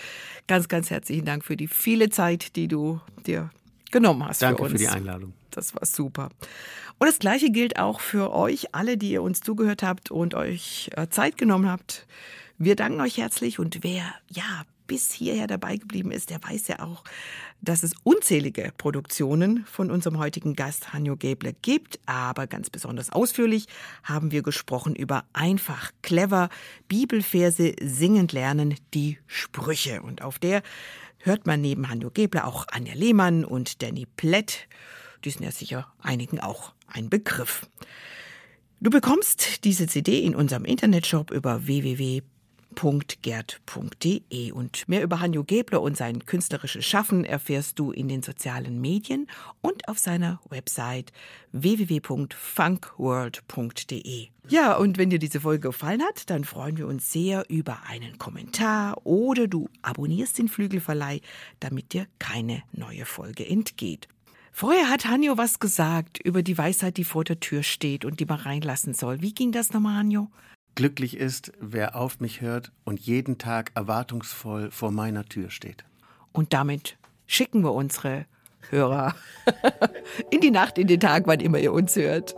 Ganz, 0.49 0.67
ganz 0.67 0.91
herzlichen 0.91 1.25
Dank 1.27 1.45
für 1.45 1.57
die 1.57 1.69
viele 1.69 2.11
Zeit, 2.11 2.57
die 2.57 2.67
du 2.67 3.01
dir 3.25 3.51
genommen 3.93 4.27
hast 4.27 4.43
Danke 4.43 4.57
für 4.59 4.63
uns. 4.65 4.73
für 4.73 4.79
die 4.79 4.89
Einladung. 4.89 5.33
Das 5.53 5.77
war 5.77 5.87
super. 5.87 6.31
Und 6.99 7.07
das 7.07 7.21
Gleiche 7.21 7.51
gilt 7.51 7.79
auch 7.79 8.01
für 8.01 8.33
euch, 8.33 8.75
alle, 8.75 8.97
die 8.99 9.13
ihr 9.13 9.23
uns 9.23 9.43
zugehört 9.43 9.85
habt 9.85 10.11
und 10.11 10.35
euch 10.35 10.91
äh, 10.97 11.07
Zeit 11.09 11.39
genommen 11.39 11.69
habt. 11.71 12.09
Wir 12.59 12.75
danken 12.75 13.01
euch 13.01 13.17
herzlich 13.17 13.61
und 13.61 13.79
wer, 13.85 14.03
ja, 14.29 14.65
bis 14.91 15.13
hierher 15.13 15.47
dabei 15.47 15.77
geblieben 15.77 16.11
ist, 16.11 16.31
der 16.31 16.43
weiß 16.43 16.67
ja 16.67 16.81
auch, 16.81 17.05
dass 17.61 17.85
es 17.85 17.95
unzählige 18.03 18.73
Produktionen 18.77 19.65
von 19.65 19.89
unserem 19.89 20.19
heutigen 20.19 20.57
Gast 20.57 20.93
Hanjo 20.93 21.15
Gäble 21.15 21.55
gibt. 21.63 22.01
Aber 22.07 22.49
ganz 22.49 22.71
besonders 22.71 23.11
ausführlich 23.11 23.67
haben 24.03 24.33
wir 24.33 24.43
gesprochen 24.43 24.97
über 24.97 25.27
einfach, 25.33 25.93
clever, 26.03 26.49
Bibelverse 26.89 27.77
singend 27.81 28.33
lernen, 28.33 28.75
die 28.93 29.19
Sprüche. 29.29 30.03
Und 30.03 30.23
auf 30.23 30.41
der 30.41 30.61
hört 31.19 31.47
man 31.47 31.61
neben 31.61 31.89
Hanjo 31.89 32.11
Gäble 32.11 32.45
auch 32.45 32.67
Anja 32.73 32.95
Lehmann 32.95 33.45
und 33.45 33.83
Danny 33.83 34.07
Plett. 34.17 34.67
Die 35.25 35.31
sind 35.31 35.45
ja 35.45 35.53
sicher 35.53 35.87
einigen 36.01 36.41
auch 36.41 36.73
ein 36.89 37.11
Begriff. 37.11 37.69
Du 38.81 38.91
bekommst 38.91 39.65
diese 39.65 39.87
CD 39.87 40.25
in 40.25 40.35
unserem 40.35 40.65
Internetshop 40.65 41.31
über 41.31 41.69
www.gerd.de 42.77 44.53
und 44.53 44.89
mehr 44.89 45.03
über 45.03 45.21
Hanjo 45.21 45.45
Gebler 45.45 45.83
und 45.83 45.97
sein 45.97 46.27
künstlerisches 46.27 46.85
Schaffen 46.85 47.25
erfährst 47.25 47.79
du 47.79 47.93
in 47.93 48.09
den 48.09 48.23
sozialen 48.23 48.81
Medien 48.81 49.29
und 49.61 49.89
auf 49.89 49.99
seiner 49.99 50.41
Website 50.49 51.13
www.funkworld.de. 51.53 54.29
Ja, 54.49 54.77
und 54.77 54.99
wenn 54.99 55.11
dir 55.11 55.19
diese 55.19 55.41
Folge 55.41 55.69
gefallen 55.69 56.03
hat, 56.03 56.31
dann 56.31 56.45
freuen 56.45 56.77
wir 56.77 56.87
uns 56.87 57.11
sehr 57.13 57.45
über 57.49 57.81
einen 57.89 58.19
Kommentar 58.19 59.05
oder 59.05 59.47
du 59.47 59.69
abonnierst 59.83 60.39
den 60.39 60.49
Flügelverleih, 60.49 61.21
damit 61.61 61.93
dir 61.93 62.07
keine 62.19 62.63
neue 62.73 63.05
Folge 63.05 63.47
entgeht. 63.47 64.09
Vorher 64.53 64.91
hat 64.91 65.07
Hanjo 65.07 65.39
was 65.39 65.61
gesagt 65.61 66.19
über 66.19 66.43
die 66.43 66.59
Weisheit, 66.59 66.97
die 66.97 67.05
vor 67.05 67.23
der 67.23 67.39
Tür 67.39 67.63
steht 67.63 68.05
und 68.05 68.19
die 68.19 68.27
man 68.27 68.41
reinlassen 68.41 68.95
soll. 68.95 69.23
Wie 69.23 69.33
ging 69.33 69.53
das 69.53 69.73
nochmal, 69.73 69.99
Hanjo? 69.99 70.29
Glücklich 70.75 71.17
ist, 71.17 71.53
wer 71.61 71.97
auf 71.97 72.21
mich 72.21 72.41
hört 72.41 72.73
und 72.85 73.01
jeden 73.01 73.39
Tag 73.39 73.73
erwartungsvoll 73.75 74.71
vor 74.71 74.93
meiner 74.93 75.25
Tür 75.25 75.51
steht. 75.51 75.85
Und 76.33 76.53
damit 76.53 76.97
schicken 77.27 77.63
wir 77.63 77.73
unsere 77.73 78.27
Hörer 78.71 79.15
in 80.31 80.41
die 80.41 80.51
Nacht, 80.51 80.79
in 80.79 80.87
den 80.87 81.01
Tag, 81.01 81.27
wann 81.27 81.41
immer 81.41 81.59
ihr 81.59 81.73
uns 81.73 81.97
hört. 81.97 82.35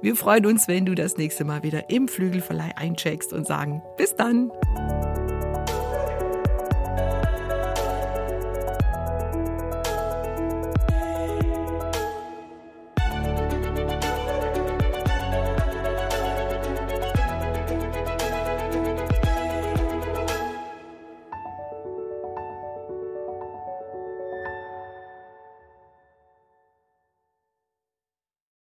Wir 0.00 0.16
freuen 0.16 0.46
uns, 0.46 0.66
wenn 0.66 0.86
du 0.86 0.94
das 0.94 1.16
nächste 1.16 1.44
Mal 1.44 1.62
wieder 1.62 1.90
im 1.90 2.08
Flügelverleih 2.08 2.76
eincheckst 2.76 3.32
und 3.32 3.46
sagen, 3.46 3.82
bis 3.96 4.16
dann. 4.16 4.50